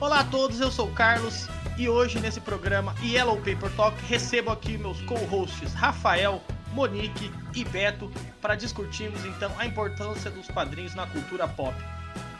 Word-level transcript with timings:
Olá 0.00 0.20
a 0.20 0.24
todos, 0.24 0.60
eu 0.60 0.72
sou 0.72 0.88
o 0.88 0.92
Carlos 0.92 1.46
e 1.78 1.88
hoje 1.88 2.18
nesse 2.18 2.40
programa 2.40 2.94
Yellow 3.00 3.36
Paper 3.36 3.70
Talk 3.76 3.96
recebo 4.06 4.50
aqui 4.50 4.76
meus 4.76 5.00
co-hosts 5.02 5.72
Rafael, 5.72 6.42
Monique 6.72 7.30
e 7.54 7.64
Beto 7.64 8.10
para 8.40 8.56
discutirmos 8.56 9.24
então 9.24 9.52
a 9.56 9.64
importância 9.64 10.32
dos 10.32 10.48
quadrinhos 10.48 10.96
na 10.96 11.06
cultura 11.06 11.46
pop. 11.46 11.74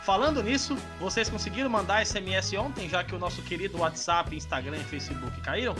Falando 0.03 0.43
nisso, 0.43 0.77
vocês 0.99 1.29
conseguiram 1.29 1.69
mandar 1.69 2.05
SMS 2.05 2.53
ontem, 2.53 2.89
já 2.89 3.05
que 3.05 3.15
o 3.15 3.19
nosso 3.19 3.41
querido 3.41 3.79
WhatsApp, 3.79 4.35
Instagram 4.35 4.77
e 4.77 4.83
Facebook 4.83 5.39
caíram? 5.39 5.75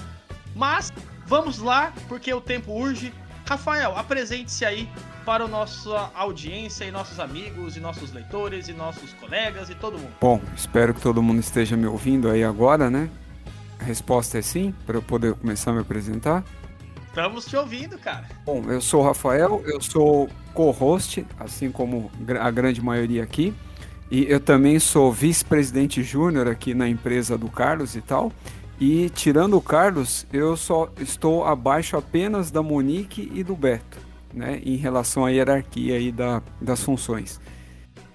Mas 0.55 0.93
vamos 1.25 1.59
lá, 1.59 1.93
porque 2.07 2.33
o 2.33 2.41
tempo 2.41 2.71
urge. 2.71 3.13
Rafael, 3.47 3.95
apresente-se 3.95 4.65
aí 4.65 4.89
para 5.25 5.45
a 5.45 5.47
nossa 5.47 6.11
audiência 6.13 6.85
e 6.85 6.91
nossos 6.91 7.19
amigos 7.19 7.75
e 7.75 7.79
nossos 7.79 8.13
leitores 8.13 8.67
e 8.67 8.73
nossos 8.73 9.11
colegas 9.13 9.69
e 9.69 9.75
todo 9.75 9.97
mundo. 9.97 10.13
Bom, 10.21 10.39
espero 10.55 10.93
que 10.93 11.01
todo 11.01 11.21
mundo 11.21 11.39
esteja 11.39 11.75
me 11.75 11.87
ouvindo 11.87 12.29
aí 12.29 12.43
agora, 12.43 12.89
né? 12.89 13.09
A 13.79 13.83
resposta 13.83 14.37
é 14.37 14.41
sim, 14.41 14.73
para 14.85 14.97
eu 14.97 15.01
poder 15.01 15.33
começar 15.33 15.71
a 15.71 15.73
me 15.73 15.81
apresentar. 15.81 16.43
Estamos 17.07 17.45
te 17.45 17.55
ouvindo, 17.55 17.97
cara. 17.97 18.27
Bom, 18.45 18.63
eu 18.67 18.79
sou 18.79 19.01
o 19.01 19.03
Rafael, 19.03 19.63
eu 19.65 19.81
sou 19.81 20.29
co-host, 20.53 21.25
assim 21.39 21.71
como 21.71 22.11
a 22.39 22.51
grande 22.51 22.81
maioria 22.81 23.23
aqui. 23.23 23.53
E 24.11 24.29
eu 24.29 24.39
também 24.39 24.77
sou 24.79 25.11
vice-presidente 25.11 26.03
júnior 26.03 26.47
aqui 26.47 26.73
na 26.73 26.87
empresa 26.87 27.37
do 27.37 27.49
Carlos 27.49 27.95
e 27.95 28.01
tal. 28.01 28.31
E 28.79 29.09
tirando 29.09 29.57
o 29.57 29.61
Carlos, 29.61 30.27
eu 30.31 30.55
só 30.55 30.89
estou 30.99 31.45
abaixo 31.45 31.97
apenas 31.97 32.51
da 32.51 32.61
Monique 32.61 33.31
e 33.33 33.43
do 33.43 33.55
Beto, 33.55 33.97
né, 34.35 34.61
em 34.63 34.75
relação 34.75 35.25
à 35.25 35.29
hierarquia 35.29 35.95
aí 35.95 36.11
da, 36.11 36.41
das 36.61 36.83
funções. 36.83 37.39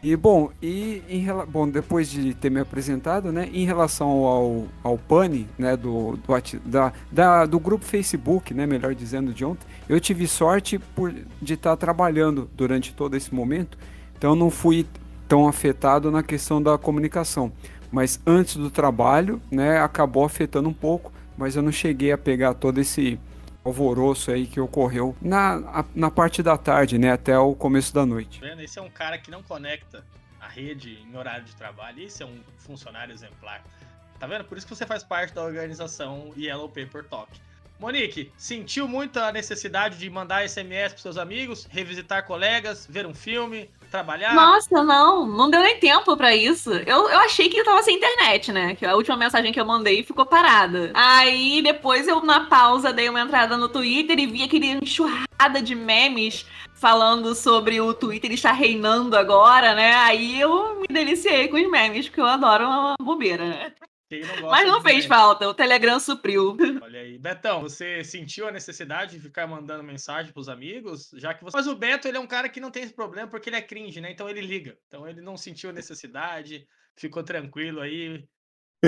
E 0.03 0.17
bom, 0.17 0.51
e 0.63 1.03
em, 1.09 1.27
bom, 1.49 1.69
depois 1.69 2.11
de 2.11 2.33
ter 2.35 2.51
me 2.51 2.61
apresentado, 2.61 3.31
né, 3.33 3.51
em 3.53 3.65
relação 3.65 4.09
ao, 4.25 4.67
ao 4.83 4.97
PANI, 4.97 5.47
né, 5.59 5.77
do, 5.77 6.17
do, 6.17 6.61
da, 6.65 6.93
da, 7.11 7.47
do 7.47 7.61
grupo 7.61 7.85
Facebook, 7.85 8.55
né, 8.55 8.67
melhor 8.67 8.95
dizendo, 8.95 9.33
de 9.33 9.45
ontem, 9.45 9.67
eu 9.89 10.01
tive 10.01 10.27
sorte 10.27 10.79
por, 10.79 11.13
de 11.43 11.55
estar 11.55 11.77
trabalhando 11.77 12.49
durante 12.55 12.95
todo 12.95 13.15
esse 13.15 13.35
momento, 13.35 13.77
então 14.17 14.35
não 14.35 14.51
fui 14.51 14.87
tão 15.29 15.47
afetado 15.47 16.11
na 16.11 16.23
questão 16.23 16.63
da 16.63 16.79
comunicação 16.79 17.53
mas 17.91 18.21
antes 18.25 18.57
do 18.57 18.71
trabalho, 18.71 19.41
né, 19.51 19.81
acabou 19.81 20.25
afetando 20.25 20.69
um 20.69 20.73
pouco, 20.73 21.13
mas 21.37 21.57
eu 21.57 21.63
não 21.63 21.73
cheguei 21.73 22.13
a 22.13 22.19
pegar 22.19 22.55
todo 22.55 22.79
esse 22.79 23.19
alvoroço 23.65 24.31
aí 24.31 24.47
que 24.47 24.61
ocorreu 24.61 25.17
na, 25.21 25.85
na 25.95 26.11
parte 26.11 26.43
da 26.43 26.57
tarde, 26.57 26.99
né, 26.99 27.13
até 27.13 27.39
o 27.39 27.55
começo 27.55 27.95
da 27.95 28.07
noite. 28.07 28.41
Vendo? 28.41 28.63
Esse 28.63 28.79
é 28.79 28.83
um 28.83 28.91
cara 28.91 29.19
que 29.19 29.31
não 29.31 29.43
conecta 29.43 30.05
a 30.41 30.49
rede 30.49 30.99
em 31.07 31.17
horário 31.17 31.45
de 31.45 31.55
trabalho, 31.55 32.03
esse 32.03 32.23
é 32.23 32.27
um 32.27 32.41
funcionário 32.59 33.13
exemplar. 33.13 33.63
Tá 34.19 34.27
vendo? 34.27 34.45
Por 34.45 34.57
isso 34.59 34.67
que 34.67 34.75
você 34.75 34.87
faz 34.87 35.03
parte 35.03 35.35
da 35.35 35.43
organização 35.43 36.33
Yellow 36.37 36.69
Paper 36.69 37.05
Talk. 37.05 37.31
Monique, 37.79 38.31
sentiu 38.37 38.87
muito 38.87 39.19
a 39.19 39.33
necessidade 39.33 39.97
de 39.97 40.11
mandar 40.11 40.47
SMS 40.47 40.93
para 40.93 41.03
seus 41.03 41.17
amigos, 41.17 41.67
revisitar 41.71 42.27
colegas, 42.27 42.87
ver 42.87 43.07
um 43.07 43.15
filme, 43.15 43.71
trabalhar? 43.91 44.35
Nossa, 44.35 44.83
não, 44.83 45.27
não 45.27 45.51
deu 45.51 45.61
nem 45.61 45.79
tempo 45.79 46.17
para 46.17 46.35
isso. 46.35 46.71
Eu, 46.73 47.09
eu 47.09 47.19
achei 47.21 47.49
que 47.49 47.59
eu 47.59 47.65
tava 47.65 47.83
sem 47.83 47.97
internet, 47.97 48.53
né? 48.53 48.75
Que 48.75 48.87
a 48.87 48.95
última 48.95 49.17
mensagem 49.17 49.53
que 49.53 49.61
eu 49.61 49.67
mandei 49.67 50.03
ficou 50.03 50.25
parada. 50.25 50.93
Aí 50.95 51.61
depois 51.63 52.07
eu, 52.07 52.23
na 52.23 52.41
pausa, 52.47 52.93
dei 52.93 53.09
uma 53.09 53.21
entrada 53.21 53.57
no 53.57 53.69
Twitter 53.69 54.19
e 54.19 54.27
vi 54.27 54.45
aquele 54.45 54.69
enxurrada 54.69 55.61
de 55.63 55.75
memes 55.75 56.47
falando 56.75 57.35
sobre 57.35 57.81
o 57.81 57.93
Twitter 57.93 58.33
estar 58.33 58.53
reinando 58.53 59.17
agora, 59.17 59.75
né? 59.75 59.95
Aí 59.97 60.41
eu 60.41 60.81
me 60.81 60.87
deliciei 60.89 61.49
com 61.49 61.57
os 61.57 61.71
memes, 61.71 62.09
porque 62.09 62.21
eu 62.21 62.27
adoro 62.27 62.65
uma 62.65 62.95
bobeira, 62.99 63.45
né? 63.45 63.73
Não 64.11 64.51
Mas 64.51 64.67
não 64.67 64.83
fez 64.83 65.07
falta, 65.07 65.49
o 65.49 65.55
Telegram 65.55 66.01
supriu. 66.01 66.57
Olha 66.83 67.01
aí. 67.01 67.17
Betão, 67.17 67.61
você 67.61 68.03
sentiu 68.03 68.49
a 68.49 68.51
necessidade 68.51 69.13
de 69.13 69.21
ficar 69.21 69.47
mandando 69.47 69.85
mensagem 69.85 70.33
pros 70.33 70.49
amigos? 70.49 71.11
Já 71.15 71.33
que 71.33 71.45
você. 71.45 71.57
Mas 71.57 71.69
o 71.69 71.77
Beto, 71.77 72.09
ele 72.09 72.17
é 72.17 72.21
um 72.21 72.27
cara 72.27 72.49
que 72.49 72.61
não 72.61 72.71
tem 72.71 72.83
esse 72.83 72.93
problema 72.93 73.29
porque 73.29 73.49
ele 73.49 73.57
é 73.57 73.63
cringe, 73.63 74.01
né? 74.01 74.11
Então 74.11 74.29
ele 74.29 74.41
liga. 74.41 74.77
Então 74.89 75.09
ele 75.09 75.21
não 75.21 75.37
sentiu 75.37 75.71
a 75.71 75.73
necessidade, 75.73 76.67
ficou 76.97 77.23
tranquilo 77.23 77.81
aí. 77.81 78.25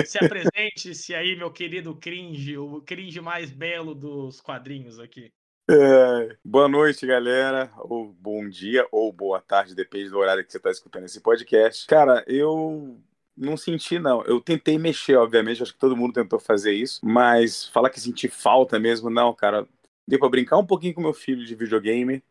Se 0.05 0.17
apresente-se 0.17 1.13
aí, 1.13 1.35
meu 1.37 1.51
querido 1.51 1.95
cringe, 1.95 2.57
o 2.57 2.81
cringe 2.81 3.21
mais 3.21 3.51
belo 3.51 3.93
dos 3.93 4.41
quadrinhos 4.41 4.99
aqui. 4.99 5.31
É, 5.69 6.35
boa 6.43 6.67
noite, 6.67 7.07
galera, 7.07 7.71
ou 7.77 8.11
bom 8.11 8.49
dia, 8.49 8.85
ou 8.91 9.13
boa 9.13 9.39
tarde, 9.39 9.73
depende 9.73 10.09
do 10.09 10.17
horário 10.17 10.43
que 10.43 10.51
você 10.51 10.57
está 10.57 10.69
escutando 10.69 11.05
esse 11.05 11.21
podcast. 11.21 11.87
Cara, 11.87 12.21
eu 12.27 12.99
não 13.35 13.57
senti, 13.57 13.99
não. 13.99 14.21
Eu 14.23 14.39
tentei 14.39 14.77
mexer, 14.77 15.15
obviamente, 15.15 15.61
acho 15.61 15.73
que 15.73 15.79
todo 15.79 15.97
mundo 15.97 16.13
tentou 16.13 16.39
fazer 16.39 16.73
isso, 16.73 16.99
mas 17.03 17.67
falar 17.69 17.89
que 17.89 17.99
senti 17.99 18.27
falta 18.27 18.79
mesmo, 18.79 19.09
não, 19.09 19.33
cara. 19.33 19.67
Deu 20.07 20.19
pra 20.19 20.29
brincar 20.29 20.57
um 20.57 20.65
pouquinho 20.65 20.93
com 20.93 21.01
meu 21.01 21.13
filho 21.13 21.45
de 21.45 21.55
videogame 21.55 22.21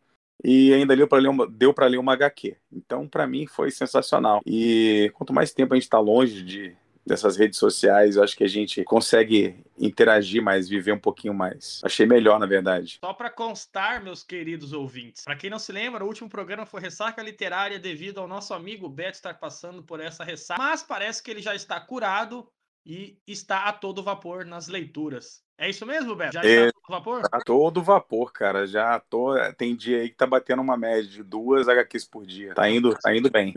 e 0.45 0.73
ainda 0.75 0.97
deu 0.97 1.09
para 1.09 1.19
ler 1.23 1.29
uma, 1.29 1.49
deu 1.49 1.73
para 1.73 1.87
ler 1.87 1.99
uma 1.99 2.13
HQ. 2.13 2.57
Então, 2.71 3.09
para 3.09 3.27
mim, 3.27 3.47
foi 3.47 3.71
sensacional. 3.71 4.41
E 4.45 5.11
quanto 5.15 5.33
mais 5.33 5.53
tempo 5.53 5.73
a 5.73 5.77
gente 5.77 5.85
está 5.85 5.99
longe 5.99 6.43
de, 6.43 6.77
dessas 7.05 7.37
redes 7.37 7.59
sociais, 7.59 8.17
eu 8.17 8.23
acho 8.23 8.37
que 8.37 8.45
a 8.45 8.49
gente 8.49 8.83
consegue 8.85 9.65
interagir 9.79 10.43
mais, 10.43 10.69
viver 10.69 10.93
um 10.93 10.99
pouquinho 10.99 11.35
mais. 11.35 11.81
Achei 11.85 12.07
melhor, 12.07 12.39
na 12.39 12.47
verdade. 12.47 12.99
Só 13.05 13.13
para 13.13 13.31
constar, 13.31 14.03
meus 14.03 14.23
queridos 14.23 14.73
ouvintes, 14.73 15.25
para 15.25 15.37
quem 15.37 15.51
não 15.51 15.59
se 15.59 15.73
lembra, 15.73 16.05
o 16.05 16.07
último 16.07 16.29
programa 16.29 16.65
foi 16.65 16.81
Ressaca 16.81 17.23
Literária 17.23 17.79
devido 17.79 18.19
ao 18.19 18.29
nosso 18.29 18.55
amigo 18.55 18.89
Beto 18.89 19.17
estar 19.17 19.35
passando 19.35 19.83
por 19.83 20.01
essa 20.01 20.25
ressaca, 20.25 20.63
mas 20.63 20.83
parece 20.83 21.23
que 21.23 21.31
ele 21.31 21.43
já 21.43 21.55
está 21.55 21.81
curado 21.81 22.49
e 22.85 23.19
está 23.27 23.69
a 23.69 23.73
todo 23.73 24.03
vapor 24.03 24.45
nas 24.45 24.69
leituras. 24.69 25.43
É 25.63 25.71
isso 25.71 25.87
mesmo, 25.87 26.17
Beto? 26.17 26.33
Já 26.35 26.43
é, 26.43 26.67
está 26.67 26.69
a 26.69 26.73
todo 26.73 26.91
vapor? 26.91 27.29
A 27.31 27.41
todo 27.41 27.83
vapor, 27.83 28.33
cara. 28.33 28.67
Já 28.67 28.99
tô. 28.99 29.35
Tem 29.57 29.77
dia 29.77 30.01
aí 30.01 30.09
que 30.09 30.17
tá 30.17 30.27
batendo 30.27 30.61
uma 30.61 30.77
média 30.77 31.05
de 31.05 31.23
duas 31.23 31.69
HQs 31.69 32.05
por 32.05 32.27
dia. 32.27 32.53
Tá 32.53 32.69
indo, 32.69 32.93
tá 32.97 33.15
indo 33.15 33.31
bem. 33.31 33.55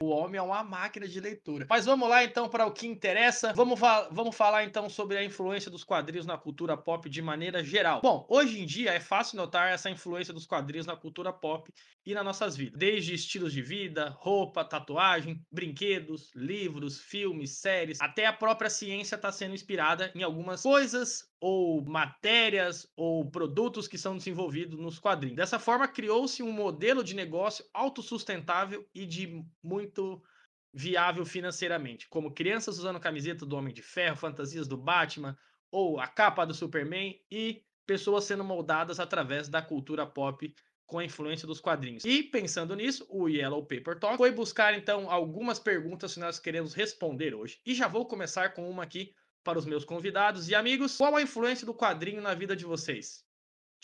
O, 0.00 0.08
homem 0.08 0.38
é 0.38 0.42
uma 0.42 0.64
máquina 0.64 1.06
de 1.06 1.20
leitura. 1.20 1.64
Mas 1.70 1.86
vamos 1.86 2.08
lá 2.08 2.24
então 2.24 2.48
para 2.48 2.66
o 2.66 2.72
que 2.72 2.88
interessa. 2.88 3.52
Vamos, 3.52 3.78
fa 3.78 4.08
vamos 4.10 4.34
falar 4.34 4.64
então 4.64 4.88
sobre 4.88 5.18
a 5.18 5.24
influência 5.24 5.70
dos 5.70 5.84
quadrinhos 5.84 6.26
na 6.26 6.36
cultura 6.36 6.76
pop 6.76 7.08
de 7.08 7.22
maneira 7.22 7.62
geral. 7.62 8.00
Bom, 8.02 8.26
hoje 8.28 8.60
em 8.60 8.66
dia 8.66 8.90
é 8.90 8.98
fácil 8.98 9.36
notar 9.36 9.72
essa 9.72 9.88
influência 9.88 10.34
dos 10.34 10.46
quadrinhos 10.46 10.86
na 10.86 10.96
cultura 10.96 11.32
pop 11.32 11.72
e 12.06 12.14
nas 12.14 12.24
nossas 12.24 12.56
vidas. 12.56 12.78
Desde 12.78 13.12
estilos 13.12 13.52
de 13.52 13.60
vida, 13.60 14.10
roupa, 14.10 14.64
tatuagem, 14.64 15.44
brinquedos, 15.50 16.30
livros, 16.36 17.00
filmes, 17.00 17.58
séries, 17.58 18.00
até 18.00 18.26
a 18.26 18.32
própria 18.32 18.70
ciência 18.70 19.16
está 19.16 19.32
sendo 19.32 19.54
inspirada 19.54 20.12
em 20.14 20.22
algumas 20.22 20.62
coisas 20.62 21.28
ou 21.40 21.84
matérias 21.84 22.88
ou 22.96 23.28
produtos 23.28 23.88
que 23.88 23.98
são 23.98 24.16
desenvolvidos 24.16 24.78
nos 24.78 25.00
quadrinhos. 25.00 25.36
Dessa 25.36 25.58
forma, 25.58 25.88
criou-se 25.88 26.42
um 26.44 26.52
modelo 26.52 27.02
de 27.02 27.14
negócio 27.14 27.64
autossustentável 27.74 28.88
e 28.94 29.04
de 29.04 29.44
muito 29.60 30.22
viável 30.72 31.24
financeiramente, 31.24 32.08
como 32.08 32.34
crianças 32.34 32.78
usando 32.78 33.00
camiseta 33.00 33.44
do 33.44 33.56
Homem 33.56 33.74
de 33.74 33.82
Ferro, 33.82 34.16
fantasias 34.16 34.68
do 34.68 34.76
Batman 34.76 35.36
ou 35.72 35.98
a 35.98 36.06
capa 36.06 36.46
do 36.46 36.54
Superman 36.54 37.18
e 37.30 37.64
pessoas 37.86 38.24
sendo 38.24 38.44
moldadas 38.44 39.00
através 39.00 39.48
da 39.48 39.62
cultura 39.62 40.06
pop 40.06 40.54
com 40.86 40.98
a 40.98 41.04
influência 41.04 41.46
dos 41.46 41.60
quadrinhos. 41.60 42.04
E 42.04 42.22
pensando 42.22 42.74
nisso, 42.76 43.04
o 43.10 43.28
Yellow 43.28 43.66
Paper 43.66 43.98
Talk 43.98 44.16
foi 44.16 44.30
buscar 44.30 44.72
então 44.74 45.10
algumas 45.10 45.58
perguntas 45.58 46.14
que 46.14 46.20
nós 46.20 46.38
queremos 46.38 46.74
responder 46.74 47.34
hoje. 47.34 47.60
E 47.66 47.74
já 47.74 47.88
vou 47.88 48.06
começar 48.06 48.54
com 48.54 48.70
uma 48.70 48.84
aqui 48.84 49.12
para 49.42 49.58
os 49.58 49.66
meus 49.66 49.84
convidados 49.84 50.48
e 50.48 50.54
amigos. 50.54 50.96
Qual 50.96 51.16
a 51.16 51.22
influência 51.22 51.66
do 51.66 51.74
quadrinho 51.74 52.22
na 52.22 52.34
vida 52.34 52.54
de 52.54 52.64
vocês? 52.64 53.25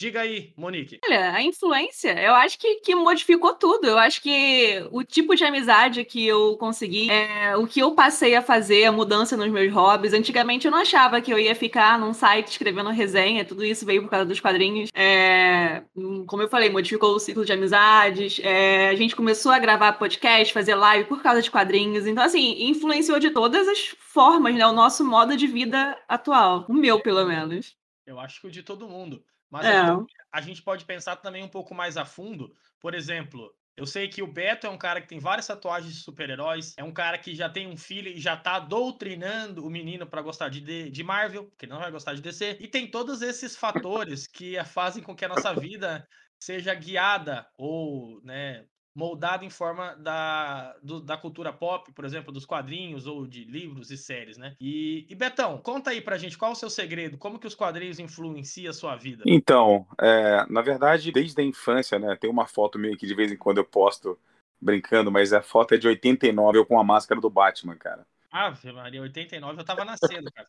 Diga 0.03 0.23
aí, 0.23 0.53
Monique. 0.57 0.99
Olha, 1.05 1.31
a 1.31 1.41
influência, 1.41 2.21
eu 2.21 2.35
acho 2.35 2.59
que, 2.59 2.81
que 2.81 2.93
modificou 2.93 3.55
tudo. 3.55 3.87
Eu 3.87 3.97
acho 3.97 4.21
que 4.21 4.85
o 4.91 5.05
tipo 5.05 5.33
de 5.37 5.45
amizade 5.45 6.05
que 6.05 6.27
eu 6.27 6.57
consegui, 6.57 7.09
é, 7.09 7.57
o 7.57 7.69
que 7.69 7.79
eu 7.79 7.93
passei 7.95 8.35
a 8.35 8.43
fazer, 8.43 8.85
a 8.85 8.91
mudança 8.91 9.37
nos 9.37 9.49
meus 9.49 9.73
hobbies. 9.73 10.13
Antigamente 10.13 10.67
eu 10.67 10.73
não 10.73 10.81
achava 10.81 11.21
que 11.21 11.33
eu 11.33 11.39
ia 11.39 11.55
ficar 11.55 12.01
num 12.01 12.13
site 12.13 12.49
escrevendo 12.49 12.91
resenha, 12.91 13.45
tudo 13.45 13.65
isso 13.65 13.87
veio 13.87 14.03
por 14.03 14.11
causa 14.11 14.27
dos 14.27 14.41
quadrinhos. 14.41 14.91
É, 14.93 15.85
como 16.27 16.43
eu 16.43 16.49
falei, 16.49 16.69
modificou 16.69 17.15
o 17.15 17.21
ciclo 17.21 17.45
de 17.45 17.53
amizades. 17.53 18.41
É, 18.43 18.89
a 18.89 18.97
gente 18.97 19.15
começou 19.15 19.53
a 19.53 19.61
gravar 19.61 19.93
podcast, 19.93 20.53
fazer 20.53 20.75
live 20.75 21.09
por 21.09 21.23
causa 21.23 21.41
de 21.41 21.49
quadrinhos. 21.49 22.09
Então, 22.09 22.25
assim, 22.25 22.65
influenciou 22.65 23.21
de 23.21 23.31
todas 23.31 23.69
as 23.69 23.95
formas, 24.01 24.53
né? 24.57 24.67
O 24.67 24.73
nosso 24.73 25.05
modo 25.05 25.37
de 25.37 25.47
vida 25.47 25.97
atual. 26.09 26.67
O 26.69 26.75
meu, 26.75 26.99
pelo 26.99 27.25
menos. 27.25 27.77
Eu 28.05 28.19
acho 28.19 28.41
que 28.41 28.49
o 28.49 28.51
de 28.51 28.65
todo 28.65 28.89
mundo. 28.89 29.23
Mas 29.53 29.67
é. 29.67 29.83
a 30.33 30.41
gente 30.41 30.63
pode 30.63 30.87
pensar 30.87 31.17
também 31.17 31.45
um 31.45 31.49
pouco 31.49 31.75
mais 31.75 31.99
a 31.99 32.07
fundo. 32.07 32.51
Por 32.81 32.95
exemplo, 32.95 33.55
eu 33.77 33.85
sei 33.85 34.09
que 34.09 34.23
o 34.23 34.27
Beto 34.27 34.67
é 34.67 34.71
um 34.71 34.79
cara 34.79 34.99
que 34.99 35.07
tem 35.07 35.19
várias 35.19 35.47
tatuagens 35.47 35.93
de 35.93 36.01
super-heróis, 36.01 36.73
é 36.79 36.83
um 36.83 36.93
cara 36.93 37.19
que 37.19 37.35
já 37.35 37.51
tem 37.51 37.67
um 37.69 37.77
filho 37.77 38.09
e 38.09 38.19
já 38.19 38.35
tá 38.35 38.59
doutrinando 38.59 39.67
o 39.67 39.71
menino 39.71 40.07
para 40.07 40.23
gostar 40.23 40.49
de, 40.49 40.91
de 40.91 41.05
Marvel, 41.05 41.45
porque 41.51 41.67
não 41.67 41.79
vai 41.79 41.91
gostar 41.91 42.15
de 42.15 42.23
DC. 42.23 42.57
E 42.61 42.67
tem 42.67 42.91
todos 42.91 43.21
esses 43.21 43.55
fatores 43.55 44.27
que 44.27 44.57
fazem 44.65 45.03
com 45.03 45.15
que 45.15 45.25
a 45.27 45.29
nossa 45.29 45.53
vida 45.55 46.09
seja 46.41 46.75
guiada 46.75 47.47
ou, 47.59 48.23
né, 48.25 48.65
moldado 48.95 49.45
em 49.45 49.51
forma 49.51 49.95
da, 49.97 50.77
do, 50.83 51.01
da 51.01 51.17
cultura 51.17 51.53
pop, 51.53 51.91
por 51.93 52.05
exemplo, 52.05 52.33
dos 52.33 52.45
quadrinhos 52.45 53.07
ou 53.07 53.27
de 53.27 53.45
livros 53.45 53.91
e 53.91 53.97
séries, 53.97 54.37
né? 54.37 54.55
E, 54.61 55.07
e, 55.09 55.15
Betão, 55.15 55.59
conta 55.59 55.91
aí 55.91 56.01
pra 56.01 56.19
gente 56.19 56.37
qual 56.37 56.53
o 56.53 56.57
seu 56.57 56.69
segredo, 56.69 57.17
como 57.17 57.39
que 57.39 57.47
os 57.47 57.55
quadrinhos 57.55 57.99
influenciam 57.99 58.71
a 58.71 58.75
sua 58.75 58.97
vida? 58.97 59.25
Então, 59.27 59.87
é, 60.01 60.45
na 60.49 60.61
verdade, 60.61 61.11
desde 61.11 61.41
a 61.41 61.45
infância, 61.45 61.99
né? 61.99 62.17
Tem 62.17 62.31
uma 62.31 62.47
foto 62.47 62.79
meio 62.79 62.97
que 62.97 63.07
de 63.07 63.15
vez 63.15 63.33
em 63.33 63.37
quando 63.37 63.59
eu 63.59 63.65
posto 63.65 64.19
brincando, 64.61 65.11
mas 65.11 65.33
a 65.33 65.43
foto 65.43 65.75
é 65.75 65.79
de 65.79 65.89
89, 65.89 66.59
eu 66.59 66.67
com 66.67 66.79
a 66.79 66.85
máscara 66.85 67.21
do 67.21 67.31
Batman, 67.31 67.77
cara. 67.77 68.07
Ave 68.33 68.73
Maria, 68.73 69.03
89 69.03 69.61
eu 69.61 69.65
tava 69.65 69.85
nascendo, 69.85 70.31
cara. 70.33 70.49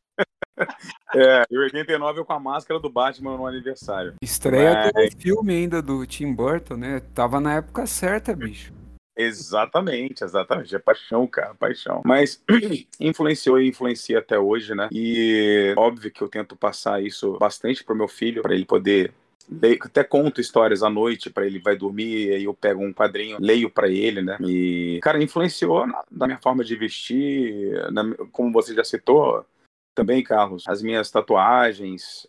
é, 1.14 1.44
em 1.52 1.58
89 1.58 2.22
eu 2.22 2.26
com 2.26 2.32
a 2.32 2.40
máscara 2.40 2.80
do 2.80 2.90
Batman 2.90 3.36
no 3.36 3.46
aniversário. 3.46 4.14
Estreia 4.22 4.90
Mas... 4.96 5.14
do 5.14 5.22
filme 5.22 5.54
ainda 5.54 5.82
do 5.82 6.06
Tim 6.08 6.34
Burton, 6.34 6.78
né? 6.78 7.02
Tava 7.14 7.42
na 7.42 7.56
época 7.56 7.86
certa, 7.86 8.34
bicho. 8.34 8.74
Exatamente, 9.18 10.24
exatamente. 10.24 10.74
É 10.74 10.80
paixão, 10.80 11.28
cara, 11.28 11.54
paixão. 11.56 12.02
Mas 12.06 12.42
influenciou 13.00 13.60
e 13.60 13.68
influencia 13.68 14.20
até 14.20 14.40
hoje, 14.40 14.74
né? 14.74 14.88
E 14.92 15.74
óbvio 15.78 16.10
que 16.10 16.22
eu 16.22 16.30
tento 16.30 16.56
passar 16.56 17.04
isso 17.04 17.38
bastante 17.38 17.84
pro 17.84 17.96
meu 17.96 18.08
filho, 18.08 18.42
para 18.42 18.56
ele 18.56 18.66
poder 18.66 19.14
Leio, 19.50 19.78
até 19.82 20.04
conto 20.04 20.40
histórias 20.40 20.84
à 20.84 20.90
noite 20.90 21.30
para 21.30 21.46
ele 21.46 21.60
vai 21.60 21.76
dormir, 21.76 22.32
aí 22.32 22.44
eu 22.46 22.54
pego 22.54 22.84
um 22.84 22.94
quadrinho, 22.94 23.38
leio 23.40 23.70
para 23.70 23.88
ele, 23.88 24.22
né? 24.22 24.38
E, 24.42 25.00
cara, 25.02 25.22
influenciou 25.22 25.86
na, 25.86 26.04
na 26.12 26.28
minha 26.28 26.40
forma 26.40 26.64
de 26.64 26.76
vestir, 26.76 27.92
na, 27.92 28.04
como 28.32 28.52
você 28.52 28.74
já 28.74 28.84
citou, 28.84 29.46
também, 29.94 30.24
Carlos, 30.24 30.64
as 30.68 30.82
minhas 30.82 31.10
tatuagens, 31.10 32.28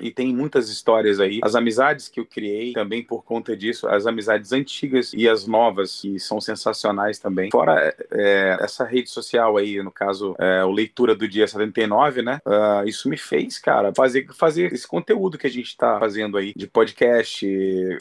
e 0.00 0.10
tem 0.10 0.34
muitas 0.34 0.68
histórias 0.68 1.20
aí. 1.20 1.40
As 1.42 1.54
amizades 1.54 2.08
que 2.08 2.20
eu 2.20 2.26
criei 2.26 2.72
também 2.72 3.02
por 3.02 3.24
conta 3.24 3.56
disso, 3.56 3.88
as 3.88 4.06
amizades 4.06 4.52
antigas 4.52 5.12
e 5.12 5.28
as 5.28 5.46
novas, 5.46 6.00
que 6.00 6.18
são 6.18 6.40
sensacionais 6.40 7.18
também. 7.18 7.50
Fora 7.50 7.94
é, 8.10 8.56
essa 8.60 8.84
rede 8.84 9.10
social 9.10 9.56
aí, 9.56 9.82
no 9.82 9.90
caso, 9.90 10.34
é, 10.38 10.64
o 10.64 10.70
Leitura 10.70 11.14
do 11.14 11.28
Dia 11.28 11.46
79, 11.46 12.22
né? 12.22 12.40
Uh, 12.46 12.86
isso 12.86 13.08
me 13.08 13.16
fez, 13.16 13.58
cara, 13.58 13.92
fazer, 13.94 14.26
fazer 14.34 14.72
esse 14.72 14.86
conteúdo 14.86 15.38
que 15.38 15.46
a 15.46 15.50
gente 15.50 15.76
tá 15.76 15.98
fazendo 15.98 16.36
aí, 16.36 16.52
de 16.54 16.66
podcast, 16.66 17.46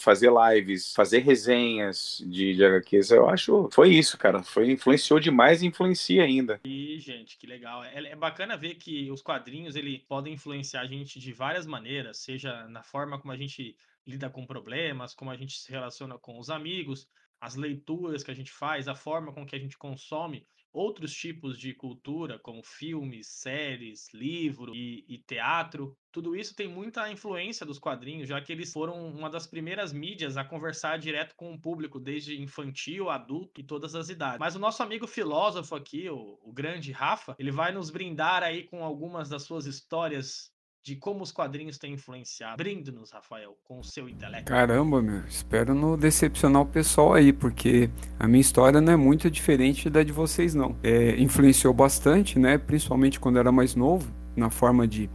fazer 0.02 0.32
lives, 0.32 0.94
fazer 0.94 1.20
resenhas 1.20 2.24
de, 2.26 2.56
de 2.56 2.66
HQs. 2.66 3.12
Eu 3.12 3.30
acho, 3.30 3.70
foi 3.72 3.90
isso, 3.90 4.18
cara. 4.18 4.44
Foi, 4.44 4.72
influenciou 4.72 5.20
demais 5.20 5.62
e 5.62 5.68
influencia 5.68 6.24
ainda. 6.24 6.60
E, 6.64 6.98
gente, 7.00 7.38
que 7.38 7.48
legal. 7.48 7.84
É, 7.84 8.12
é 8.12 8.16
bacana 8.16 8.58
ver 8.58 8.76
que 8.76 8.91
que 8.92 9.10
os 9.10 9.22
quadrinhos 9.22 9.78
ele 9.78 10.00
podem 10.00 10.34
influenciar 10.34 10.82
a 10.82 10.86
gente 10.86 11.18
de 11.18 11.32
várias 11.32 11.66
maneiras, 11.66 12.18
seja 12.18 12.68
na 12.68 12.84
forma 12.84 13.18
como 13.18 13.32
a 13.32 13.38
gente 13.38 13.78
lida 14.06 14.30
com 14.30 14.46
problemas, 14.46 15.16
como 15.16 15.32
a 15.32 15.38
gente 15.38 15.58
se 15.58 15.72
relaciona 15.72 16.18
com 16.18 16.38
os 16.38 16.50
amigos, 16.50 17.08
as 17.40 17.56
leituras 17.56 18.22
que 18.22 18.32
a 18.32 18.34
gente 18.34 18.52
faz, 18.52 18.90
a 18.90 18.96
forma 18.96 19.32
com 19.32 19.46
que 19.46 19.56
a 19.56 19.60
gente 19.60 19.78
consome 19.78 20.46
outros 20.74 21.14
tipos 21.14 21.58
de 21.58 21.74
cultura, 21.74 22.40
como 22.40 22.64
filmes, 22.64 23.28
séries, 23.28 24.08
livro 24.14 24.74
e, 24.76 25.06
e, 25.08 25.18
teatro. 25.18 25.98
Tudo 26.12 26.36
isso 26.36 26.56
tem 26.56 26.68
muita 26.68 27.10
influência 27.12 27.66
dos 27.66 27.80
quadrinhos, 27.80 28.28
já 28.30 28.42
que 28.42 28.52
eles 28.52 28.72
foram 28.72 29.08
uma 29.10 29.30
das 29.30 29.48
primeiras 29.48 29.92
mídias 29.92 30.38
a 30.38 30.44
conversar 30.44 30.98
direto 31.00 31.36
com 31.36 31.54
o 31.54 31.60
público, 31.60 32.00
desde 32.00 32.42
infantil, 32.42 33.10
adulto 33.10 33.60
e 33.60 33.64
todas 33.64 33.96
as 33.96 34.10
idades. 34.10 34.40
Mas 34.40 34.56
o 34.56 34.60
nosso 34.60 34.82
amigo 34.84 35.08
filósofo 35.08 35.76
aqui, 35.76 36.10
o, 36.10 36.40
o 36.44 36.54
grande 36.54 36.92
Rafa, 36.92 37.36
ele 37.38 37.52
vai 37.52 37.72
nos 37.72 37.90
brindar 37.90 38.44
aí 38.44 38.64
com 38.64 38.84
algumas 38.84 39.30
das 39.30 39.44
suas 39.44 39.66
histórias 39.66 40.52
de 40.84 40.96
como 40.96 41.22
os 41.22 41.32
quadrinhos 41.32 41.78
têm 41.78 41.94
influenciado. 41.94 42.58
Brinde-nos, 42.58 43.12
Rafael, 43.12 43.56
com 43.64 43.80
o 43.80 43.84
seu 43.84 44.10
intelecto. 44.10 44.52
Caramba, 44.52 45.02
meu, 45.02 45.22
espero 45.28 45.76
não 45.76 45.98
decepcionar 45.98 46.64
o 46.64 46.66
pessoal 46.66 47.14
aí, 47.14 47.32
porque 47.32 47.90
a 48.20 48.28
minha 48.28 48.42
história 48.42 48.82
não 48.82 48.94
é 48.94 48.96
muito 48.96 49.30
diferente 49.30 49.90
da 49.90 50.02
de 50.02 50.12
vocês, 50.12 50.56
não. 50.56 50.76
É, 50.82 51.16
influenciou 51.20 51.74
bastante, 51.74 52.40
né, 52.40 52.58
principalmente 52.58 53.20
quando 53.20 53.38
era 53.38 53.52
mais 53.52 53.76
novo, 53.76 54.12
na 54.36 54.50
forma 54.50 54.88
de 54.88 55.10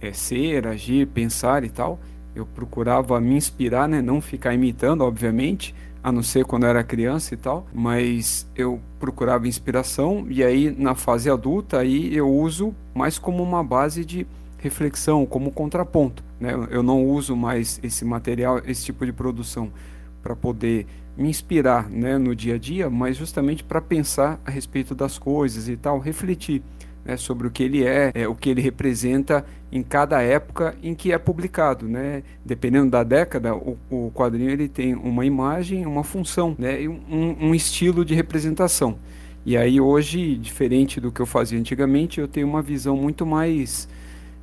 é, 0.00 0.12
ser, 0.12 0.66
agir, 0.66 1.06
pensar 1.08 1.62
e 1.62 1.68
tal. 1.68 2.00
Eu 2.34 2.46
procurava 2.46 3.20
me 3.20 3.34
inspirar, 3.34 3.86
né, 3.86 4.00
não 4.00 4.20
ficar 4.20 4.54
imitando, 4.54 5.02
obviamente, 5.02 5.74
a 6.02 6.10
não 6.10 6.22
ser 6.22 6.44
quando 6.44 6.64
era 6.64 6.82
criança 6.82 7.34
e 7.34 7.36
tal, 7.36 7.66
mas 7.72 8.50
eu 8.56 8.80
procurava 8.98 9.46
inspiração 9.46 10.26
e 10.28 10.42
aí 10.42 10.70
na 10.70 10.94
fase 10.94 11.30
adulta 11.30 11.78
aí 11.78 12.14
eu 12.14 12.28
uso 12.28 12.74
mais 12.92 13.18
como 13.18 13.42
uma 13.42 13.62
base 13.62 14.04
de 14.04 14.26
reflexão, 14.62 15.26
como 15.26 15.50
contraponto. 15.50 16.22
Né? 16.40 16.52
Eu 16.70 16.82
não 16.82 17.04
uso 17.04 17.36
mais 17.36 17.80
esse 17.82 18.04
material, 18.04 18.62
esse 18.64 18.84
tipo 18.84 19.04
de 19.04 19.12
produção, 19.12 19.72
para 20.22 20.36
poder 20.36 20.86
me 21.16 21.28
inspirar 21.28 21.90
né, 21.90 22.16
no 22.16 22.34
dia 22.34 22.54
a 22.54 22.58
dia, 22.58 22.88
mas 22.88 23.16
justamente 23.16 23.64
para 23.64 23.80
pensar 23.80 24.40
a 24.46 24.50
respeito 24.50 24.94
das 24.94 25.18
coisas 25.18 25.68
e 25.68 25.76
tal, 25.76 25.98
refletir 25.98 26.62
né, 27.04 27.16
sobre 27.16 27.48
o 27.48 27.50
que 27.50 27.64
ele 27.64 27.84
é, 27.84 28.12
é, 28.14 28.28
o 28.28 28.36
que 28.36 28.48
ele 28.48 28.62
representa 28.62 29.44
em 29.70 29.82
cada 29.82 30.22
época 30.22 30.76
em 30.80 30.94
que 30.94 31.12
é 31.12 31.18
publicado. 31.18 31.88
Né? 31.88 32.22
Dependendo 32.44 32.88
da 32.88 33.02
década, 33.02 33.54
o, 33.54 33.76
o 33.90 34.12
quadrinho 34.14 34.48
ele 34.48 34.68
tem 34.68 34.94
uma 34.94 35.26
imagem, 35.26 35.84
uma 35.84 36.04
função 36.04 36.54
né, 36.56 36.78
um, 36.88 37.48
um 37.48 37.54
estilo 37.54 38.04
de 38.04 38.14
representação. 38.14 38.96
E 39.44 39.56
aí 39.56 39.80
hoje, 39.80 40.36
diferente 40.36 41.00
do 41.00 41.10
que 41.10 41.20
eu 41.20 41.26
fazia 41.26 41.58
antigamente, 41.58 42.20
eu 42.20 42.28
tenho 42.28 42.46
uma 42.46 42.62
visão 42.62 42.96
muito 42.96 43.26
mais 43.26 43.88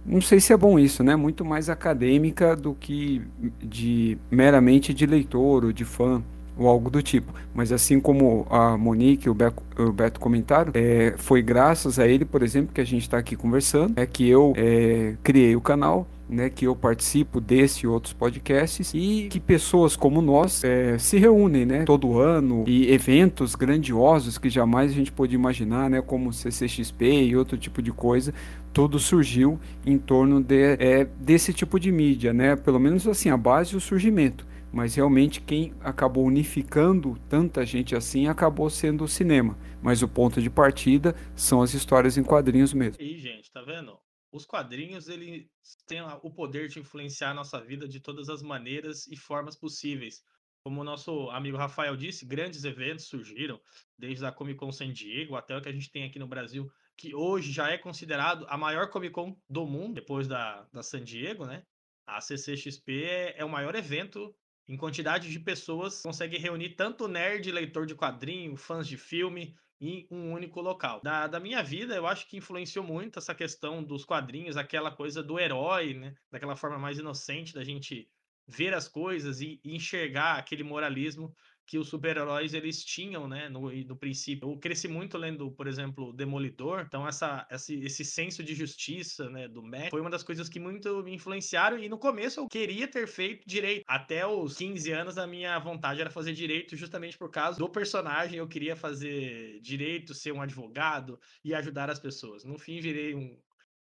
não 0.09 0.21
sei 0.21 0.39
se 0.39 0.51
é 0.51 0.57
bom 0.57 0.79
isso, 0.79 1.03
né? 1.03 1.15
Muito 1.15 1.45
mais 1.45 1.69
acadêmica 1.69 2.56
do 2.56 2.73
que 2.73 3.21
de 3.61 4.17
meramente 4.31 4.94
de 4.94 5.06
leitor 5.06 5.65
ou 5.65 5.71
de 5.71 5.85
fã 5.85 6.23
ou 6.57 6.68
algo 6.68 6.90
do 6.90 7.01
tipo. 7.01 7.34
Mas 7.54 7.72
assim 7.72 8.00
como 8.00 8.46
a 8.50 8.78
Monique 8.78 9.28
e 9.28 9.30
o 9.30 9.38
o 9.78 9.94
Beto 9.94 10.19
comentaram, 10.19 10.72
é, 10.75 11.13
foi 11.18 11.42
graças 11.42 11.98
a 12.00 12.07
ele, 12.07 12.25
por 12.25 12.44
exemplo, 12.44 12.74
que 12.74 12.81
a 12.81 12.86
gente 12.86 13.04
está 13.04 13.18
aqui 13.18 13.36
conversando, 13.36 13.94
é 13.96 14.06
que 14.06 14.28
eu 14.28 14.54
é, 14.57 15.16
criei 15.24 15.56
o 15.56 15.62
canal 15.62 16.06
né, 16.30 16.50
que 16.50 16.66
eu 16.66 16.75
participo 16.75 17.42
desse 17.42 17.86
e 17.86 17.88
outros 17.88 18.13
podcasts 18.13 18.94
e 18.94 19.28
que 19.30 19.40
pessoas 19.40 19.96
como 19.96 20.22
nós 20.22 20.63
é, 20.63 20.98
se 21.00 21.18
reúnem, 21.18 21.66
né, 21.66 21.84
todo 21.86 22.19
ano 22.19 22.63
e 22.68 22.92
eventos 22.92 23.56
grandiosos 23.56 24.38
que 24.38 24.50
jamais 24.50 24.92
a 24.92 24.94
gente 24.94 25.12
pôde 25.12 25.34
imaginar, 25.34 25.90
né, 25.90 26.01
como 26.01 26.31
CCXP 26.31 27.24
e 27.24 27.36
outro 27.36 27.57
tipo 27.57 27.81
de 27.81 27.92
coisa, 27.92 28.34
tudo 28.72 29.00
surgiu 29.00 29.60
em 29.86 29.98
torno 29.98 30.40
de, 30.40 30.78
é, 30.80 31.07
desse 31.19 31.51
tipo 31.51 31.80
de 31.80 31.92
mídia, 31.92 32.31
né, 32.31 32.56
pelo 32.56 32.80
menos 32.80 33.07
assim 33.07 33.30
a 33.30 33.38
base 33.38 33.74
e 33.74 33.78
o 33.78 33.81
surgimento. 33.81 34.46
Mas 34.71 34.95
realmente 34.95 35.42
quem 35.42 35.74
acabou 35.81 36.25
unificando 36.25 37.18
tanta 37.27 37.66
gente 37.66 37.95
assim 37.95 38.27
acabou 38.27 38.69
sendo 38.69 39.04
o 39.04 39.07
cinema. 39.07 39.57
Mas 39.81 40.01
o 40.01 40.07
ponto 40.07 40.42
de 40.42 40.50
partida 40.50 41.16
são 41.36 41.62
as 41.62 41.74
histórias 41.74 42.18
em 42.18 42.24
quadrinhos 42.24 42.74
mesmo. 42.74 43.01
E 43.01 43.17
gente, 43.17 43.51
tá 43.51 43.62
vendo? 43.62 43.98
os 44.32 44.46
quadrinhos 44.46 45.08
eles 45.08 45.48
têm 45.88 46.01
o 46.01 46.32
poder 46.32 46.67
de 46.67 46.79
influenciar 46.79 47.32
a 47.32 47.34
nossa 47.34 47.60
vida 47.60 47.88
de 47.88 48.00
todas 48.00 48.29
as 48.29 48.41
maneiras 48.41 49.08
e 49.08 49.17
formas 49.17 49.55
possíveis. 49.55 50.24
Como 50.63 50.82
o 50.82 50.84
nosso 50.84 51.29
amigo 51.32 51.58
Rafael 51.58 51.96
disse, 51.96 52.25
grandes 52.25 52.63
eventos 52.63 53.05
surgiram, 53.05 53.60
desde 53.98 54.25
a 54.25 54.32
Comic 54.32 54.60
Con 54.60 54.72
San 54.72 54.91
Diego 54.91 55.36
até 55.36 55.58
o 55.58 55.62
que 55.62 55.70
a 55.70 55.72
gente 55.72 55.91
tem 55.91 56.03
aqui 56.03 56.20
no 56.20 56.27
Brasil, 56.27 56.70
que 56.98 57.15
hoje 57.15 57.51
já 57.51 57.70
é 57.70 57.77
considerado 57.77 58.46
a 58.50 58.58
maior 58.58 58.89
Comic 58.89 59.13
Con 59.13 59.36
do 59.50 59.65
mundo, 59.65 59.96
depois 59.96 60.27
da, 60.27 60.67
da 60.72 60.84
San 60.84 61.03
Diego, 61.03 61.46
né? 61.46 61.63
A 62.05 62.20
CCXP 62.22 63.03
é, 63.03 63.39
é 63.39 63.46
o 63.46 63.50
maior 63.50 63.74
evento 63.75 64.36
em 64.69 64.77
quantidade 64.77 65.31
de 65.31 65.39
pessoas, 65.39 65.99
consegue 66.03 66.38
reunir 66.38 66.75
tanto 66.75 67.07
nerd, 67.07 67.51
leitor 67.51 67.88
de 67.88 67.95
quadrinho, 67.95 68.55
fãs 68.55 68.88
de 68.88 68.97
filme, 68.97 69.55
em 69.81 70.07
um 70.11 70.31
único 70.31 70.61
local. 70.61 71.01
Da, 71.03 71.25
da 71.25 71.39
minha 71.39 71.63
vida, 71.63 71.95
eu 71.95 72.05
acho 72.05 72.27
que 72.27 72.38
influenciou 72.38 72.85
muito 72.85 73.17
essa 73.17 73.33
questão 73.33 73.83
dos 73.83 74.05
quadrinhos, 74.05 74.57
aquela 74.57 74.91
coisa 74.91 75.23
do 75.23 75.39
herói, 75.39 75.95
né? 75.95 76.13
Daquela 76.29 76.55
forma 76.55 76.77
mais 76.77 76.99
inocente 76.99 77.51
da 77.51 77.63
gente 77.63 78.07
ver 78.47 78.75
as 78.75 78.88
coisas 78.88 79.41
e, 79.41 79.59
e 79.63 79.75
enxergar 79.75 80.38
aquele 80.38 80.63
moralismo 80.63 81.35
que 81.69 81.77
os 81.77 81.88
super-heróis 81.88 82.55
eles 82.55 82.83
tinham, 82.83 83.27
né, 83.27 83.47
no, 83.47 83.71
no 83.71 83.95
princípio. 83.95 84.49
Eu 84.49 84.57
cresci 84.57 84.88
muito 84.88 85.19
lendo, 85.19 85.51
por 85.51 85.67
exemplo, 85.67 86.11
Demolidor, 86.11 86.85
então 86.88 87.07
essa, 87.07 87.47
esse, 87.51 87.75
esse 87.83 88.03
senso 88.03 88.43
de 88.43 88.55
justiça, 88.55 89.29
né, 89.29 89.47
do 89.47 89.61
Matt, 89.61 89.91
foi 89.91 90.01
uma 90.01 90.09
das 90.09 90.23
coisas 90.23 90.49
que 90.49 90.59
muito 90.59 91.03
me 91.03 91.13
influenciaram 91.13 91.77
e 91.77 91.88
no 91.88 91.99
começo 91.99 92.39
eu 92.39 92.47
queria 92.47 92.88
ter 92.88 93.07
feito 93.07 93.47
direito. 93.47 93.83
Até 93.88 94.25
os 94.25 94.57
15 94.57 94.91
anos 94.91 95.17
a 95.19 95.27
minha 95.27 95.59
vontade 95.59 96.01
era 96.01 96.09
fazer 96.09 96.33
direito 96.33 96.75
justamente 96.75 97.15
por 97.15 97.29
causa 97.29 97.59
do 97.59 97.69
personagem, 97.69 98.39
eu 98.39 98.47
queria 98.47 98.75
fazer 98.75 99.59
direito, 99.61 100.15
ser 100.15 100.31
um 100.31 100.41
advogado 100.41 101.19
e 101.45 101.53
ajudar 101.53 101.88
as 101.88 101.99
pessoas. 101.99 102.43
No 102.43 102.57
fim 102.57 102.79
virei 102.81 103.13
um 103.13 103.38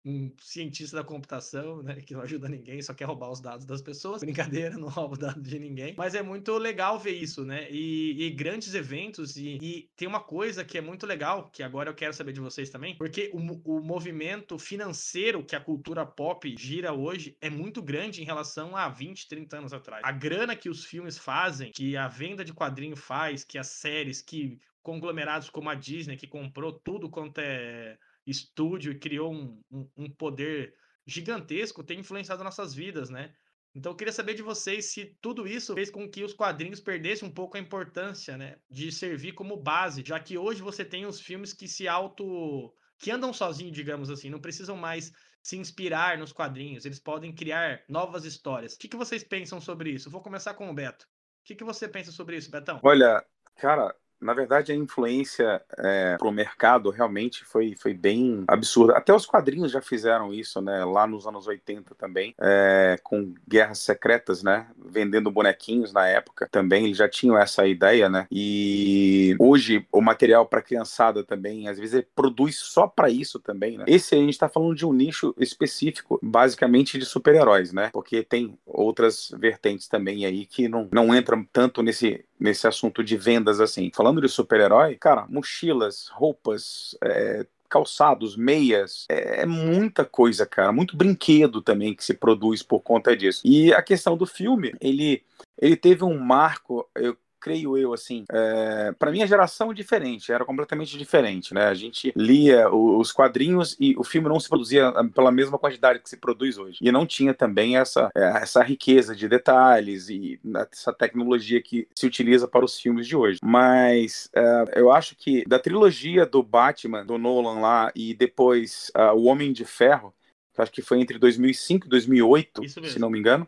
um 0.03 0.31
cientista 0.39 0.97
da 0.97 1.03
computação, 1.03 1.83
né, 1.83 1.95
que 1.95 2.13
não 2.13 2.21
ajuda 2.21 2.49
ninguém, 2.49 2.81
só 2.81 2.93
quer 2.93 3.05
roubar 3.05 3.31
os 3.31 3.39
dados 3.39 3.65
das 3.65 3.81
pessoas. 3.81 4.21
Brincadeira, 4.21 4.77
não 4.77 4.87
rouba 4.87 5.15
dados 5.15 5.43
de 5.43 5.59
ninguém. 5.59 5.93
Mas 5.97 6.15
é 6.15 6.21
muito 6.21 6.57
legal 6.57 6.99
ver 6.99 7.11
isso, 7.11 7.45
né? 7.45 7.67
E, 7.69 8.25
e 8.25 8.29
grandes 8.31 8.73
eventos. 8.73 9.35
E, 9.37 9.57
e, 9.61 9.89
tem 9.95 10.07
uma 10.07 10.19
coisa 10.19 10.65
que 10.65 10.77
é 10.77 10.81
muito 10.81 11.05
legal, 11.05 11.49
que 11.51 11.61
agora 11.61 11.89
eu 11.89 11.95
quero 11.95 12.13
saber 12.13 12.33
de 12.33 12.39
vocês 12.39 12.69
também, 12.69 12.95
porque 12.97 13.31
o, 13.33 13.77
o 13.77 13.81
movimento 13.81 14.57
financeiro 14.57 15.45
que 15.45 15.55
a 15.55 15.59
cultura 15.59 16.05
pop 16.05 16.53
gira 16.57 16.93
hoje 16.93 17.37
é 17.39 17.49
muito 17.49 17.81
grande 17.81 18.21
em 18.21 18.25
relação 18.25 18.75
a 18.75 18.89
20, 18.89 19.27
30 19.27 19.57
anos 19.57 19.73
atrás. 19.73 20.01
A 20.03 20.11
grana 20.11 20.55
que 20.55 20.69
os 20.69 20.85
filmes 20.85 21.17
fazem, 21.17 21.71
que 21.71 21.95
a 21.95 22.07
venda 22.07 22.43
de 22.43 22.53
quadrinho 22.53 22.95
faz, 22.95 23.43
que 23.43 23.57
as 23.57 23.67
séries, 23.67 24.21
que 24.21 24.59
conglomerados 24.81 25.49
como 25.49 25.69
a 25.69 25.75
Disney, 25.75 26.17
que 26.17 26.27
comprou 26.27 26.73
tudo 26.73 27.09
quanto 27.09 27.39
é 27.39 27.97
estúdio 28.25 28.91
e 28.91 28.99
criou 28.99 29.33
um, 29.33 29.61
um, 29.71 29.89
um 29.97 30.09
poder 30.09 30.73
gigantesco, 31.05 31.83
tem 31.83 31.99
influenciado 31.99 32.43
nossas 32.43 32.73
vidas, 32.73 33.09
né? 33.09 33.33
Então 33.73 33.91
eu 33.91 33.95
queria 33.95 34.11
saber 34.11 34.33
de 34.33 34.41
vocês 34.41 34.91
se 34.91 35.17
tudo 35.21 35.47
isso 35.47 35.73
fez 35.73 35.89
com 35.89 36.09
que 36.09 36.23
os 36.23 36.33
quadrinhos 36.33 36.81
perdessem 36.81 37.27
um 37.27 37.33
pouco 37.33 37.55
a 37.55 37.59
importância, 37.59 38.37
né, 38.37 38.57
de 38.69 38.91
servir 38.91 39.31
como 39.31 39.55
base, 39.55 40.03
já 40.05 40.19
que 40.19 40.37
hoje 40.37 40.61
você 40.61 40.83
tem 40.83 41.05
os 41.05 41.21
filmes 41.21 41.53
que 41.53 41.67
se 41.67 41.87
auto 41.87 42.73
que 42.99 43.09
andam 43.09 43.33
sozinhos, 43.33 43.73
digamos 43.73 44.09
assim, 44.09 44.29
não 44.29 44.41
precisam 44.41 44.75
mais 44.75 45.11
se 45.41 45.57
inspirar 45.57 46.17
nos 46.17 46.31
quadrinhos, 46.33 46.85
eles 46.85 46.99
podem 46.99 47.33
criar 47.33 47.81
novas 47.89 48.25
histórias. 48.25 48.75
O 48.75 48.77
que, 48.77 48.87
que 48.87 48.97
vocês 48.97 49.23
pensam 49.23 49.59
sobre 49.59 49.89
isso? 49.89 50.11
Vou 50.11 50.21
começar 50.21 50.53
com 50.53 50.69
o 50.69 50.73
Beto. 50.73 51.05
O 51.05 51.45
que, 51.45 51.55
que 51.55 51.63
você 51.63 51.87
pensa 51.87 52.11
sobre 52.11 52.37
isso, 52.37 52.51
Betão? 52.51 52.79
Olha, 52.83 53.25
cara, 53.55 53.95
na 54.21 54.33
verdade, 54.33 54.71
a 54.71 54.75
influência 54.75 55.61
é, 55.77 56.15
para 56.17 56.27
o 56.27 56.31
mercado 56.31 56.91
realmente 56.91 57.43
foi, 57.43 57.75
foi 57.75 57.93
bem 57.93 58.43
absurda. 58.47 58.95
Até 58.95 59.13
os 59.13 59.25
quadrinhos 59.25 59.71
já 59.71 59.81
fizeram 59.81 60.31
isso, 60.33 60.61
né? 60.61 60.85
Lá 60.85 61.07
nos 61.07 61.25
anos 61.25 61.47
80 61.47 61.95
também, 61.95 62.35
é, 62.39 62.97
com 63.03 63.33
Guerras 63.47 63.79
Secretas, 63.79 64.43
né? 64.43 64.67
Vendendo 64.77 65.31
bonequinhos 65.31 65.91
na 65.91 66.07
época 66.07 66.47
também, 66.51 66.85
eles 66.85 66.97
já 66.97 67.09
tinham 67.09 67.37
essa 67.37 67.65
ideia, 67.65 68.09
né? 68.09 68.27
E 68.31 69.35
hoje 69.39 69.85
o 69.91 70.01
material 70.01 70.45
para 70.45 70.61
criançada 70.61 71.23
também, 71.23 71.67
às 71.67 71.79
vezes, 71.79 71.95
ele 71.95 72.07
produz 72.15 72.57
só 72.57 72.85
para 72.85 73.09
isso 73.09 73.39
também, 73.39 73.77
né? 73.77 73.85
Esse 73.87 74.13
a 74.13 74.19
gente 74.19 74.29
está 74.29 74.47
falando 74.47 74.75
de 74.75 74.85
um 74.85 74.93
nicho 74.93 75.33
específico, 75.39 76.19
basicamente 76.21 76.99
de 76.99 77.05
super-heróis, 77.05 77.73
né? 77.73 77.89
Porque 77.91 78.21
tem 78.21 78.57
outras 78.65 79.33
vertentes 79.37 79.87
também 79.87 80.25
aí 80.25 80.45
que 80.45 80.67
não, 80.67 80.87
não 80.91 81.15
entram 81.15 81.43
tanto 81.51 81.81
nesse, 81.81 82.23
nesse 82.39 82.67
assunto 82.67 83.03
de 83.03 83.17
vendas 83.17 83.59
assim. 83.59 83.91
Falando 83.93 84.10
falando 84.11 84.21
de 84.21 84.27
super-herói, 84.27 84.97
cara, 84.97 85.25
mochilas, 85.29 86.09
roupas, 86.09 86.97
é, 87.01 87.45
calçados, 87.69 88.35
meias, 88.35 89.05
é, 89.07 89.43
é, 89.43 89.45
muita 89.45 90.03
coisa, 90.03 90.45
cara, 90.45 90.73
muito 90.73 90.97
brinquedo 90.97 91.61
também 91.61 91.95
que 91.95 92.03
se 92.03 92.13
produz 92.13 92.61
por 92.61 92.81
conta 92.81 93.15
disso. 93.15 93.41
E 93.45 93.73
a 93.73 93.81
questão 93.81 94.17
do 94.17 94.25
filme, 94.25 94.75
ele 94.81 95.23
ele 95.57 95.77
teve 95.77 96.03
um 96.03 96.19
marco, 96.19 96.89
eu 96.95 97.15
creio 97.41 97.75
eu, 97.75 97.91
assim, 97.93 98.23
é, 98.31 98.93
para 98.97 99.11
minha 99.11 99.25
geração 99.25 99.73
diferente, 99.73 100.31
era 100.31 100.45
completamente 100.45 100.97
diferente, 100.97 101.53
né? 101.53 101.65
A 101.65 101.73
gente 101.73 102.13
lia 102.15 102.69
os 102.69 103.11
quadrinhos 103.11 103.75
e 103.79 103.95
o 103.97 104.03
filme 104.03 104.29
não 104.29 104.39
se 104.39 104.47
produzia 104.47 104.89
ah, 104.89 105.03
pela 105.03 105.31
mesma 105.31 105.57
quantidade 105.57 105.99
que 105.99 106.09
se 106.09 106.17
produz 106.17 106.59
hoje. 106.59 106.77
E 106.79 106.91
não 106.91 107.05
tinha 107.05 107.33
também 107.33 107.77
essa, 107.77 108.11
é, 108.15 108.43
essa 108.43 108.61
riqueza 108.61 109.15
de 109.15 109.27
detalhes 109.27 110.07
e 110.09 110.39
essa 110.71 110.93
tecnologia 110.93 111.61
que 111.61 111.87
se 111.97 112.05
utiliza 112.05 112.47
para 112.47 112.63
os 112.63 112.79
filmes 112.79 113.07
de 113.07 113.15
hoje. 113.15 113.39
Mas 113.43 114.29
é, 114.35 114.79
eu 114.79 114.91
acho 114.91 115.15
que 115.15 115.43
da 115.45 115.57
trilogia 115.57 116.25
do 116.25 116.43
Batman, 116.43 117.03
do 117.03 117.17
Nolan 117.17 117.59
lá, 117.59 117.91
e 117.95 118.13
depois 118.13 118.91
uh, 118.95 119.15
O 119.15 119.23
Homem 119.23 119.51
de 119.51 119.65
Ferro, 119.65 120.13
acho 120.57 120.71
que 120.71 120.81
foi 120.81 120.99
entre 120.99 121.17
2005 121.17 121.87
e 121.87 121.89
2008, 121.89 122.69
se 122.69 122.99
não 122.99 123.09
me 123.09 123.17
engano. 123.17 123.47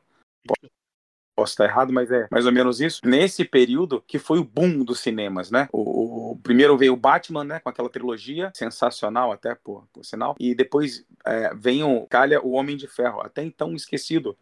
Posso 1.36 1.54
estar 1.54 1.66
errado, 1.66 1.92
mas 1.92 2.12
é 2.12 2.28
mais 2.32 2.46
ou 2.46 2.52
menos 2.52 2.80
isso. 2.80 3.02
Nesse 3.04 3.44
período 3.44 4.04
que 4.06 4.20
foi 4.20 4.38
o 4.40 4.44
boom 4.44 4.84
dos 4.84 5.00
cinemas, 5.00 5.50
né? 5.50 5.68
O, 5.72 6.32
o 6.32 6.36
primeiro 6.38 6.78
veio 6.78 6.94
o 6.94 6.98
Batman, 6.98 7.44
né? 7.44 7.60
Com 7.60 7.70
aquela 7.70 7.90
trilogia, 7.90 8.52
sensacional 8.54 9.32
até, 9.32 9.56
por, 9.56 9.88
por 9.92 10.06
sinal. 10.06 10.36
E 10.40 10.54
depois 10.54 11.06
é, 11.26 11.54
vem 11.56 11.84
o, 11.84 12.06
calha 12.08 12.40
o 12.42 12.52
Homem 12.52 12.78
de 12.78 12.88
Ferro, 12.88 13.22
até 13.22 13.44
então 13.44 13.74
esquecido 13.74 14.38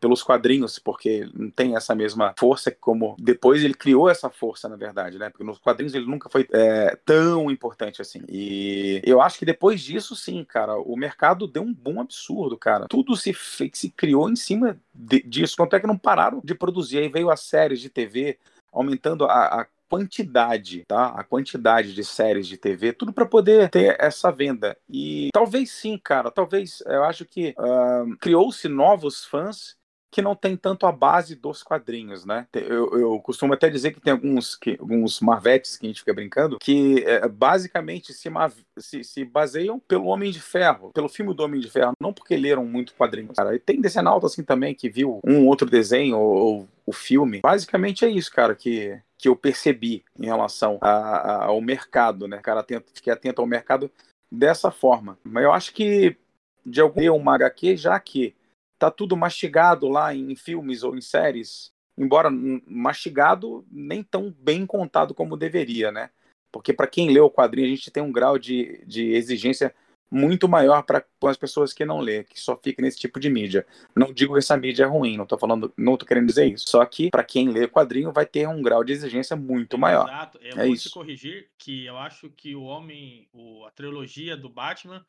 pelos 0.00 0.22
quadrinhos, 0.22 0.78
porque 0.78 1.28
não 1.34 1.50
tem 1.50 1.76
essa 1.76 1.94
mesma 1.94 2.34
força 2.38 2.70
como 2.70 3.16
depois 3.18 3.62
ele 3.62 3.74
criou 3.74 4.08
essa 4.08 4.30
força, 4.30 4.68
na 4.68 4.76
verdade, 4.76 5.18
né? 5.18 5.30
Porque 5.30 5.44
nos 5.44 5.58
quadrinhos 5.58 5.94
ele 5.94 6.06
nunca 6.06 6.28
foi 6.28 6.46
é, 6.52 6.96
tão 7.04 7.50
importante 7.50 8.00
assim. 8.00 8.22
E 8.28 9.00
eu 9.04 9.20
acho 9.20 9.38
que 9.38 9.44
depois 9.44 9.80
disso, 9.80 10.14
sim, 10.14 10.44
cara, 10.44 10.76
o 10.78 10.96
mercado 10.96 11.46
deu 11.46 11.62
um 11.62 11.74
boom 11.74 12.00
absurdo, 12.00 12.56
cara. 12.56 12.86
Tudo 12.88 13.16
se 13.16 13.32
fez, 13.32 13.70
se 13.74 13.90
criou 13.90 14.30
em 14.30 14.36
cima 14.36 14.78
de, 14.94 15.22
disso. 15.22 15.56
Quanto 15.56 15.74
é 15.74 15.80
que 15.80 15.86
não 15.86 15.98
pararam 15.98 16.40
de 16.44 16.54
produzir? 16.54 16.98
Aí 16.98 17.08
veio 17.08 17.30
as 17.30 17.40
séries 17.40 17.80
de 17.80 17.88
TV 17.88 18.38
aumentando 18.72 19.24
a, 19.24 19.62
a 19.62 19.66
quantidade, 19.88 20.84
tá? 20.86 21.06
A 21.06 21.24
quantidade 21.24 21.94
de 21.94 22.04
séries 22.04 22.46
de 22.46 22.56
TV, 22.56 22.92
tudo 22.92 23.12
para 23.12 23.24
poder 23.24 23.70
ter 23.70 23.96
essa 23.98 24.30
venda. 24.30 24.76
E 24.88 25.30
talvez 25.32 25.70
sim, 25.70 25.98
cara, 25.98 26.30
talvez 26.30 26.82
eu 26.86 27.04
acho 27.04 27.24
que 27.24 27.54
uh, 27.58 28.16
criou-se 28.18 28.68
novos 28.68 29.24
fãs 29.24 29.76
que 30.10 30.22
não 30.22 30.34
tem 30.34 30.56
tanto 30.56 30.86
a 30.86 30.92
base 30.92 31.34
dos 31.34 31.62
quadrinhos, 31.62 32.24
né? 32.24 32.46
Eu, 32.52 32.98
eu 32.98 33.20
costumo 33.20 33.52
até 33.52 33.68
dizer 33.68 33.92
que 33.92 34.00
tem 34.00 34.12
alguns, 34.12 34.56
que, 34.56 34.76
alguns 34.80 35.20
marvetes 35.20 35.76
que 35.76 35.86
a 35.86 35.88
gente 35.88 36.00
fica 36.00 36.14
brincando 36.14 36.58
que 36.58 37.04
é, 37.04 37.28
basicamente 37.28 38.12
se, 38.12 38.30
se, 38.78 39.04
se, 39.04 39.24
baseiam 39.24 39.78
pelo 39.78 40.06
Homem 40.06 40.30
de 40.30 40.40
Ferro, 40.40 40.90
pelo 40.92 41.08
filme 41.08 41.34
do 41.34 41.42
Homem 41.42 41.60
de 41.60 41.70
Ferro, 41.70 41.92
não 42.00 42.12
porque 42.12 42.36
leram 42.36 42.64
muito 42.64 42.94
quadrinhos. 42.94 43.36
Cara. 43.36 43.54
E 43.54 43.58
tem 43.58 43.80
decenalto 43.80 44.26
assim 44.26 44.42
também 44.42 44.74
que 44.74 44.88
viu 44.88 45.20
um 45.24 45.46
outro 45.46 45.68
desenho 45.68 46.18
ou, 46.18 46.36
ou 46.36 46.68
o 46.86 46.92
filme. 46.92 47.40
Basicamente 47.40 48.04
é 48.04 48.08
isso, 48.08 48.32
cara, 48.32 48.54
que, 48.54 48.98
que 49.18 49.28
eu 49.28 49.36
percebi 49.36 50.04
em 50.18 50.24
relação 50.24 50.78
a, 50.80 50.90
a, 50.90 51.44
ao 51.46 51.60
mercado, 51.60 52.26
né? 52.26 52.38
Cara, 52.38 52.60
atento, 52.60 52.90
fiquei 52.94 53.12
atento 53.12 53.42
ao 53.42 53.46
mercado 53.46 53.90
dessa 54.32 54.70
forma. 54.70 55.18
Mas 55.22 55.44
eu 55.44 55.52
acho 55.52 55.74
que 55.74 56.16
de 56.64 56.80
algum 56.80 57.14
uma 57.14 57.34
HQ, 57.34 57.76
já 57.76 57.98
que 57.98 58.34
tá 58.78 58.90
tudo 58.90 59.16
mastigado 59.16 59.88
lá 59.88 60.14
em 60.14 60.34
filmes 60.36 60.82
ou 60.82 60.96
em 60.96 61.00
séries, 61.00 61.72
embora 61.96 62.30
mastigado 62.30 63.66
nem 63.70 64.02
tão 64.02 64.34
bem 64.38 64.64
contado 64.64 65.14
como 65.14 65.36
deveria, 65.36 65.90
né? 65.90 66.10
Porque 66.52 66.72
para 66.72 66.86
quem 66.86 67.10
lê 67.10 67.20
o 67.20 67.30
quadrinho, 67.30 67.66
a 67.66 67.70
gente 67.70 67.90
tem 67.90 68.02
um 68.02 68.12
grau 68.12 68.38
de, 68.38 68.82
de 68.86 69.12
exigência 69.12 69.74
muito 70.10 70.48
maior 70.48 70.82
para 70.82 71.04
as 71.24 71.36
pessoas 71.36 71.72
que 71.72 71.84
não 71.84 72.00
lê, 72.00 72.24
que 72.24 72.40
só 72.40 72.56
fica 72.56 72.80
nesse 72.80 72.98
tipo 72.98 73.20
de 73.20 73.28
mídia. 73.28 73.66
Não 73.94 74.12
digo 74.12 74.32
que 74.32 74.38
essa 74.38 74.56
mídia 74.56 74.84
é 74.84 74.86
ruim, 74.86 75.16
não 75.16 75.24
estou 75.24 75.38
falando, 75.38 75.72
não 75.76 75.96
tô 75.96 76.06
querendo 76.06 76.26
dizer 76.26 76.46
isso. 76.46 76.68
Só 76.68 76.84
que 76.86 77.10
para 77.10 77.24
quem 77.24 77.50
lê 77.50 77.68
quadrinho 77.68 78.12
vai 78.12 78.24
ter 78.24 78.48
um 78.48 78.62
grau 78.62 78.82
de 78.82 78.92
exigência 78.92 79.36
muito 79.36 79.76
maior. 79.76 80.08
Exato. 80.08 80.38
Eu 80.40 80.58
é 80.58 80.64
vou 80.64 80.74
isso. 80.74 80.88
te 80.88 80.94
corrigir 80.94 81.50
que 81.58 81.84
eu 81.84 81.98
acho 81.98 82.30
que 82.30 82.54
o 82.54 82.62
homem, 82.62 83.28
o, 83.32 83.64
a 83.66 83.70
trilogia 83.70 84.36
do 84.36 84.48
Batman 84.48 85.04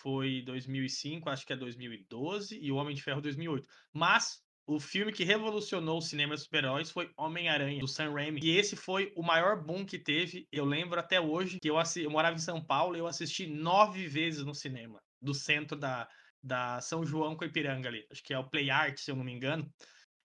foi 0.00 0.42
2005, 0.42 1.28
acho 1.28 1.46
que 1.46 1.52
é 1.52 1.56
2012, 1.56 2.58
e 2.60 2.72
O 2.72 2.76
Homem 2.76 2.94
de 2.94 3.02
Ferro 3.02 3.20
2008. 3.20 3.66
Mas 3.92 4.42
o 4.66 4.78
filme 4.78 5.12
que 5.12 5.24
revolucionou 5.24 5.98
o 5.98 6.02
cinema 6.02 6.34
de 6.34 6.42
super-heróis 6.42 6.90
foi 6.90 7.10
Homem-Aranha, 7.16 7.80
do 7.80 7.88
Sam 7.88 8.12
Raimi. 8.12 8.40
E 8.42 8.56
esse 8.56 8.76
foi 8.76 9.12
o 9.16 9.22
maior 9.22 9.60
boom 9.62 9.84
que 9.84 9.98
teve. 9.98 10.46
Eu 10.52 10.64
lembro 10.64 10.98
até 11.00 11.20
hoje 11.20 11.58
que 11.60 11.68
eu, 11.68 11.76
eu 11.96 12.10
morava 12.10 12.36
em 12.36 12.40
São 12.40 12.64
Paulo 12.64 12.96
e 12.96 13.00
eu 13.00 13.06
assisti 13.06 13.46
nove 13.46 14.06
vezes 14.06 14.44
no 14.44 14.54
cinema, 14.54 15.02
do 15.20 15.34
centro 15.34 15.76
da, 15.76 16.08
da 16.42 16.80
São 16.80 17.04
João 17.04 17.36
com 17.36 17.44
Ipiranga 17.44 17.88
ali. 17.88 18.06
Acho 18.10 18.22
que 18.22 18.32
é 18.32 18.38
o 18.38 18.48
Play 18.48 18.70
Art, 18.70 18.96
se 18.98 19.10
eu 19.10 19.16
não 19.16 19.24
me 19.24 19.32
engano. 19.32 19.68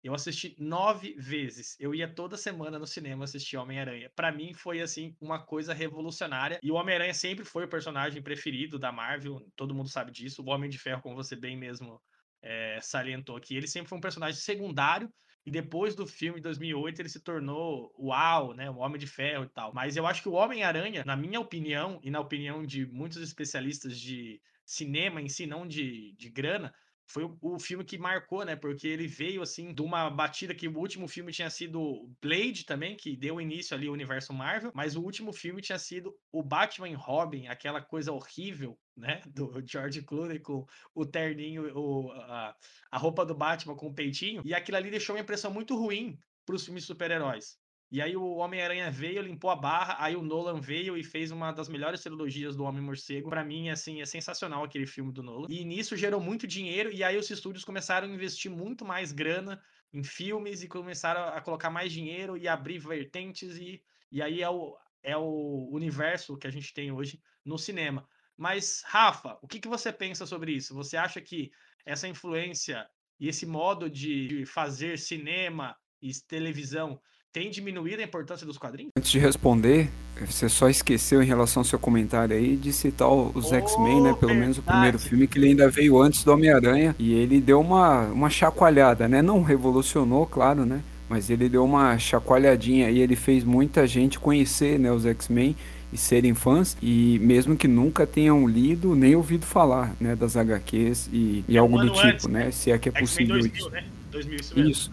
Eu 0.05 0.13
assisti 0.13 0.55
nove 0.59 1.15
vezes. 1.17 1.75
Eu 1.79 1.95
ia 1.95 2.07
toda 2.07 2.37
semana 2.37 2.77
no 2.77 2.85
cinema 2.85 3.23
assistir 3.23 3.57
Homem-Aranha. 3.57 4.07
Para 4.15 4.31
mim 4.31 4.53
foi 4.53 4.79
assim 4.79 5.17
uma 5.19 5.43
coisa 5.43 5.73
revolucionária. 5.73 6.59
E 6.61 6.71
o 6.71 6.75
Homem-Aranha 6.75 7.11
sempre 7.11 7.43
foi 7.43 7.65
o 7.65 7.67
personagem 7.67 8.21
preferido 8.21 8.77
da 8.77 8.91
Marvel. 8.91 9.41
Todo 9.55 9.73
mundo 9.73 9.89
sabe 9.89 10.11
disso. 10.11 10.43
O 10.43 10.49
Homem 10.51 10.69
de 10.69 10.77
Ferro, 10.77 11.01
como 11.01 11.15
você 11.15 11.35
bem 11.35 11.57
mesmo 11.57 11.99
é, 12.39 12.77
salientou 12.83 13.35
aqui, 13.35 13.57
ele 13.57 13.67
sempre 13.67 13.89
foi 13.89 13.97
um 13.97 14.01
personagem 14.01 14.39
secundário. 14.39 15.11
E 15.43 15.49
depois 15.49 15.95
do 15.95 16.05
filme 16.05 16.37
de 16.37 16.43
2008 16.43 16.99
ele 16.99 17.09
se 17.09 17.23
tornou 17.23 17.91
uau, 17.99 18.53
né, 18.53 18.69
o 18.69 18.77
Homem 18.77 18.99
de 18.99 19.07
Ferro 19.07 19.45
e 19.45 19.49
tal. 19.49 19.73
Mas 19.73 19.97
eu 19.97 20.05
acho 20.05 20.21
que 20.21 20.29
o 20.29 20.33
Homem-Aranha, 20.33 21.03
na 21.03 21.15
minha 21.15 21.39
opinião 21.39 21.99
e 22.03 22.11
na 22.11 22.19
opinião 22.19 22.63
de 22.63 22.85
muitos 22.85 23.17
especialistas 23.17 23.99
de 23.99 24.39
cinema 24.63 25.19
em 25.19 25.29
si, 25.29 25.47
não 25.47 25.67
de, 25.67 26.13
de 26.15 26.29
grana, 26.29 26.71
foi 27.07 27.23
o, 27.41 27.59
filme 27.59 27.83
que 27.83 27.97
marcou, 27.97 28.43
né? 28.43 28.55
Porque 28.55 28.87
ele 28.87 29.07
veio 29.07 29.41
assim 29.41 29.73
de 29.73 29.81
uma 29.81 30.09
batida 30.09 30.55
que 30.55 30.67
o 30.67 30.77
último 30.77 31.07
filme 31.07 31.31
tinha 31.31 31.49
sido 31.49 32.09
Blade 32.21 32.65
também, 32.65 32.95
que 32.95 33.15
deu 33.15 33.39
início 33.39 33.75
ali 33.75 33.87
ao 33.87 33.93
universo 33.93 34.33
Marvel, 34.33 34.71
mas 34.73 34.95
o 34.95 35.01
último 35.01 35.31
filme 35.31 35.61
tinha 35.61 35.77
sido 35.77 36.15
o 36.31 36.41
Batman 36.41 36.89
e 36.89 36.93
Robin, 36.93 37.47
aquela 37.47 37.81
coisa 37.81 38.11
horrível, 38.11 38.77
né? 38.97 39.21
Do 39.27 39.63
George 39.65 40.01
Clooney 40.01 40.39
com 40.39 40.65
o 40.93 41.05
terninho, 41.05 41.71
o, 41.77 42.11
a, 42.11 42.55
a 42.91 42.97
roupa 42.97 43.25
do 43.25 43.35
Batman 43.35 43.75
com 43.75 43.87
o 43.87 43.93
peitinho, 43.93 44.41
e 44.43 44.53
aquilo 44.53 44.77
ali 44.77 44.89
deixou 44.89 45.15
uma 45.15 45.21
impressão 45.21 45.51
muito 45.51 45.75
ruim 45.75 46.17
para 46.45 46.55
os 46.55 46.65
filmes 46.65 46.85
super-heróis. 46.85 47.57
E 47.91 48.01
aí 48.01 48.15
o 48.15 48.35
Homem-Aranha 48.35 48.89
veio, 48.89 49.21
limpou 49.21 49.49
a 49.49 49.55
barra, 49.55 49.95
aí 49.99 50.15
o 50.15 50.21
Nolan 50.21 50.59
veio 50.59 50.97
e 50.97 51.03
fez 51.03 51.31
uma 51.31 51.51
das 51.51 51.69
melhores 51.69 52.01
trilogias 52.01 52.55
do 52.55 52.63
Homem-Morcego. 52.63 53.29
Para 53.29 53.43
mim, 53.43 53.69
assim, 53.69 54.01
é 54.01 54.05
sensacional 54.05 54.63
aquele 54.63 54.87
filme 54.87 55.11
do 55.11 55.21
Nolan. 55.21 55.47
E 55.49 55.63
nisso 55.63 55.95
gerou 55.95 56.19
muito 56.19 56.47
dinheiro 56.47 56.91
e 56.91 57.03
aí 57.03 57.17
os 57.17 57.29
estúdios 57.29 57.63
começaram 57.63 58.07
a 58.07 58.11
investir 58.11 58.49
muito 58.49 58.83
mais 58.83 59.11
grana 59.11 59.61
em 59.93 60.03
filmes 60.03 60.63
e 60.63 60.67
começaram 60.67 61.29
a 61.29 61.39
colocar 61.41 61.69
mais 61.69 61.91
dinheiro 61.91 62.37
e 62.37 62.47
abrir 62.47 62.79
vertentes 62.79 63.57
e, 63.57 63.81
e 64.11 64.21
aí 64.21 64.41
é 64.41 64.49
o, 64.49 64.75
é 65.01 65.15
o 65.15 65.69
universo 65.71 66.37
que 66.37 66.47
a 66.47 66.51
gente 66.51 66.73
tem 66.73 66.91
hoje 66.91 67.21
no 67.45 67.57
cinema. 67.57 68.07
Mas, 68.35 68.83
Rafa, 68.85 69.37
o 69.41 69.47
que, 69.47 69.59
que 69.59 69.67
você 69.67 69.93
pensa 69.93 70.25
sobre 70.25 70.51
isso? 70.51 70.73
Você 70.73 70.97
acha 70.97 71.21
que 71.21 71.51
essa 71.85 72.07
influência 72.07 72.85
e 73.19 73.29
esse 73.29 73.45
modo 73.45 73.89
de 73.89 74.45
fazer 74.45 74.97
cinema 74.97 75.77
e 76.01 76.11
televisão 76.27 76.99
tem 77.35 77.51
diminuído 77.51 78.01
a 78.01 78.05
importância 78.05 78.47
dos 78.47 78.57
quadrinhos? 78.57 78.91
Antes 78.97 79.11
de 79.11 79.19
responder, 79.19 79.89
você 80.25 80.47
só 80.47 80.69
esqueceu 80.69 81.21
em 81.21 81.25
relação 81.25 81.59
ao 81.59 81.65
seu 81.65 81.77
comentário 81.77 82.33
aí 82.33 82.55
de 82.55 82.71
citar 82.71 83.11
os 83.11 83.51
oh, 83.51 83.55
X-Men, 83.55 84.03
né? 84.03 84.13
Pelo 84.13 84.19
verdade. 84.19 84.39
menos 84.39 84.57
o 84.57 84.61
primeiro 84.61 84.97
filme, 84.97 85.27
que 85.27 85.37
ele 85.37 85.49
ainda 85.49 85.69
veio 85.69 86.01
antes 86.01 86.23
do 86.23 86.31
Homem-Aranha. 86.31 86.95
E 86.97 87.13
ele 87.13 87.41
deu 87.41 87.59
uma, 87.59 88.03
uma 88.03 88.29
chacoalhada, 88.29 89.09
né? 89.09 89.21
Não 89.21 89.43
revolucionou, 89.43 90.25
claro, 90.25 90.65
né? 90.65 90.81
Mas 91.09 91.29
ele 91.29 91.49
deu 91.49 91.65
uma 91.65 91.99
chacoalhadinha 91.99 92.89
e 92.89 92.99
ele 92.99 93.17
fez 93.17 93.43
muita 93.43 93.85
gente 93.85 94.17
conhecer 94.17 94.79
né, 94.79 94.89
os 94.89 95.05
X-Men 95.05 95.57
e 95.91 95.97
serem 95.97 96.33
fãs, 96.33 96.77
e 96.81 97.19
mesmo 97.21 97.57
que 97.57 97.67
nunca 97.67 98.07
tenham 98.07 98.47
lido 98.47 98.95
nem 98.95 99.13
ouvido 99.13 99.45
falar 99.45 99.93
né, 99.99 100.15
das 100.15 100.37
HQs 100.37 101.09
e, 101.11 101.43
e 101.47 101.57
é 101.57 101.59
algo 101.59 101.77
do 101.77 101.89
tipo, 101.89 102.07
antes, 102.07 102.27
né? 102.27 102.49
Se 102.51 102.71
é 102.71 102.77
que 102.77 102.87
é 102.87 102.91
possível 102.93 103.35
2000, 103.35 103.57
isso. 103.57 103.69
Né? 103.69 103.83
2000, 104.09 104.39
isso. 104.39 104.59
isso. 104.59 104.91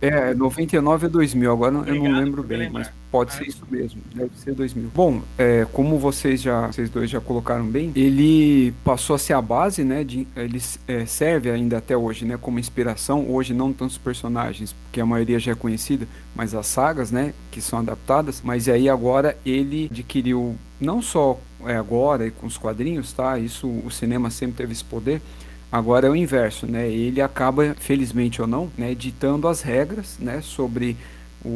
É, 0.00 0.34
99 0.34 1.06
a 1.06 1.08
2000, 1.08 1.50
agora 1.52 1.78
Obrigado 1.78 2.04
eu 2.04 2.12
não 2.12 2.20
lembro 2.20 2.42
bem, 2.42 2.68
mas 2.68 2.90
pode 3.10 3.32
ser 3.32 3.46
isso 3.46 3.62
mesmo, 3.70 4.02
deve 4.14 4.36
ser 4.36 4.54
2000. 4.54 4.90
Bom, 4.94 5.22
é, 5.38 5.66
como 5.72 5.98
vocês 5.98 6.42
já, 6.42 6.66
vocês 6.66 6.90
dois 6.90 7.08
já 7.08 7.20
colocaram 7.20 7.64
bem, 7.64 7.92
ele 7.94 8.74
passou 8.84 9.14
a 9.14 9.18
ser 9.18 9.32
a 9.32 9.40
base, 9.40 9.84
né, 9.84 10.04
de, 10.04 10.26
ele 10.36 10.60
é, 10.86 11.06
serve 11.06 11.50
ainda 11.50 11.78
até 11.78 11.96
hoje, 11.96 12.24
né, 12.24 12.36
como 12.36 12.58
inspiração, 12.58 13.30
hoje 13.30 13.54
não 13.54 13.72
tantos 13.72 13.96
personagens, 13.96 14.72
porque 14.72 15.00
a 15.00 15.06
maioria 15.06 15.38
já 15.38 15.52
é 15.52 15.54
conhecida, 15.54 16.06
mas 16.34 16.54
as 16.54 16.66
sagas, 16.66 17.10
né, 17.10 17.32
que 17.50 17.60
são 17.60 17.78
adaptadas, 17.78 18.42
mas 18.44 18.68
aí 18.68 18.88
agora 18.88 19.38
ele 19.46 19.88
adquiriu, 19.90 20.56
não 20.80 21.00
só 21.00 21.38
é, 21.64 21.76
agora 21.76 22.30
com 22.30 22.46
os 22.46 22.58
quadrinhos, 22.58 23.12
tá, 23.12 23.38
isso, 23.38 23.68
o 23.68 23.90
cinema 23.90 24.28
sempre 24.28 24.56
teve 24.56 24.72
esse 24.72 24.84
poder, 24.84 25.22
Agora 25.74 26.06
é 26.06 26.10
o 26.10 26.14
inverso, 26.14 26.68
né? 26.68 26.88
Ele 26.88 27.20
acaba, 27.20 27.74
felizmente 27.80 28.40
ou 28.40 28.46
não, 28.46 28.70
né, 28.78 28.94
ditando 28.94 29.48
as 29.48 29.60
regras, 29.60 30.16
né, 30.20 30.40
sobre 30.40 30.96
o, 31.44 31.48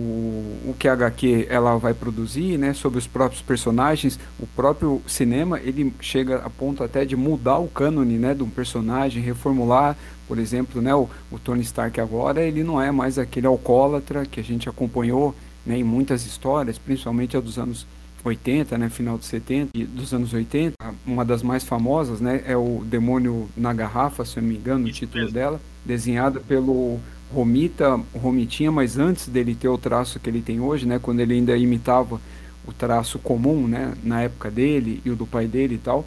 o 0.66 0.74
que 0.76 0.88
a 0.88 0.92
HQ 0.92 1.46
ela 1.48 1.76
vai 1.78 1.94
produzir, 1.94 2.58
né, 2.58 2.74
sobre 2.74 2.98
os 2.98 3.06
próprios 3.06 3.40
personagens, 3.40 4.18
o 4.40 4.44
próprio 4.44 5.00
cinema, 5.06 5.60
ele 5.60 5.94
chega 6.00 6.38
a 6.38 6.50
ponto 6.50 6.82
até 6.82 7.04
de 7.04 7.14
mudar 7.14 7.58
o 7.58 7.68
cânone, 7.68 8.18
né, 8.18 8.34
de 8.34 8.42
um 8.42 8.50
personagem, 8.50 9.22
reformular, 9.22 9.96
por 10.26 10.40
exemplo, 10.40 10.82
né, 10.82 10.92
o, 10.92 11.08
o 11.30 11.38
Tony 11.38 11.62
Stark 11.62 12.00
agora, 12.00 12.42
ele 12.42 12.64
não 12.64 12.82
é 12.82 12.90
mais 12.90 13.20
aquele 13.20 13.46
alcoólatra 13.46 14.26
que 14.26 14.40
a 14.40 14.44
gente 14.44 14.68
acompanhou, 14.68 15.32
né, 15.64 15.78
em 15.78 15.84
muitas 15.84 16.26
histórias, 16.26 16.76
principalmente 16.76 17.36
a 17.36 17.40
dos 17.40 17.56
anos 17.56 17.86
80, 18.24 18.76
né, 18.78 18.88
final 18.88 19.16
dos 19.16 19.26
70 19.26 19.70
e 19.74 19.84
dos 19.84 20.12
anos 20.12 20.32
80, 20.32 20.74
uma 21.06 21.24
das 21.24 21.42
mais 21.42 21.64
famosas, 21.64 22.20
né, 22.20 22.42
é 22.46 22.56
o 22.56 22.82
Demônio 22.84 23.48
na 23.56 23.72
Garrafa, 23.72 24.24
se 24.24 24.38
eu 24.38 24.42
não 24.42 24.50
me 24.50 24.56
engano, 24.56 24.86
o 24.86 24.92
título 24.92 25.22
mesmo. 25.24 25.34
dela, 25.34 25.60
desenhada 25.84 26.40
pelo 26.40 26.98
Romita, 27.32 28.00
Romitinha, 28.14 28.72
mas 28.72 28.98
antes 28.98 29.28
dele 29.28 29.54
ter 29.54 29.68
o 29.68 29.78
traço 29.78 30.18
que 30.18 30.28
ele 30.28 30.40
tem 30.42 30.60
hoje, 30.60 30.86
né, 30.86 30.98
quando 30.98 31.20
ele 31.20 31.34
ainda 31.34 31.56
imitava 31.56 32.20
o 32.66 32.72
traço 32.72 33.18
comum, 33.18 33.66
né, 33.66 33.94
na 34.02 34.22
época 34.22 34.50
dele 34.50 35.00
e 35.04 35.10
o 35.10 35.16
do 35.16 35.26
pai 35.26 35.46
dele 35.46 35.76
e 35.76 35.78
tal. 35.78 36.06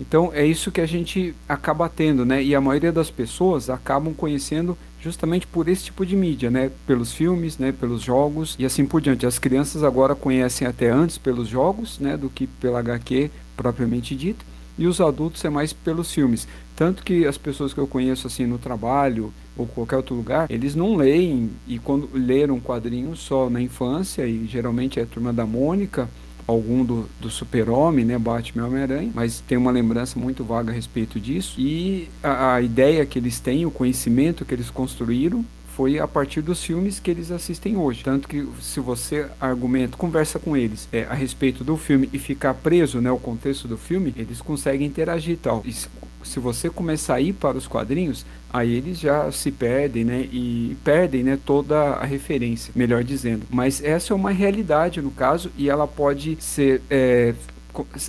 Então 0.00 0.30
é 0.32 0.44
isso 0.46 0.70
que 0.70 0.80
a 0.80 0.86
gente 0.86 1.34
acaba 1.48 1.88
tendo, 1.88 2.24
né? 2.24 2.42
E 2.42 2.54
a 2.54 2.60
maioria 2.60 2.92
das 2.92 3.10
pessoas 3.10 3.68
acabam 3.68 4.14
conhecendo 4.14 4.78
justamente 5.00 5.46
por 5.46 5.68
esse 5.68 5.84
tipo 5.84 6.04
de 6.06 6.16
mídia, 6.16 6.50
né? 6.50 6.70
Pelos 6.86 7.12
filmes, 7.12 7.58
né? 7.58 7.72
Pelos 7.72 8.02
jogos 8.02 8.54
e 8.58 8.64
assim 8.64 8.86
por 8.86 9.00
diante. 9.00 9.26
As 9.26 9.38
crianças 9.38 9.82
agora 9.82 10.14
conhecem 10.14 10.66
até 10.66 10.90
antes 10.90 11.18
pelos 11.18 11.48
jogos, 11.48 11.98
né? 11.98 12.16
Do 12.16 12.30
que 12.30 12.46
pela 12.46 12.78
HQ 12.78 13.30
propriamente 13.56 14.14
dita. 14.14 14.44
E 14.78 14.86
os 14.86 15.00
adultos 15.00 15.44
é 15.44 15.50
mais 15.50 15.72
pelos 15.72 16.12
filmes. 16.12 16.46
Tanto 16.76 17.02
que 17.02 17.26
as 17.26 17.36
pessoas 17.36 17.74
que 17.74 17.80
eu 17.80 17.86
conheço 17.88 18.28
assim 18.28 18.46
no 18.46 18.58
trabalho 18.58 19.32
ou 19.56 19.66
qualquer 19.66 19.96
outro 19.96 20.14
lugar, 20.14 20.48
eles 20.48 20.76
não 20.76 20.94
leem 20.94 21.50
e 21.66 21.80
quando 21.80 22.08
leram 22.14 22.60
quadrinhos 22.60 23.18
só 23.18 23.50
na 23.50 23.60
infância 23.60 24.24
e 24.24 24.46
geralmente 24.46 25.00
é 25.00 25.02
a 25.02 25.06
turma 25.06 25.32
da 25.32 25.44
Mônica 25.44 26.08
algum 26.48 26.82
do, 26.82 27.06
do 27.20 27.28
Super-Homem, 27.28 28.06
né, 28.06 28.18
Batman 28.18 28.62
e 28.62 28.66
Homem-Aranha, 28.66 29.10
mas 29.14 29.40
tem 29.46 29.58
uma 29.58 29.70
lembrança 29.70 30.18
muito 30.18 30.42
vaga 30.42 30.72
a 30.72 30.74
respeito 30.74 31.20
disso. 31.20 31.60
E 31.60 32.08
a, 32.22 32.54
a 32.54 32.62
ideia 32.62 33.04
que 33.04 33.18
eles 33.18 33.38
têm, 33.38 33.66
o 33.66 33.70
conhecimento 33.70 34.46
que 34.46 34.54
eles 34.54 34.70
construíram, 34.70 35.44
foi 35.78 36.00
a 36.00 36.08
partir 36.08 36.42
dos 36.42 36.60
filmes 36.60 36.98
que 36.98 37.08
eles 37.08 37.30
assistem 37.30 37.76
hoje. 37.76 38.02
Tanto 38.02 38.26
que 38.26 38.44
se 38.60 38.80
você 38.80 39.28
argumenta, 39.40 39.96
conversa 39.96 40.36
com 40.36 40.56
eles 40.56 40.88
é, 40.92 41.04
a 41.04 41.14
respeito 41.14 41.62
do 41.62 41.76
filme 41.76 42.10
e 42.12 42.18
ficar 42.18 42.52
preso 42.52 43.00
né, 43.00 43.08
ao 43.08 43.18
contexto 43.18 43.68
do 43.68 43.78
filme, 43.78 44.12
eles 44.16 44.40
conseguem 44.40 44.88
interagir 44.88 45.34
e 45.34 45.36
tal. 45.36 45.64
Se 46.24 46.40
você 46.40 46.68
começar 46.68 47.14
a 47.14 47.20
ir 47.20 47.32
para 47.32 47.56
os 47.56 47.68
quadrinhos, 47.68 48.26
aí 48.52 48.74
eles 48.74 48.98
já 48.98 49.30
se 49.30 49.52
perdem, 49.52 50.04
né? 50.04 50.28
E 50.32 50.76
perdem, 50.82 51.22
né, 51.22 51.38
toda 51.46 51.92
a 51.92 52.04
referência, 52.04 52.72
melhor 52.74 53.04
dizendo. 53.04 53.46
Mas 53.48 53.80
essa 53.80 54.12
é 54.12 54.16
uma 54.16 54.32
realidade 54.32 55.00
no 55.00 55.12
caso 55.12 55.48
e 55.56 55.70
ela 55.70 55.86
pode 55.86 56.38
ser 56.40 56.82
é, 56.90 57.36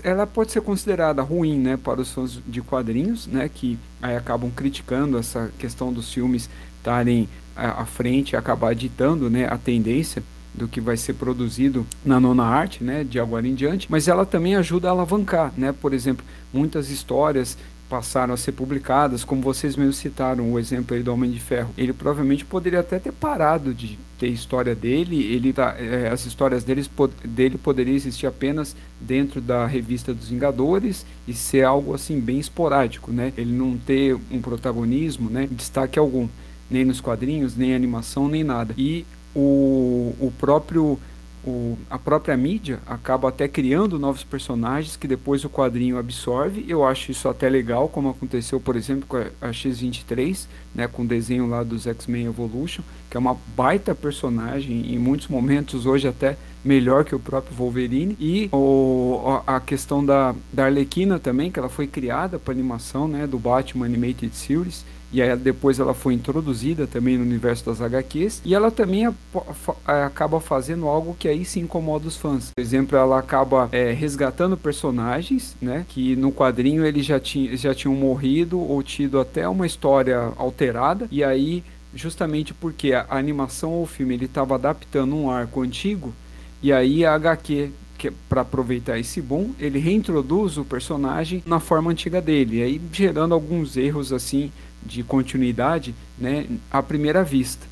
ela 0.04 0.26
pode 0.26 0.52
ser 0.52 0.62
considerada 0.62 1.22
ruim, 1.22 1.60
né, 1.60 1.78
para 1.78 2.02
os 2.02 2.12
fãs 2.12 2.42
de 2.48 2.64
quadrinhos, 2.64 3.28
né, 3.28 3.48
que 3.48 3.78
aí 4.02 4.16
acabam 4.16 4.50
criticando 4.50 5.20
essa 5.20 5.52
questão 5.60 5.94
dos 5.94 6.12
filmes 6.12 6.50
estarem 6.80 7.30
à 7.60 7.86
frente 7.86 8.36
acabar 8.36 8.74
ditando, 8.74 9.30
né, 9.30 9.48
a 9.48 9.58
tendência 9.58 10.24
do 10.54 10.68
que 10.68 10.82
vai 10.82 10.98
ser 10.98 11.14
produzido 11.14 11.86
na 12.04 12.20
nona 12.20 12.44
arte, 12.44 12.84
né, 12.84 13.04
de 13.04 13.20
agora 13.20 13.48
em 13.48 13.54
diante, 13.54 13.88
mas 13.90 14.08
ela 14.08 14.26
também 14.26 14.56
ajuda 14.56 14.88
a 14.88 14.92
alavancar, 14.92 15.54
né, 15.58 15.72
por 15.72 15.94
exemplo, 15.94 16.26
muitas 16.54 16.90
histórias 16.90 17.58
passaram 17.90 18.34
a 18.34 18.38
ser 18.38 18.52
publicadas, 18.52 19.24
como 19.24 19.42
vocês 19.42 19.76
mesmos 19.76 19.98
citaram 19.98 20.54
o 20.54 20.60
exemplo 20.60 20.96
aí 20.96 21.02
do 21.02 21.12
Homem 21.12 21.32
de 21.32 21.40
Ferro. 21.40 21.74
Ele 21.76 21.92
provavelmente 21.92 22.46
poderia 22.46 22.82
até 22.82 23.00
ter 23.00 23.12
parado 23.12 23.74
de 23.74 23.98
ter 24.20 24.28
história 24.28 24.76
dele, 24.76 25.24
ele 25.24 25.52
tá, 25.52 25.76
é, 25.80 26.10
as 26.10 26.26
histórias 26.26 26.64
deles, 26.64 26.90
dele 27.26 27.58
poderiam 27.58 27.96
existir 27.96 28.28
apenas 28.28 28.76
dentro 29.02 29.42
da 29.42 29.66
revista 29.66 30.14
dos 30.14 30.30
Vingadores 30.30 31.06
e 31.28 31.34
ser 31.34 31.64
algo 31.64 31.96
assim 31.96 32.20
bem 32.20 32.38
esporádico, 32.38 33.12
né? 33.12 33.34
Ele 33.36 33.52
não 33.52 33.76
ter 33.76 34.16
um 34.30 34.40
protagonismo, 34.40 35.30
né, 35.30 35.48
destaque 35.50 35.98
algum, 35.98 36.28
nem 36.70 36.86
nos 36.86 37.02
quadrinhos, 37.02 37.56
nem 37.56 37.74
animação, 37.74 38.28
nem 38.28 38.44
nada. 38.44 38.74
E 38.78 39.06
o, 39.36 40.16
o 40.20 40.34
próprio 40.38 41.00
o, 41.44 41.78
a 41.90 41.98
própria 41.98 42.36
mídia 42.36 42.80
acaba 42.86 43.30
até 43.30 43.48
criando 43.48 43.98
novos 43.98 44.24
personagens 44.24 44.98
que 44.98 45.08
depois 45.08 45.44
o 45.46 45.50
quadrinho 45.50 45.98
absorve. 45.98 46.66
Eu 46.68 46.86
acho 46.86 47.12
isso 47.12 47.30
até 47.30 47.50
legal, 47.50 47.88
como 47.88 48.10
aconteceu, 48.10 48.60
por 48.60 48.76
exemplo, 48.76 49.06
com 49.08 49.18
a 49.18 49.54
X-23, 49.54 50.48
né, 50.76 50.88
com 50.88 51.04
o 51.04 51.08
desenho 51.08 51.48
lá 51.48 51.64
dos 51.64 51.88
X-Men 51.88 52.26
Evolution, 52.26 52.84
que 53.10 53.16
é 53.16 53.20
uma 53.20 53.38
baita 53.56 53.96
personagem, 53.96 54.94
em 54.94 55.00
muitos 55.00 55.28
momentos 55.28 55.86
hoje 55.86 56.08
até 56.08 56.38
melhor 56.64 57.06
que 57.06 57.16
o 57.16 57.20
próprio 57.20 57.56
Wolverine. 57.56 58.18
E 58.20 58.50
o, 58.52 59.42
a 59.48 59.60
questão 59.62 60.06
da, 60.06 60.36
da 60.52 60.66
Arlequina 60.66 61.20
também, 61.20 61.50
que 61.50 61.58
ela 61.58 61.70
foi 61.70 61.88
criada 61.88 62.38
para 62.38 62.54
animação 62.54 63.08
né, 63.08 63.26
do 63.26 63.40
Batman 63.40 63.86
Animated 63.86 64.36
Series 64.36 64.84
e 65.12 65.22
aí 65.22 65.36
depois 65.36 65.80
ela 65.80 65.94
foi 65.94 66.14
introduzida 66.14 66.86
também 66.86 67.18
no 67.18 67.24
universo 67.24 67.66
das 67.66 67.82
HQs 67.82 68.42
e 68.46 68.54
ela 68.54 68.70
também 68.70 69.08
acaba 69.86 70.40
fazendo 70.40 70.88
algo 70.88 71.16
que 71.18 71.28
aí 71.28 71.44
se 71.44 71.60
incomoda 71.60 72.08
os 72.08 72.16
fãs. 72.16 72.52
Por 72.56 72.62
exemplo, 72.62 72.98
ela 72.98 73.18
acaba 73.20 73.70
é, 73.72 73.92
resgatando 73.92 74.56
personagens, 74.56 75.56
né, 75.62 75.86
que 75.88 76.16
no 76.16 76.32
quadrinho 76.32 76.86
eles 76.86 77.06
já, 77.06 77.20
tinha, 77.20 77.56
já 77.58 77.74
tinham 77.74 77.96
morrido 77.96 78.60
ou 78.60 78.82
tido 78.84 79.20
até 79.20 79.48
uma 79.48 79.66
história 79.66 80.32
alterada 80.38 81.08
e 81.12 81.24
aí 81.24 81.64
justamente 81.94 82.54
porque 82.54 82.94
a 82.94 83.06
animação 83.10 83.72
ou 83.72 83.84
o 83.84 83.88
filme 83.88 84.14
ele 84.14 84.26
estava 84.26 84.56
adaptando 84.56 85.16
um 85.16 85.32
arco 85.32 85.62
antigo 85.62 86.14
e 86.62 86.72
aí 86.72 87.04
a 87.04 87.16
HQ 87.16 87.72
para 88.30 88.42
aproveitar 88.42 88.98
esse 88.98 89.22
boom, 89.22 89.52
ele 89.60 89.78
reintroduz 89.78 90.58
o 90.58 90.64
personagem 90.64 91.44
na 91.46 91.60
forma 91.60 91.92
antiga 91.92 92.22
dele, 92.22 92.64
aí 92.64 92.82
gerando 92.94 93.34
alguns 93.34 93.76
erros 93.76 94.14
assim 94.14 94.52
de 94.84 95.04
continuidade, 95.04 95.94
né, 96.18 96.48
à 96.72 96.82
primeira 96.82 97.24
vista, 97.24 97.66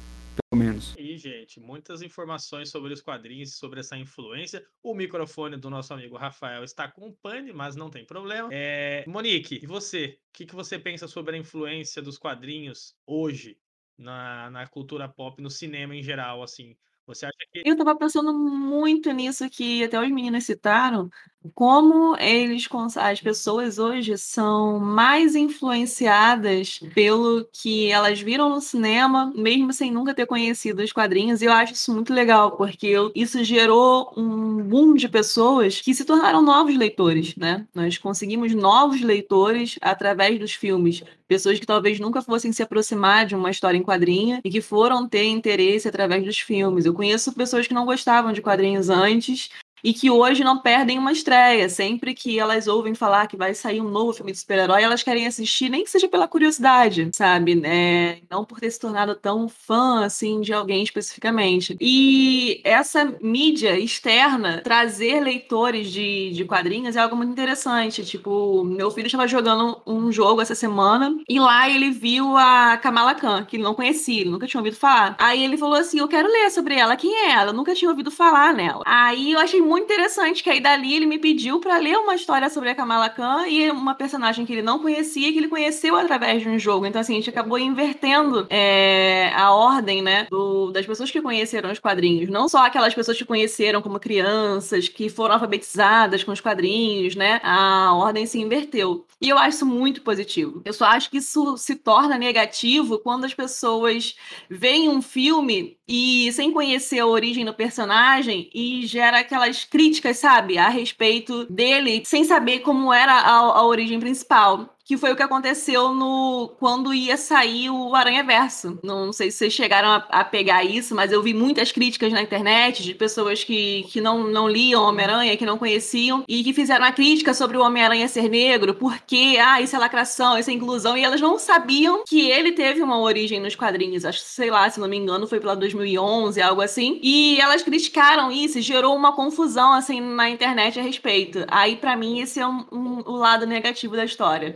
pelo 0.50 0.64
menos. 0.64 0.96
E, 0.98 1.18
gente, 1.18 1.60
muitas 1.60 2.02
informações 2.02 2.70
sobre 2.70 2.94
os 2.94 3.02
quadrinhos, 3.02 3.56
sobre 3.56 3.80
essa 3.80 3.98
influência. 3.98 4.66
O 4.84 4.94
microfone 4.94 5.58
do 5.58 5.70
nosso 5.70 5.94
amigo 5.94 6.18
Rafael 6.18 6.64
está 6.64 6.88
com 6.88 7.12
pane, 7.12 7.52
mas 7.52 7.76
não 7.76 7.90
tem 7.90 8.06
problema. 8.06 8.50
É... 8.52 9.04
Monique, 9.08 9.60
e 9.62 9.66
você? 9.66 10.20
O 10.30 10.34
que, 10.34 10.46
que 10.46 10.56
você 10.56 10.78
pensa 10.78 11.08
sobre 11.08 11.36
a 11.36 11.40
influência 11.40 12.02
dos 12.02 12.18
quadrinhos 12.18 12.96
hoje 13.06 13.58
na, 13.98 14.50
na 14.52 14.68
cultura 14.68 15.08
pop, 15.10 15.42
no 15.42 15.50
cinema 15.50 15.96
em 15.96 16.04
geral, 16.04 16.44
assim? 16.44 16.76
Você 17.08 17.26
acha 17.26 17.38
que. 17.54 17.62
Eu 17.66 17.72
estava 17.72 17.96
pensando 17.96 18.34
muito 18.34 19.10
nisso 19.12 19.50
que 19.50 19.84
até 19.84 20.00
os 20.00 20.12
meninos 20.12 20.44
citaram, 20.44 21.10
como 21.56 22.18
eles, 22.18 22.68
as 22.98 23.22
pessoas 23.22 23.80
hoje 23.80 24.18
são 24.18 24.78
mais 24.78 25.34
influenciadas 25.34 26.80
pelo 26.94 27.46
que 27.46 27.90
elas 27.90 28.20
viram 28.20 28.50
no 28.50 28.60
cinema, 28.60 29.32
mesmo 29.34 29.72
sem 29.72 29.90
nunca 29.90 30.14
ter 30.14 30.26
conhecido 30.26 30.84
os 30.84 30.92
quadrinhos. 30.92 31.42
E 31.42 31.46
eu 31.46 31.54
acho 31.54 31.74
isso 31.74 31.94
muito 31.94 32.14
legal, 32.14 32.58
porque 32.58 32.94
isso 33.16 33.42
gerou 33.44 34.14
um 34.18 34.62
boom 34.64 34.94
de 34.94 35.08
pessoas 35.08 35.80
que 35.80 35.94
se 35.94 36.04
tornaram 36.04 36.42
novos 36.42 36.76
leitores, 36.76 37.36
né? 37.38 37.66
Nós 37.74 37.98
conseguimos 37.98 38.54
novos 38.54 39.02
leitores 39.02 39.78
através 39.82 40.38
dos 40.40 40.52
filmes. 40.54 41.04
Pessoas 41.28 41.60
que 41.60 41.66
talvez 41.66 42.00
nunca 42.00 42.22
fossem 42.22 42.52
se 42.52 42.64
aproximar 42.64 43.26
de 43.26 43.36
uma 43.36 43.52
história 43.52 43.78
em 43.78 43.84
quadrinha 43.84 44.40
e 44.44 44.50
que 44.50 44.62
foram 44.62 45.08
ter 45.08 45.26
interesse 45.26 45.88
através 45.88 46.24
dos 46.24 46.40
filmes. 46.40 46.86
Eu 46.86 46.94
conheço 46.94 47.34
pessoas 47.34 47.68
que 47.68 47.74
não 47.74 47.86
gostavam 47.86 48.32
de 48.32 48.42
quadrinhos 48.42 48.90
antes 48.90 49.50
e 49.84 49.94
que 49.94 50.10
hoje 50.10 50.44
não 50.44 50.60
perdem 50.60 50.98
uma 50.98 51.12
estreia. 51.12 51.70
Sempre 51.70 52.14
que 52.14 52.40
elas 52.40 52.68
ouvem 52.68 52.96
falar 52.96 53.28
que 53.28 53.38
vai 53.38 53.54
sair 53.54 53.82
um 53.82 53.90
novo 53.90 54.14
filme 54.14 54.32
de 54.32 54.40
super-herói, 54.40 54.84
elas 54.84 55.04
querem 55.04 55.28
assistir, 55.28 55.70
nem 55.70 55.84
que 55.84 55.90
seja 55.90 56.08
pela 56.08 56.28
curiosidade, 56.28 57.10
sabe? 57.14 57.62
É, 57.66 58.20
não 58.30 58.46
por 58.46 58.60
ter 58.60 58.72
se 58.72 58.80
tornado 58.80 59.16
tão 59.16 59.48
fã, 59.48 60.04
assim, 60.06 60.42
de 60.42 60.54
alguém 60.54 60.84
especificamente. 60.84 61.78
E 61.80 62.62
essa 62.64 63.06
mídia 63.22 63.80
externa, 63.80 64.62
trazer 64.64 65.20
leitores 65.22 65.92
de, 65.92 66.32
de 66.32 66.46
quadrinhos 66.46 66.96
é 66.96 67.00
algo 67.00 67.16
muito 67.16 67.32
interessante. 67.32 68.06
Tipo, 68.06 68.64
meu 68.64 68.92
filho 68.92 69.08
estava 69.08 69.28
jogando 69.28 69.82
um 69.86 70.12
jogo 70.12 70.42
essa 70.42 70.56
semana 70.56 71.18
e 71.28 71.40
lá 71.40 71.70
ele 71.70 71.92
viu 71.92 72.36
a 72.38 72.78
Kamala 72.78 73.16
Khan, 73.16 73.46
que 73.46 73.58
ele 73.58 73.64
não 73.64 73.74
conhecia, 73.74 74.22
ele 74.22 74.30
nunca 74.30 74.48
tinha 74.48 74.60
ouvido 74.60 74.76
falar. 74.76 75.16
Aí 75.20 75.44
ele 75.44 75.58
falou 75.58 75.76
assim, 75.76 76.00
eu 76.00 76.08
quero 76.08 76.28
ler 76.28 76.50
sobre 76.52 76.76
ela. 76.76 76.96
Quem 76.96 77.14
é 77.16 77.32
ela? 77.32 77.52
Eu 77.52 77.54
nunca 77.54 77.74
tinha 77.74 77.90
ouvido 77.90 78.12
falar 78.12 78.54
nela. 78.54 78.84
Aí 78.86 79.32
eu 79.32 79.40
achei 79.40 79.62
muito 79.68 79.84
interessante, 79.84 80.42
que 80.42 80.50
aí 80.50 80.60
dali 80.60 80.96
ele 80.96 81.06
me 81.06 81.20
pediu 81.20 81.60
para 81.60 81.78
ler 81.78 81.98
uma 81.98 82.16
história 82.16 82.50
sobre 82.50 82.70
a 82.70 82.76
Kamala 82.76 83.10
Khan 83.10 83.48
e 83.48 83.70
uma 83.70 83.94
personagem 83.94 84.46
que 84.46 84.54
ele 84.54 84.62
não 84.62 84.80
conhecia, 84.80 85.32
que 85.32 85.38
ele 85.38 85.48
conheceu 85.50 85.96
através 85.96 86.42
de 86.42 86.50
um 86.50 86.58
jogo. 86.58 86.86
Então, 86.86 87.02
assim, 87.02 87.14
a 87.14 87.18
gente 87.18 87.30
acabou 87.30 87.60
invertendo 87.60 88.48
é, 88.50 89.32
a 89.36 89.52
ordem, 89.52 90.02
né, 90.02 90.28
do, 90.32 90.72
das 90.72 90.86
pessoas 90.86 91.12
que 91.12 91.22
conheceram 91.22 91.72
os 91.72 91.80
quadrinhos. 91.80 92.30
Não 92.30 92.48
só 92.48 92.66
aquelas 92.66 92.94
pessoas 92.94 93.18
que 93.18 93.26
conheceram 93.26 93.82
como 93.82 94.00
crianças, 94.00 94.88
que 94.88 95.10
foram 95.10 95.34
alfabetizadas 95.36 96.24
com 96.24 96.32
os 96.32 96.42
quadrinhos, 96.42 97.16
né? 97.16 97.40
A 97.44 97.94
ordem 97.94 98.26
se 98.26 98.40
inverteu. 98.40 99.06
E 99.20 99.30
eu 99.30 99.38
acho 99.38 99.58
isso 99.58 99.66
muito 99.66 100.02
positivo. 100.02 100.62
Eu 100.64 100.74
só 100.74 100.86
acho 100.86 101.10
que 101.10 101.18
isso 101.18 101.58
se 101.58 101.76
torna 101.76 102.18
negativo 102.18 103.00
quando 103.00 103.26
as 103.26 103.34
pessoas 103.34 104.16
veem 104.50 104.90
um 104.90 105.02
filme 105.02 105.78
e 105.88 106.32
sem 106.34 106.52
conhecer 106.52 107.00
a 107.00 107.08
origem 107.08 107.44
do 107.44 107.54
personagem 107.54 108.50
e 108.54 108.86
gera 108.86 109.20
aquelas 109.20 109.57
críticas, 109.64 110.18
sabe, 110.18 110.58
a 110.58 110.70
respeito 110.70 111.46
dele, 111.46 112.04
sem 112.06 112.24
saber 112.24 112.60
como 112.60 112.94
era 112.94 113.14
a, 113.14 113.38
a 113.38 113.66
origem 113.66 114.00
principal 114.00 114.77
que 114.88 114.96
foi 114.98 115.12
o 115.12 115.16
que 115.18 115.24
aconteceu 115.24 115.94
no 115.94 116.56
quando 116.60 116.94
ia 116.94 117.18
sair 117.18 117.70
o 117.70 117.94
Aranha 117.94 118.24
Verso. 118.24 118.80
Não 118.82 119.12
sei 119.12 119.30
se 119.30 119.40
vocês 119.40 119.54
chegaram 119.54 119.90
a, 119.90 119.96
a, 120.10 120.24
pegar 120.24 120.64
isso, 120.64 120.96
mas 120.96 121.12
eu 121.12 121.22
vi 121.22 121.34
muitas 121.34 121.74
críticas 121.74 122.14
na 122.14 122.22
internet 122.22 122.82
de 122.84 122.96
pessoas 122.96 123.44
que, 123.44 123.84
que 123.90 124.00
não, 124.00 124.24
não 124.24 124.48
liam 124.48 124.84
Homem-Aranha, 124.84 125.36
que 125.36 125.46
não 125.46 125.58
conheciam, 125.58 126.24
e 126.26 126.42
que 126.42 126.54
fizeram 126.54 126.86
a 126.86 126.92
crítica 126.94 127.34
sobre 127.34 127.58
o 127.58 127.62
Homem-Aranha 127.62 128.08
ser 128.08 128.30
negro, 128.30 128.74
porque, 128.76 129.38
ah, 129.42 129.62
isso 129.62 129.76
é 129.76 129.80
lacração, 129.80 130.38
isso 130.38 130.50
é 130.50 130.54
inclusão, 130.54 130.98
e 130.98 131.04
elas 131.04 131.20
não 131.20 131.38
sabiam 131.38 132.06
que 132.08 132.30
ele 132.30 132.54
teve 132.54 132.82
uma 132.82 132.98
origem 132.98 133.42
nos 133.42 133.56
quadrinhos. 133.56 134.06
Acho 134.06 134.20
que, 134.20 134.30
sei 134.30 134.50
lá, 134.50 134.70
se 134.70 134.80
não 134.80 134.88
me 134.88 134.96
engano, 134.96 135.28
foi 135.28 135.42
pela 135.42 135.56
2011, 135.56 136.42
algo 136.42 136.62
assim. 136.62 136.98
E 137.04 137.38
elas 137.42 137.62
criticaram 137.62 138.32
isso, 138.32 138.62
gerou 138.62 138.96
uma 138.96 139.14
confusão, 139.14 139.74
assim, 139.74 140.00
na 140.00 140.30
internet 140.30 140.80
a 140.80 140.82
respeito. 140.82 141.46
Aí, 141.50 141.76
para 141.76 141.98
mim, 141.98 142.22
esse 142.22 142.40
é 142.40 142.48
um, 142.48 142.66
um, 142.72 143.04
o 143.06 143.18
lado 143.18 143.46
negativo 143.46 143.94
da 143.94 144.06
história. 144.06 144.56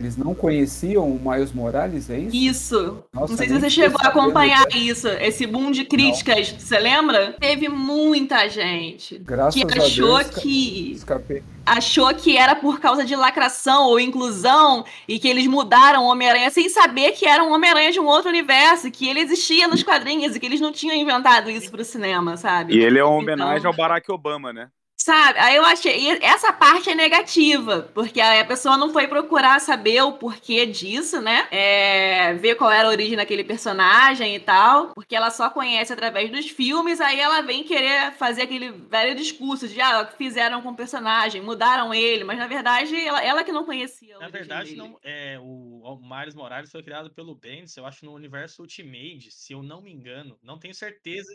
Eles 0.00 0.16
não 0.16 0.34
conheciam 0.34 1.06
o 1.06 1.20
Miles 1.20 1.52
Morales, 1.52 2.08
é 2.08 2.18
isso? 2.18 2.34
Isso. 2.34 3.04
Nossa, 3.12 3.32
não 3.32 3.36
sei 3.36 3.48
se 3.48 3.60
você 3.60 3.68
chegou 3.68 3.98
a 4.02 4.08
acompanhar 4.08 4.64
isso, 4.74 5.06
esse 5.08 5.46
boom 5.46 5.70
de 5.70 5.84
críticas. 5.84 6.52
Não. 6.52 6.58
Você 6.58 6.78
lembra? 6.78 7.36
Teve 7.38 7.68
muita 7.68 8.48
gente 8.48 9.18
Graças 9.18 9.62
que 9.62 9.78
achou 9.78 10.18
Deus, 10.18 10.30
que 10.38 10.92
escapei. 10.92 11.42
achou 11.66 12.14
que 12.14 12.34
era 12.34 12.56
por 12.56 12.80
causa 12.80 13.04
de 13.04 13.14
lacração 13.14 13.88
ou 13.88 14.00
inclusão 14.00 14.86
e 15.06 15.18
que 15.18 15.28
eles 15.28 15.46
mudaram 15.46 16.04
o 16.04 16.08
Homem-Aranha 16.08 16.50
sem 16.50 16.70
saber 16.70 17.12
que 17.12 17.26
era 17.26 17.44
um 17.44 17.52
Homem-Aranha 17.52 17.92
de 17.92 18.00
um 18.00 18.06
outro 18.06 18.30
universo, 18.30 18.90
que 18.90 19.06
ele 19.06 19.20
existia 19.20 19.68
nos 19.68 19.82
quadrinhos 19.82 20.34
e 20.34 20.40
que 20.40 20.46
eles 20.46 20.62
não 20.62 20.72
tinham 20.72 20.96
inventado 20.96 21.50
isso 21.50 21.70
pro 21.70 21.84
cinema, 21.84 22.38
sabe? 22.38 22.74
E 22.74 22.80
ele 22.80 22.98
é 22.98 23.04
uma 23.04 23.16
homenagem 23.16 23.58
então... 23.58 23.70
ao 23.70 23.76
Barack 23.76 24.10
Obama, 24.10 24.50
né? 24.50 24.70
Sabe? 25.02 25.38
Aí 25.38 25.56
eu 25.56 25.64
achei. 25.64 26.10
Essa 26.20 26.52
parte 26.52 26.90
é 26.90 26.94
negativa, 26.94 27.90
porque 27.94 28.20
a 28.20 28.44
pessoa 28.44 28.76
não 28.76 28.92
foi 28.92 29.08
procurar 29.08 29.58
saber 29.58 30.02
o 30.02 30.12
porquê 30.12 30.66
disso, 30.66 31.22
né? 31.22 31.48
É, 31.50 32.34
ver 32.34 32.54
qual 32.54 32.70
era 32.70 32.86
a 32.86 32.90
origem 32.90 33.16
daquele 33.16 33.42
personagem 33.42 34.36
e 34.36 34.40
tal, 34.40 34.88
porque 34.88 35.16
ela 35.16 35.30
só 35.30 35.48
conhece 35.48 35.90
através 35.90 36.30
dos 36.30 36.50
filmes, 36.50 37.00
aí 37.00 37.18
ela 37.18 37.40
vem 37.40 37.64
querer 37.64 38.12
fazer 38.12 38.42
aquele 38.42 38.72
velho 38.72 39.14
discurso 39.14 39.66
de 39.66 39.80
ah, 39.80 40.04
fizeram 40.18 40.60
com 40.60 40.68
o 40.68 40.76
personagem, 40.76 41.40
mudaram 41.40 41.94
ele, 41.94 42.22
mas 42.22 42.38
na 42.38 42.46
verdade 42.46 42.94
ela, 42.94 43.24
ela 43.24 43.42
que 43.42 43.52
não 43.52 43.64
conhecia. 43.64 44.18
Na 44.18 44.28
verdade, 44.28 44.76
não, 44.76 44.98
é, 45.02 45.38
o, 45.40 45.80
o 45.82 45.98
Miles 46.02 46.34
Morales 46.34 46.70
foi 46.70 46.82
criado 46.82 47.10
pelo 47.10 47.34
Bendis, 47.34 47.74
eu 47.74 47.86
acho, 47.86 48.04
no 48.04 48.12
universo 48.12 48.60
Ultimate, 48.60 49.30
se 49.30 49.54
eu 49.54 49.62
não 49.62 49.80
me 49.80 49.90
engano. 49.90 50.38
Não 50.42 50.58
tenho 50.58 50.74
certeza 50.74 51.32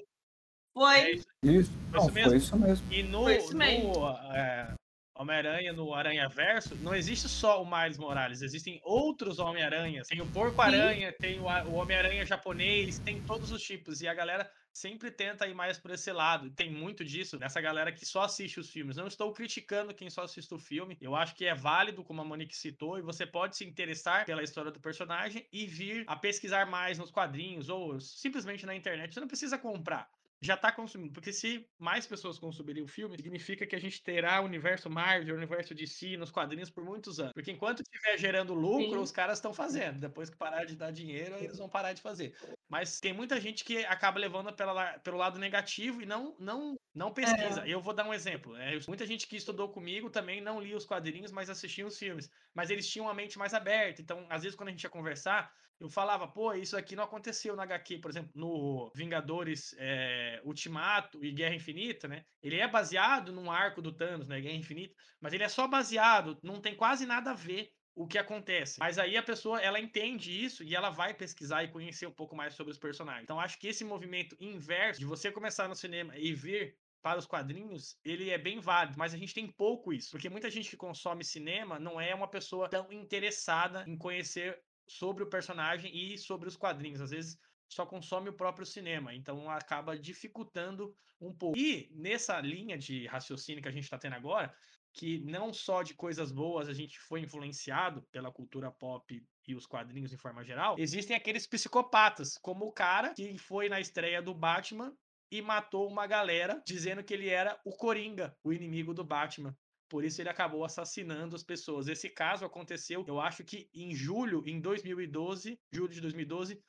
foi. 0.75 0.99
É 0.99 1.11
isso. 1.11 1.71
Foi, 1.89 1.99
não, 1.99 2.05
isso 2.05 2.13
mesmo. 2.13 2.29
foi 2.29 2.37
isso 2.37 2.57
mesmo. 2.57 2.83
E 2.91 3.03
no, 3.03 3.21
no 3.21 4.09
é, 4.35 4.75
Homem-Aranha, 5.17 5.71
no 5.71 5.93
Aranha 5.93 6.27
Verso, 6.27 6.75
não 6.75 6.93
existe 6.93 7.29
só 7.29 7.63
o 7.63 7.65
Miles 7.65 7.97
Morales, 7.97 8.41
existem 8.41 8.81
outros 8.83 9.39
Homem-Aranhas. 9.39 10.09
Tem 10.09 10.21
o 10.21 10.27
Porco-Aranha, 10.27 11.13
tem 11.13 11.39
o, 11.39 11.45
o 11.45 11.75
Homem-Aranha 11.75 12.25
japonês, 12.25 12.99
tem 12.99 13.21
todos 13.21 13.53
os 13.53 13.61
tipos. 13.63 14.01
E 14.01 14.07
a 14.09 14.13
galera 14.13 14.51
sempre 14.73 15.09
tenta 15.09 15.47
ir 15.47 15.53
mais 15.53 15.79
por 15.79 15.91
esse 15.91 16.11
lado. 16.11 16.49
Tem 16.49 16.69
muito 16.69 17.05
disso 17.05 17.39
nessa 17.39 17.61
galera 17.61 17.93
que 17.93 18.05
só 18.05 18.23
assiste 18.23 18.59
os 18.59 18.69
filmes. 18.69 18.97
Não 18.97 19.07
estou 19.07 19.31
criticando 19.31 19.93
quem 19.93 20.09
só 20.09 20.23
assiste 20.23 20.53
o 20.53 20.59
filme. 20.59 20.97
Eu 20.99 21.15
acho 21.15 21.33
que 21.33 21.45
é 21.45 21.55
válido, 21.55 22.03
como 22.03 22.21
a 22.21 22.25
Monique 22.25 22.53
citou, 22.53 22.99
e 22.99 23.01
você 23.01 23.25
pode 23.25 23.55
se 23.55 23.63
interessar 23.63 24.25
pela 24.25 24.43
história 24.43 24.69
do 24.69 24.81
personagem 24.81 25.47
e 25.53 25.65
vir 25.65 26.03
a 26.05 26.17
pesquisar 26.17 26.65
mais 26.65 26.97
nos 26.97 27.09
quadrinhos 27.09 27.69
ou 27.69 27.97
simplesmente 28.01 28.65
na 28.65 28.75
internet. 28.75 29.13
Você 29.13 29.21
não 29.21 29.29
precisa 29.29 29.57
comprar 29.57 30.09
já 30.45 30.53
está 30.55 30.71
consumindo. 30.71 31.13
Porque 31.13 31.33
se 31.33 31.67
mais 31.77 32.05
pessoas 32.05 32.39
consumirem 32.39 32.83
o 32.83 32.87
filme, 32.87 33.17
significa 33.17 33.65
que 33.65 33.75
a 33.75 33.79
gente 33.79 34.01
terá 34.01 34.41
o 34.41 34.45
universo 34.45 34.89
Marvel, 34.89 35.33
o 35.33 35.37
universo 35.37 35.73
DC 35.73 36.17
nos 36.17 36.31
quadrinhos 36.31 36.69
por 36.69 36.83
muitos 36.83 37.19
anos. 37.19 37.33
Porque 37.33 37.51
enquanto 37.51 37.81
estiver 37.81 38.17
gerando 38.17 38.53
lucro, 38.53 38.97
Sim. 38.97 39.03
os 39.03 39.11
caras 39.11 39.37
estão 39.37 39.53
fazendo. 39.53 39.99
Depois 39.99 40.29
que 40.29 40.37
parar 40.37 40.65
de 40.65 40.75
dar 40.75 40.91
dinheiro, 40.91 41.35
eles 41.35 41.57
vão 41.57 41.67
parar 41.67 41.93
de 41.93 42.01
fazer. 42.01 42.35
Mas 42.69 42.99
tem 42.99 43.13
muita 43.13 43.39
gente 43.39 43.63
que 43.63 43.85
acaba 43.85 44.19
levando 44.19 44.53
pela, 44.53 44.99
pelo 44.99 45.17
lado 45.17 45.39
negativo 45.39 46.01
e 46.01 46.05
não, 46.05 46.35
não, 46.39 46.75
não 46.93 47.11
pesquisa. 47.11 47.65
É. 47.65 47.69
Eu 47.69 47.81
vou 47.81 47.93
dar 47.93 48.07
um 48.07 48.13
exemplo. 48.13 48.55
É, 48.55 48.79
muita 48.87 49.05
gente 49.05 49.27
que 49.27 49.35
estudou 49.35 49.69
comigo 49.69 50.09
também 50.09 50.41
não 50.41 50.61
lia 50.61 50.77
os 50.77 50.85
quadrinhos, 50.85 51.31
mas 51.31 51.49
assistia 51.49 51.85
os 51.85 51.97
filmes. 51.97 52.29
Mas 52.53 52.69
eles 52.69 52.87
tinham 52.87 53.09
a 53.09 53.13
mente 53.13 53.37
mais 53.37 53.53
aberta. 53.53 54.01
Então, 54.01 54.25
às 54.29 54.43
vezes, 54.43 54.55
quando 54.55 54.69
a 54.69 54.71
gente 54.71 54.83
ia 54.83 54.89
conversar, 54.89 55.51
eu 55.79 55.89
falava, 55.89 56.27
pô, 56.27 56.53
isso 56.53 56.77
aqui 56.77 56.95
não 56.95 57.03
aconteceu 57.03 57.55
na 57.55 57.63
HQ, 57.63 57.99
por 57.99 58.09
exemplo, 58.09 58.31
no 58.33 58.91
Vingadores 58.95 59.75
é, 59.77 60.41
Ultimato 60.43 61.23
e 61.23 61.31
Guerra 61.31 61.55
Infinita, 61.55 62.07
né? 62.07 62.23
Ele 62.41 62.57
é 62.57 62.67
baseado 62.67 63.31
num 63.31 63.51
arco 63.51 63.81
do 63.81 63.95
Thanos, 63.95 64.27
né? 64.27 64.39
Guerra 64.39 64.55
Infinita, 64.55 64.95
mas 65.19 65.33
ele 65.33 65.43
é 65.43 65.49
só 65.49 65.67
baseado, 65.67 66.39
não 66.41 66.61
tem 66.61 66.75
quase 66.75 67.05
nada 67.05 67.31
a 67.31 67.35
ver 67.35 67.69
o 67.93 68.07
que 68.07 68.17
acontece. 68.17 68.79
Mas 68.79 68.97
aí 68.97 69.15
a 69.15 69.23
pessoa, 69.23 69.61
ela 69.61 69.79
entende 69.79 70.31
isso 70.31 70.63
e 70.63 70.75
ela 70.75 70.89
vai 70.89 71.13
pesquisar 71.13 71.63
e 71.63 71.71
conhecer 71.71 72.05
um 72.05 72.13
pouco 72.13 72.35
mais 72.35 72.53
sobre 72.53 72.71
os 72.71 72.77
personagens. 72.77 73.23
Então 73.23 73.39
acho 73.39 73.57
que 73.57 73.67
esse 73.67 73.85
movimento 73.85 74.35
inverso 74.39 74.99
de 74.99 75.05
você 75.05 75.31
começar 75.31 75.67
no 75.67 75.75
cinema 75.75 76.17
e 76.17 76.33
vir 76.33 76.77
para 77.01 77.19
os 77.19 77.27
quadrinhos, 77.27 77.99
ele 78.03 78.31
é 78.31 78.37
bem 78.37 78.59
válido, 78.59 78.97
mas 78.97 79.13
a 79.13 79.17
gente 79.17 79.33
tem 79.33 79.47
pouco 79.47 79.93
isso, 79.93 80.09
porque 80.09 80.27
muita 80.27 80.49
gente 80.49 80.71
que 80.71 80.75
consome 80.75 81.23
cinema 81.23 81.77
não 81.79 82.01
é 82.01 82.15
uma 82.15 82.27
pessoa 82.27 82.67
tão 82.67 82.91
interessada 82.91 83.85
em 83.87 83.95
conhecer 83.95 84.59
sobre 84.87 85.23
o 85.23 85.29
personagem 85.29 85.91
e 85.95 86.17
sobre 86.17 86.47
os 86.47 86.55
quadrinhos. 86.55 87.01
Às 87.01 87.11
vezes 87.11 87.39
só 87.67 87.85
consome 87.85 88.29
o 88.29 88.33
próprio 88.33 88.65
cinema, 88.65 89.13
então 89.13 89.49
acaba 89.49 89.97
dificultando 89.97 90.95
um 91.19 91.33
pouco. 91.33 91.57
E 91.57 91.89
nessa 91.91 92.39
linha 92.39 92.77
de 92.77 93.07
raciocínio 93.07 93.61
que 93.61 93.67
a 93.67 93.71
gente 93.71 93.83
está 93.83 93.97
tendo 93.97 94.15
agora, 94.15 94.53
que 94.93 95.19
não 95.19 95.53
só 95.53 95.83
de 95.83 95.93
coisas 95.93 96.31
boas 96.31 96.69
a 96.69 96.73
gente 96.73 96.99
foi 96.99 97.19
influenciado 97.21 98.01
pela 98.11 98.31
cultura 98.31 98.71
pop 98.71 99.25
e 99.47 99.55
os 99.55 99.65
quadrinhos 99.65 100.13
em 100.13 100.17
forma 100.17 100.43
geral, 100.43 100.75
existem 100.79 101.15
aqueles 101.15 101.45
psicopatas, 101.45 102.37
como 102.37 102.65
o 102.65 102.71
cara 102.71 103.13
que 103.13 103.37
foi 103.37 103.67
na 103.67 103.79
estreia 103.79 104.21
do 104.21 104.33
Batman 104.33 104.95
e 105.31 105.41
matou 105.41 105.87
uma 105.87 106.07
galera 106.07 106.61
dizendo 106.65 107.03
que 107.03 107.13
ele 107.13 107.29
era 107.29 107.59
o 107.65 107.71
Coringa, 107.75 108.35
o 108.43 108.53
inimigo 108.53 108.93
do 108.93 109.03
Batman. 109.03 109.55
Por 109.87 110.03
isso 110.03 110.21
ele 110.21 110.29
acabou 110.29 110.65
assassinando 110.65 111.35
as 111.35 111.43
pessoas. 111.43 111.87
Esse 111.87 112.09
caso 112.09 112.45
aconteceu, 112.45 113.03
eu 113.07 113.19
acho 113.19 113.43
que 113.43 113.69
em 113.73 113.93
julho, 113.93 114.43
em 114.45 114.59
2012, 114.59 115.59
julho 115.71 115.93
de 115.93 116.01
2012, 116.01 116.61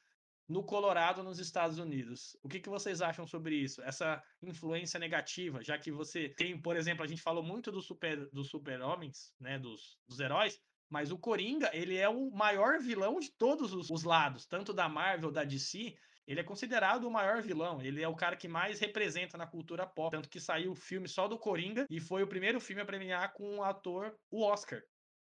no 0.48 0.62
Colorado, 0.62 1.22
nos 1.22 1.38
Estados 1.38 1.78
Unidos. 1.78 2.36
O 2.42 2.48
que, 2.48 2.60
que 2.60 2.68
vocês 2.68 3.02
acham 3.02 3.26
sobre 3.26 3.56
isso? 3.56 3.82
Essa 3.82 4.22
influência 4.42 4.98
negativa, 4.98 5.62
já 5.62 5.76
que 5.76 5.90
você 5.90 6.28
tem, 6.28 6.60
por 6.60 6.76
exemplo, 6.76 7.02
a 7.02 7.06
gente 7.06 7.22
falou 7.22 7.42
muito 7.42 7.72
do 7.72 7.80
super, 7.80 8.28
dos 8.30 8.48
super-homens, 8.48 9.32
né, 9.40 9.58
dos, 9.58 9.98
dos 10.06 10.20
heróis, 10.20 10.60
mas 10.88 11.10
o 11.10 11.18
Coringa, 11.18 11.68
ele 11.72 11.96
é 11.96 12.08
o 12.08 12.30
maior 12.30 12.78
vilão 12.78 13.18
de 13.18 13.32
todos 13.32 13.72
os, 13.72 13.90
os 13.90 14.04
lados, 14.04 14.46
tanto 14.46 14.72
da 14.72 14.88
Marvel, 14.88 15.32
da 15.32 15.42
DC, 15.42 15.96
ele 16.26 16.40
é 16.40 16.44
considerado 16.44 17.04
o 17.04 17.10
maior 17.10 17.40
vilão. 17.40 17.80
Ele 17.80 18.02
é 18.02 18.08
o 18.08 18.16
cara 18.16 18.36
que 18.36 18.48
mais 18.48 18.80
representa 18.80 19.38
na 19.38 19.46
cultura 19.46 19.86
pop. 19.86 20.10
Tanto 20.10 20.28
que 20.28 20.40
saiu 20.40 20.72
o 20.72 20.76
filme 20.76 21.08
só 21.08 21.28
do 21.28 21.38
Coringa 21.38 21.86
e 21.88 22.00
foi 22.00 22.22
o 22.22 22.26
primeiro 22.26 22.60
filme 22.60 22.82
a 22.82 22.86
premiar 22.86 23.32
com 23.32 23.58
o 23.58 23.62
ator 23.62 24.14
o 24.30 24.42
Oscar. 24.42 24.82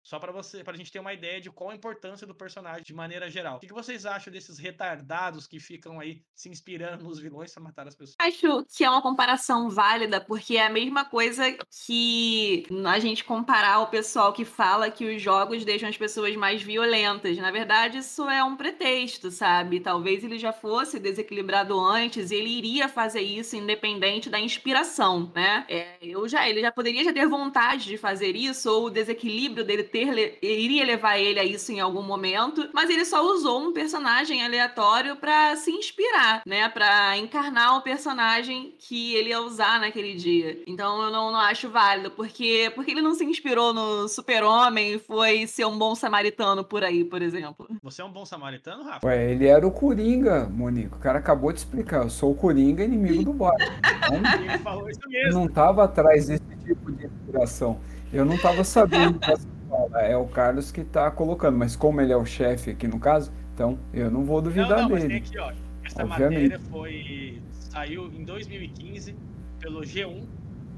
Só 0.07 0.21
para 0.21 0.31
você, 0.31 0.63
para 0.63 0.75
a 0.75 0.77
gente 0.77 0.93
ter 0.93 1.01
uma 1.01 1.13
ideia 1.13 1.41
de 1.41 1.51
qual 1.51 1.71
a 1.71 1.75
importância 1.75 2.25
do 2.25 2.33
personagem 2.33 2.85
de 2.85 2.95
maneira 2.95 3.29
geral. 3.29 3.57
O 3.57 3.59
que 3.59 3.73
vocês 3.73 4.07
acham 4.07 4.33
desses 4.33 4.57
retardados 4.57 5.49
que 5.49 5.59
ficam 5.59 5.99
aí 5.99 6.23
se 6.33 6.49
inspirando 6.49 7.03
nos 7.03 7.19
vilões 7.19 7.53
para 7.53 7.61
matar 7.65 7.89
as 7.89 7.97
pessoas? 7.97 8.15
Acho 8.21 8.65
que 8.73 8.85
é 8.85 8.89
uma 8.89 9.03
comparação 9.03 9.69
válida, 9.69 10.21
porque 10.21 10.59
é 10.59 10.65
a 10.65 10.71
mesma 10.71 11.05
coisa 11.05 11.45
que 11.85 12.65
a 12.87 13.01
gente 13.01 13.25
comparar 13.25 13.81
o 13.81 13.89
pessoal 13.89 14.33
que 14.33 14.45
fala 14.45 14.93
que 14.93 15.05
os 15.05 15.21
jogos 15.21 15.65
deixam 15.65 15.89
as 15.89 15.97
pessoas 15.97 16.37
mais 16.37 16.63
violentas. 16.63 17.37
Na 17.39 17.51
verdade, 17.51 17.99
isso 17.99 18.31
é 18.31 18.45
um 18.45 18.57
pretexto, 18.57 19.33
sabe? 19.33 19.81
Talvez 19.81 20.23
ele 20.23 20.39
já 20.39 20.53
fosse 20.53 21.01
desequilibrado 21.01 21.81
antes 21.81 22.31
e 22.31 22.37
ele 22.37 22.51
iria 22.51 22.89
fazer 22.89 23.23
isso 23.23 23.57
independente 23.57 24.31
da 24.31 24.39
inspiração, 24.39 25.33
né? 25.35 25.65
É, 25.69 25.97
eu 26.01 26.29
já, 26.29 26.49
ele 26.49 26.61
já 26.61 26.71
poderia 26.71 27.03
já 27.03 27.13
ter 27.13 27.27
vontade 27.27 27.87
de 27.87 27.99
fazer 27.99 28.37
isso, 28.37 28.71
ou 28.71 28.87
o 28.87 28.91
desequilíbrio 28.91 29.65
dele 29.65 29.83
ter 29.83 29.96
iria 30.43 30.85
levar 30.85 31.19
ele 31.19 31.39
a 31.39 31.45
isso 31.45 31.73
em 31.73 31.81
algum 31.81 32.03
momento, 32.03 32.69
mas 32.73 32.91
ele 32.91 33.05
só 33.05 33.25
usou 33.25 33.61
um 33.61 33.73
personagem 33.73 34.45
aleatório 34.45 35.17
para 35.17 35.57
se 35.57 35.71
inspirar, 35.71 36.43
né, 36.47 36.69
para 36.69 37.17
encarnar 37.17 37.77
o 37.77 37.83
personagem 37.83 38.75
que 38.79 39.15
ele 39.15 39.31
ia 39.31 39.41
usar 39.41 39.81
naquele 39.81 40.15
dia. 40.15 40.63
Então 40.67 41.03
eu 41.03 41.11
não, 41.11 41.31
não 41.31 41.41
acho 41.41 41.69
válido, 41.69 42.11
porque 42.11 42.73
porque 42.75 42.91
ele 42.91 43.03
não 43.03 43.15
se 43.15 43.25
inspirou 43.25 43.73
no 43.73 44.09
Super-Homem 44.09 44.95
e 44.95 44.99
foi 44.99 45.47
ser 45.47 45.65
um 45.67 45.79
bom 45.79 45.95
samaritano 45.95 46.65
por 46.65 46.85
aí, 46.85 47.05
por 47.05 47.23
exemplo. 47.23 47.67
Você 47.83 48.03
é 48.03 48.05
um 48.05 48.13
bom 48.13 48.25
samaritano, 48.25 48.85
Rafa? 48.85 49.07
Ué, 49.07 49.33
ele 49.33 49.47
era 49.47 49.67
o 49.67 49.71
Coringa, 49.71 50.49
Monique. 50.49 50.95
O 50.95 50.99
cara 50.99 51.19
acabou 51.19 51.53
de 51.53 51.59
explicar. 51.59 52.03
Eu 52.03 52.11
sou 52.11 52.33
o 52.33 52.35
Coringa, 52.35 52.85
inimigo 52.85 53.25
do 53.25 53.33
Batman. 53.33 53.79
Então, 53.99 54.17
ele 54.43 54.59
falou 54.59 54.89
isso 54.89 55.01
mesmo. 55.09 55.29
Eu 55.29 55.35
não 55.35 55.49
tava 55.49 55.85
atrás 55.85 56.27
desse 56.27 56.57
tipo 56.65 56.93
de 56.93 57.07
inspiração. 57.07 57.81
Eu 58.13 58.25
não 58.25 58.39
tava 58.39 58.63
sabendo 58.65 59.19
dessa 59.19 59.47
é 59.95 60.17
o 60.17 60.27
Carlos 60.27 60.71
que 60.71 60.81
está 60.81 61.11
colocando, 61.11 61.57
mas 61.57 61.77
como 61.77 62.01
ele 62.01 62.13
é 62.13 62.17
o 62.17 62.25
chefe 62.25 62.71
aqui 62.71 62.87
no 62.87 62.99
caso, 62.99 63.33
então 63.55 63.79
eu 63.93 64.11
não 64.11 64.25
vou 64.25 64.41
duvidar 64.43 64.83
não, 64.83 64.89
não, 64.89 64.97
dele. 64.97 65.21
Mas 65.21 65.31
tem 65.31 65.39
aqui, 65.39 65.39
ó, 65.39 65.53
essa 65.85 66.05
Obviamente. 66.05 66.43
matéria 66.43 66.61
foi 66.71 67.43
saiu 67.51 68.07
em 68.07 68.25
2015 68.25 69.15
pelo 69.61 69.81
G1. 69.81 70.27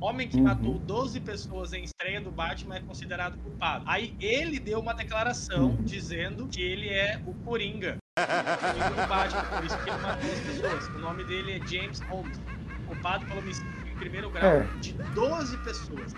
Homem 0.00 0.28
que 0.28 0.36
uhum. 0.36 0.44
matou 0.44 0.78
12 0.78 1.20
pessoas 1.20 1.72
em 1.72 1.82
estreia 1.82 2.20
do 2.20 2.30
Batman 2.30 2.76
é 2.76 2.80
considerado 2.80 3.36
culpado. 3.38 3.84
Aí 3.86 4.16
ele 4.20 4.60
deu 4.60 4.78
uma 4.78 4.94
declaração 4.94 5.70
uhum. 5.70 5.82
dizendo 5.82 6.46
que 6.46 6.62
ele 6.62 6.88
é 6.88 7.20
o 7.26 7.34
Coringa. 7.44 7.96
O 8.18 9.00
do 9.00 9.08
Batman, 9.08 9.42
por 9.44 9.64
isso 9.64 9.78
que 9.78 9.90
ele 9.90 9.98
matou 9.98 10.30
as 10.30 10.40
pessoas. 10.40 10.88
O 10.88 10.98
nome 10.98 11.24
dele 11.24 11.52
é 11.52 11.66
James 11.66 12.00
Holmes, 12.00 12.40
culpado 12.86 13.26
pelo 13.26 13.40
homicídio 13.40 13.72
em 13.90 13.96
primeiro 13.96 14.30
grau 14.30 14.56
é. 14.56 14.66
de 14.80 14.92
12 14.92 15.56
pessoas. 15.58 16.14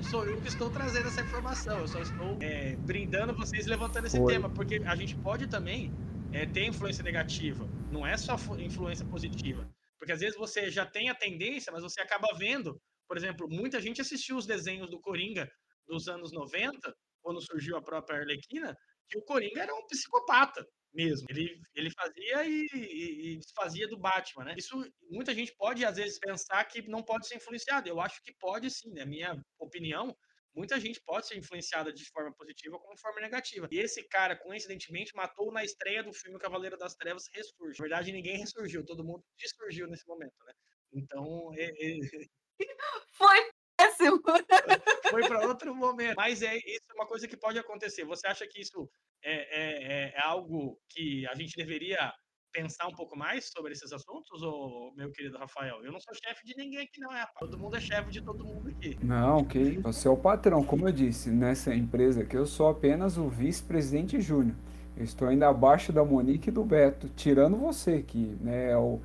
Não 0.00 0.08
sou 0.08 0.24
eu 0.24 0.40
que 0.40 0.48
estou 0.48 0.70
trazendo 0.70 1.08
essa 1.08 1.20
informação, 1.20 1.80
eu 1.80 1.86
só 1.86 2.00
estou 2.00 2.38
é, 2.40 2.74
brindando 2.74 3.34
vocês 3.34 3.66
levantando 3.66 4.06
esse 4.06 4.24
tema, 4.24 4.48
porque 4.48 4.76
a 4.86 4.96
gente 4.96 5.14
pode 5.16 5.46
também 5.46 5.92
é, 6.32 6.46
ter 6.46 6.64
influência 6.64 7.04
negativa, 7.04 7.68
não 7.92 8.06
é 8.06 8.16
só 8.16 8.34
influência 8.58 9.04
positiva. 9.04 9.68
Porque 9.98 10.12
às 10.12 10.20
vezes 10.20 10.38
você 10.38 10.70
já 10.70 10.86
tem 10.86 11.10
a 11.10 11.14
tendência, 11.14 11.70
mas 11.70 11.82
você 11.82 12.00
acaba 12.00 12.26
vendo, 12.38 12.80
por 13.06 13.18
exemplo, 13.18 13.46
muita 13.46 13.78
gente 13.78 14.00
assistiu 14.00 14.38
os 14.38 14.46
desenhos 14.46 14.88
do 14.88 14.98
Coringa 14.98 15.46
dos 15.86 16.08
anos 16.08 16.32
90, 16.32 16.96
quando 17.20 17.42
surgiu 17.42 17.76
a 17.76 17.82
própria 17.82 18.20
Arlequina, 18.20 18.74
que 19.06 19.18
o 19.18 19.22
Coringa 19.22 19.60
era 19.60 19.74
um 19.74 19.86
psicopata 19.86 20.66
mesmo. 20.92 21.26
Ele, 21.30 21.60
ele 21.74 21.90
fazia 21.90 22.44
e, 22.44 22.66
e, 22.74 23.38
e 23.38 23.40
fazia 23.54 23.88
do 23.88 23.98
Batman, 23.98 24.44
né? 24.44 24.54
Isso 24.56 24.74
muita 25.10 25.34
gente 25.34 25.54
pode 25.56 25.84
às 25.84 25.96
vezes 25.96 26.18
pensar 26.18 26.64
que 26.64 26.82
não 26.88 27.02
pode 27.02 27.26
ser 27.26 27.36
influenciado. 27.36 27.88
Eu 27.88 28.00
acho 28.00 28.22
que 28.22 28.32
pode 28.38 28.70
sim, 28.70 28.92
na 28.92 29.06
minha 29.06 29.40
opinião. 29.58 30.16
Muita 30.54 30.80
gente 30.80 31.00
pode 31.02 31.28
ser 31.28 31.38
influenciada 31.38 31.92
de 31.92 32.04
forma 32.10 32.34
positiva 32.34 32.78
como 32.78 32.94
de 32.94 33.00
forma 33.00 33.20
negativa. 33.20 33.68
E 33.70 33.78
esse 33.78 34.02
cara, 34.08 34.34
coincidentemente, 34.34 35.14
matou 35.14 35.52
na 35.52 35.64
estreia 35.64 36.02
do 36.02 36.12
filme 36.12 36.38
Cavaleiro 36.38 36.76
das 36.76 36.96
Trevas 36.96 37.28
Ressurge. 37.32 37.78
Na 37.78 37.84
verdade, 37.84 38.12
ninguém 38.12 38.36
ressurgiu, 38.36 38.84
todo 38.84 39.04
mundo 39.04 39.24
dessurgiu 39.38 39.86
nesse 39.86 40.06
momento, 40.08 40.34
né? 40.44 40.52
Então, 40.92 41.52
é, 41.54 41.66
é... 41.66 41.98
foi 43.12 43.50
péssimo. 43.76 44.20
Foi 45.10 45.26
para 45.26 45.48
outro 45.48 45.74
momento. 45.74 46.16
Mas 46.16 46.42
é 46.42 46.56
isso 46.56 46.84
é 46.90 46.94
uma 46.94 47.06
coisa 47.06 47.26
que 47.26 47.36
pode 47.36 47.58
acontecer. 47.58 48.04
Você 48.04 48.26
acha 48.26 48.46
que 48.46 48.60
isso 48.60 48.88
é, 49.22 49.32
é, 49.32 49.82
é, 49.82 50.14
é, 50.16 50.20
algo 50.22 50.78
que 50.88 51.26
a 51.26 51.34
gente 51.34 51.56
deveria 51.56 52.12
pensar 52.52 52.88
um 52.88 52.92
pouco 52.92 53.16
mais 53.16 53.50
sobre 53.50 53.72
esses 53.72 53.92
assuntos, 53.92 54.42
ou 54.42 54.92
meu 54.96 55.10
querido 55.12 55.38
Rafael? 55.38 55.84
Eu 55.84 55.92
não 55.92 56.00
sou 56.00 56.14
chefe 56.14 56.44
de 56.44 56.56
ninguém 56.56 56.80
aqui, 56.80 57.00
não, 57.00 57.12
é? 57.14 57.24
Todo 57.38 57.58
mundo 57.58 57.76
é 57.76 57.80
chefe 57.80 58.10
de 58.10 58.20
todo 58.20 58.44
mundo 58.44 58.68
aqui. 58.68 58.98
Não, 59.02 59.44
que 59.44 59.78
você 59.78 60.08
é 60.08 60.10
o 60.10 60.16
patrão, 60.16 60.64
como 60.64 60.88
eu 60.88 60.92
disse, 60.92 61.30
nessa 61.30 61.74
empresa 61.74 62.22
aqui 62.22 62.36
eu 62.36 62.46
sou 62.46 62.68
apenas 62.68 63.16
o 63.16 63.28
vice-presidente 63.28 64.20
júnior. 64.20 64.56
Eu 64.96 65.04
estou 65.04 65.28
ainda 65.28 65.48
abaixo 65.48 65.92
da 65.92 66.04
Monique 66.04 66.48
e 66.48 66.52
do 66.52 66.64
Beto, 66.64 67.08
tirando 67.10 67.56
você, 67.56 68.02
que 68.02 68.36
né, 68.40 68.72
é 68.72 68.76
o 68.76 69.00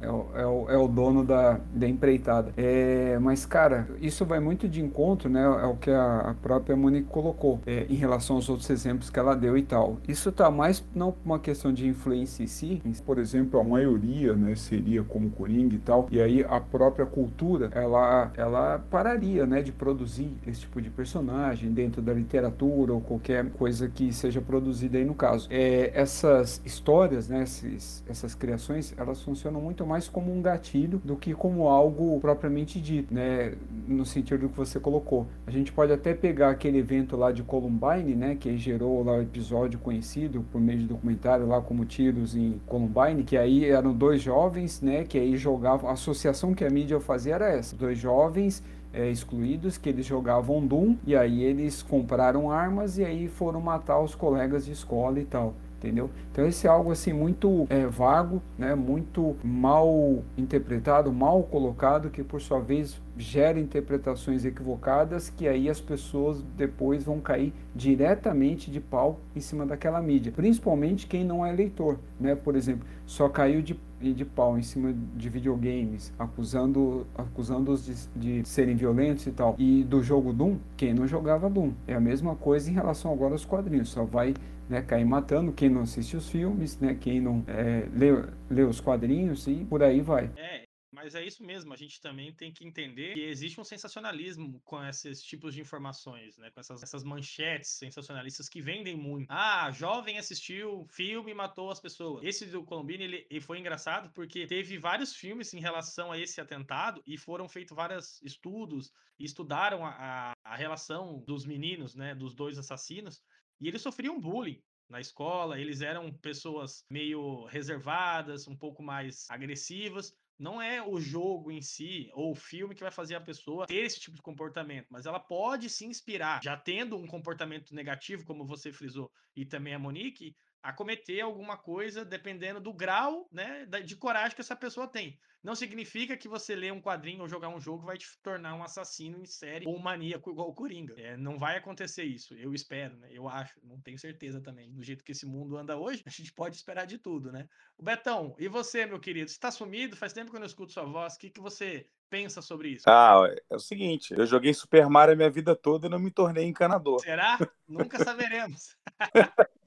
é 0.00 0.10
o, 0.10 0.26
é 0.34 0.46
o, 0.46 0.70
é 0.70 0.76
o 0.78 0.88
dono 0.88 1.24
da, 1.24 1.60
da 1.72 1.88
empreitada. 1.88 2.52
É, 2.56 3.18
mas, 3.20 3.44
cara, 3.44 3.88
isso 4.00 4.24
vai 4.24 4.40
muito 4.40 4.68
de 4.68 4.80
encontro, 4.80 5.28
né? 5.28 5.42
É 5.42 5.66
o 5.66 5.76
que 5.76 5.90
a, 5.90 6.20
a 6.30 6.34
própria 6.34 6.74
Monique 6.74 7.08
colocou 7.08 7.60
é, 7.66 7.86
em 7.88 7.94
relação 7.94 8.36
aos 8.36 8.48
outros 8.48 8.70
exemplos 8.70 9.10
que 9.10 9.18
ela 9.18 9.34
deu 9.34 9.56
e 9.56 9.62
tal. 9.62 9.98
Isso 10.08 10.32
tá 10.32 10.50
mais 10.50 10.82
não 10.94 11.14
uma 11.24 11.38
questão 11.38 11.72
de 11.72 11.86
influência 11.86 12.42
em 12.42 12.46
si. 12.46 12.82
Por 13.04 13.18
exemplo, 13.18 13.60
a 13.60 13.64
maioria, 13.64 14.34
né, 14.34 14.54
seria 14.54 15.02
como 15.02 15.30
Coringa 15.30 15.74
e 15.74 15.78
tal. 15.78 16.08
E 16.10 16.20
aí 16.20 16.44
a 16.48 16.60
própria 16.60 17.04
cultura, 17.04 17.70
ela, 17.72 18.32
ela 18.36 18.78
pararia, 18.90 19.46
né, 19.46 19.62
de 19.62 19.72
produzir 19.72 20.32
esse 20.46 20.60
tipo 20.60 20.80
de 20.80 20.90
personagem 20.90 21.70
dentro 21.72 22.00
da 22.00 22.12
literatura 22.12 22.92
ou 22.92 23.00
qualquer 23.00 23.50
coisa 23.50 23.88
que 23.88 24.12
seja 24.12 24.40
produzida 24.40 24.98
aí 24.98 25.04
no 25.04 25.14
caso. 25.14 25.48
É, 25.50 25.90
essas 25.94 26.60
histórias, 26.64 27.28
né, 27.28 27.42
esses, 27.42 28.02
essas 28.08 28.34
criações, 28.34 28.94
elas 28.96 29.22
funcionam 29.22 29.60
muito 29.60 29.84
mais 29.90 30.08
como 30.08 30.32
um 30.32 30.40
gatilho 30.40 31.00
do 31.04 31.16
que 31.16 31.34
como 31.34 31.68
algo 31.68 32.20
propriamente 32.20 32.80
dito, 32.80 33.12
né? 33.12 33.54
No 33.88 34.06
sentido 34.06 34.42
do 34.42 34.48
que 34.48 34.56
você 34.56 34.78
colocou. 34.78 35.26
A 35.44 35.50
gente 35.50 35.72
pode 35.72 35.92
até 35.92 36.14
pegar 36.14 36.50
aquele 36.50 36.78
evento 36.78 37.16
lá 37.16 37.32
de 37.32 37.42
Columbine, 37.42 38.14
né? 38.14 38.36
Que 38.38 38.56
gerou 38.56 39.02
lá 39.02 39.14
o 39.14 39.22
episódio 39.22 39.80
conhecido 39.80 40.46
por 40.52 40.60
meio 40.60 40.78
de 40.78 40.86
documentário 40.86 41.44
lá 41.44 41.60
como 41.60 41.84
tiros 41.84 42.36
em 42.36 42.60
Columbine, 42.66 43.24
que 43.24 43.36
aí 43.36 43.64
eram 43.64 43.92
dois 43.92 44.22
jovens, 44.22 44.80
né? 44.80 45.02
Que 45.02 45.18
aí 45.18 45.36
jogavam. 45.36 45.90
A 45.90 45.94
associação 45.94 46.54
que 46.54 46.64
a 46.64 46.70
mídia 46.70 47.00
fazia 47.00 47.34
era 47.34 47.48
essa: 47.48 47.74
dois 47.74 47.98
jovens 47.98 48.62
é, 48.92 49.10
excluídos 49.10 49.76
que 49.76 49.88
eles 49.88 50.06
jogavam 50.06 50.64
Doom 50.64 50.96
e 51.04 51.16
aí 51.16 51.42
eles 51.42 51.82
compraram 51.82 52.50
armas 52.50 52.96
e 52.96 53.04
aí 53.04 53.26
foram 53.26 53.60
matar 53.60 54.00
os 54.00 54.14
colegas 54.14 54.66
de 54.66 54.72
escola 54.72 55.18
e 55.18 55.24
tal 55.24 55.54
entendeu? 55.80 56.10
Então 56.30 56.46
esse 56.46 56.66
é 56.66 56.70
algo 56.70 56.92
assim 56.92 57.12
muito 57.12 57.66
é, 57.70 57.86
vago, 57.86 58.42
né, 58.58 58.74
muito 58.74 59.34
mal 59.42 60.22
interpretado, 60.36 61.10
mal 61.10 61.42
colocado, 61.42 62.10
que 62.10 62.22
por 62.22 62.40
sua 62.40 62.60
vez 62.60 63.00
gera 63.16 63.58
interpretações 63.58 64.44
equivocadas 64.44 65.30
que 65.30 65.48
aí 65.48 65.68
as 65.68 65.80
pessoas 65.80 66.42
depois 66.56 67.04
vão 67.04 67.18
cair 67.20 67.52
diretamente 67.74 68.70
de 68.70 68.80
pau 68.80 69.20
em 69.34 69.40
cima 69.40 69.66
daquela 69.66 70.00
mídia, 70.00 70.32
principalmente 70.32 71.06
quem 71.06 71.24
não 71.24 71.44
é 71.44 71.52
leitor, 71.52 71.98
né? 72.18 72.34
Por 72.34 72.54
exemplo, 72.56 72.86
só 73.06 73.28
caiu 73.28 73.62
de, 73.62 73.78
de 74.00 74.24
pau 74.24 74.58
em 74.58 74.62
cima 74.62 74.94
de 75.16 75.28
videogames, 75.28 76.12
acusando 76.18 77.06
acusando-os 77.14 77.84
de, 77.84 78.40
de 78.40 78.48
serem 78.48 78.76
violentos 78.76 79.26
e 79.26 79.30
tal. 79.30 79.54
E 79.58 79.82
do 79.84 80.02
jogo 80.02 80.32
Doom, 80.32 80.56
quem 80.76 80.94
não 80.94 81.06
jogava 81.06 81.48
Doom. 81.48 81.72
É 81.86 81.94
a 81.94 82.00
mesma 82.00 82.34
coisa 82.34 82.70
em 82.70 82.74
relação 82.74 83.12
agora 83.12 83.32
aos 83.32 83.44
quadrinhos, 83.44 83.88
só 83.88 84.04
vai 84.04 84.34
né, 84.70 84.80
cair 84.80 85.04
matando 85.04 85.52
quem 85.52 85.68
não 85.68 85.82
assiste 85.82 86.16
os 86.16 86.30
filmes, 86.30 86.78
né, 86.78 86.94
quem 86.94 87.20
não 87.20 87.44
é, 87.48 87.88
lê, 87.92 88.10
lê 88.48 88.62
os 88.62 88.80
quadrinhos 88.80 89.46
e 89.48 89.64
por 89.64 89.82
aí 89.82 90.00
vai. 90.00 90.30
É, 90.36 90.64
mas 90.92 91.14
é 91.14 91.24
isso 91.24 91.42
mesmo, 91.44 91.72
a 91.72 91.76
gente 91.76 92.00
também 92.00 92.32
tem 92.32 92.52
que 92.52 92.66
entender 92.66 93.14
que 93.14 93.20
existe 93.20 93.60
um 93.60 93.64
sensacionalismo 93.64 94.60
com 94.64 94.84
esses 94.84 95.22
tipos 95.22 95.54
de 95.54 95.60
informações, 95.60 96.36
né? 96.36 96.50
Com 96.50 96.60
essas, 96.60 96.82
essas 96.82 97.02
manchetes 97.02 97.70
sensacionalistas 97.70 98.48
que 98.48 98.60
vendem 98.60 98.96
muito. 98.96 99.26
Ah, 99.30 99.70
jovem 99.70 100.18
assistiu 100.18 100.86
filme 100.90 101.30
e 101.30 101.34
matou 101.34 101.70
as 101.70 101.80
pessoas. 101.80 102.24
Esse 102.24 102.46
do 102.46 102.64
Colombino, 102.64 103.02
ele, 103.02 103.26
ele 103.30 103.40
foi 103.40 103.58
engraçado 103.58 104.10
porque 104.12 104.46
teve 104.46 104.78
vários 104.78 105.14
filmes 105.14 105.54
em 105.54 105.60
relação 105.60 106.12
a 106.12 106.18
esse 106.18 106.40
atentado 106.40 107.02
e 107.06 107.16
foram 107.16 107.48
feitos 107.48 107.74
vários 107.74 108.20
estudos 108.22 108.92
e 109.18 109.24
estudaram 109.24 109.86
a, 109.86 109.90
a, 109.90 110.32
a 110.44 110.56
relação 110.56 111.24
dos 111.26 111.46
meninos, 111.46 111.94
né? 111.94 112.14
Dos 112.14 112.34
dois 112.34 112.58
assassinos 112.58 113.22
e 113.60 113.68
eles 113.68 113.82
sofriam 113.82 114.20
bullying 114.20 114.62
na 114.88 115.00
escola, 115.00 115.58
eles 115.58 115.80
eram 115.80 116.12
pessoas 116.12 116.84
meio 116.90 117.44
reservadas, 117.46 118.48
um 118.48 118.56
pouco 118.56 118.82
mais 118.82 119.26
agressivas. 119.30 120.12
Não 120.36 120.60
é 120.60 120.82
o 120.82 120.98
jogo 120.98 121.52
em 121.52 121.60
si 121.60 122.10
ou 122.14 122.32
o 122.32 122.34
filme 122.34 122.74
que 122.74 122.82
vai 122.82 122.90
fazer 122.90 123.14
a 123.14 123.20
pessoa 123.20 123.66
ter 123.66 123.84
esse 123.84 124.00
tipo 124.00 124.16
de 124.16 124.22
comportamento, 124.22 124.86
mas 124.90 125.04
ela 125.04 125.20
pode 125.20 125.68
se 125.68 125.84
inspirar, 125.84 126.42
já 126.42 126.56
tendo 126.56 126.96
um 126.96 127.06
comportamento 127.06 127.74
negativo, 127.74 128.24
como 128.24 128.46
você 128.46 128.72
frisou, 128.72 129.12
e 129.36 129.44
também 129.44 129.74
a 129.74 129.78
Monique, 129.78 130.34
a 130.62 130.72
cometer 130.72 131.20
alguma 131.20 131.56
coisa 131.56 132.04
dependendo 132.04 132.60
do 132.60 132.72
grau 132.72 133.28
né, 133.32 133.66
de 133.84 133.96
coragem 133.96 134.34
que 134.34 134.40
essa 134.40 134.56
pessoa 134.56 134.86
tem. 134.86 135.18
Não 135.42 135.54
significa 135.54 136.18
que 136.18 136.28
você 136.28 136.54
ler 136.54 136.70
um 136.70 136.82
quadrinho 136.82 137.22
ou 137.22 137.28
jogar 137.28 137.48
um 137.48 137.58
jogo 137.58 137.86
vai 137.86 137.96
te 137.96 138.06
tornar 138.22 138.54
um 138.54 138.62
assassino 138.62 139.18
em 139.18 139.24
série 139.24 139.66
ou 139.66 139.74
um 139.74 139.78
maníaco 139.78 140.30
igual 140.30 140.48
o 140.48 140.54
Coringa. 140.54 140.94
É, 140.98 141.16
não 141.16 141.38
vai 141.38 141.56
acontecer 141.56 142.04
isso, 142.04 142.34
eu 142.34 142.52
espero, 142.52 142.96
né? 142.98 143.08
Eu 143.10 143.26
acho, 143.26 143.54
não 143.62 143.80
tenho 143.80 143.98
certeza 143.98 144.40
também. 144.40 144.70
Do 144.70 144.82
jeito 144.82 145.02
que 145.02 145.12
esse 145.12 145.24
mundo 145.24 145.56
anda 145.56 145.78
hoje, 145.78 146.02
a 146.06 146.10
gente 146.10 146.32
pode 146.32 146.56
esperar 146.56 146.86
de 146.86 146.98
tudo, 146.98 147.32
né? 147.32 147.48
O 147.78 147.82
Betão, 147.82 148.36
e 148.38 148.48
você, 148.48 148.84
meu 148.84 149.00
querido? 149.00 149.30
Você 149.30 149.36
está 149.36 149.50
sumido? 149.50 149.96
Faz 149.96 150.12
tempo 150.12 150.30
que 150.30 150.36
eu 150.36 150.40
não 150.40 150.46
escuto 150.46 150.72
sua 150.72 150.84
voz. 150.84 151.14
O 151.14 151.18
que, 151.18 151.30
que 151.30 151.40
você 151.40 151.86
pensa 152.10 152.42
sobre 152.42 152.68
isso? 152.68 152.84
Ah, 152.86 153.22
é 153.48 153.56
o 153.56 153.60
seguinte, 153.60 154.12
eu 154.12 154.26
joguei 154.26 154.52
Super 154.52 154.90
Mario 154.90 155.14
a 155.14 155.16
minha 155.16 155.30
vida 155.30 155.56
toda 155.56 155.86
e 155.86 155.90
não 155.90 155.98
me 155.98 156.10
tornei 156.10 156.44
encanador. 156.44 157.00
Será? 157.00 157.38
Nunca 157.66 158.04
saberemos. 158.04 158.76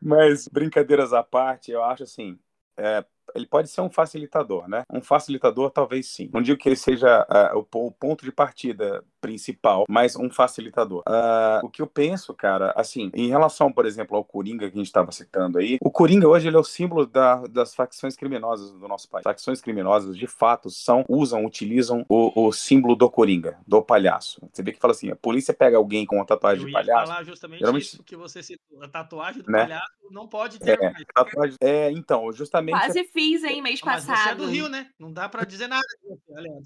Mas, 0.00 0.48
brincadeiras 0.48 1.12
à 1.12 1.22
parte, 1.22 1.70
eu 1.70 1.82
acho 1.82 2.04
assim, 2.04 2.38
é, 2.76 3.04
ele 3.34 3.46
pode 3.46 3.68
ser 3.68 3.80
um 3.80 3.90
facilitador, 3.90 4.68
né? 4.68 4.84
Um 4.90 5.00
facilitador, 5.00 5.70
talvez 5.70 6.06
sim. 6.06 6.30
Não 6.32 6.42
digo 6.42 6.58
que 6.58 6.68
ele 6.68 6.76
seja 6.76 7.26
uh, 7.54 7.58
o, 7.58 7.86
o, 7.86 7.92
ponto 7.92 8.24
de 8.24 8.32
partida 8.32 9.04
principal, 9.20 9.84
mas 9.88 10.16
um 10.16 10.30
facilitador. 10.30 11.02
Uh, 11.06 11.64
o 11.64 11.68
que 11.68 11.82
eu 11.82 11.86
penso, 11.86 12.32
cara, 12.34 12.72
assim, 12.76 13.10
em 13.14 13.28
relação, 13.28 13.70
por 13.72 13.86
exemplo, 13.86 14.16
ao 14.16 14.24
Coringa 14.24 14.68
que 14.68 14.74
a 14.74 14.78
gente 14.78 14.86
estava 14.86 15.12
citando 15.12 15.58
aí, 15.58 15.78
o 15.80 15.90
Coringa 15.90 16.28
hoje 16.28 16.48
ele 16.48 16.56
é 16.56 16.60
o 16.60 16.64
símbolo 16.64 17.06
da, 17.06 17.46
das 17.46 17.74
facções 17.74 18.16
criminosas 18.16 18.72
do 18.72 18.88
nosso 18.88 19.08
país. 19.08 19.22
Facções 19.22 19.60
criminosas, 19.60 20.16
de 20.16 20.26
fato, 20.26 20.70
são, 20.70 21.04
usam, 21.08 21.44
utilizam 21.44 22.04
o, 22.08 22.46
o 22.46 22.52
símbolo 22.52 22.96
do 22.96 23.10
Coringa, 23.10 23.58
do 23.66 23.82
palhaço. 23.82 24.40
Você 24.52 24.62
vê 24.62 24.72
que 24.72 24.78
fala 24.78 24.92
assim, 24.92 25.10
a 25.10 25.16
polícia 25.16 25.52
pega 25.52 25.76
alguém 25.76 26.06
com 26.06 26.16
uma 26.16 26.26
tatuagem 26.26 26.62
eu 26.62 26.66
de 26.68 26.72
palhaço. 26.72 27.06
falar 27.06 27.24
justamente 27.24 27.60
geralmente... 27.60 27.82
isso 27.82 28.02
que 28.02 28.16
você 28.16 28.42
citou. 28.42 28.82
A 28.82 28.88
tatuagem 28.88 29.42
do 29.42 29.50
né? 29.50 29.60
palhaço 29.60 30.00
não 30.10 30.26
pode 30.26 30.58
ter 30.58 30.78
é, 30.82 30.92
tatuagem, 31.14 31.56
é, 31.60 31.90
então, 31.92 32.32
justamente... 32.32 32.78
Quase 32.78 33.04
fiz, 33.20 33.44
hein, 33.44 33.60
mês 33.60 33.80
Mas 33.84 34.06
passado. 34.06 34.22
Você 34.22 34.30
é 34.30 34.34
do 34.34 34.46
Rio, 34.46 34.68
né? 34.68 34.86
Não 34.98 35.12
dá 35.12 35.28
para 35.28 35.44
dizer 35.44 35.68
nada. 35.68 35.84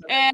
É, 0.08 0.30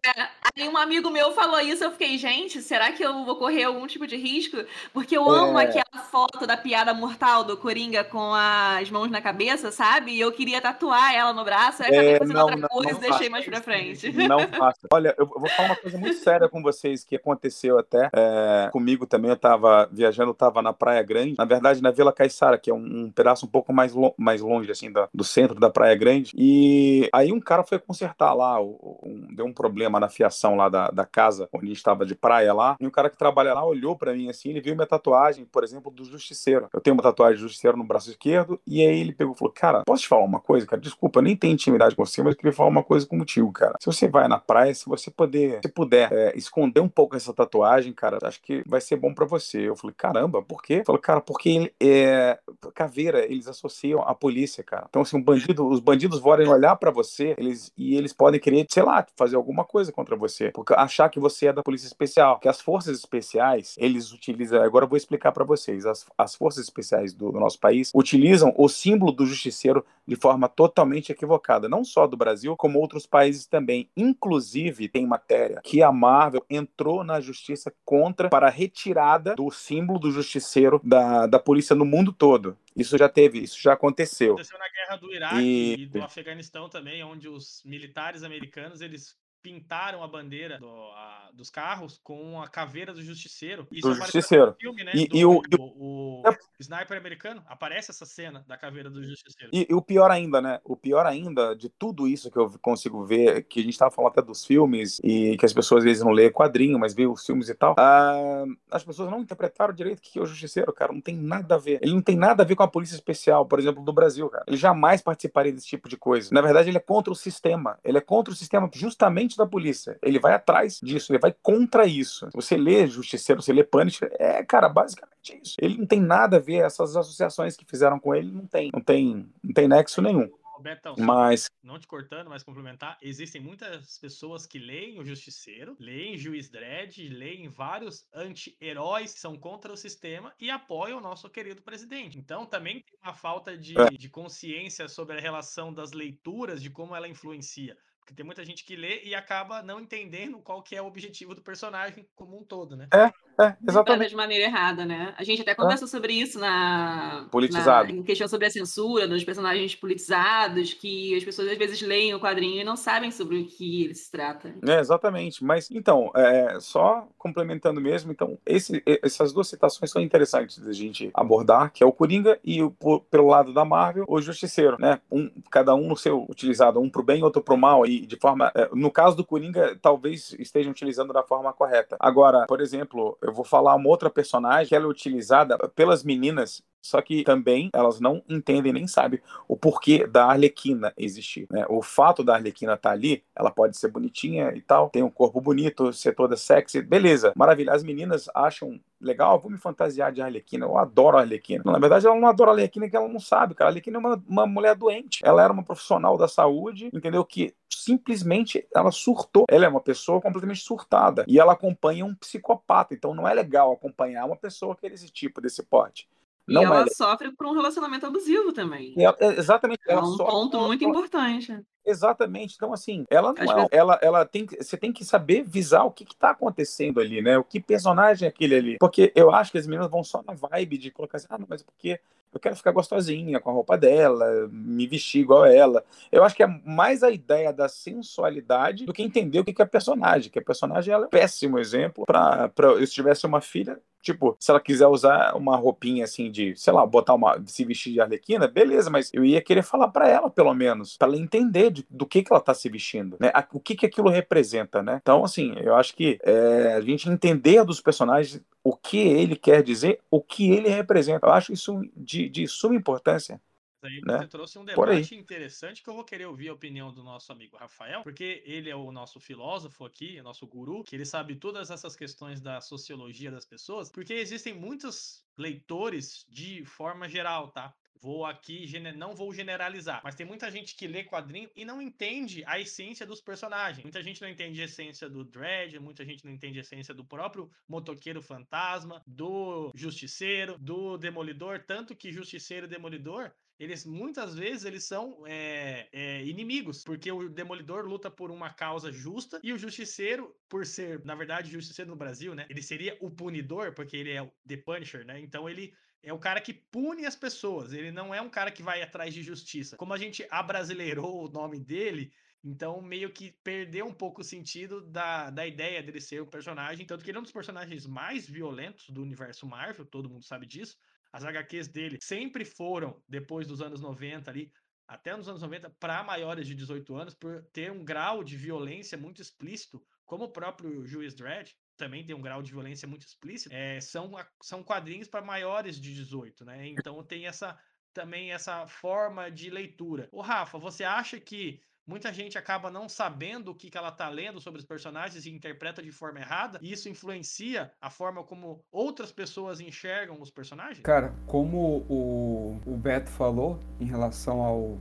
aí 0.54 0.68
um 0.68 0.76
amigo 0.76 1.08
meu 1.08 1.32
falou 1.32 1.60
isso, 1.60 1.82
eu 1.82 1.90
fiquei, 1.92 2.18
gente, 2.18 2.60
será 2.60 2.92
que 2.92 3.02
eu 3.02 3.24
vou 3.24 3.36
correr 3.36 3.64
algum 3.64 3.86
tipo 3.86 4.06
de 4.06 4.16
risco? 4.16 4.58
Porque 4.92 5.16
eu 5.16 5.30
amo 5.30 5.58
é... 5.58 5.64
aquela 5.64 6.04
foto 6.10 6.46
da 6.46 6.56
piada 6.56 6.92
mortal 6.92 7.42
do 7.42 7.56
Coringa 7.56 8.04
com 8.04 8.34
as 8.34 8.90
mãos 8.90 9.10
na 9.10 9.22
cabeça, 9.22 9.72
sabe? 9.72 10.12
E 10.12 10.20
eu 10.20 10.30
queria 10.32 10.60
tatuar 10.60 11.14
ela 11.14 11.32
no 11.32 11.44
braço, 11.44 11.82
aí 11.82 11.88
acabei 11.88 12.14
é, 12.14 12.18
fazendo 12.18 12.36
não, 12.36 12.42
outra 12.42 12.56
não, 12.56 12.68
coisa 12.68 12.92
não 12.92 12.98
e 12.98 13.00
deixei 13.00 13.28
mais 13.30 13.44
pra 13.44 13.62
frente. 13.62 14.10
Não 14.30 14.46
faça. 14.48 14.86
Olha, 14.92 15.14
eu 15.18 15.26
vou 15.26 15.48
falar 15.48 15.70
uma 15.70 15.76
coisa 15.76 15.98
muito 15.98 16.18
séria 16.18 16.48
com 16.48 16.62
vocês 16.62 17.02
que 17.02 17.16
aconteceu 17.16 17.78
até 17.78 18.10
é, 18.12 18.68
comigo 18.70 19.06
também. 19.06 19.30
Eu 19.30 19.36
tava 19.36 19.88
viajando, 19.90 20.34
tava 20.34 20.62
na 20.62 20.72
Praia 20.72 21.02
Grande, 21.02 21.34
na 21.36 21.44
verdade 21.44 21.82
na 21.82 21.90
Vila 21.90 22.12
Caiçara, 22.12 22.58
que 22.58 22.70
é 22.70 22.74
um, 22.74 23.04
um 23.06 23.10
pedaço 23.10 23.46
um 23.46 23.48
pouco 23.48 23.72
mais, 23.72 23.92
lo 23.92 24.14
mais 24.16 24.40
longe, 24.40 24.70
assim, 24.70 24.92
da, 24.92 25.08
do 25.12 25.24
centro 25.24 25.58
da 25.58 25.70
Praia 25.70 25.96
Grande. 26.00 26.32
E 26.34 27.10
aí 27.12 27.30
um 27.30 27.38
cara 27.38 27.62
foi 27.62 27.78
consertar 27.78 28.32
lá, 28.32 28.58
um, 28.58 29.26
deu 29.36 29.44
um 29.44 29.52
problema 29.52 30.00
na 30.00 30.08
fiação 30.08 30.56
lá 30.56 30.70
da, 30.70 30.88
da 30.90 31.04
casa 31.04 31.46
onde 31.52 31.66
a 31.66 31.68
gente 31.68 31.76
estava 31.76 32.06
de 32.06 32.14
praia 32.14 32.54
lá. 32.54 32.74
E 32.80 32.86
o 32.86 32.90
cara 32.90 33.10
que 33.10 33.18
trabalha 33.18 33.52
lá 33.52 33.62
olhou 33.62 33.94
para 33.94 34.14
mim 34.14 34.30
assim, 34.30 34.48
ele 34.48 34.62
viu 34.62 34.74
minha 34.74 34.86
tatuagem, 34.86 35.44
por 35.44 35.62
exemplo, 35.62 35.92
do 35.92 36.02
Justiceiro. 36.02 36.70
Eu 36.72 36.80
tenho 36.80 36.96
uma 36.96 37.02
tatuagem 37.02 37.36
do 37.36 37.42
Justiceiro 37.42 37.76
no 37.76 37.84
braço 37.84 38.08
esquerdo, 38.08 38.58
e 38.66 38.80
aí 38.80 38.98
ele 38.98 39.12
pegou 39.12 39.34
e 39.34 39.38
falou: 39.38 39.52
Cara, 39.52 39.82
posso 39.84 40.04
te 40.04 40.08
falar 40.08 40.24
uma 40.24 40.40
coisa, 40.40 40.66
cara? 40.66 40.80
Desculpa, 40.80 41.18
eu 41.18 41.24
nem 41.24 41.36
tenho 41.36 41.52
intimidade 41.52 41.94
com 41.94 42.06
você, 42.06 42.22
mas 42.22 42.32
eu 42.32 42.38
queria 42.38 42.52
falar 42.52 42.70
uma 42.70 42.82
coisa 42.82 43.06
contigo, 43.06 43.52
cara. 43.52 43.76
Se 43.78 43.84
você 43.84 44.08
vai 44.08 44.26
na 44.26 44.38
praia, 44.38 44.74
se 44.74 44.86
você 44.86 45.10
puder, 45.10 45.60
se 45.62 45.70
puder 45.70 46.10
é, 46.10 46.32
esconder 46.34 46.80
um 46.80 46.88
pouco 46.88 47.14
essa 47.14 47.34
tatuagem, 47.34 47.92
cara, 47.92 48.18
acho 48.22 48.40
que 48.40 48.62
vai 48.66 48.80
ser 48.80 48.96
bom 48.96 49.12
para 49.12 49.26
você. 49.26 49.68
Eu 49.68 49.76
falei: 49.76 49.94
Caramba, 49.94 50.42
por 50.42 50.62
quê? 50.62 50.82
Falou: 50.86 51.00
Cara, 51.00 51.20
porque 51.20 51.50
ele, 51.50 51.74
é, 51.78 52.38
caveira, 52.74 53.24
eles 53.24 53.46
associam 53.46 54.00
a 54.00 54.14
polícia, 54.14 54.64
cara. 54.64 54.86
Então, 54.88 55.02
assim, 55.02 55.18
um 55.18 55.22
bandido, 55.22 55.68
os 55.68 55.80
bandidos 55.80 55.89
podem 56.20 56.48
olhar 56.48 56.76
para 56.76 56.90
você 56.90 57.34
eles, 57.38 57.72
e 57.76 57.96
eles 57.96 58.12
podem 58.12 58.40
querer, 58.40 58.66
sei 58.68 58.82
lá, 58.82 59.06
fazer 59.16 59.36
alguma 59.36 59.64
coisa 59.64 59.92
contra 59.92 60.16
você, 60.16 60.50
porque 60.50 60.74
achar 60.74 61.08
que 61.08 61.18
você 61.18 61.46
é 61.46 61.52
da 61.52 61.62
polícia 61.62 61.86
especial, 61.86 62.38
que 62.38 62.48
as 62.48 62.60
forças 62.60 62.98
especiais, 62.98 63.74
eles 63.78 64.12
utilizam, 64.12 64.62
agora 64.62 64.84
eu 64.84 64.88
vou 64.88 64.96
explicar 64.96 65.32
para 65.32 65.44
vocês, 65.44 65.86
as, 65.86 66.06
as 66.16 66.34
forças 66.34 66.64
especiais 66.64 67.12
do, 67.12 67.32
do, 67.32 67.40
nosso 67.40 67.58
país 67.58 67.90
utilizam 67.94 68.54
o 68.56 68.68
símbolo 68.68 69.12
do 69.12 69.26
justiceiro 69.26 69.84
de 70.06 70.16
forma 70.16 70.48
totalmente 70.48 71.12
equivocada, 71.12 71.68
não 71.68 71.84
só 71.84 72.06
do 72.06 72.16
Brasil, 72.16 72.56
como 72.56 72.78
outros 72.78 73.06
países 73.06 73.46
também. 73.46 73.88
Inclusive, 73.96 74.88
tem 74.88 75.06
matéria 75.06 75.60
que 75.62 75.82
a 75.82 75.92
Marvel 75.92 76.44
entrou 76.50 77.04
na 77.04 77.20
justiça 77.20 77.72
contra 77.84 78.28
para 78.28 78.48
a 78.48 78.50
retirada 78.50 79.34
do 79.34 79.50
símbolo 79.50 79.98
do 79.98 80.10
justiceiro 80.10 80.80
da, 80.82 81.26
da 81.26 81.38
polícia 81.38 81.76
no 81.76 81.84
mundo 81.84 82.12
todo. 82.12 82.56
Isso 82.76 82.96
já 82.96 83.08
teve, 83.08 83.40
isso 83.40 83.60
já 83.60 83.72
aconteceu. 83.72 84.34
Aconteceu 84.34 84.58
na 84.58 84.68
guerra 84.68 84.96
do 84.96 85.12
Iraque 85.12 85.40
e, 85.40 85.82
e 85.82 85.86
do 85.86 86.02
Afeganistão 86.02 86.68
também, 86.68 87.02
onde 87.02 87.28
os 87.28 87.62
militares 87.64 88.22
americanos 88.22 88.80
eles 88.80 89.16
pintaram 89.42 90.02
a 90.02 90.08
bandeira 90.08 90.58
do, 90.58 90.66
a, 90.68 91.30
dos 91.32 91.50
carros 91.50 92.00
com 92.02 92.40
a 92.40 92.48
caveira 92.48 92.92
do 92.92 93.02
Justiceiro. 93.02 93.66
Isso 93.70 93.88
do 93.88 93.94
Justiceiro. 93.94 94.54
Filme, 94.60 94.84
né? 94.84 94.92
E, 94.94 95.08
do, 95.08 95.16
e 95.16 95.24
o, 95.24 95.42
o, 95.58 96.20
o, 96.20 96.34
sniper 96.58 96.96
americano 96.96 97.42
aparece 97.46 97.90
essa 97.90 98.04
cena 98.04 98.44
da 98.46 98.56
caveira 98.56 98.90
do 98.90 99.02
Justiceiro. 99.02 99.50
E, 99.52 99.66
e, 99.68 99.74
o 99.74 99.82
pior 99.82 100.10
ainda, 100.10 100.40
né? 100.40 100.60
O 100.64 100.76
pior 100.76 101.06
ainda 101.06 101.54
de 101.54 101.68
tudo 101.68 102.06
isso 102.06 102.30
que 102.30 102.36
eu 102.36 102.50
consigo 102.60 103.04
ver, 103.04 103.44
que 103.44 103.60
a 103.60 103.62
gente 103.62 103.72
estava 103.72 103.90
falando 103.90 104.12
até 104.12 104.22
dos 104.22 104.44
filmes 104.44 105.00
e 105.02 105.36
que 105.36 105.46
as 105.46 105.52
pessoas 105.52 105.80
às 105.80 105.84
vezes 105.84 106.02
não 106.02 106.12
lêem 106.12 106.30
quadrinho, 106.30 106.78
mas 106.78 106.94
vê 106.94 107.06
os 107.06 107.24
filmes 107.24 107.48
e 107.48 107.54
tal. 107.54 107.74
Ah, 107.78 108.44
as 108.70 108.84
pessoas 108.84 109.10
não 109.10 109.20
interpretaram 109.20 109.72
direito 109.72 109.98
o 109.98 110.02
que 110.02 110.18
é 110.18 110.22
o 110.22 110.26
Justiceiro, 110.26 110.72
cara. 110.72 110.92
Não 110.92 111.00
tem 111.00 111.16
nada 111.16 111.54
a 111.54 111.58
ver. 111.58 111.80
Ele 111.82 111.94
não 111.94 112.02
tem 112.02 112.16
nada 112.16 112.42
a 112.42 112.46
ver 112.46 112.54
com 112.54 112.62
a 112.62 112.68
Polícia 112.68 112.94
Especial, 112.94 113.46
por 113.46 113.58
exemplo, 113.58 113.82
do 113.82 113.92
Brasil, 113.92 114.28
cara. 114.28 114.44
Ele 114.46 114.56
jamais 114.56 115.00
participaria 115.00 115.52
desse 115.52 115.66
tipo 115.66 115.88
de 115.88 115.96
coisa. 115.96 116.28
Na 116.32 116.42
verdade, 116.42 116.68
ele 116.68 116.76
é 116.76 116.80
contra 116.80 117.12
o 117.12 117.16
sistema. 117.16 117.78
Ele 117.82 117.98
é 117.98 118.00
contra 118.00 118.32
o 118.32 118.36
sistema 118.36 118.68
justamente 118.72 119.29
da 119.36 119.46
polícia. 119.46 119.98
Ele 120.02 120.18
vai 120.18 120.34
atrás 120.34 120.80
disso, 120.82 121.12
ele 121.12 121.18
vai 121.18 121.34
contra 121.42 121.86
isso. 121.86 122.28
Você 122.34 122.56
lê 122.56 122.86
Justiceiro, 122.86 123.42
você 123.42 123.52
lê 123.52 123.64
Punisher, 123.64 124.10
é, 124.18 124.42
cara, 124.44 124.68
basicamente 124.68 125.40
isso. 125.42 125.56
Ele 125.60 125.78
não 125.78 125.86
tem 125.86 126.00
nada 126.00 126.36
a 126.36 126.40
ver, 126.40 126.64
essas 126.64 126.96
associações 126.96 127.56
que 127.56 127.64
fizeram 127.64 127.98
com 127.98 128.14
ele 128.14 128.30
não 128.30 128.46
tem, 128.46 128.70
não 128.72 128.80
tem, 128.80 129.28
não 129.42 129.52
tem 129.52 129.68
nexo 129.68 130.02
nenhum. 130.02 130.30
Betão, 130.60 130.94
mas 130.98 131.46
não 131.62 131.78
te 131.78 131.86
cortando, 131.86 132.28
mas 132.28 132.42
complementar, 132.42 132.98
existem 133.02 133.40
muitas 133.40 133.98
pessoas 133.98 134.46
que 134.46 134.58
leem 134.58 134.98
o 134.98 135.04
Justiceiro, 135.04 135.76
leem 135.78 136.16
Juiz 136.16 136.48
Dredd, 136.48 137.08
leem 137.08 137.48
vários 137.48 138.06
anti-heróis 138.14 139.14
que 139.14 139.20
são 139.20 139.36
contra 139.36 139.72
o 139.72 139.76
sistema 139.76 140.34
e 140.38 140.50
apoiam 140.50 140.98
o 140.98 141.02
nosso 141.02 141.28
querido 141.30 141.62
presidente. 141.62 142.18
Então 142.18 142.46
também 142.46 142.80
tem 142.80 142.98
uma 143.02 143.14
falta 143.14 143.56
de, 143.56 143.78
é. 143.78 143.90
de 143.90 144.08
consciência 144.08 144.88
sobre 144.88 145.16
a 145.16 145.20
relação 145.20 145.72
das 145.72 145.92
leituras, 145.92 146.62
de 146.62 146.70
como 146.70 146.94
ela 146.94 147.08
influencia. 147.08 147.76
Porque 148.00 148.14
tem 148.14 148.24
muita 148.24 148.44
gente 148.44 148.64
que 148.64 148.74
lê 148.74 149.02
e 149.04 149.14
acaba 149.14 149.62
não 149.62 149.80
entendendo 149.80 150.38
qual 150.38 150.62
que 150.62 150.74
é 150.74 150.82
o 150.82 150.86
objetivo 150.86 151.34
do 151.34 151.42
personagem 151.42 152.06
como 152.16 152.38
um 152.38 152.42
todo, 152.42 152.76
né? 152.76 152.88
É, 152.92 153.12
é, 153.40 153.56
exatamente. 153.66 154.10
de 154.10 154.16
maneira 154.16 154.44
errada, 154.44 154.84
né? 154.84 155.14
A 155.16 155.24
gente 155.24 155.42
até 155.42 155.54
conversou 155.54 155.86
é. 155.86 155.90
sobre 155.90 156.12
isso 156.12 156.38
na. 156.38 157.26
Politizado. 157.30 157.92
Na, 157.92 157.98
em 157.98 158.02
questão 158.02 158.28
sobre 158.28 158.46
a 158.46 158.50
censura, 158.50 159.08
dos 159.08 159.24
personagens 159.24 159.74
politizados, 159.74 160.74
que 160.74 161.14
as 161.16 161.24
pessoas 161.24 161.48
às 161.48 161.56
vezes 161.56 161.80
leem 161.80 162.14
o 162.14 162.20
quadrinho 162.20 162.60
e 162.60 162.64
não 162.64 162.76
sabem 162.76 163.10
sobre 163.10 163.38
o 163.38 163.46
que 163.46 163.84
ele 163.84 163.94
se 163.94 164.10
trata. 164.10 164.54
É, 164.66 164.80
exatamente. 164.80 165.42
Mas, 165.44 165.70
então, 165.70 166.10
é, 166.14 166.58
só 166.60 167.08
complementando 167.16 167.80
mesmo, 167.80 168.12
então, 168.12 168.38
esse, 168.44 168.82
essas 169.02 169.32
duas 169.32 169.48
citações 169.48 169.90
são 169.90 170.02
interessantes 170.02 170.58
da 170.58 170.72
gente 170.72 171.10
abordar, 171.14 171.72
que 171.72 171.82
é 171.82 171.86
o 171.86 171.92
Coringa 171.92 172.38
e, 172.44 172.62
o, 172.62 172.70
pelo 173.10 173.28
lado 173.28 173.54
da 173.54 173.64
Marvel, 173.64 174.04
o 174.08 174.20
Justiceiro, 174.20 174.76
né? 174.78 175.00
Um, 175.10 175.30
cada 175.50 175.74
um 175.74 175.88
no 175.88 175.96
seu 175.96 176.26
utilizado, 176.28 176.80
um 176.80 176.90
pro 176.90 177.02
bem, 177.02 177.22
outro 177.22 177.42
pro 177.42 177.56
mal, 177.56 177.86
e 177.90 178.06
de 178.06 178.16
forma. 178.16 178.52
É, 178.54 178.68
no 178.72 178.90
caso 178.90 179.16
do 179.16 179.24
Coringa, 179.24 179.76
talvez 179.80 180.34
estejam 180.38 180.70
utilizando 180.70 181.12
da 181.12 181.22
forma 181.22 181.52
correta. 181.52 181.96
Agora, 181.98 182.46
por 182.46 182.60
exemplo, 182.60 183.18
eu 183.20 183.32
vou 183.32 183.44
falar 183.44 183.74
uma 183.74 183.88
outra 183.88 184.08
personagem 184.08 184.68
que 184.68 184.74
ela 184.74 184.84
é 184.84 184.88
utilizada 184.88 185.58
pelas 185.74 186.04
meninas 186.04 186.62
Só 186.82 187.02
que 187.02 187.24
também 187.24 187.68
elas 187.74 188.00
não 188.00 188.22
entendem 188.28 188.72
nem 188.72 188.86
sabem 188.86 189.20
o 189.46 189.56
porquê 189.56 190.06
da 190.06 190.26
Arlequina 190.26 190.92
existir. 190.96 191.46
Né? 191.50 191.66
O 191.68 191.82
fato 191.82 192.24
da 192.24 192.34
Arlequina 192.34 192.74
estar 192.74 192.90
tá 192.90 192.94
ali, 192.94 193.22
ela 193.36 193.50
pode 193.50 193.76
ser 193.76 193.88
bonitinha 193.88 194.52
e 194.54 194.62
tal, 194.62 194.88
tem 194.88 195.02
um 195.02 195.10
corpo 195.10 195.40
bonito, 195.40 195.92
ser 195.92 196.14
toda 196.14 196.36
sexy, 196.36 196.80
beleza, 196.80 197.32
maravilha. 197.36 197.72
As 197.72 197.82
meninas 197.82 198.30
acham 198.34 198.80
legal, 199.00 199.40
vou 199.40 199.50
me 199.50 199.58
fantasiar 199.58 200.12
de 200.12 200.20
Arlequina, 200.20 200.66
eu 200.66 200.76
adoro 200.76 201.16
a 201.16 201.20
Arlequina. 201.20 201.62
Na 201.64 201.78
verdade, 201.78 202.06
ela 202.06 202.16
não 202.16 202.28
adora 202.28 202.50
a 202.50 202.54
Arlequina 202.54 202.86
porque 202.86 202.96
ela 202.96 203.08
não 203.08 203.20
sabe, 203.20 203.54
cara. 203.54 203.70
A 203.70 203.72
Arlequina 203.72 203.96
é 203.96 204.00
uma, 204.00 204.22
uma 204.28 204.46
mulher 204.46 204.76
doente. 204.76 205.20
Ela 205.24 205.42
era 205.42 205.52
uma 205.52 205.62
profissional 205.62 206.16
da 206.18 206.28
saúde, 206.28 206.90
entendeu? 206.92 207.24
Que 207.24 207.54
simplesmente 207.68 208.66
ela 208.74 208.90
surtou. 208.90 209.46
Ela 209.48 209.64
é 209.64 209.68
uma 209.68 209.80
pessoa 209.80 210.20
completamente 210.20 210.60
surtada 210.60 211.24
e 211.26 211.38
ela 211.38 211.52
acompanha 211.52 212.04
um 212.04 212.14
psicopata. 212.14 212.94
Então 212.94 213.14
não 213.14 213.26
é 213.26 213.32
legal 213.32 213.72
acompanhar 213.72 214.26
uma 214.26 214.36
pessoa 214.36 214.76
que 214.76 214.86
é 214.86 214.90
desse 214.90 215.10
tipo, 215.10 215.40
desse 215.40 215.62
porte. 215.62 216.08
E 216.50 216.54
não 216.54 216.64
ela 216.64 216.82
é... 216.82 216.86
sofre 216.88 217.30
por 217.30 217.46
um 217.46 217.52
relacionamento 217.52 218.04
abusivo 218.04 218.52
também. 218.52 218.92
É, 218.98 219.04
é, 219.04 219.38
exatamente. 219.38 219.80
É 219.86 219.96
um 219.96 220.16
ponto 220.16 220.60
muito 220.60 220.84
importante. 220.84 221.56
Exatamente. 221.86 222.54
Então, 222.56 222.72
assim, 222.72 223.04
ela 223.08 223.32
não 223.32 223.60
é, 223.60 223.68
ela, 223.70 223.98
ela 224.02 224.26
tem, 224.26 224.46
você 224.46 224.76
tem 224.76 224.92
que 224.92 225.04
saber 225.04 225.44
visar 225.44 225.84
o 225.84 225.92
que 225.92 226.02
está 226.02 226.30
acontecendo 226.30 227.00
ali, 227.00 227.22
né? 227.22 227.38
O 227.38 227.44
que 227.44 227.60
personagem 227.60 228.26
é 228.26 228.28
aquele 228.28 228.56
ali. 228.56 228.76
Porque 228.80 229.12
eu 229.14 229.32
acho 229.32 229.52
que 229.52 229.58
as 229.58 229.66
meninas 229.66 229.90
vão 229.90 230.02
só 230.02 230.22
na 230.26 230.34
vibe 230.34 230.76
de 230.76 230.90
colocar 230.90 231.18
assim, 231.18 231.28
ah, 231.30 231.38
não, 231.38 231.46
mas 231.48 231.62
porque 231.62 232.00
eu 232.32 232.38
quero 232.38 232.54
ficar 232.54 232.72
gostosinha 232.72 233.40
com 233.40 233.50
a 233.50 233.52
roupa 233.52 233.76
dela, 233.76 234.48
me 234.52 234.86
vestir 234.86 235.20
igual 235.20 235.44
ela. 235.44 235.84
Eu 236.12 236.22
acho 236.22 236.36
que 236.36 236.42
é 236.42 236.46
mais 236.46 237.02
a 237.02 237.10
ideia 237.10 237.52
da 237.52 237.68
sensualidade 237.68 238.86
do 238.86 238.92
que 238.92 239.02
entender 239.02 239.40
o 239.40 239.44
que 239.44 239.60
é 239.60 239.64
personagem. 239.64 240.30
Que 240.30 240.38
a 240.38 240.44
personagem 240.44 240.94
ela 240.94 241.04
é 241.04 241.06
um 241.06 241.10
péssimo 241.10 241.58
exemplo 241.58 242.04
para 242.06 242.50
eu 242.58 242.86
se 242.86 242.92
tivesse 242.92 243.26
uma 243.26 243.40
filha, 243.40 243.80
Tipo, 244.02 244.36
se 244.40 244.50
ela 244.50 244.60
quiser 244.60 244.86
usar 244.86 245.34
uma 245.36 245.56
roupinha 245.56 246.04
assim 246.04 246.30
de, 246.30 246.54
sei 246.56 246.72
lá, 246.72 246.84
botar 246.86 247.14
uma. 247.14 247.42
se 247.46 247.64
vestir 247.64 247.92
de 247.92 248.00
arlequina, 248.00 248.48
beleza, 248.48 248.88
mas 248.90 249.10
eu 249.12 249.24
ia 249.24 249.42
querer 249.42 249.62
falar 249.62 249.88
para 249.88 250.08
ela, 250.08 250.30
pelo 250.30 250.54
menos, 250.54 250.96
para 250.96 251.08
ela 251.08 251.16
entender 251.18 251.70
de, 251.70 251.86
do 251.90 252.06
que, 252.06 252.22
que 252.22 252.32
ela 252.32 252.40
tá 252.40 252.54
se 252.54 252.68
vestindo, 252.68 253.16
né? 253.20 253.30
O 253.52 253.60
que, 253.60 253.74
que 253.74 253.86
aquilo 253.86 254.08
representa, 254.08 254.82
né? 254.82 254.98
Então, 255.02 255.24
assim, 255.24 255.54
eu 255.58 255.74
acho 255.74 255.94
que 255.94 256.18
é, 256.22 256.74
a 256.74 256.80
gente 256.80 257.08
entender 257.08 257.64
dos 257.64 257.80
personagens 257.80 258.40
o 258.62 258.76
que 258.76 258.98
ele 258.98 259.36
quer 259.36 259.62
dizer, 259.62 260.00
o 260.10 260.20
que 260.20 260.50
ele 260.50 260.68
representa. 260.68 261.26
Eu 261.26 261.32
acho 261.32 261.52
isso 261.52 261.80
de, 261.96 262.28
de 262.28 262.46
suma 262.46 262.74
importância. 262.74 263.40
Aí 263.82 264.00
né? 264.06 264.18
você 264.18 264.26
trouxe 264.26 264.58
um 264.58 264.64
debate 264.64 265.14
interessante 265.14 265.82
que 265.82 265.88
eu 265.88 265.94
vou 265.94 266.04
querer 266.04 266.26
ouvir 266.26 266.48
a 266.48 266.52
opinião 266.52 266.92
do 266.92 267.02
nosso 267.02 267.32
amigo 267.32 267.56
Rafael, 267.56 268.02
porque 268.02 268.42
ele 268.44 268.68
é 268.68 268.76
o 268.76 268.92
nosso 268.92 269.18
filósofo 269.18 269.84
aqui, 269.84 270.20
nosso 270.20 270.46
guru, 270.46 270.84
que 270.84 270.94
ele 270.94 271.06
sabe 271.06 271.36
todas 271.36 271.70
essas 271.70 271.96
questões 271.96 272.40
da 272.40 272.60
sociologia 272.60 273.30
das 273.30 273.46
pessoas, 273.46 273.90
porque 273.90 274.12
existem 274.12 274.54
muitos 274.54 275.24
leitores 275.36 276.26
de 276.28 276.64
forma 276.64 277.08
geral, 277.08 277.50
tá? 277.50 277.74
Vou 278.02 278.24
aqui, 278.24 278.66
não 278.96 279.14
vou 279.14 279.32
generalizar, 279.32 280.00
mas 280.02 280.14
tem 280.14 280.24
muita 280.24 280.50
gente 280.50 280.74
que 280.74 280.86
lê 280.86 281.04
quadrinho 281.04 281.50
e 281.54 281.66
não 281.66 281.82
entende 281.82 282.42
a 282.46 282.58
essência 282.58 283.04
dos 283.04 283.20
personagens. 283.20 283.82
Muita 283.82 284.02
gente 284.02 284.22
não 284.22 284.28
entende 284.28 284.62
a 284.62 284.64
essência 284.64 285.08
do 285.08 285.22
Dredd, 285.22 285.78
muita 285.78 286.02
gente 286.02 286.24
não 286.24 286.32
entende 286.32 286.58
a 286.58 286.62
essência 286.62 286.94
do 286.94 287.04
próprio 287.04 287.50
motoqueiro 287.68 288.22
fantasma, 288.22 289.02
do 289.06 289.70
justiceiro, 289.74 290.56
do 290.58 290.96
demolidor, 290.96 291.62
tanto 291.66 291.94
que 291.94 292.10
justiceiro 292.10 292.64
e 292.64 292.70
demolidor 292.70 293.30
eles 293.60 293.84
muitas 293.84 294.34
vezes 294.34 294.64
eles 294.64 294.84
são 294.84 295.22
é, 295.26 295.86
é, 295.92 296.24
inimigos, 296.24 296.82
porque 296.82 297.12
o 297.12 297.28
demolidor 297.28 297.84
luta 297.84 298.10
por 298.10 298.30
uma 298.30 298.48
causa 298.48 298.90
justa 298.90 299.38
e 299.42 299.52
o 299.52 299.58
justiceiro, 299.58 300.34
por 300.48 300.64
ser, 300.64 301.04
na 301.04 301.14
verdade, 301.14 301.50
justiceiro 301.52 301.90
no 301.90 301.96
Brasil, 301.96 302.34
né? 302.34 302.46
Ele 302.48 302.62
seria 302.62 302.96
o 303.02 303.10
punidor, 303.10 303.74
porque 303.74 303.98
ele 303.98 304.12
é 304.12 304.22
o 304.22 304.32
The 304.48 304.56
Punisher, 304.56 305.04
né? 305.04 305.20
Então 305.20 305.46
ele 305.46 305.74
é 306.02 306.10
o 306.10 306.18
cara 306.18 306.40
que 306.40 306.54
pune 306.54 307.04
as 307.04 307.14
pessoas, 307.14 307.74
ele 307.74 307.92
não 307.92 308.14
é 308.14 308.22
um 308.22 308.30
cara 308.30 308.50
que 308.50 308.62
vai 308.62 308.80
atrás 308.80 309.12
de 309.12 309.22
justiça. 309.22 309.76
Como 309.76 309.92
a 309.92 309.98
gente 309.98 310.26
abrasileirou 310.30 311.26
o 311.26 311.30
nome 311.30 311.60
dele, 311.60 312.14
então 312.42 312.80
meio 312.80 313.12
que 313.12 313.30
perdeu 313.44 313.84
um 313.84 313.92
pouco 313.92 314.22
o 314.22 314.24
sentido 314.24 314.80
da, 314.80 315.28
da 315.28 315.46
ideia 315.46 315.82
dele 315.82 316.00
ser 316.00 316.22
um 316.22 316.26
personagem. 316.26 316.86
Tanto 316.86 317.04
que 317.04 317.10
ele 317.10 317.18
é 317.18 317.20
um 317.20 317.24
dos 317.24 317.32
personagens 317.32 317.86
mais 317.86 318.26
violentos 318.26 318.88
do 318.88 319.02
universo 319.02 319.46
Marvel, 319.46 319.84
todo 319.84 320.08
mundo 320.08 320.24
sabe 320.24 320.46
disso. 320.46 320.78
As 321.12 321.24
HQs 321.24 321.68
dele 321.68 321.98
sempre 322.00 322.44
foram, 322.44 323.02
depois 323.08 323.46
dos 323.46 323.60
anos 323.60 323.80
90 323.80 324.30
ali, 324.30 324.52
até 324.86 325.16
nos 325.16 325.28
anos 325.28 325.42
90, 325.42 325.70
para 325.78 326.02
maiores 326.02 326.46
de 326.46 326.54
18 326.54 326.96
anos, 326.96 327.14
por 327.14 327.44
ter 327.52 327.70
um 327.70 327.84
grau 327.84 328.24
de 328.24 328.36
violência 328.36 328.98
muito 328.98 329.22
explícito, 329.22 329.84
como 330.04 330.24
o 330.24 330.32
próprio 330.32 330.84
Juiz 330.84 331.14
Dredd 331.14 331.52
também 331.76 332.04
tem 332.04 332.14
um 332.14 332.20
grau 332.20 332.42
de 332.42 332.50
violência 332.50 332.88
muito 332.88 333.06
explícito, 333.06 333.54
é, 333.54 333.80
são, 333.80 334.12
são 334.42 334.62
quadrinhos 334.62 335.08
para 335.08 335.22
maiores 335.24 335.80
de 335.80 335.94
18, 335.94 336.44
né? 336.44 336.66
Então 336.66 337.02
tem 337.04 337.26
essa 337.26 337.58
também 337.92 338.32
essa 338.32 338.66
forma 338.66 339.30
de 339.30 339.50
leitura. 339.50 340.08
O 340.12 340.20
Rafa, 340.20 340.58
você 340.58 340.84
acha 340.84 341.18
que 341.18 341.60
muita 341.90 342.12
gente 342.12 342.38
acaba 342.38 342.70
não 342.70 342.88
sabendo 342.88 343.50
o 343.50 343.54
que, 343.54 343.68
que 343.68 343.76
ela 343.76 343.88
está 343.88 344.08
lendo 344.08 344.40
sobre 344.40 344.60
os 344.60 344.64
personagens 344.64 345.26
e 345.26 345.30
interpreta 345.30 345.82
de 345.82 345.90
forma 345.90 346.20
errada, 346.20 346.60
e 346.62 346.72
isso 346.72 346.88
influencia 346.88 347.72
a 347.80 347.90
forma 347.90 348.22
como 348.22 348.64
outras 348.70 349.10
pessoas 349.10 349.60
enxergam 349.60 350.16
os 350.22 350.30
personagens? 350.30 350.82
Cara, 350.84 351.12
como 351.26 351.84
o, 351.88 352.60
o 352.64 352.76
Beto 352.76 353.10
falou 353.10 353.58
em 353.80 353.86
relação 353.86 354.40
ao 354.40 354.78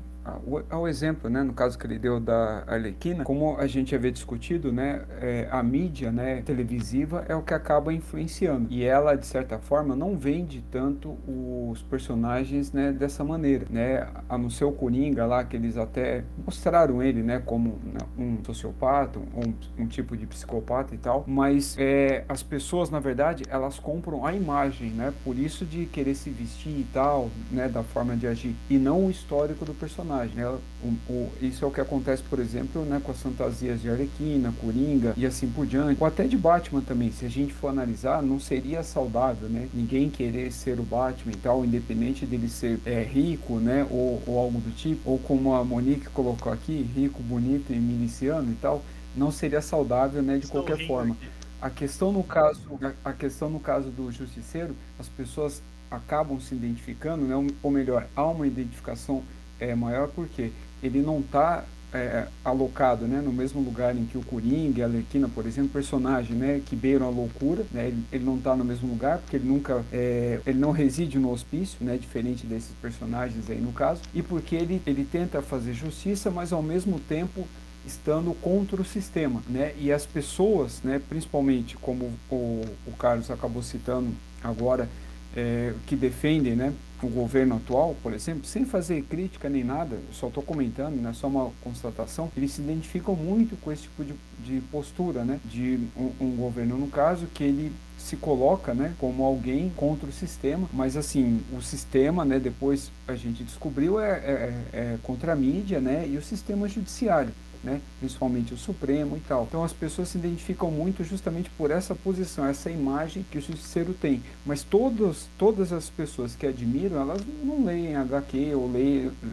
ao 0.69 0.87
exemplo, 0.87 1.29
né, 1.29 1.43
no 1.43 1.53
caso 1.53 1.77
que 1.77 1.85
ele 1.85 1.97
deu 1.97 2.19
da 2.19 2.63
Arlequina, 2.67 3.23
como 3.23 3.57
a 3.57 3.67
gente 3.67 3.95
havia 3.95 4.11
discutido, 4.11 4.71
né, 4.71 5.01
é, 5.21 5.47
a 5.51 5.61
mídia, 5.63 6.11
né, 6.11 6.41
televisiva 6.41 7.25
é 7.27 7.35
o 7.35 7.41
que 7.41 7.53
acaba 7.53 7.93
influenciando. 7.93 8.67
E 8.69 8.83
ela 8.83 9.15
de 9.15 9.25
certa 9.25 9.57
forma 9.59 9.95
não 9.95 10.17
vende 10.17 10.63
tanto 10.71 11.17
os 11.27 11.81
personagens, 11.83 12.71
né, 12.71 12.91
dessa 12.91 13.23
maneira, 13.23 13.65
né, 13.69 14.07
a 14.27 14.37
no 14.37 14.51
seu 14.51 14.71
Coringa 14.71 15.25
lá 15.25 15.43
que 15.43 15.55
eles 15.55 15.77
até 15.77 16.23
mostraram 16.45 17.01
ele, 17.01 17.21
né, 17.21 17.41
como 17.45 17.79
né, 17.83 17.99
um 18.17 18.43
sociopata, 18.43 19.19
um, 19.19 19.83
um 19.83 19.87
tipo 19.87 20.15
de 20.15 20.25
psicopata 20.25 20.93
e 20.93 20.97
tal, 20.97 21.23
mas 21.27 21.75
é, 21.77 22.23
as 22.27 22.43
pessoas 22.43 22.89
na 22.89 22.99
verdade 22.99 23.43
elas 23.49 23.79
compram 23.79 24.25
a 24.25 24.33
imagem, 24.33 24.91
né, 24.91 25.13
por 25.23 25.37
isso 25.37 25.65
de 25.65 25.85
querer 25.85 26.15
se 26.15 26.29
vestir 26.29 26.71
e 26.71 26.87
tal, 26.93 27.29
né, 27.51 27.67
da 27.67 27.83
forma 27.83 28.15
de 28.15 28.27
agir 28.27 28.55
e 28.69 28.77
não 28.77 29.05
o 29.05 29.09
histórico 29.09 29.65
do 29.65 29.73
personagem 29.73 30.18
personagem. 30.19 30.35
Né? 30.35 30.47
O, 30.83 30.87
o, 31.11 31.31
isso 31.41 31.63
é 31.63 31.67
o 31.67 31.71
que 31.71 31.81
acontece, 31.81 32.23
por 32.23 32.39
exemplo, 32.39 32.83
né, 32.83 33.01
com 33.03 33.11
as 33.11 33.21
fantasias 33.21 33.81
de 33.81 33.89
Arlequina, 33.89 34.53
Coringa 34.59 35.13
e 35.15 35.25
assim 35.25 35.49
por 35.49 35.65
diante. 35.65 35.97
Ou 35.99 36.07
até 36.07 36.25
de 36.25 36.37
Batman 36.37 36.81
também. 36.81 37.11
Se 37.11 37.25
a 37.25 37.29
gente 37.29 37.53
for 37.53 37.69
analisar, 37.69 38.21
não 38.21 38.39
seria 38.39 38.83
saudável, 38.83 39.47
né? 39.47 39.67
Ninguém 39.73 40.09
querer 40.09 40.51
ser 40.51 40.79
o 40.79 40.83
Batman 40.83 41.31
e 41.31 41.37
tal, 41.37 41.63
independente 41.63 42.25
dele 42.25 42.49
ser 42.49 42.79
é, 42.85 43.01
rico, 43.01 43.55
né? 43.57 43.85
Ou, 43.89 44.21
ou 44.25 44.39
algo 44.39 44.59
do 44.59 44.75
tipo. 44.75 45.09
Ou 45.09 45.19
como 45.19 45.53
a 45.53 45.63
Monique 45.63 46.09
colocou 46.09 46.51
aqui, 46.51 46.89
rico, 46.95 47.21
bonito 47.21 47.71
e 47.71 47.77
miliciano 47.77 48.51
e 48.51 48.55
tal. 48.55 48.83
Não 49.15 49.31
seria 49.31 49.61
saudável, 49.61 50.21
né? 50.21 50.37
De 50.37 50.45
Estou 50.45 50.63
qualquer 50.63 50.85
forma. 50.87 51.15
A 51.61 51.69
questão 51.69 52.11
no 52.11 52.23
caso, 52.23 52.61
a 53.03 53.11
questão 53.11 53.49
no 53.49 53.59
caso 53.59 53.89
do 53.89 54.09
justiceiro, 54.11 54.73
as 54.97 55.09
pessoas 55.09 55.61
acabam 55.91 56.39
se 56.39 56.53
identificando, 56.55 57.25
né? 57.25 57.35
ou 57.63 57.71
melhor, 57.71 58.07
há 58.15 58.25
uma 58.25 58.45
identificação 58.45 59.23
é 59.59 59.75
maior 59.75 60.07
porque 60.09 60.51
ele 60.81 61.01
não 61.01 61.19
está 61.19 61.65
é, 61.93 62.27
alocado 62.43 63.05
né, 63.05 63.21
no 63.21 63.31
mesmo 63.31 63.61
lugar 63.61 63.95
em 63.95 64.05
que 64.05 64.17
o 64.17 64.21
Coringa, 64.21 64.83
a 64.83 64.87
Arlequina, 64.87 65.27
por 65.27 65.45
exemplo, 65.45 65.71
personagem 65.71 66.35
né, 66.35 66.61
que 66.65 66.75
beiram 66.75 67.07
a 67.07 67.09
loucura, 67.09 67.65
né, 67.71 67.87
ele, 67.87 68.03
ele 68.11 68.23
não 68.23 68.37
está 68.37 68.55
no 68.55 68.63
mesmo 68.63 68.89
lugar 68.89 69.17
porque 69.19 69.37
ele 69.37 69.47
nunca, 69.47 69.83
é, 69.91 70.39
ele 70.45 70.59
não 70.59 70.71
reside 70.71 71.17
no 71.17 71.31
hospício, 71.31 71.77
né, 71.81 71.97
diferente 71.97 72.45
desses 72.45 72.71
personagens 72.81 73.49
aí 73.49 73.59
no 73.59 73.71
caso, 73.71 74.01
e 74.13 74.21
porque 74.21 74.55
ele, 74.55 74.81
ele 74.85 75.03
tenta 75.03 75.41
fazer 75.41 75.73
justiça, 75.73 76.29
mas 76.29 76.53
ao 76.53 76.61
mesmo 76.61 76.99
tempo 76.99 77.47
estando 77.85 78.33
contra 78.39 78.79
o 78.79 78.85
sistema, 78.85 79.41
né, 79.47 79.73
e 79.79 79.91
as 79.91 80.05
pessoas, 80.05 80.81
né, 80.83 81.01
principalmente 81.09 81.75
como 81.77 82.11
o, 82.29 82.63
o 82.85 82.91
Carlos 82.97 83.31
acabou 83.31 83.63
citando 83.63 84.09
agora, 84.43 84.87
é, 85.35 85.73
que 85.85 85.95
defendem, 85.95 86.55
né, 86.55 86.73
o 87.01 87.07
governo 87.07 87.55
atual, 87.55 87.95
por 88.03 88.13
exemplo, 88.13 88.45
sem 88.45 88.65
fazer 88.65 89.01
crítica 89.03 89.47
nem 89.49 89.63
nada, 89.63 89.97
só 90.11 90.27
estou 90.27 90.43
comentando, 90.43 91.05
é 91.07 91.13
só 91.13 91.27
uma 91.27 91.51
constatação, 91.61 92.29
eles 92.35 92.51
se 92.51 92.61
identificam 92.61 93.15
muito 93.15 93.55
com 93.61 93.71
esse 93.71 93.83
tipo 93.83 94.03
de, 94.03 94.13
de 94.43 94.61
postura, 94.67 95.23
né? 95.23 95.39
De 95.45 95.79
um, 95.95 96.11
um, 96.19 96.35
governo, 96.35 96.77
no 96.77 96.87
caso, 96.87 97.25
que 97.33 97.43
ele 97.43 97.71
se 97.97 98.15
coloca, 98.15 98.73
né, 98.73 98.93
como 98.97 99.23
alguém 99.23 99.71
contra 99.75 100.07
o 100.07 100.11
sistema, 100.11 100.69
mas 100.73 100.95
assim, 100.95 101.41
o 101.55 101.61
sistema, 101.61 102.23
né, 102.23 102.39
depois 102.39 102.91
a 103.07 103.15
gente 103.15 103.43
descobriu, 103.43 103.99
é, 103.99 104.11
é, 104.11 104.53
é 104.73 104.97
contra 105.03 105.33
a 105.33 105.35
mídia, 105.35 105.79
né, 105.81 106.07
e 106.07 106.17
o 106.17 106.21
sistema 106.21 106.67
judiciário 106.67 107.33
né? 107.63 107.81
principalmente 107.99 108.53
o 108.53 108.57
Supremo 108.57 109.17
e 109.17 109.19
tal. 109.21 109.45
Então 109.47 109.63
as 109.63 109.73
pessoas 109.73 110.09
se 110.09 110.17
identificam 110.17 110.71
muito 110.71 111.03
justamente 111.03 111.49
por 111.51 111.71
essa 111.71 111.93
posição, 111.93 112.45
essa 112.45 112.69
imagem 112.69 113.25
que 113.29 113.37
o 113.37 113.41
justiceiro 113.41 113.93
tem. 113.93 114.23
Mas 114.45 114.63
todos, 114.63 115.27
todas 115.37 115.71
as 115.71 115.89
pessoas 115.89 116.35
que 116.35 116.47
admiram, 116.47 116.99
elas 116.99 117.21
não 117.43 117.65
leem 117.65 117.95
HQ 117.95 118.55
ou 118.55 118.71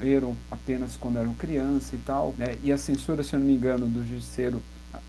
leram 0.00 0.36
apenas 0.50 0.96
quando 0.96 1.18
eram 1.18 1.34
criança 1.34 1.94
e 1.94 1.98
tal. 1.98 2.34
Né? 2.36 2.56
E 2.62 2.72
a 2.72 2.78
censura, 2.78 3.22
se 3.22 3.34
eu 3.34 3.40
não 3.40 3.46
me 3.46 3.54
engano, 3.54 3.86
do 3.86 4.06
justiceiro 4.06 4.62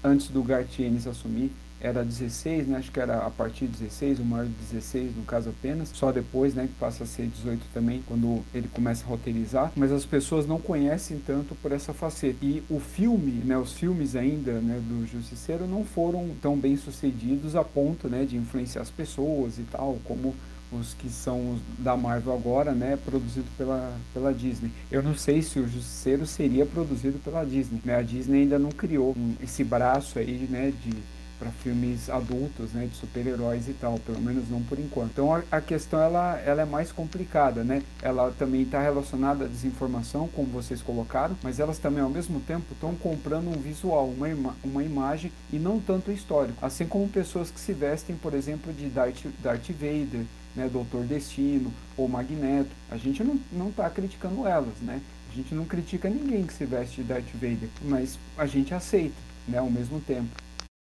antes 0.03 0.27
do 0.27 0.43
Gartienes 0.43 1.07
assumir, 1.07 1.51
era 1.79 2.03
16, 2.03 2.67
né? 2.67 2.77
Acho 2.77 2.91
que 2.91 2.99
era 2.99 3.25
a 3.25 3.29
partir 3.29 3.67
de 3.67 3.77
16, 3.79 4.19
o 4.19 4.25
maior 4.25 4.45
de 4.45 4.53
16 4.71 5.15
no 5.15 5.23
caso 5.23 5.49
apenas, 5.49 5.89
só 5.93 6.11
depois, 6.11 6.53
né, 6.53 6.67
que 6.67 6.73
passa 6.79 7.03
a 7.03 7.07
ser 7.07 7.27
18 7.27 7.61
também, 7.73 8.01
quando 8.07 8.43
ele 8.53 8.67
começa 8.67 9.05
a 9.05 9.07
roteirizar, 9.07 9.71
mas 9.75 9.91
as 9.91 10.05
pessoas 10.05 10.47
não 10.47 10.59
conhecem 10.59 11.21
tanto 11.25 11.55
por 11.55 11.71
essa 11.71 11.93
faceta. 11.93 12.37
E 12.43 12.63
o 12.69 12.79
filme, 12.79 13.43
né, 13.45 13.57
os 13.57 13.73
filmes 13.73 14.15
ainda, 14.15 14.53
né, 14.53 14.81
do 14.87 15.05
Justiceiro 15.05 15.67
não 15.67 15.83
foram 15.83 16.29
tão 16.41 16.57
bem 16.57 16.75
sucedidos 16.77 17.55
a 17.55 17.63
ponto, 17.63 18.07
né, 18.07 18.25
de 18.25 18.37
influenciar 18.37 18.81
as 18.81 18.89
pessoas 18.89 19.59
e 19.59 19.63
tal, 19.63 19.97
como 20.03 20.35
os 20.71 20.93
que 20.93 21.09
são 21.09 21.57
da 21.77 21.95
Marvel 21.95 22.33
agora, 22.33 22.73
né, 22.73 22.97
produzido 23.05 23.47
pela, 23.57 23.95
pela 24.13 24.33
Disney. 24.33 24.71
Eu 24.91 25.01
não 25.01 25.15
sei 25.15 25.41
se 25.41 25.59
o 25.59 25.67
Justiceiro 25.67 26.25
seria 26.25 26.65
produzido 26.65 27.19
pela 27.19 27.45
Disney, 27.45 27.79
né? 27.85 27.95
A 27.95 28.01
Disney 28.01 28.41
ainda 28.41 28.59
não 28.59 28.69
criou 28.69 29.13
um, 29.17 29.35
esse 29.41 29.63
braço 29.63 30.19
aí, 30.19 30.47
né, 30.49 30.73
de 30.83 30.91
para 31.39 31.49
filmes 31.51 32.09
adultos, 32.09 32.71
né, 32.71 32.87
de 32.87 32.95
super-heróis 32.95 33.67
e 33.67 33.73
tal, 33.73 33.99
pelo 33.99 34.19
menos 34.19 34.49
não 34.49 34.61
por 34.63 34.79
enquanto. 34.79 35.11
Então 35.11 35.43
a, 35.51 35.61
questão 35.61 36.01
ela, 36.01 36.39
ela 36.39 36.61
é 36.61 36.65
mais 36.65 36.91
complicada, 36.91 37.63
né? 37.63 37.83
Ela 38.01 38.31
também 38.37 38.63
está 38.63 38.81
relacionada 38.81 39.45
à 39.45 39.47
desinformação, 39.47 40.27
como 40.29 40.47
vocês 40.47 40.81
colocaram, 40.81 41.37
mas 41.43 41.59
elas 41.59 41.77
também 41.77 42.03
ao 42.03 42.09
mesmo 42.09 42.39
tempo 42.41 42.65
estão 42.71 42.95
comprando 42.95 43.47
um 43.47 43.59
visual, 43.61 44.07
uma, 44.07 44.29
ima 44.29 44.55
uma 44.63 44.83
imagem 44.83 45.31
e 45.51 45.57
não 45.57 45.79
tanto 45.79 46.11
histórico. 46.11 46.65
Assim 46.65 46.87
como 46.87 47.07
pessoas 47.07 47.51
que 47.51 47.59
se 47.59 47.73
vestem, 47.73 48.15
por 48.15 48.33
exemplo, 48.33 48.73
de 48.73 48.87
Darth, 48.87 49.25
Darth 49.41 49.69
Vader, 49.69 50.25
né, 50.55 50.67
Doutor 50.71 51.03
Destino 51.03 51.71
ou 51.95 52.07
Magneto. 52.07 52.69
A 52.89 52.97
gente 52.97 53.23
não 53.23 53.39
não 53.51 53.69
está 53.69 53.89
criticando 53.89 54.47
elas, 54.47 54.73
né? 54.81 55.01
A 55.31 55.35
gente 55.35 55.53
não 55.53 55.65
critica 55.65 56.09
ninguém 56.09 56.45
que 56.45 56.53
se 56.53 56.65
veste 56.65 57.01
de 57.01 57.07
Darth 57.07 57.31
Vader, 57.33 57.69
mas 57.83 58.17
a 58.37 58.45
gente 58.45 58.73
aceita, 58.73 59.15
né, 59.47 59.59
ao 59.59 59.69
mesmo 59.69 59.99
tempo. 59.99 60.29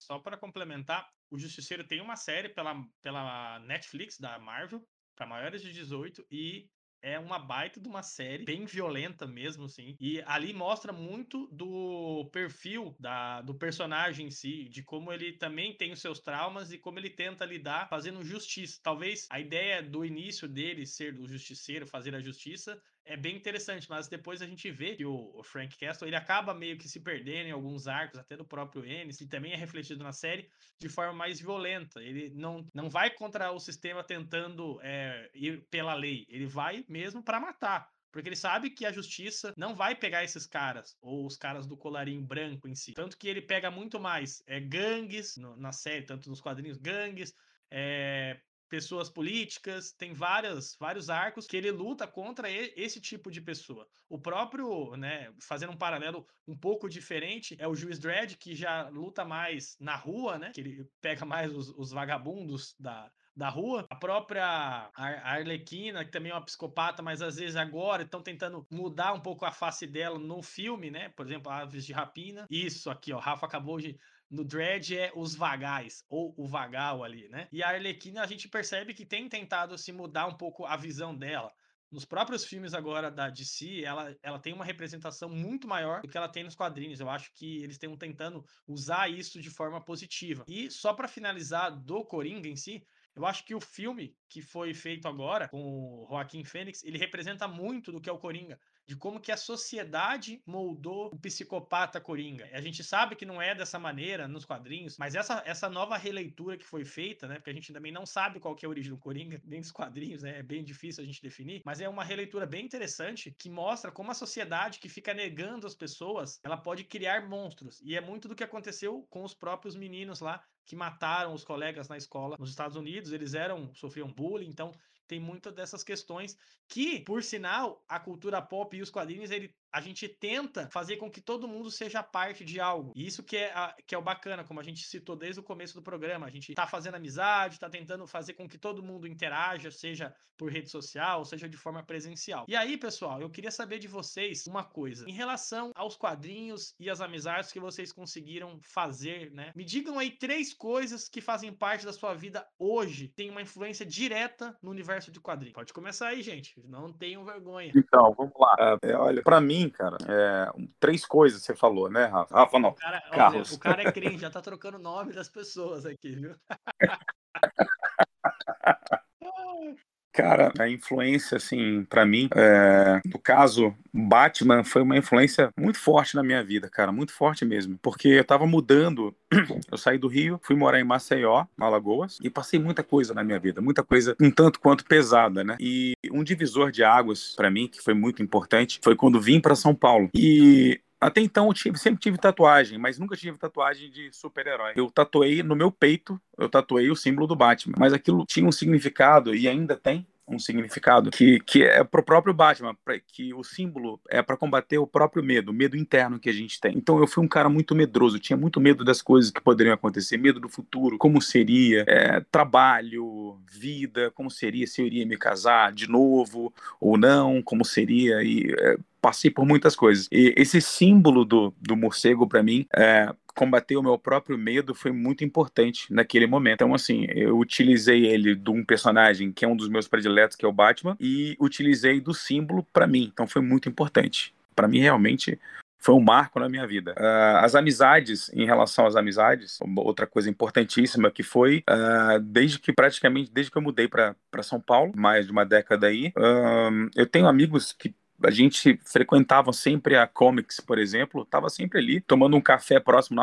Só 0.05 0.19
para 0.19 0.37
complementar, 0.37 1.09
o 1.31 1.37
Justiceiro 1.37 1.83
tem 1.83 1.99
uma 1.99 2.15
série 2.15 2.49
pela, 2.49 2.75
pela 3.01 3.59
Netflix 3.59 4.19
da 4.19 4.37
Marvel 4.37 4.87
para 5.15 5.25
maiores 5.25 5.61
de 5.63 5.73
18 5.73 6.25
e 6.29 6.69
é 7.01 7.19
uma 7.19 7.37
baita 7.37 7.79
de 7.79 7.87
uma 7.87 8.01
série, 8.01 8.45
bem 8.45 8.65
violenta 8.65 9.27
mesmo, 9.27 9.65
assim. 9.65 9.95
E 9.99 10.21
ali 10.25 10.53
mostra 10.53 10.91
muito 10.91 11.47
do 11.51 12.27
perfil 12.31 12.95
da, 12.99 13.41
do 13.41 13.53
personagem 13.53 14.27
em 14.27 14.31
si, 14.31 14.67
de 14.69 14.83
como 14.83 15.13
ele 15.13 15.33
também 15.33 15.75
tem 15.75 15.91
os 15.91 16.01
seus 16.01 16.19
traumas 16.19 16.71
e 16.71 16.79
como 16.79 16.97
ele 16.97 17.09
tenta 17.09 17.45
lidar 17.45 17.87
fazendo 17.89 18.23
justiça. 18.23 18.79
Talvez 18.81 19.27
a 19.29 19.39
ideia 19.39 19.83
do 19.83 20.03
início 20.03 20.47
dele 20.47 20.85
ser 20.85 21.13
do 21.13 21.27
justiceiro, 21.27 21.85
fazer 21.87 22.15
a 22.15 22.19
justiça, 22.19 22.81
é 23.05 23.15
bem 23.15 23.35
interessante, 23.35 23.87
mas 23.89 24.07
depois 24.07 24.41
a 24.41 24.47
gente 24.47 24.69
vê 24.71 24.95
que 24.95 25.05
o, 25.05 25.41
Frank 25.43 25.77
Castle 25.77 26.07
ele 26.07 26.15
acaba 26.15 26.53
meio 26.53 26.77
que 26.77 26.89
se 26.89 26.99
perdendo 26.99 27.47
em 27.47 27.51
alguns 27.51 27.87
arcos, 27.87 28.19
até 28.19 28.35
do 28.35 28.45
próprio 28.45 28.85
Ennis, 28.85 29.17
que 29.17 29.27
também 29.27 29.53
é 29.53 29.55
refletido 29.55 30.03
na 30.03 30.11
série, 30.11 30.49
de 30.79 30.89
forma 30.89 31.13
mais 31.13 31.39
violenta. 31.39 32.01
Ele 32.01 32.31
não, 32.35 32.65
não 32.73 32.89
vai 32.89 33.11
contra 33.11 33.51
o 33.51 33.59
sistema 33.59 34.03
tentando 34.03 34.79
é, 34.81 35.29
ir 35.33 35.67
pela 35.69 35.93
lei, 35.93 36.25
ele 36.29 36.47
vai 36.47 36.83
mesmo 36.89 37.23
para 37.23 37.39
matar. 37.39 37.87
Porque 38.11 38.29
ele 38.29 38.35
sabe 38.37 38.69
que 38.69 38.85
a 38.85 38.93
justiça 38.93 39.53
não 39.57 39.75
vai 39.75 39.93
pegar 39.93 40.23
esses 40.23 40.47
caras, 40.47 40.97
ou 41.01 41.25
os 41.25 41.35
caras 41.35 41.67
do 41.67 41.75
colarinho 41.75 42.21
branco 42.21 42.65
em 42.65 42.73
si. 42.73 42.93
Tanto 42.93 43.17
que 43.17 43.27
ele 43.27 43.41
pega 43.41 43.69
muito 43.69 43.99
mais 43.99 44.41
é, 44.47 44.59
gangues 44.59 45.35
no, 45.35 45.57
na 45.57 45.73
série, 45.73 46.05
tanto 46.05 46.29
nos 46.29 46.39
quadrinhos, 46.39 46.77
gangues, 46.77 47.33
é, 47.69 48.39
pessoas 48.69 49.09
políticas, 49.09 49.91
tem 49.91 50.13
várias, 50.13 50.75
vários 50.79 51.09
arcos 51.09 51.47
que 51.47 51.57
ele 51.57 51.71
luta 51.71 52.07
contra 52.07 52.49
esse 52.49 52.99
tipo 52.99 53.31
de 53.31 53.41
pessoa. 53.41 53.87
O 54.09 54.19
próprio, 54.19 54.95
né, 54.95 55.33
fazendo 55.41 55.71
um 55.71 55.77
paralelo 55.77 56.25
um 56.47 56.57
pouco 56.57 56.89
diferente, 56.89 57.55
é 57.59 57.67
o 57.67 57.75
Juiz 57.75 57.99
Dredd, 57.99 58.35
que 58.37 58.55
já 58.55 58.89
luta 58.89 59.25
mais 59.25 59.75
na 59.79 59.95
rua, 59.95 60.37
né, 60.37 60.51
que 60.53 60.61
ele 60.61 60.89
pega 61.01 61.25
mais 61.25 61.53
os, 61.53 61.69
os 61.69 61.91
vagabundos 61.91 62.75
da, 62.79 63.11
da 63.35 63.49
rua. 63.49 63.85
A 63.89 63.95
própria 63.95 64.89
Arlequina, 64.95 66.05
que 66.05 66.11
também 66.11 66.31
é 66.31 66.35
uma 66.35 66.45
psicopata, 66.45 67.03
mas 67.03 67.21
às 67.21 67.35
vezes 67.35 67.55
agora 67.55 68.03
estão 68.03 68.21
tentando 68.21 68.65
mudar 68.71 69.13
um 69.13 69.19
pouco 69.19 69.45
a 69.45 69.51
face 69.51 69.85
dela 69.85 70.17
no 70.17 70.41
filme, 70.41 70.89
né? 70.89 71.09
Por 71.09 71.25
exemplo, 71.25 71.51
Aves 71.51 71.85
de 71.85 71.91
Rapina. 71.91 72.47
Isso 72.49 72.89
aqui, 72.89 73.11
ó. 73.11 73.19
Rafa 73.19 73.45
acabou 73.45 73.79
de 73.79 73.97
no 74.29 74.43
Dread 74.43 74.97
é 74.97 75.11
os 75.15 75.35
vagais, 75.35 76.03
ou 76.09 76.33
o 76.37 76.47
vagal 76.47 77.03
ali, 77.03 77.29
né? 77.29 77.47
E 77.51 77.63
a 77.63 77.69
Arlequina 77.69 78.21
a 78.21 78.27
gente 78.27 78.47
percebe 78.47 78.93
que 78.93 79.05
tem 79.05 79.29
tentado 79.29 79.77
se 79.77 79.91
mudar 79.91 80.27
um 80.27 80.37
pouco 80.37 80.65
a 80.65 80.75
visão 80.75 81.15
dela. 81.15 81.51
Nos 81.91 82.03
próprios 82.03 82.43
filmes 82.43 82.73
agora 82.73 83.11
da 83.11 83.29
DC, 83.29 83.83
ela, 83.83 84.13
ela 84.21 84.39
tem 84.39 84.53
uma 84.53 84.65
representação 84.65 85.29
muito 85.29 85.67
maior 85.67 86.01
do 86.01 86.09
que 86.09 86.17
ela 86.17 86.27
tem 86.27 86.43
nos 86.43 86.55
quadrinhos. 86.55 86.99
Eu 86.99 87.09
acho 87.09 87.31
que 87.33 87.63
eles 87.63 87.75
estão 87.75 87.95
tentando 87.95 88.43
usar 88.67 89.09
isso 89.09 89.39
de 89.39 89.49
forma 89.49 89.79
positiva. 89.79 90.43
E 90.47 90.69
só 90.69 90.93
para 90.93 91.07
finalizar 91.07 91.71
do 91.71 92.03
Coringa 92.03 92.49
em 92.49 92.55
si, 92.55 92.85
eu 93.15 93.25
acho 93.25 93.45
que 93.45 93.55
o 93.55 93.61
filme 93.61 94.13
que 94.27 94.41
foi 94.41 94.73
feito 94.73 95.07
agora 95.07 95.47
com 95.47 95.61
o 95.63 96.07
Joaquim 96.09 96.43
Fênix, 96.43 96.83
ele 96.83 96.97
representa 96.97 97.47
muito 97.47 97.91
do 97.91 98.01
que 98.01 98.09
é 98.09 98.13
o 98.13 98.19
Coringa 98.19 98.59
de 98.87 98.95
como 98.95 99.19
que 99.19 99.31
a 99.31 99.37
sociedade 99.37 100.41
moldou 100.45 101.07
o 101.13 101.19
psicopata 101.19 101.99
Coringa. 101.99 102.47
A 102.53 102.61
gente 102.61 102.83
sabe 102.83 103.15
que 103.15 103.25
não 103.25 103.41
é 103.41 103.55
dessa 103.55 103.79
maneira 103.79 104.27
nos 104.27 104.45
quadrinhos, 104.45 104.97
mas 104.97 105.15
essa, 105.15 105.41
essa 105.45 105.69
nova 105.69 105.97
releitura 105.97 106.57
que 106.57 106.65
foi 106.65 106.85
feita, 106.85 107.27
né? 107.27 107.35
Porque 107.35 107.49
a 107.49 107.53
gente 107.53 107.73
também 107.73 107.91
não 107.91 108.05
sabe 108.05 108.39
qual 108.39 108.55
que 108.55 108.65
é 108.65 108.67
a 108.67 108.69
origem 108.69 108.91
do 108.91 108.97
Coringa, 108.97 109.41
nem 109.43 109.61
dos 109.61 109.71
quadrinhos, 109.71 110.21
né? 110.21 110.39
É 110.39 110.43
bem 110.43 110.63
difícil 110.63 111.03
a 111.03 111.05
gente 111.05 111.21
definir, 111.21 111.61
mas 111.65 111.81
é 111.81 111.89
uma 111.89 112.03
releitura 112.03 112.45
bem 112.45 112.65
interessante 112.65 113.35
que 113.37 113.49
mostra 113.49 113.91
como 113.91 114.11
a 114.11 114.13
sociedade 114.13 114.79
que 114.79 114.89
fica 114.89 115.13
negando 115.13 115.65
as 115.65 115.75
pessoas, 115.75 116.39
ela 116.43 116.57
pode 116.57 116.83
criar 116.83 117.27
monstros. 117.27 117.81
E 117.83 117.95
é 117.95 118.01
muito 118.01 118.27
do 118.27 118.35
que 118.35 118.43
aconteceu 118.43 119.05
com 119.09 119.23
os 119.23 119.33
próprios 119.33 119.75
meninos 119.75 120.19
lá 120.19 120.43
que 120.65 120.75
mataram 120.75 121.33
os 121.33 121.43
colegas 121.43 121.87
na 121.87 121.97
escola 121.97 122.35
nos 122.39 122.49
Estados 122.49 122.75
Unidos, 122.75 123.11
eles 123.11 123.33
eram 123.33 123.73
sofriam 123.73 124.11
bullying, 124.11 124.49
então 124.49 124.71
tem 125.07 125.19
muitas 125.19 125.53
dessas 125.53 125.83
questões 125.83 126.37
que, 126.67 126.99
por 126.99 127.23
sinal, 127.23 127.83
a 127.87 127.99
cultura 127.99 128.41
pop 128.41 128.75
e 128.75 128.81
os 128.81 128.89
quadrinhos, 128.89 129.31
ele 129.31 129.55
a 129.75 129.81
gente 129.81 130.07
tenta 130.07 130.69
fazer 130.71 130.95
com 130.95 131.11
que 131.11 131.19
todo 131.19 131.49
mundo 131.49 131.69
seja 131.69 132.01
parte 132.01 132.45
de 132.45 132.61
algo. 132.61 132.93
E 132.95 133.05
isso 133.05 133.21
que 133.21 133.35
é, 133.35 133.51
a, 133.53 133.75
que 133.85 133.93
é 133.93 133.97
o 133.97 134.01
bacana, 134.01 134.45
como 134.45 134.61
a 134.61 134.63
gente 134.63 134.87
citou 134.87 135.17
desde 135.17 135.41
o 135.41 135.43
começo 135.43 135.73
do 135.73 135.81
programa. 135.81 136.25
A 136.25 136.29
gente 136.29 136.53
tá 136.53 136.65
fazendo 136.65 136.95
amizade, 136.95 137.59
tá 137.59 137.69
tentando 137.69 138.07
fazer 138.07 138.35
com 138.35 138.47
que 138.47 138.57
todo 138.57 138.81
mundo 138.81 139.05
interaja, 139.05 139.69
seja 139.69 140.15
por 140.37 140.51
rede 140.51 140.69
social, 140.69 141.25
seja 141.25 141.47
de 141.47 141.57
forma 141.57 141.83
presencial. 141.83 142.45
E 142.47 142.55
aí, 142.55 142.77
pessoal, 142.77 143.21
eu 143.21 143.29
queria 143.29 143.51
saber 143.51 143.79
de 143.79 143.87
vocês 143.87 144.45
uma 144.47 144.63
coisa. 144.63 145.05
Em 145.09 145.13
relação 145.13 145.71
aos 145.75 145.95
quadrinhos 145.95 146.73
e 146.79 146.89
as 146.89 147.01
amizades 147.01 147.51
que 147.51 147.59
vocês 147.59 147.91
conseguiram 147.91 148.59
fazer, 148.61 149.31
né? 149.31 149.51
Me 149.55 149.63
digam 149.63 149.97
aí 149.99 150.11
três 150.11 150.53
coisas 150.53 151.09
que 151.09 151.21
fazem 151.21 151.53
parte 151.53 151.85
da 151.85 151.93
sua 151.93 152.13
vida 152.13 152.45
hoje, 152.59 153.07
tem 153.09 153.29
uma 153.29 153.41
influência 153.41 153.85
direta 153.85 154.57
no 154.61 154.71
universo 154.71 155.11
de 155.11 155.19
quadrinhos. 155.19 155.55
Pode 155.55 155.73
começar 155.73 156.09
aí, 156.09 156.21
gente. 156.21 156.53
Não 156.65 156.91
tenham 156.91 157.25
vergonha. 157.25 157.71
Então, 157.75 158.13
vamos 158.17 158.33
lá. 158.37 158.77
É, 158.83 158.95
olha, 158.95 159.21
para 159.23 159.39
mim, 159.39 159.64
cara, 159.69 159.97
é, 160.07 160.49
três 160.79 161.05
coisas 161.05 161.41
você 161.41 161.55
falou, 161.55 161.89
né, 161.89 162.05
Rafa? 162.05 162.35
Rafa, 162.35 162.59
não. 162.59 162.69
O 162.69 162.73
cara, 162.73 163.01
Carlos. 163.11 163.51
o 163.51 163.59
cara 163.59 163.81
é 163.81 163.91
crente, 163.91 164.19
já 164.19 164.29
tá 164.29 164.41
trocando 164.41 164.79
nome 164.79 165.13
das 165.13 165.29
pessoas 165.29 165.85
aqui, 165.85 166.15
viu? 166.15 166.35
Cara, 170.15 170.53
a 170.57 170.69
influência, 170.69 171.35
assim, 171.35 171.83
para 171.89 172.05
mim, 172.05 172.29
é, 172.33 173.01
no 173.05 173.19
caso, 173.19 173.75
Batman 173.93 174.63
foi 174.63 174.81
uma 174.81 174.97
influência 174.97 175.49
muito 175.59 175.77
forte 175.77 176.15
na 176.15 176.23
minha 176.23 176.41
vida, 176.41 176.69
cara, 176.69 176.89
muito 176.89 177.11
forte 177.11 177.43
mesmo. 177.43 177.77
Porque 177.81 178.07
eu 178.07 178.23
tava 178.23 178.47
mudando, 178.47 179.13
eu 179.69 179.77
saí 179.77 179.97
do 179.97 180.07
Rio, 180.07 180.39
fui 180.41 180.55
morar 180.55 180.79
em 180.79 180.85
Maceió, 180.85 181.45
Alagoas, 181.59 182.17
e 182.23 182.29
passei 182.29 182.57
muita 182.57 182.81
coisa 182.81 183.13
na 183.13 183.25
minha 183.25 183.37
vida, 183.37 183.59
muita 183.59 183.83
coisa 183.83 184.15
um 184.21 184.31
tanto 184.31 184.61
quanto 184.61 184.85
pesada, 184.85 185.43
né? 185.43 185.57
E 185.59 185.93
um 186.09 186.23
divisor 186.23 186.71
de 186.71 186.81
águas 186.81 187.33
para 187.35 187.51
mim, 187.51 187.67
que 187.67 187.81
foi 187.81 187.93
muito 187.93 188.23
importante, 188.23 188.79
foi 188.81 188.95
quando 188.95 189.19
vim 189.19 189.41
para 189.41 189.53
São 189.53 189.75
Paulo. 189.75 190.09
E 190.15 190.79
até 191.05 191.21
então 191.21 191.47
eu 191.47 191.53
tive, 191.53 191.77
sempre 191.77 191.99
tive 191.99 192.17
tatuagem, 192.17 192.77
mas 192.77 192.97
nunca 192.97 193.15
tive 193.15 193.37
tatuagem 193.37 193.89
de 193.89 194.11
super-herói. 194.11 194.73
Eu 194.75 194.89
tatuei 194.89 195.43
no 195.43 195.55
meu 195.55 195.71
peito, 195.71 196.19
eu 196.37 196.49
tatuei 196.49 196.89
o 196.89 196.95
símbolo 196.95 197.27
do 197.27 197.35
Batman. 197.35 197.75
Mas 197.77 197.93
aquilo 197.93 198.25
tinha 198.25 198.47
um 198.47 198.51
significado 198.51 199.35
e 199.35 199.47
ainda 199.47 199.75
tem 199.75 200.07
um 200.27 200.39
significado 200.39 201.11
que, 201.11 201.39
que 201.39 201.63
é 201.63 201.83
pro 201.83 202.03
próprio 202.03 202.33
Batman, 202.33 202.75
pra, 202.83 202.99
que 202.99 203.33
o 203.33 203.43
símbolo 203.43 203.99
é 204.09 204.21
para 204.21 204.37
combater 204.37 204.77
o 204.77 204.87
próprio 204.87 205.23
medo, 205.23 205.51
o 205.51 205.53
medo 205.53 205.77
interno 205.77 206.19
que 206.19 206.29
a 206.29 206.33
gente 206.33 206.59
tem. 206.59 206.75
Então 206.77 206.99
eu 206.99 207.07
fui 207.07 207.23
um 207.23 207.27
cara 207.27 207.49
muito 207.49 207.75
medroso, 207.75 208.19
tinha 208.19 208.37
muito 208.37 208.59
medo 208.59 208.83
das 208.83 209.01
coisas 209.01 209.31
que 209.31 209.41
poderiam 209.41 209.73
acontecer, 209.73 210.17
medo 210.17 210.39
do 210.39 210.49
futuro, 210.49 210.97
como 210.97 211.21
seria, 211.21 211.85
é, 211.87 212.19
trabalho, 212.31 213.39
vida, 213.51 214.11
como 214.11 214.31
seria 214.31 214.65
se 214.65 214.81
eu 214.81 214.87
iria 214.87 215.05
me 215.05 215.17
casar 215.17 215.71
de 215.71 215.89
novo 215.89 216.53
ou 216.79 216.97
não, 216.97 217.41
como 217.41 217.63
seria 217.63 218.23
e 218.23 218.53
é, 218.59 218.77
passei 219.01 219.29
por 219.29 219.45
muitas 219.45 219.75
coisas. 219.75 220.07
E 220.11 220.33
esse 220.35 220.59
símbolo 220.59 221.23
do, 221.23 221.53
do 221.61 221.75
morcego, 221.75 222.27
para 222.27 222.41
mim, 222.41 222.65
é, 222.75 223.13
combater 223.35 223.75
o 223.75 223.83
meu 223.83 223.99
próprio 223.99 224.37
medo 224.37 224.73
foi 224.73 224.91
muito 224.91 225.23
importante 225.23 225.93
naquele 225.93 226.25
momento. 226.25 226.55
Então, 226.55 226.73
assim, 226.73 227.05
eu 227.09 227.37
utilizei 227.37 228.05
ele 228.05 228.33
de 228.33 228.49
um 228.49 228.63
personagem 228.63 229.31
que 229.31 229.45
é 229.45 229.47
um 229.47 229.55
dos 229.55 229.69
meus 229.69 229.87
prediletos, 229.87 230.35
que 230.35 230.45
é 230.45 230.47
o 230.47 230.53
Batman, 230.53 230.95
e 230.99 231.35
utilizei 231.39 231.99
do 231.99 232.13
símbolo 232.13 232.65
para 232.71 232.87
mim. 232.87 233.09
Então, 233.13 233.27
foi 233.27 233.41
muito 233.41 233.69
importante. 233.69 234.33
Para 234.55 234.67
mim, 234.67 234.79
realmente, 234.79 235.37
foi 235.85 235.93
um 235.93 235.99
marco 235.99 236.39
na 236.39 236.49
minha 236.49 236.65
vida. 236.65 236.95
Uh, 236.97 237.45
as 237.45 237.53
amizades, 237.53 238.31
em 238.33 238.43
relação 238.43 238.87
às 238.87 238.95
amizades, 238.95 239.59
outra 239.77 240.07
coisa 240.07 240.27
importantíssima 240.27 241.11
que 241.11 241.21
foi, 241.21 241.63
uh, 241.69 242.19
desde 242.19 242.57
que 242.57 242.73
praticamente, 242.73 243.29
desde 243.31 243.51
que 243.51 243.57
eu 243.57 243.61
mudei 243.61 243.87
para 243.87 244.15
São 244.41 244.59
Paulo, 244.59 244.93
mais 244.95 245.27
de 245.27 245.31
uma 245.31 245.45
década 245.45 245.85
aí, 245.85 246.07
uh, 246.17 246.89
eu 246.95 247.05
tenho 247.05 247.27
amigos 247.27 247.71
que 247.71 247.93
a 248.23 248.31
gente 248.31 248.79
frequentava 248.83 249.51
sempre 249.51 249.95
a 249.95 250.07
Comics, 250.07 250.59
por 250.59 250.79
exemplo, 250.79 251.23
estava 251.23 251.49
sempre 251.49 251.79
ali, 251.79 252.01
tomando 252.01 252.37
um 252.37 252.41
café 252.41 252.79
próximo 252.79 253.15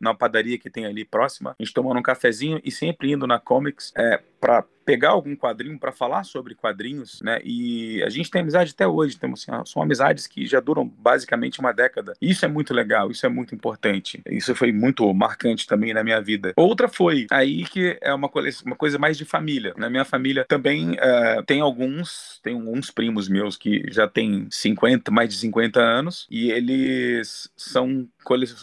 na, 0.00 0.14
padaria 0.14 0.58
que 0.58 0.70
tem 0.70 0.86
ali 0.86 1.04
próxima, 1.04 1.54
a 1.58 1.62
gente 1.62 1.74
tomando 1.74 1.98
um 1.98 2.02
cafezinho 2.02 2.60
e 2.64 2.70
sempre 2.70 3.12
indo 3.12 3.26
na 3.26 3.38
Comics 3.38 3.92
é, 3.96 4.20
para 4.40 4.64
pegar 4.88 5.10
algum 5.10 5.36
quadrinho 5.36 5.78
para 5.78 5.92
falar 5.92 6.24
sobre 6.24 6.54
quadrinhos, 6.54 7.20
né? 7.20 7.40
E 7.44 8.02
a 8.02 8.08
gente 8.08 8.30
tem 8.30 8.40
amizade 8.40 8.72
até 8.72 8.86
hoje, 8.86 9.18
temos 9.18 9.46
assim, 9.46 9.70
são 9.70 9.82
amizades 9.82 10.26
que 10.26 10.46
já 10.46 10.60
duram 10.60 10.88
basicamente 10.88 11.60
uma 11.60 11.72
década. 11.72 12.14
Isso 12.22 12.46
é 12.46 12.48
muito 12.48 12.72
legal, 12.72 13.10
isso 13.10 13.26
é 13.26 13.28
muito 13.28 13.54
importante. 13.54 14.22
Isso 14.30 14.54
foi 14.54 14.72
muito 14.72 15.12
marcante 15.12 15.66
também 15.66 15.92
na 15.92 16.02
minha 16.02 16.22
vida. 16.22 16.54
Outra 16.56 16.88
foi 16.88 17.26
aí 17.30 17.64
que 17.64 17.98
é 18.00 18.14
uma, 18.14 18.30
coisa, 18.30 18.62
uma 18.64 18.76
coisa 18.76 18.98
mais 18.98 19.18
de 19.18 19.26
família. 19.26 19.74
Na 19.76 19.90
minha 19.90 20.06
família 20.06 20.46
também 20.48 20.92
uh, 20.92 21.42
tem 21.44 21.60
alguns, 21.60 22.40
tem 22.42 22.54
alguns 22.54 22.90
primos 22.90 23.28
meus 23.28 23.58
que 23.58 23.84
já 23.90 24.08
têm 24.08 24.48
50, 24.50 25.10
mais 25.10 25.28
de 25.28 25.36
50 25.36 25.78
anos 25.78 26.26
e 26.30 26.50
eles 26.50 27.50
são 27.54 28.08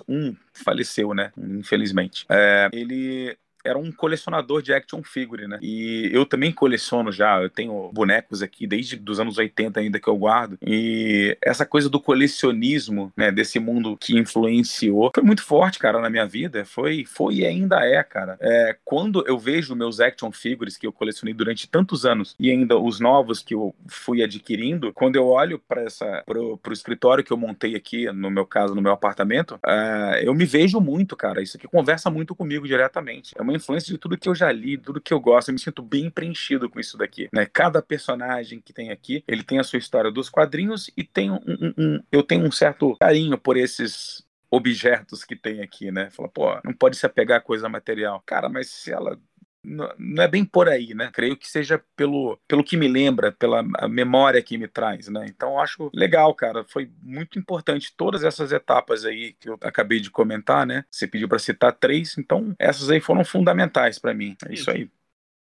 um 0.08 0.36
faleceu, 0.54 1.14
né? 1.14 1.32
Infelizmente. 1.38 2.26
É, 2.30 2.70
ele 2.72 3.38
era 3.66 3.78
um 3.78 3.92
colecionador 3.92 4.62
de 4.62 4.74
action 4.74 5.02
figure, 5.04 5.48
né? 5.48 5.60
E 5.62 6.10
eu 6.14 6.26
também 6.26 6.52
coleciono 6.52 7.12
já, 7.12 7.42
eu 7.42 7.50
tenho 7.50 7.90
bonecos 7.94 8.42
aqui 8.42 8.68
desde 8.68 9.02
os 9.08 9.20
anos 9.20 9.38
80 9.38 9.80
ainda 9.80 10.00
que 10.00 10.08
eu 10.08 10.16
guardo. 10.18 10.58
E 10.62 11.38
essa 11.42 11.66
coisa 11.66 11.90
do 11.90 12.00
colecionismo, 12.00 13.12
né, 13.16 13.32
desse 13.32 13.60
mundo 13.60 13.98
que 13.98 14.18
influenciou, 14.18 15.12
foi 15.14 15.24
muito 15.24 15.44
forte, 15.44 15.80
cara, 15.80 16.00
na 16.00 16.10
minha 16.10 16.26
vida. 16.26 16.66
Foi, 16.66 17.06
foi 17.06 17.36
e 17.36 17.46
ainda 17.46 17.84
é, 17.86 18.02
cara. 18.04 18.38
É, 18.40 18.76
quando 18.86 19.26
eu 19.28 19.38
vejo 19.38 19.76
meus 19.76 20.00
action 20.00 20.32
figures 20.32 20.78
que 20.78 20.88
eu 20.88 20.94
colecionei 20.94 21.34
durante 21.34 21.68
tantos 21.68 22.06
anos 22.06 22.36
e 22.40 22.50
ainda 22.52 22.78
os 22.78 23.00
novos 23.00 23.42
que 23.42 23.54
eu 23.54 23.74
fui 23.88 24.24
adquirindo, 24.24 24.94
quando 24.94 25.16
eu 25.16 25.28
olho 25.28 25.60
para 25.60 25.82
essa 25.82 26.24
pro, 26.26 26.58
pro 26.58 26.74
escritório 26.74 27.24
que 27.24 27.32
eu 27.32 27.38
montei 27.38 27.76
aqui, 27.76 28.12
no 28.12 28.30
meu 28.30 28.46
caso, 28.46 28.76
no 28.76 28.82
meu 28.82 28.92
apartamento, 28.92 29.60
é, 29.66 30.22
eu 30.24 30.34
me 30.34 30.46
vejo 30.46 30.80
muito, 30.80 31.16
cara. 31.16 31.42
Isso 31.42 31.58
aqui 31.58 31.68
conversa 31.68 32.10
muito 32.10 32.36
comigo 32.36 32.68
diretamente. 32.68 33.34
É 33.38 33.42
uma 33.42 33.55
influência 33.56 33.92
de 33.92 33.98
tudo 33.98 34.18
que 34.18 34.30
eu 34.30 34.36
já 34.36 34.52
li, 34.52 34.78
tudo 34.78 35.02
que 35.02 35.14
eu 35.14 35.20
gosto. 35.20 35.50
Eu 35.50 35.54
me 35.54 35.60
sinto 35.60 35.82
bem 35.82 36.10
preenchido 36.10 36.70
com 36.70 36.80
isso 36.80 36.98
daqui. 36.98 37.30
Né? 37.34 37.46
Cada 37.46 37.82
personagem 37.82 38.62
que 38.62 38.74
tem 38.74 38.92
aqui, 38.92 39.24
ele 39.28 39.44
tem 39.44 39.60
a 39.60 39.64
sua 39.64 39.80
história 39.80 40.12
dos 40.12 40.30
quadrinhos 40.30 40.90
e 40.96 41.04
tem 41.04 41.32
um, 41.32 41.40
um, 41.48 41.74
um 41.78 42.04
eu 42.12 42.24
tenho 42.24 42.46
um 42.46 42.52
certo 42.52 42.96
carinho 42.98 43.38
por 43.38 43.58
esses 43.58 44.26
objetos 44.50 45.24
que 45.24 45.36
tem 45.36 45.62
aqui, 45.62 45.92
né? 45.92 46.10
Fala, 46.12 46.30
pô, 46.30 46.60
não 46.64 46.74
pode 46.74 46.96
se 46.96 47.06
apegar 47.06 47.40
a 47.40 47.42
coisa 47.42 47.68
material. 47.68 48.22
Cara, 48.26 48.48
mas 48.48 48.70
se 48.70 48.92
ela 48.92 49.20
não 49.66 50.24
é 50.24 50.28
bem 50.28 50.46
por 50.46 50.70
aí, 50.70 50.94
né? 50.94 51.10
Creio 51.14 51.36
que 51.36 51.48
seja 51.48 51.84
pelo, 51.96 52.38
pelo 52.48 52.64
que 52.64 52.78
me 52.78 52.88
lembra, 52.88 53.32
pela 53.32 53.64
memória 53.88 54.42
que 54.42 54.58
me 54.58 54.68
traz, 54.68 55.08
né? 55.08 55.26
Então 55.28 55.60
acho 55.60 55.90
legal, 55.94 56.34
cara. 56.34 56.64
Foi 56.66 56.92
muito 57.02 57.40
importante 57.40 57.94
todas 57.96 58.24
essas 58.24 58.52
etapas 58.52 59.06
aí 59.06 59.34
que 59.34 59.50
eu 59.50 59.58
acabei 59.62 60.00
de 60.00 60.12
comentar, 60.12 60.66
né? 60.66 60.86
Você 60.90 61.08
pediu 61.08 61.28
para 61.28 61.40
citar 61.40 61.74
três, 61.74 62.18
então 62.18 62.56
essas 62.60 62.90
aí 62.90 63.02
foram 63.02 63.26
fundamentais 63.26 63.98
para 63.98 64.14
mim. 64.14 64.38
É 64.48 64.54
isso 64.54 64.70
aí. 64.70 64.90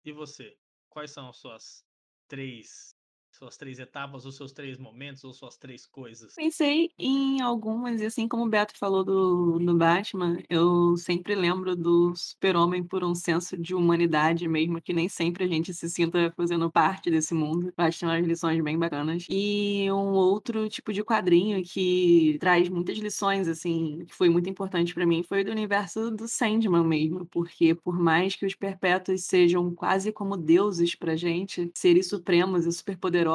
E 0.04 0.12
você? 0.12 0.56
Quais 0.88 1.10
são 1.10 1.28
as 1.28 1.36
suas 1.36 1.84
três 2.26 2.95
suas 3.36 3.56
três 3.56 3.78
etapas, 3.78 4.24
os 4.24 4.36
seus 4.36 4.52
três 4.52 4.78
momentos, 4.78 5.24
ou 5.24 5.32
suas 5.32 5.56
três 5.56 5.86
coisas? 5.86 6.34
Pensei 6.34 6.90
em 6.98 7.40
algumas, 7.40 8.00
e 8.00 8.06
assim 8.06 8.26
como 8.28 8.44
o 8.44 8.48
Beto 8.48 8.76
falou 8.78 9.04
do, 9.04 9.58
do 9.58 9.76
Batman, 9.76 10.38
eu 10.48 10.96
sempre 10.96 11.34
lembro 11.34 11.76
do 11.76 12.14
super-homem 12.16 12.82
por 12.82 13.04
um 13.04 13.14
senso 13.14 13.56
de 13.56 13.74
humanidade, 13.74 14.48
mesmo 14.48 14.80
que 14.80 14.92
nem 14.92 15.08
sempre 15.08 15.44
a 15.44 15.46
gente 15.46 15.72
se 15.74 15.88
sinta 15.88 16.32
fazendo 16.36 16.70
parte 16.70 17.10
desse 17.10 17.34
mundo. 17.34 17.72
Eu 17.76 17.84
acho 17.84 17.98
que 17.98 18.06
tem 18.06 18.08
umas 18.08 18.26
lições 18.26 18.62
bem 18.62 18.78
bacanas. 18.78 19.26
E 19.28 19.90
um 19.90 20.12
outro 20.12 20.68
tipo 20.68 20.92
de 20.92 21.04
quadrinho 21.04 21.62
que 21.62 22.36
traz 22.40 22.68
muitas 22.68 22.98
lições, 22.98 23.48
assim, 23.48 24.04
que 24.06 24.14
foi 24.14 24.28
muito 24.28 24.48
importante 24.48 24.94
para 24.94 25.06
mim, 25.06 25.22
foi 25.22 25.44
do 25.44 25.50
universo 25.50 26.10
do 26.10 26.26
Sandman 26.28 26.84
mesmo, 26.84 27.26
porque 27.26 27.74
por 27.74 27.98
mais 27.98 28.34
que 28.36 28.46
os 28.46 28.54
perpétuos 28.54 29.24
sejam 29.24 29.74
quase 29.74 30.12
como 30.12 30.36
deuses 30.36 30.94
pra 30.94 31.16
gente, 31.16 31.70
seres 31.74 32.08
supremos 32.08 32.66
e 32.66 32.72
superpoderosos, 32.72 33.25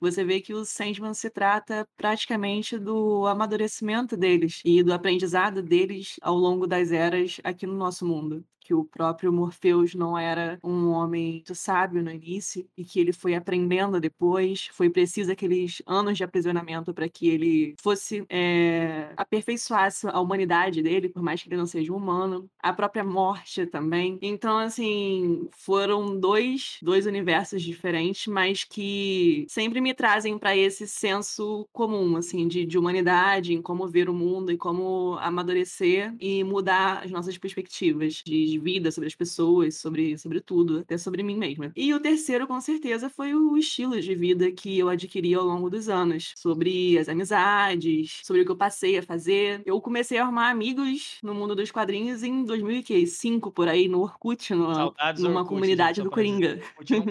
você 0.00 0.24
vê 0.24 0.40
que 0.40 0.54
o 0.54 0.64
Sandman 0.64 1.14
se 1.14 1.30
trata 1.30 1.86
praticamente 1.96 2.78
do 2.78 3.26
amadurecimento 3.26 4.16
deles 4.16 4.60
e 4.64 4.82
do 4.82 4.92
aprendizado 4.92 5.62
deles 5.62 6.16
ao 6.22 6.36
longo 6.36 6.66
das 6.66 6.92
eras 6.92 7.40
aqui 7.44 7.66
no 7.66 7.74
nosso 7.74 8.06
mundo 8.06 8.44
que 8.64 8.74
o 8.74 8.84
próprio 8.84 9.32
Morpheus 9.32 9.94
não 9.94 10.16
era 10.16 10.58
um 10.64 10.88
homem 10.88 11.34
muito 11.44 11.54
sábio 11.54 12.02
no 12.02 12.10
início 12.10 12.66
e 12.76 12.84
que 12.84 12.98
ele 12.98 13.12
foi 13.12 13.34
aprendendo 13.34 14.00
depois. 14.00 14.68
Foi 14.72 14.88
preciso 14.88 15.30
aqueles 15.30 15.82
anos 15.86 16.16
de 16.16 16.24
aprisionamento 16.24 16.94
para 16.94 17.08
que 17.08 17.28
ele 17.28 17.74
fosse 17.78 18.24
é, 18.30 19.12
aperfeiçoasse 19.16 20.06
a 20.08 20.18
humanidade 20.20 20.82
dele, 20.82 21.10
por 21.10 21.22
mais 21.22 21.42
que 21.42 21.48
ele 21.50 21.58
não 21.58 21.66
seja 21.66 21.92
humano. 21.92 22.48
A 22.62 22.72
própria 22.72 23.04
morte 23.04 23.66
também. 23.66 24.18
Então, 24.22 24.56
assim, 24.56 25.46
foram 25.52 26.18
dois, 26.18 26.78
dois 26.80 27.04
universos 27.04 27.62
diferentes, 27.62 28.26
mas 28.26 28.64
que 28.64 29.44
sempre 29.48 29.80
me 29.82 29.92
trazem 29.92 30.38
para 30.38 30.56
esse 30.56 30.88
senso 30.88 31.68
comum, 31.72 32.16
assim, 32.16 32.48
de, 32.48 32.64
de 32.64 32.78
humanidade, 32.78 33.52
em 33.52 33.60
como 33.60 33.86
ver 33.86 34.08
o 34.08 34.14
mundo 34.14 34.50
e 34.50 34.56
como 34.56 35.18
amadurecer 35.20 36.14
e 36.18 36.42
mudar 36.42 37.04
as 37.04 37.10
nossas 37.10 37.36
perspectivas 37.36 38.22
de 38.24 38.53
de 38.54 38.58
vida, 38.58 38.90
sobre 38.90 39.08
as 39.08 39.14
pessoas, 39.14 39.76
sobre, 39.76 40.16
sobre 40.18 40.40
tudo, 40.40 40.80
até 40.80 40.96
sobre 40.96 41.22
mim 41.22 41.36
mesma. 41.36 41.72
E 41.76 41.92
o 41.92 42.00
terceiro, 42.00 42.46
com 42.46 42.60
certeza, 42.60 43.10
foi 43.10 43.34
o 43.34 43.56
estilo 43.56 44.00
de 44.00 44.14
vida 44.14 44.50
que 44.52 44.78
eu 44.78 44.88
adquiri 44.88 45.34
ao 45.34 45.44
longo 45.44 45.68
dos 45.68 45.88
anos, 45.88 46.32
sobre 46.36 46.98
as 46.98 47.08
amizades, 47.08 48.20
sobre 48.22 48.42
o 48.42 48.44
que 48.44 48.50
eu 48.50 48.56
passei 48.56 48.98
a 48.98 49.02
fazer. 49.02 49.62
Eu 49.66 49.80
comecei 49.80 50.18
a 50.18 50.22
arrumar 50.22 50.50
amigos 50.50 51.18
no 51.22 51.34
mundo 51.34 51.54
dos 51.54 51.70
quadrinhos 51.70 52.22
em 52.22 52.44
2005, 52.44 53.50
por 53.50 53.68
aí, 53.68 53.88
no 53.88 54.00
Orkut, 54.00 54.54
numa, 54.54 54.94
numa 55.18 55.40
Orkut, 55.40 55.48
comunidade 55.48 56.02
do 56.02 56.10
Coringa. 56.10 56.56
Não 56.56 56.62
assim, 56.80 57.04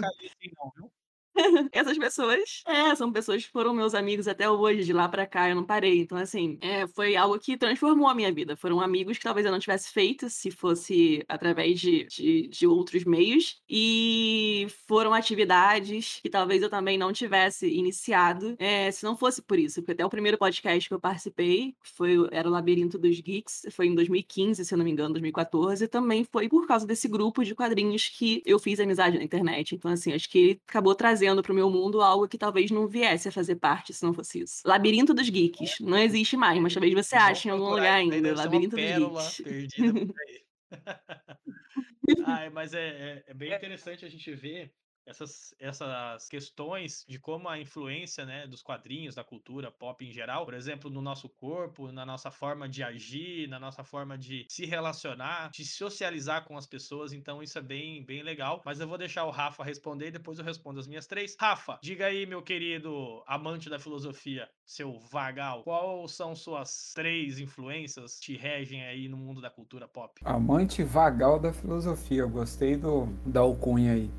não, 0.57 0.71
viu? 0.75 0.91
Essas 1.71 1.97
pessoas, 1.97 2.61
é, 2.67 2.95
são 2.95 3.11
pessoas 3.11 3.45
que 3.45 3.51
foram 3.51 3.73
meus 3.73 3.93
amigos 3.93 4.27
até 4.27 4.49
hoje, 4.49 4.83
de 4.83 4.93
lá 4.93 5.09
para 5.09 5.25
cá, 5.25 5.49
eu 5.49 5.55
não 5.55 5.63
parei. 5.63 5.99
Então, 5.99 6.17
assim, 6.17 6.57
é, 6.61 6.87
foi 6.87 7.15
algo 7.15 7.39
que 7.39 7.57
transformou 7.57 8.07
a 8.07 8.15
minha 8.15 8.31
vida. 8.31 8.55
Foram 8.55 8.79
amigos 8.79 9.17
que 9.17 9.23
talvez 9.23 9.45
eu 9.45 9.51
não 9.51 9.59
tivesse 9.59 9.91
feito 9.91 10.29
se 10.29 10.51
fosse 10.51 11.23
através 11.27 11.79
de, 11.79 12.05
de, 12.05 12.47
de 12.47 12.67
outros 12.67 13.03
meios. 13.03 13.61
E 13.69 14.67
foram 14.87 15.13
atividades 15.13 16.19
que 16.21 16.29
talvez 16.29 16.61
eu 16.61 16.69
também 16.69 16.97
não 16.97 17.11
tivesse 17.11 17.67
iniciado 17.67 18.55
é, 18.59 18.91
se 18.91 19.03
não 19.03 19.17
fosse 19.17 19.41
por 19.41 19.57
isso. 19.57 19.81
Porque 19.81 19.93
até 19.93 20.05
o 20.05 20.09
primeiro 20.09 20.37
podcast 20.37 20.87
que 20.87 20.93
eu 20.93 20.99
participei 20.99 21.75
foi, 21.81 22.15
era 22.31 22.47
o 22.47 22.51
Labirinto 22.51 22.97
dos 22.97 23.19
Geeks, 23.19 23.67
foi 23.71 23.87
em 23.87 23.95
2015, 23.95 24.63
se 24.63 24.73
eu 24.73 24.77
não 24.77 24.85
me 24.85 24.91
engano, 24.91 25.13
2014. 25.13 25.87
Também 25.87 26.23
foi 26.23 26.47
por 26.47 26.67
causa 26.67 26.85
desse 26.85 27.07
grupo 27.07 27.43
de 27.43 27.55
quadrinhos 27.55 28.07
que 28.09 28.41
eu 28.45 28.59
fiz 28.59 28.79
amizade 28.79 29.17
na 29.17 29.23
internet. 29.23 29.75
Então, 29.75 29.91
assim, 29.91 30.13
acho 30.13 30.29
que 30.29 30.37
ele 30.37 30.61
acabou 30.67 30.93
trazendo 30.93 31.22
trazendo 31.23 31.41
para 31.41 31.51
o 31.51 31.55
meu 31.55 31.69
mundo 31.69 32.01
algo 32.01 32.27
que 32.27 32.37
talvez 32.37 32.69
não 32.69 32.87
viesse 32.87 33.29
a 33.29 33.31
fazer 33.31 33.55
parte 33.55 33.93
se 33.93 34.03
não 34.03 34.13
fosse 34.13 34.41
isso. 34.41 34.61
Labirinto 34.65 35.13
dos 35.13 35.29
Geeks. 35.29 35.79
Não 35.79 35.97
existe 35.97 36.35
mais, 36.35 36.59
mas 36.59 36.73
talvez 36.73 36.93
você 36.93 37.15
ache 37.15 37.47
em 37.47 37.51
algum 37.51 37.69
lugar 37.69 37.95
ainda. 37.95 38.35
Labirinto 38.35 38.75
dos 38.75 38.85
Geeks. 38.85 39.41
Perdida 39.41 40.05
por 40.05 40.15
aí. 40.21 40.43
Ai, 42.25 42.49
mas 42.49 42.73
é, 42.73 42.87
é, 42.87 43.23
é, 43.27 43.33
bem 43.33 43.53
interessante 43.53 44.03
a 44.03 44.09
gente 44.09 44.33
ver 44.35 44.73
essas, 45.05 45.53
essas 45.59 46.27
questões 46.29 47.05
de 47.07 47.19
como 47.19 47.47
a 47.49 47.59
influência 47.59 48.25
né, 48.25 48.47
dos 48.47 48.61
quadrinhos, 48.61 49.15
da 49.15 49.23
cultura 49.23 49.71
pop 49.71 50.03
em 50.05 50.11
geral, 50.11 50.45
por 50.45 50.53
exemplo, 50.53 50.89
no 50.89 51.01
nosso 51.01 51.29
corpo, 51.29 51.91
na 51.91 52.05
nossa 52.05 52.31
forma 52.31 52.67
de 52.67 52.83
agir, 52.83 53.47
na 53.47 53.59
nossa 53.59 53.83
forma 53.83 54.17
de 54.17 54.45
se 54.49 54.65
relacionar, 54.65 55.51
de 55.51 55.65
socializar 55.65 56.45
com 56.45 56.57
as 56.57 56.65
pessoas. 56.65 57.13
Então, 57.13 57.41
isso 57.41 57.57
é 57.57 57.61
bem, 57.61 58.03
bem 58.03 58.23
legal. 58.23 58.61
Mas 58.65 58.79
eu 58.79 58.87
vou 58.87 58.97
deixar 58.97 59.25
o 59.25 59.31
Rafa 59.31 59.63
responder 59.63 60.07
e 60.07 60.11
depois 60.11 60.39
eu 60.39 60.45
respondo 60.45 60.79
as 60.79 60.87
minhas 60.87 61.07
três. 61.07 61.35
Rafa, 61.39 61.79
diga 61.81 62.05
aí, 62.05 62.25
meu 62.25 62.41
querido 62.41 63.23
amante 63.27 63.69
da 63.69 63.79
filosofia, 63.79 64.49
seu 64.65 64.99
vagal, 64.99 65.63
quais 65.63 66.11
são 66.11 66.35
suas 66.35 66.93
três 66.93 67.39
influências 67.39 68.19
que 68.19 68.33
te 68.33 68.37
regem 68.37 68.83
aí 68.83 69.07
no 69.07 69.17
mundo 69.17 69.41
da 69.41 69.49
cultura 69.49 69.87
pop? 69.87 70.21
Amante 70.23 70.83
vagal 70.83 71.39
da 71.39 71.51
filosofia, 71.51 72.21
eu 72.21 72.29
gostei 72.29 72.75
do, 72.75 73.07
da 73.25 73.41
alcunha 73.41 73.93
aí. 73.93 74.09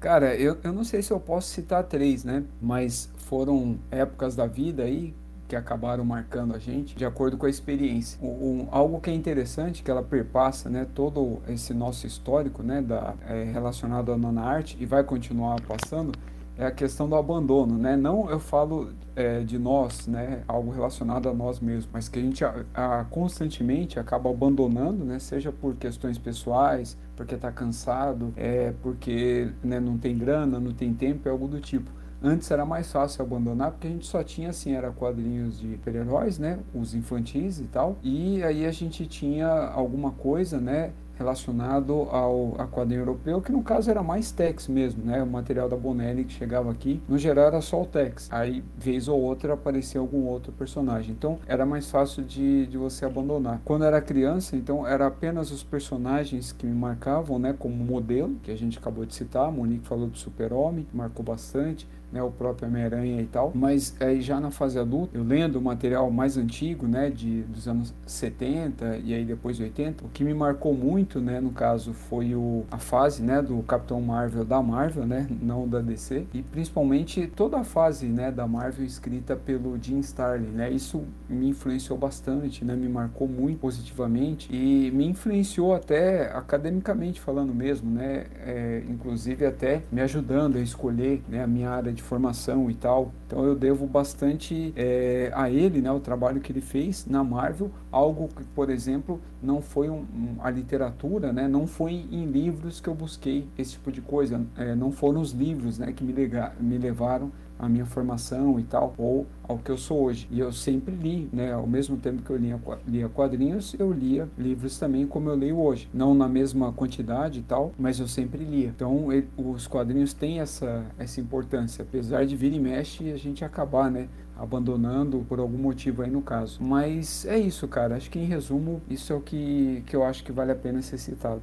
Cara, 0.00 0.34
eu, 0.36 0.56
eu 0.62 0.72
não 0.72 0.84
sei 0.84 1.02
se 1.02 1.12
eu 1.12 1.18
posso 1.18 1.48
citar 1.48 1.82
três, 1.84 2.22
né? 2.22 2.44
Mas 2.60 3.10
foram 3.16 3.78
épocas 3.90 4.36
da 4.36 4.46
vida 4.46 4.84
aí 4.84 5.14
que 5.48 5.56
acabaram 5.56 6.04
marcando 6.04 6.54
a 6.54 6.58
gente 6.58 6.94
de 6.94 7.04
acordo 7.04 7.36
com 7.36 7.46
a 7.46 7.50
experiência. 7.50 8.18
Um, 8.22 8.68
algo 8.70 9.00
que 9.00 9.10
é 9.10 9.14
interessante, 9.14 9.82
que 9.82 9.90
ela 9.90 10.02
perpassa 10.02 10.68
né, 10.68 10.86
todo 10.94 11.40
esse 11.48 11.72
nosso 11.72 12.06
histórico 12.06 12.62
né, 12.62 12.82
da, 12.82 13.14
é, 13.26 13.44
relacionado 13.44 14.12
à 14.12 14.16
nona 14.16 14.42
arte 14.42 14.76
e 14.78 14.84
vai 14.84 15.02
continuar 15.02 15.60
passando, 15.62 16.12
é 16.56 16.66
a 16.66 16.70
questão 16.70 17.08
do 17.08 17.14
abandono, 17.14 17.78
né? 17.78 17.96
Não 17.96 18.28
eu 18.28 18.40
falo 18.40 18.90
é, 19.14 19.40
de 19.40 19.58
nós, 19.58 20.08
né? 20.08 20.42
Algo 20.46 20.72
relacionado 20.72 21.28
a 21.28 21.32
nós 21.32 21.60
mesmos, 21.60 21.88
mas 21.92 22.08
que 22.08 22.18
a 22.18 22.22
gente 22.22 22.44
a, 22.44 22.64
a, 22.74 23.04
constantemente 23.04 23.98
acaba 23.98 24.28
abandonando, 24.28 25.04
né? 25.04 25.20
Seja 25.20 25.52
por 25.52 25.76
questões 25.76 26.18
pessoais, 26.18 26.96
porque 27.18 27.34
está 27.34 27.50
cansado, 27.50 28.32
é 28.36 28.72
porque 28.80 29.50
né, 29.62 29.80
não 29.80 29.98
tem 29.98 30.16
grana, 30.16 30.60
não 30.60 30.72
tem 30.72 30.94
tempo, 30.94 31.28
é 31.28 31.32
algo 31.32 31.48
do 31.48 31.60
tipo. 31.60 31.90
Antes 32.22 32.48
era 32.48 32.64
mais 32.64 32.92
fácil 32.92 33.24
abandonar 33.24 33.72
porque 33.72 33.88
a 33.88 33.90
gente 33.90 34.06
só 34.06 34.22
tinha 34.22 34.50
assim, 34.50 34.72
era 34.72 34.92
quadrinhos 34.92 35.58
de 35.58 35.72
super-heróis, 35.72 36.38
né, 36.38 36.60
os 36.72 36.94
infantis 36.94 37.58
e 37.58 37.64
tal. 37.64 37.98
E 38.04 38.40
aí 38.44 38.64
a 38.64 38.70
gente 38.70 39.04
tinha 39.06 39.48
alguma 39.48 40.12
coisa, 40.12 40.60
né, 40.60 40.92
relacionado 41.18 42.08
ao 42.10 42.54
a 42.58 42.66
quadrinho 42.66 43.00
europeu, 43.00 43.40
que 43.40 43.52
no 43.52 43.62
caso 43.62 43.90
era 43.90 44.02
mais 44.02 44.30
Tex 44.30 44.68
mesmo, 44.68 45.04
né? 45.04 45.22
O 45.22 45.26
material 45.26 45.68
da 45.68 45.76
Bonelli 45.76 46.24
que 46.24 46.32
chegava 46.32 46.70
aqui, 46.70 47.02
no 47.08 47.18
geral 47.18 47.46
era 47.46 47.60
só 47.60 47.82
o 47.82 47.86
Tex. 47.86 48.28
Aí, 48.30 48.62
vez 48.76 49.08
ou 49.08 49.20
outra, 49.20 49.54
aparecia 49.54 50.00
algum 50.00 50.26
outro 50.26 50.52
personagem. 50.52 51.12
Então, 51.12 51.38
era 51.46 51.66
mais 51.66 51.90
fácil 51.90 52.22
de, 52.22 52.66
de 52.66 52.78
você 52.78 53.04
abandonar. 53.04 53.60
Quando 53.64 53.84
era 53.84 54.00
criança, 54.00 54.56
então, 54.56 54.86
era 54.86 55.06
apenas 55.06 55.50
os 55.50 55.62
personagens 55.62 56.52
que 56.52 56.66
me 56.66 56.74
marcavam, 56.74 57.38
né? 57.38 57.54
Como 57.58 57.74
modelo, 57.74 58.36
que 58.42 58.50
a 58.50 58.56
gente 58.56 58.78
acabou 58.78 59.04
de 59.04 59.14
citar, 59.14 59.48
a 59.48 59.50
Monique 59.50 59.86
falou 59.86 60.06
do 60.06 60.16
Super-Homem, 60.16 60.86
marcou 60.92 61.24
bastante 61.24 61.86
né, 62.12 62.22
o 62.22 62.30
próprio 62.30 62.68
Homem-Aranha 62.68 63.20
e 63.20 63.26
tal. 63.26 63.52
Mas 63.54 63.94
aí 64.00 64.20
já 64.20 64.40
na 64.40 64.50
fase 64.50 64.78
adulta, 64.78 65.16
eu 65.16 65.22
lendo 65.22 65.56
o 65.56 65.62
material 65.62 66.10
mais 66.10 66.36
antigo, 66.36 66.86
né, 66.86 67.10
de, 67.10 67.42
dos 67.42 67.68
anos 67.68 67.94
70 68.06 68.98
e 69.04 69.14
aí 69.14 69.24
depois 69.24 69.60
80, 69.60 70.04
o 70.04 70.08
que 70.08 70.24
me 70.24 70.34
marcou 70.34 70.74
muito, 70.74 71.20
né, 71.20 71.40
no 71.40 71.50
caso, 71.50 71.92
foi 71.92 72.34
o, 72.34 72.64
a 72.70 72.78
fase, 72.78 73.22
né, 73.22 73.42
do 73.42 73.62
Capitão 73.62 74.00
Marvel 74.00 74.44
da 74.44 74.62
Marvel, 74.62 75.06
né, 75.06 75.26
não 75.40 75.68
da 75.68 75.80
DC, 75.80 76.26
e 76.32 76.42
principalmente 76.42 77.26
toda 77.26 77.58
a 77.58 77.64
fase, 77.64 78.06
né, 78.06 78.30
da 78.30 78.46
Marvel 78.46 78.84
escrita 78.84 79.36
pelo 79.36 79.78
Jim 79.80 80.00
Starlin, 80.00 80.48
né, 80.48 80.70
isso 80.70 81.02
me 81.28 81.48
influenciou 81.48 81.98
bastante, 81.98 82.64
né, 82.64 82.74
me 82.74 82.88
marcou 82.88 83.28
muito 83.28 83.58
positivamente 83.58 84.48
e 84.54 84.90
me 84.90 85.06
influenciou 85.06 85.74
até 85.74 86.30
academicamente 86.32 87.20
falando 87.20 87.54
mesmo, 87.54 87.90
né, 87.90 88.26
é, 88.40 88.82
inclusive 88.88 89.44
até 89.44 89.82
me 89.90 90.00
ajudando 90.00 90.56
a 90.56 90.60
escolher, 90.60 91.22
né, 91.28 91.42
a 91.42 91.46
minha 91.46 91.70
área 91.70 91.92
de 91.92 91.97
formação 92.02 92.70
e 92.70 92.74
tal. 92.74 93.12
Então 93.26 93.44
eu 93.44 93.54
devo 93.54 93.86
bastante 93.86 94.72
é, 94.76 95.30
a 95.34 95.50
ele, 95.50 95.80
né, 95.80 95.90
o 95.90 96.00
trabalho 96.00 96.40
que 96.40 96.52
ele 96.52 96.60
fez 96.60 97.06
na 97.06 97.22
Marvel, 97.22 97.70
algo 97.90 98.28
que, 98.28 98.44
por 98.44 98.70
exemplo, 98.70 99.20
não 99.42 99.60
foi 99.60 99.88
um, 99.88 100.06
um, 100.14 100.36
a 100.40 100.50
literatura, 100.50 101.32
né, 101.32 101.48
não 101.48 101.66
foi 101.66 101.92
em 102.10 102.26
livros 102.26 102.80
que 102.80 102.88
eu 102.88 102.94
busquei 102.94 103.46
esse 103.56 103.72
tipo 103.72 103.92
de 103.92 104.00
coisa, 104.00 104.44
é, 104.56 104.74
não 104.74 104.90
foram 104.90 105.20
os 105.20 105.32
livros, 105.32 105.78
né, 105.78 105.92
que 105.92 106.04
me, 106.04 106.12
lega, 106.12 106.52
me 106.60 106.78
levaram 106.78 107.30
a 107.58 107.68
minha 107.68 107.84
formação 107.84 108.58
e 108.60 108.62
tal, 108.62 108.94
ou 108.96 109.26
ao 109.42 109.58
que 109.58 109.70
eu 109.70 109.76
sou 109.76 110.04
hoje. 110.04 110.28
E 110.30 110.38
eu 110.38 110.52
sempre 110.52 110.94
li, 110.94 111.28
né? 111.32 111.52
Ao 111.52 111.66
mesmo 111.66 111.96
tempo 111.96 112.22
que 112.22 112.30
eu 112.30 112.36
lia, 112.36 112.60
lia 112.86 113.08
quadrinhos, 113.08 113.74
eu 113.78 113.92
lia 113.92 114.28
livros 114.38 114.78
também 114.78 115.06
como 115.06 115.28
eu 115.28 115.34
leio 115.34 115.58
hoje. 115.58 115.88
Não 115.92 116.14
na 116.14 116.28
mesma 116.28 116.72
quantidade 116.72 117.40
e 117.40 117.42
tal, 117.42 117.72
mas 117.78 117.98
eu 117.98 118.06
sempre 118.06 118.44
lia. 118.44 118.68
Então, 118.68 119.12
ele, 119.12 119.28
os 119.36 119.66
quadrinhos 119.66 120.12
têm 120.12 120.40
essa, 120.40 120.84
essa 120.98 121.20
importância, 121.20 121.82
apesar 121.82 122.24
de 122.24 122.36
vir 122.36 122.52
e 122.52 122.60
mexe 122.60 123.10
a 123.10 123.16
gente 123.16 123.44
acabar, 123.44 123.90
né? 123.90 124.08
abandonando 124.38 125.26
por 125.28 125.40
algum 125.40 125.58
motivo 125.58 126.02
aí 126.02 126.10
no 126.10 126.22
caso. 126.22 126.62
Mas 126.62 127.26
é 127.26 127.36
isso, 127.36 127.66
cara. 127.66 127.96
Acho 127.96 128.08
que 128.08 128.20
em 128.20 128.24
resumo, 128.24 128.80
isso 128.88 129.12
é 129.12 129.16
o 129.16 129.20
que, 129.20 129.82
que 129.84 129.96
eu 129.96 130.04
acho 130.04 130.22
que 130.22 130.30
vale 130.30 130.52
a 130.52 130.54
pena 130.54 130.80
ser 130.80 130.96
citado 130.96 131.42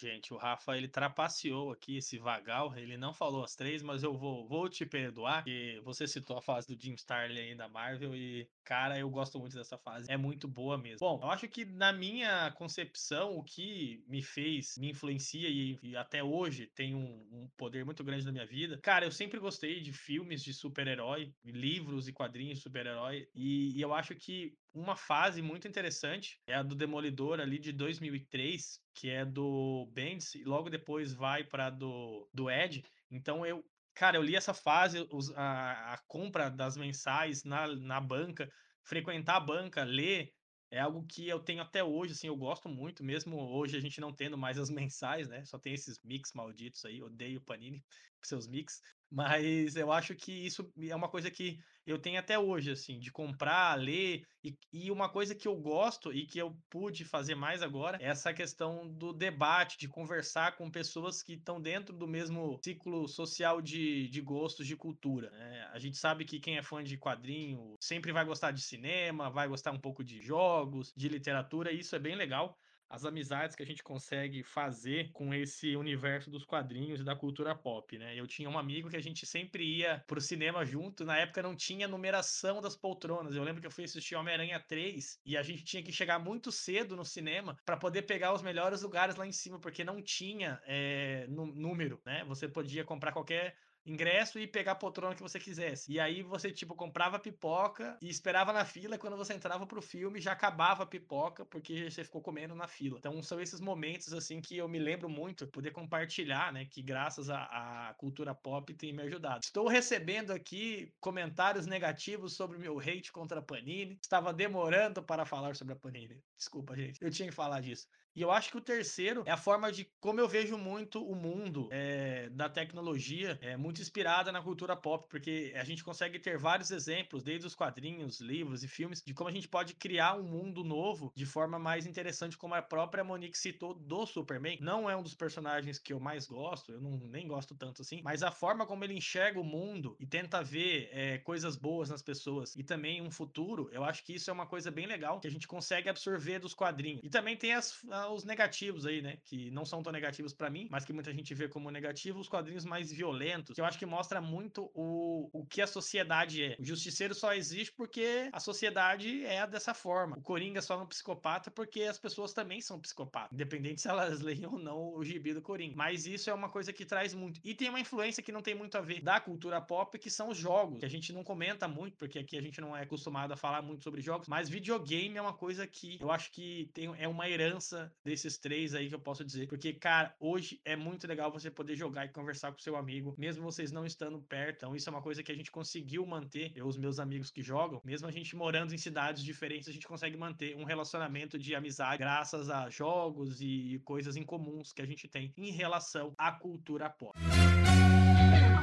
gente, 0.00 0.32
o 0.32 0.36
Rafa 0.36 0.76
ele 0.76 0.88
trapaceou 0.88 1.72
aqui 1.72 1.98
esse 1.98 2.18
vagal, 2.18 2.76
ele 2.76 2.96
não 2.96 3.12
falou 3.12 3.44
as 3.44 3.54
três, 3.54 3.82
mas 3.82 4.02
eu 4.02 4.16
vou, 4.16 4.46
vou 4.46 4.68
te 4.68 4.86
perdoar, 4.86 5.42
porque 5.42 5.80
você 5.84 6.06
citou 6.06 6.38
a 6.38 6.42
fase 6.42 6.66
do 6.66 6.80
Jim 6.80 6.94
Starlin 6.94 7.40
aí 7.40 7.54
da 7.54 7.68
Marvel 7.68 8.14
e, 8.14 8.48
cara, 8.70 8.96
eu 8.96 9.10
gosto 9.10 9.36
muito 9.36 9.56
dessa 9.56 9.76
fase, 9.76 10.06
é 10.08 10.16
muito 10.16 10.46
boa 10.46 10.78
mesmo. 10.78 11.00
Bom, 11.00 11.18
eu 11.20 11.28
acho 11.28 11.48
que 11.48 11.64
na 11.64 11.92
minha 11.92 12.52
concepção, 12.52 13.36
o 13.36 13.42
que 13.42 14.04
me 14.06 14.22
fez, 14.22 14.76
me 14.78 14.90
influencia 14.90 15.48
e, 15.48 15.76
e 15.82 15.96
até 15.96 16.22
hoje 16.22 16.68
tem 16.68 16.94
um, 16.94 17.26
um, 17.32 17.50
poder 17.56 17.84
muito 17.84 18.04
grande 18.04 18.24
na 18.24 18.30
minha 18.30 18.46
vida, 18.46 18.78
cara, 18.80 19.04
eu 19.04 19.10
sempre 19.10 19.40
gostei 19.40 19.80
de 19.80 19.92
filmes 19.92 20.40
de 20.44 20.54
super-herói, 20.54 21.34
livros 21.44 22.06
e 22.06 22.12
quadrinhos 22.12 22.58
de 22.58 22.62
super-herói, 22.62 23.28
e, 23.34 23.76
e 23.76 23.82
eu 23.82 23.92
acho 23.92 24.14
que 24.14 24.56
uma 24.72 24.94
fase 24.94 25.42
muito 25.42 25.66
interessante 25.66 26.40
é 26.46 26.54
a 26.54 26.62
do 26.62 26.76
Demolidor 26.76 27.40
ali 27.40 27.58
de 27.58 27.72
2003, 27.72 28.80
que 28.94 29.10
é 29.10 29.24
do 29.24 29.90
Bendis, 29.92 30.36
e 30.36 30.44
logo 30.44 30.70
depois 30.70 31.12
vai 31.12 31.42
para 31.42 31.70
do, 31.70 32.28
do 32.32 32.48
Ed. 32.48 32.84
Então 33.10 33.44
eu, 33.44 33.64
cara, 34.00 34.16
eu 34.16 34.22
li 34.22 34.34
essa 34.34 34.54
fase, 34.54 35.06
os, 35.12 35.30
a, 35.36 35.92
a 35.92 35.98
compra 36.08 36.50
das 36.50 36.74
mensais 36.74 37.44
na, 37.44 37.66
na 37.66 38.00
banca, 38.00 38.50
frequentar 38.82 39.36
a 39.36 39.40
banca, 39.40 39.84
ler, 39.84 40.32
é 40.70 40.80
algo 40.80 41.04
que 41.06 41.28
eu 41.28 41.38
tenho 41.38 41.60
até 41.60 41.84
hoje, 41.84 42.12
assim, 42.14 42.28
eu 42.28 42.36
gosto 42.36 42.66
muito, 42.66 43.04
mesmo 43.04 43.36
hoje 43.36 43.76
a 43.76 43.80
gente 43.80 44.00
não 44.00 44.10
tendo 44.10 44.38
mais 44.38 44.56
as 44.56 44.70
mensais, 44.70 45.28
né? 45.28 45.44
Só 45.44 45.58
tem 45.58 45.74
esses 45.74 46.00
mix 46.02 46.32
malditos 46.32 46.82
aí, 46.86 47.02
odeio 47.02 47.42
Panini 47.42 47.84
seus 48.24 48.48
mix. 48.48 48.80
Mas 49.10 49.76
eu 49.76 49.92
acho 49.92 50.14
que 50.14 50.32
isso 50.46 50.72
é 50.78 50.96
uma 50.96 51.10
coisa 51.10 51.30
que 51.30 51.58
eu 51.90 51.98
tenho 51.98 52.18
até 52.18 52.38
hoje, 52.38 52.70
assim, 52.70 52.98
de 52.98 53.10
comprar, 53.10 53.78
ler. 53.78 54.24
E, 54.42 54.56
e 54.72 54.90
uma 54.90 55.08
coisa 55.08 55.34
que 55.34 55.46
eu 55.46 55.54
gosto 55.54 56.12
e 56.12 56.26
que 56.26 56.38
eu 56.38 56.56
pude 56.70 57.04
fazer 57.04 57.34
mais 57.34 57.62
agora 57.62 57.98
é 58.00 58.06
essa 58.06 58.32
questão 58.32 58.88
do 58.88 59.12
debate, 59.12 59.78
de 59.78 59.86
conversar 59.86 60.56
com 60.56 60.70
pessoas 60.70 61.22
que 61.22 61.34
estão 61.34 61.60
dentro 61.60 61.94
do 61.94 62.08
mesmo 62.08 62.58
ciclo 62.64 63.06
social 63.06 63.60
de, 63.60 64.08
de 64.08 64.20
gostos, 64.22 64.66
de 64.66 64.76
cultura. 64.76 65.30
Né? 65.30 65.68
A 65.72 65.78
gente 65.78 65.98
sabe 65.98 66.24
que 66.24 66.40
quem 66.40 66.56
é 66.56 66.62
fã 66.62 66.82
de 66.82 66.96
quadrinho 66.96 67.76
sempre 67.78 68.12
vai 68.12 68.24
gostar 68.24 68.50
de 68.50 68.62
cinema, 68.62 69.28
vai 69.28 69.46
gostar 69.46 69.72
um 69.72 69.80
pouco 69.80 70.02
de 70.02 70.22
jogos, 70.22 70.92
de 70.96 71.08
literatura, 71.08 71.70
e 71.70 71.80
isso 71.80 71.94
é 71.94 71.98
bem 71.98 72.14
legal 72.14 72.56
as 72.90 73.04
amizades 73.04 73.54
que 73.54 73.62
a 73.62 73.66
gente 73.66 73.84
consegue 73.84 74.42
fazer 74.42 75.12
com 75.12 75.32
esse 75.32 75.76
universo 75.76 76.28
dos 76.28 76.44
quadrinhos 76.44 77.00
e 77.00 77.04
da 77.04 77.14
cultura 77.14 77.54
pop, 77.54 77.96
né? 77.96 78.18
Eu 78.18 78.26
tinha 78.26 78.50
um 78.50 78.58
amigo 78.58 78.90
que 78.90 78.96
a 78.96 79.02
gente 79.02 79.24
sempre 79.24 79.64
ia 79.64 80.02
pro 80.08 80.20
cinema 80.20 80.64
junto, 80.64 81.04
na 81.04 81.16
época 81.16 81.40
não 81.40 81.54
tinha 81.54 81.86
numeração 81.86 82.60
das 82.60 82.76
poltronas. 82.76 83.36
Eu 83.36 83.44
lembro 83.44 83.60
que 83.60 83.66
eu 83.68 83.70
fui 83.70 83.84
assistir 83.84 84.16
Homem-Aranha 84.16 84.58
3 84.58 85.20
e 85.24 85.36
a 85.36 85.42
gente 85.42 85.62
tinha 85.62 85.82
que 85.82 85.92
chegar 85.92 86.18
muito 86.18 86.50
cedo 86.50 86.96
no 86.96 87.04
cinema 87.04 87.56
para 87.64 87.76
poder 87.76 88.02
pegar 88.02 88.34
os 88.34 88.42
melhores 88.42 88.82
lugares 88.82 89.14
lá 89.14 89.24
em 89.24 89.32
cima, 89.32 89.60
porque 89.60 89.84
não 89.84 90.02
tinha 90.02 90.60
é, 90.66 91.26
número, 91.28 92.02
né? 92.04 92.24
Você 92.24 92.48
podia 92.48 92.84
comprar 92.84 93.12
qualquer 93.12 93.56
ingresso 93.84 94.38
e 94.38 94.46
pegar 94.46 94.72
a 94.72 94.76
poltrona 94.76 95.14
que 95.14 95.22
você 95.22 95.38
quisesse. 95.38 95.92
E 95.92 95.98
aí 95.98 96.22
você, 96.22 96.50
tipo, 96.50 96.74
comprava 96.74 97.18
pipoca 97.18 97.98
e 98.02 98.08
esperava 98.08 98.52
na 98.52 98.64
fila. 98.64 98.94
E 98.94 98.98
quando 98.98 99.16
você 99.16 99.34
entrava 99.34 99.66
pro 99.66 99.82
filme, 99.82 100.20
já 100.20 100.32
acabava 100.32 100.82
a 100.82 100.86
pipoca, 100.86 101.44
porque 101.44 101.90
você 101.90 102.04
ficou 102.04 102.22
comendo 102.22 102.54
na 102.54 102.66
fila. 102.66 102.98
Então 102.98 103.22
são 103.22 103.40
esses 103.40 103.60
momentos, 103.60 104.12
assim, 104.12 104.40
que 104.40 104.56
eu 104.56 104.68
me 104.68 104.78
lembro 104.78 105.08
muito, 105.08 105.46
poder 105.48 105.70
compartilhar, 105.70 106.52
né? 106.52 106.66
Que 106.66 106.82
graças 106.82 107.30
à 107.30 107.94
cultura 107.98 108.34
pop 108.34 108.72
tem 108.74 108.92
me 108.92 109.02
ajudado. 109.02 109.40
Estou 109.42 109.68
recebendo 109.68 110.32
aqui 110.32 110.92
comentários 111.00 111.66
negativos 111.66 112.36
sobre 112.36 112.56
o 112.56 112.60
meu 112.60 112.78
hate 112.78 113.12
contra 113.12 113.40
a 113.40 113.42
Panini. 113.42 113.98
Estava 114.02 114.32
demorando 114.32 115.02
para 115.02 115.24
falar 115.24 115.56
sobre 115.56 115.74
a 115.74 115.76
Panini. 115.76 116.22
Desculpa, 116.36 116.76
gente. 116.76 117.02
Eu 117.02 117.10
tinha 117.10 117.28
que 117.28 117.34
falar 117.34 117.60
disso. 117.60 117.86
E 118.14 118.22
eu 118.22 118.30
acho 118.30 118.50
que 118.50 118.56
o 118.56 118.60
terceiro 118.60 119.22
é 119.26 119.30
a 119.30 119.36
forma 119.36 119.70
de 119.70 119.84
como 120.00 120.20
eu 120.20 120.28
vejo 120.28 120.58
muito 120.58 121.04
o 121.04 121.14
mundo 121.14 121.68
é, 121.70 122.28
da 122.30 122.48
tecnologia, 122.48 123.38
é 123.40 123.56
muito 123.56 123.80
inspirada 123.80 124.32
na 124.32 124.42
cultura 124.42 124.76
pop, 124.76 125.06
porque 125.08 125.52
a 125.56 125.64
gente 125.64 125.84
consegue 125.84 126.18
ter 126.18 126.36
vários 126.38 126.70
exemplos, 126.70 127.22
desde 127.22 127.46
os 127.46 127.54
quadrinhos, 127.54 128.20
livros 128.20 128.64
e 128.64 128.68
filmes, 128.68 129.02
de 129.04 129.14
como 129.14 129.28
a 129.28 129.32
gente 129.32 129.48
pode 129.48 129.74
criar 129.74 130.16
um 130.16 130.22
mundo 130.22 130.64
novo 130.64 131.12
de 131.14 131.24
forma 131.24 131.58
mais 131.58 131.86
interessante, 131.86 132.36
como 132.36 132.54
a 132.54 132.62
própria 132.62 133.04
Monique 133.04 133.38
citou 133.38 133.74
do 133.74 134.06
Superman. 134.06 134.58
Não 134.60 134.88
é 134.88 134.96
um 134.96 135.02
dos 135.02 135.14
personagens 135.14 135.78
que 135.78 135.92
eu 135.92 136.00
mais 136.00 136.26
gosto, 136.26 136.72
eu 136.72 136.80
não, 136.80 136.98
nem 136.98 137.26
gosto 137.26 137.54
tanto 137.54 137.82
assim, 137.82 138.00
mas 138.02 138.22
a 138.22 138.30
forma 138.30 138.66
como 138.66 138.84
ele 138.84 138.94
enxerga 138.94 139.38
o 139.38 139.44
mundo 139.44 139.96
e 139.98 140.06
tenta 140.06 140.42
ver 140.42 140.88
é, 140.92 141.18
coisas 141.18 141.56
boas 141.56 141.90
nas 141.90 142.02
pessoas 142.02 142.56
e 142.56 142.62
também 142.62 143.00
um 143.00 143.10
futuro, 143.10 143.68
eu 143.72 143.84
acho 143.84 144.04
que 144.04 144.14
isso 144.14 144.30
é 144.30 144.32
uma 144.32 144.46
coisa 144.46 144.70
bem 144.70 144.86
legal 144.86 145.20
que 145.20 145.28
a 145.28 145.30
gente 145.30 145.46
consegue 145.46 145.88
absorver 145.88 146.38
dos 146.38 146.54
quadrinhos. 146.54 147.02
E 147.04 147.08
também 147.08 147.36
tem 147.36 147.52
as 147.52 147.82
os 148.08 148.24
negativos 148.24 148.86
aí, 148.86 149.02
né? 149.02 149.18
Que 149.24 149.50
não 149.50 149.64
são 149.64 149.82
tão 149.82 149.92
negativos 149.92 150.32
para 150.32 150.50
mim, 150.50 150.68
mas 150.70 150.84
que 150.84 150.92
muita 150.92 151.12
gente 151.12 151.34
vê 151.34 151.48
como 151.48 151.70
negativo, 151.70 152.20
os 152.20 152.28
quadrinhos 152.28 152.64
mais 152.64 152.92
violentos, 152.92 153.54
que 153.54 153.60
eu 153.60 153.64
acho 153.64 153.78
que 153.78 153.86
mostra 153.86 154.20
muito 154.20 154.70
o, 154.74 155.28
o 155.32 155.46
que 155.46 155.60
a 155.60 155.66
sociedade 155.66 156.42
é. 156.42 156.56
O 156.58 156.64
justiceiro 156.64 157.14
só 157.14 157.34
existe 157.34 157.72
porque 157.72 158.28
a 158.32 158.40
sociedade 158.40 159.24
é 159.24 159.46
dessa 159.46 159.74
forma. 159.74 160.16
O 160.16 160.22
Coringa 160.22 160.62
só 160.62 160.74
é 160.74 160.82
um 160.82 160.86
psicopata 160.86 161.50
porque 161.50 161.82
as 161.82 161.98
pessoas 161.98 162.32
também 162.32 162.60
são 162.60 162.80
psicopatas, 162.80 163.32
independente 163.32 163.80
se 163.82 163.88
elas 163.88 164.20
leem 164.20 164.46
ou 164.46 164.58
não 164.58 164.94
o 164.94 165.04
gibi 165.04 165.34
do 165.34 165.42
Coringa. 165.42 165.76
Mas 165.76 166.06
isso 166.06 166.30
é 166.30 166.34
uma 166.34 166.48
coisa 166.48 166.72
que 166.72 166.84
traz 166.84 167.14
muito. 167.14 167.40
E 167.44 167.54
tem 167.54 167.68
uma 167.68 167.80
influência 167.80 168.22
que 168.22 168.32
não 168.32 168.42
tem 168.42 168.54
muito 168.54 168.76
a 168.76 168.80
ver 168.80 169.00
da 169.00 169.20
cultura 169.20 169.60
pop, 169.60 169.98
que 169.98 170.10
são 170.10 170.28
os 170.28 170.38
jogos, 170.38 170.78
que 170.78 170.84
a 170.84 170.90
gente 170.90 171.12
não 171.12 171.24
comenta 171.24 171.66
muito, 171.68 171.96
porque 171.96 172.18
aqui 172.18 172.36
a 172.36 172.42
gente 172.42 172.60
não 172.60 172.76
é 172.76 172.82
acostumado 172.82 173.32
a 173.32 173.36
falar 173.36 173.62
muito 173.62 173.82
sobre 173.82 174.00
jogos, 174.00 174.28
mas 174.28 174.48
videogame 174.48 175.16
é 175.16 175.22
uma 175.22 175.32
coisa 175.32 175.66
que 175.66 175.98
eu 176.00 176.10
acho 176.10 176.30
que 176.30 176.70
tem, 176.72 176.92
é 176.98 177.08
uma 177.08 177.28
herança 177.28 177.89
desses 178.04 178.38
três 178.38 178.74
aí 178.74 178.88
que 178.88 178.94
eu 178.94 179.00
posso 179.00 179.24
dizer. 179.24 179.48
Porque, 179.48 179.72
cara, 179.72 180.14
hoje 180.18 180.60
é 180.64 180.76
muito 180.76 181.06
legal 181.06 181.30
você 181.30 181.50
poder 181.50 181.76
jogar 181.76 182.06
e 182.06 182.08
conversar 182.08 182.52
com 182.52 182.58
seu 182.58 182.76
amigo, 182.76 183.14
mesmo 183.18 183.42
vocês 183.42 183.72
não 183.72 183.84
estando 183.84 184.20
perto. 184.20 184.56
Então, 184.56 184.76
isso 184.76 184.88
é 184.88 184.92
uma 184.92 185.02
coisa 185.02 185.22
que 185.22 185.32
a 185.32 185.34
gente 185.34 185.50
conseguiu 185.50 186.06
manter, 186.06 186.52
eu, 186.54 186.66
os 186.66 186.76
meus 186.76 186.98
amigos 186.98 187.30
que 187.30 187.42
jogam, 187.42 187.80
mesmo 187.84 188.06
a 188.06 188.10
gente 188.10 188.34
morando 188.36 188.74
em 188.74 188.78
cidades 188.78 189.22
diferentes, 189.22 189.68
a 189.68 189.72
gente 189.72 189.86
consegue 189.86 190.16
manter 190.16 190.56
um 190.56 190.64
relacionamento 190.64 191.38
de 191.38 191.54
amizade 191.54 191.98
graças 191.98 192.48
a 192.50 192.68
jogos 192.70 193.40
e 193.40 193.80
coisas 193.84 194.16
incomuns 194.16 194.72
que 194.72 194.82
a 194.82 194.86
gente 194.86 195.08
tem 195.08 195.32
em 195.36 195.50
relação 195.50 196.14
à 196.16 196.32
cultura 196.32 196.88
pop. 196.88 197.18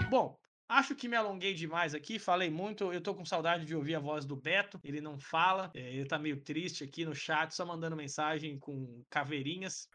Bom, 0.10 0.38
Acho 0.70 0.96
que 0.96 1.08
me 1.08 1.16
alonguei 1.16 1.54
demais 1.54 1.94
aqui, 1.96 2.20
falei 2.20 2.50
muito. 2.50 2.92
Eu 2.92 3.00
tô 3.00 3.16
com 3.16 3.24
saudade 3.24 3.66
de 3.66 3.76
ouvir 3.76 3.96
a 3.96 4.00
voz 4.00 4.26
do 4.26 4.36
Beto. 4.36 4.80
Ele 4.84 5.00
não 5.00 5.18
fala, 5.18 5.72
é, 5.74 5.94
ele 5.94 6.06
tá 6.06 6.20
meio 6.20 6.42
triste 6.42 6.84
aqui 6.84 7.06
no 7.06 7.16
chat, 7.16 7.56
só 7.56 7.66
mandando 7.66 7.96
mensagem 7.96 8.60
com 8.60 9.02
caveirinhas. 9.10 9.88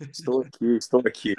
Estou 0.00 0.42
aqui, 0.42 0.76
estou 0.76 1.00
aqui. 1.06 1.34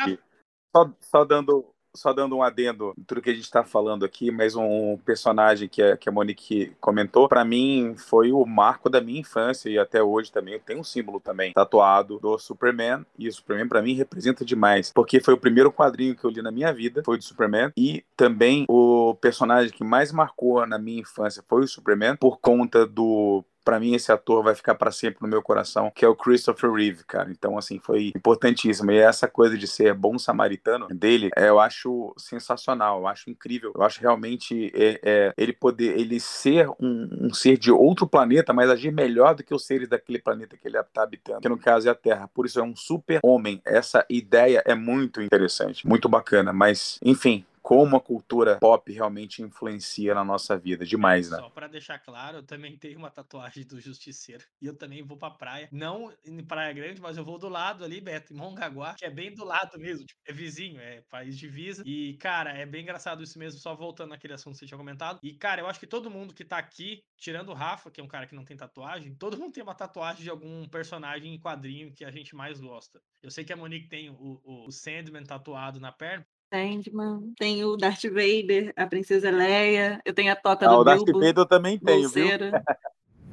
Só, 0.76 0.94
só 1.02 1.26
dando 1.26 1.75
só 1.96 2.14
dando 2.14 2.36
um 2.36 2.44
adendo 2.44 2.94
em 2.98 3.04
tudo 3.04 3.22
que 3.22 3.30
a 3.30 3.34
gente 3.34 3.44
está 3.44 3.64
falando 3.64 4.06
aqui, 4.06 4.32
mas 4.32 4.56
um 4.56 4.98
personagem 4.98 5.68
que 5.68 5.82
a, 5.82 5.98
que 5.98 6.10
a 6.10 6.12
Monique 6.12 6.74
comentou, 6.80 7.28
para 7.28 7.46
mim 7.46 7.96
foi 7.98 8.32
o 8.32 8.46
marco 8.46 8.90
da 8.90 9.02
minha 9.02 9.20
infância 9.20 9.70
e 9.70 9.78
até 9.78 10.02
hoje 10.02 10.32
também. 10.32 10.60
Tenho 10.60 10.80
um 10.80 10.84
símbolo 10.84 11.20
também 11.20 11.54
tatuado 11.54 12.20
do 12.20 12.38
Superman 12.38 13.06
e 13.18 13.28
o 13.28 13.34
Superman 13.34 13.68
para 13.68 13.82
mim 13.82 13.94
representa 13.94 14.46
demais, 14.46 14.92
porque 14.94 15.20
foi 15.20 15.34
o 15.34 15.40
primeiro 15.40 15.72
quadrinho 15.72 16.16
que 16.16 16.24
eu 16.24 16.30
li 16.30 16.42
na 16.42 16.52
minha 16.52 16.74
vida, 16.74 17.02
foi 17.06 17.18
do 17.18 17.24
Superman 17.24 17.72
e 17.78 18.04
também 18.16 18.66
o 18.70 19.16
personagem 19.16 19.72
que 19.72 19.84
mais 19.84 20.12
marcou 20.12 20.66
na 20.66 20.78
minha 20.78 21.02
infância 21.02 21.44
foi 21.48 21.64
o 21.64 21.68
Superman 21.68 22.16
por 22.16 22.40
conta 22.40 22.86
do 22.86 23.44
para 23.66 23.80
mim 23.80 23.96
esse 23.96 24.12
ator 24.12 24.44
vai 24.44 24.54
ficar 24.54 24.76
para 24.76 24.92
sempre 24.92 25.18
no 25.22 25.28
meu 25.28 25.42
coração, 25.42 25.92
que 25.94 26.06
é 26.06 26.08
o 26.08 26.16
Christopher 26.16 26.72
Reeve, 26.72 27.04
cara. 27.04 27.32
Então, 27.32 27.58
assim, 27.58 27.80
foi 27.80 28.12
importantíssimo. 28.16 28.92
E 28.92 29.00
essa 29.00 29.28
coisa 29.28 29.58
de 29.58 29.68
ser 29.68 29.94
bom 29.96 30.20
samaritano 30.20 30.88
dele, 30.90 31.32
é, 31.36 31.50
eu 31.50 31.60
acho 31.60 32.14
sensacional, 32.16 33.00
eu 33.00 33.08
acho 33.08 33.30
incrível. 33.30 33.74
Eu 33.76 33.82
acho 33.82 34.00
realmente 34.00 34.72
é, 34.76 35.00
é, 35.04 35.34
ele 35.36 35.52
poder, 35.52 36.00
ele 36.00 36.20
ser 36.20 36.70
um, 36.80 37.10
um, 37.22 37.34
ser 37.34 37.58
de 37.58 37.72
outro 37.72 38.08
planeta, 38.08 38.54
mas 38.54 38.70
agir 38.70 38.92
melhor 38.92 39.34
do 39.34 39.44
que 39.44 39.54
os 39.54 39.66
seres 39.66 39.90
daquele 39.90 40.20
planeta 40.20 40.56
que 40.56 40.68
ele 40.68 40.78
está 40.78 41.02
habitando, 41.02 41.42
que 41.42 41.50
no 41.50 41.58
caso 41.58 41.88
é 41.88 41.92
a 41.92 41.96
Terra. 41.96 42.30
Por 42.34 42.46
isso 42.46 42.60
é 42.60 42.64
um 42.64 42.76
super 42.76 43.20
homem. 43.24 43.60
Essa 43.66 44.06
ideia 44.08 44.62
é 44.66 44.76
muito 44.76 45.22
interessante, 45.22 45.88
muito 45.88 46.08
bacana. 46.08 46.54
Mas, 46.54 47.00
enfim, 47.04 47.44
como 47.66 47.96
a 47.96 48.00
cultura 48.00 48.60
pop 48.60 48.94
realmente 48.94 49.42
influencia 49.42 50.14
na 50.14 50.24
nossa 50.24 50.56
vida. 50.56 50.86
Demais, 50.86 51.32
né? 51.32 51.38
Só 51.38 51.50
para 51.50 51.68
deixar 51.68 51.98
claro, 51.98 52.38
eu 52.38 52.44
também 52.44 52.78
tenho 52.78 53.00
uma 53.00 53.10
tatuagem 53.10 53.66
do 53.66 53.82
Justiceiro. 53.82 54.46
E 54.62 54.68
eu 54.68 54.76
também 54.76 55.04
vou 55.04 55.18
pra 55.18 55.30
praia. 55.30 55.68
Não 55.72 56.12
em 56.26 56.44
Praia 56.44 56.74
Grande, 56.74 57.02
mas 57.02 57.18
eu 57.18 57.26
vou 57.26 57.38
do 57.38 57.50
lado 57.50 57.84
ali, 57.84 58.02
Beto, 58.02 58.34
em 58.34 58.38
Mongaguá, 58.38 58.96
que 58.96 59.06
é 59.06 59.10
bem 59.10 59.34
do 59.34 59.44
lado 59.44 59.78
mesmo. 59.78 60.06
Tipo, 60.06 60.20
é 60.26 60.34
vizinho, 60.34 60.80
é 60.80 61.02
país 61.02 61.38
de 61.38 61.48
visa. 61.48 61.84
E, 61.86 62.16
cara, 62.18 62.52
é 62.52 62.66
bem 62.66 62.82
engraçado 62.82 63.22
isso 63.22 63.38
mesmo, 63.38 63.60
só 63.60 63.76
voltando 63.76 64.10
naquele 64.10 64.34
assunto 64.34 64.54
que 64.54 64.60
você 64.60 64.66
tinha 64.66 64.78
comentado. 64.78 65.20
E, 65.22 65.34
cara, 65.34 65.62
eu 65.62 65.68
acho 65.68 65.80
que 65.80 65.86
todo 65.86 66.10
mundo 66.10 66.34
que 66.34 66.44
tá 66.44 66.58
aqui, 66.58 67.04
tirando 67.18 67.50
o 67.50 67.54
Rafa, 67.54 67.92
que 67.92 68.02
é 68.02 68.04
um 68.04 68.08
cara 68.08 68.26
que 68.26 68.36
não 68.36 68.46
tem 68.46 68.58
tatuagem, 68.58 69.14
todo 69.16 69.38
mundo 69.38 69.54
tem 69.54 69.64
uma 69.64 69.76
tatuagem 69.76 70.24
de 70.24 70.30
algum 70.30 70.68
personagem 70.68 71.34
em 71.34 71.40
quadrinho 71.40 71.94
que 71.94 72.06
a 72.06 72.12
gente 72.12 72.36
mais 72.36 72.60
gosta. 72.60 73.02
Eu 73.22 73.30
sei 73.30 73.44
que 73.44 73.54
a 73.54 73.58
Monique 73.58 73.90
tem 73.90 74.10
o, 74.10 74.42
o, 74.44 74.68
o 74.68 74.72
Sandman 74.72 75.24
tatuado 75.24 75.80
na 75.80 75.92
perna, 75.92 76.26
Sandman, 76.54 77.34
tem 77.38 77.64
o 77.64 77.76
Darth 77.76 78.04
Vader, 78.04 78.74
a 78.76 78.86
Princesa 78.86 79.30
Leia, 79.30 80.02
eu 80.06 80.14
tenho 80.14 80.32
a 80.32 80.36
toca 80.36 80.66
ah, 80.66 80.70
do 80.70 80.80
o 80.80 80.84
Darth 80.84 81.06
Vader 81.06 81.38
eu 81.38 81.46
também 81.46 81.78
tenho, 81.78 82.10
viu? 82.10 82.28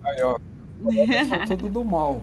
Aí, 0.05 0.23
ó. 0.23 0.39
tudo 1.47 1.69
do 1.69 1.85
mal. 1.85 2.23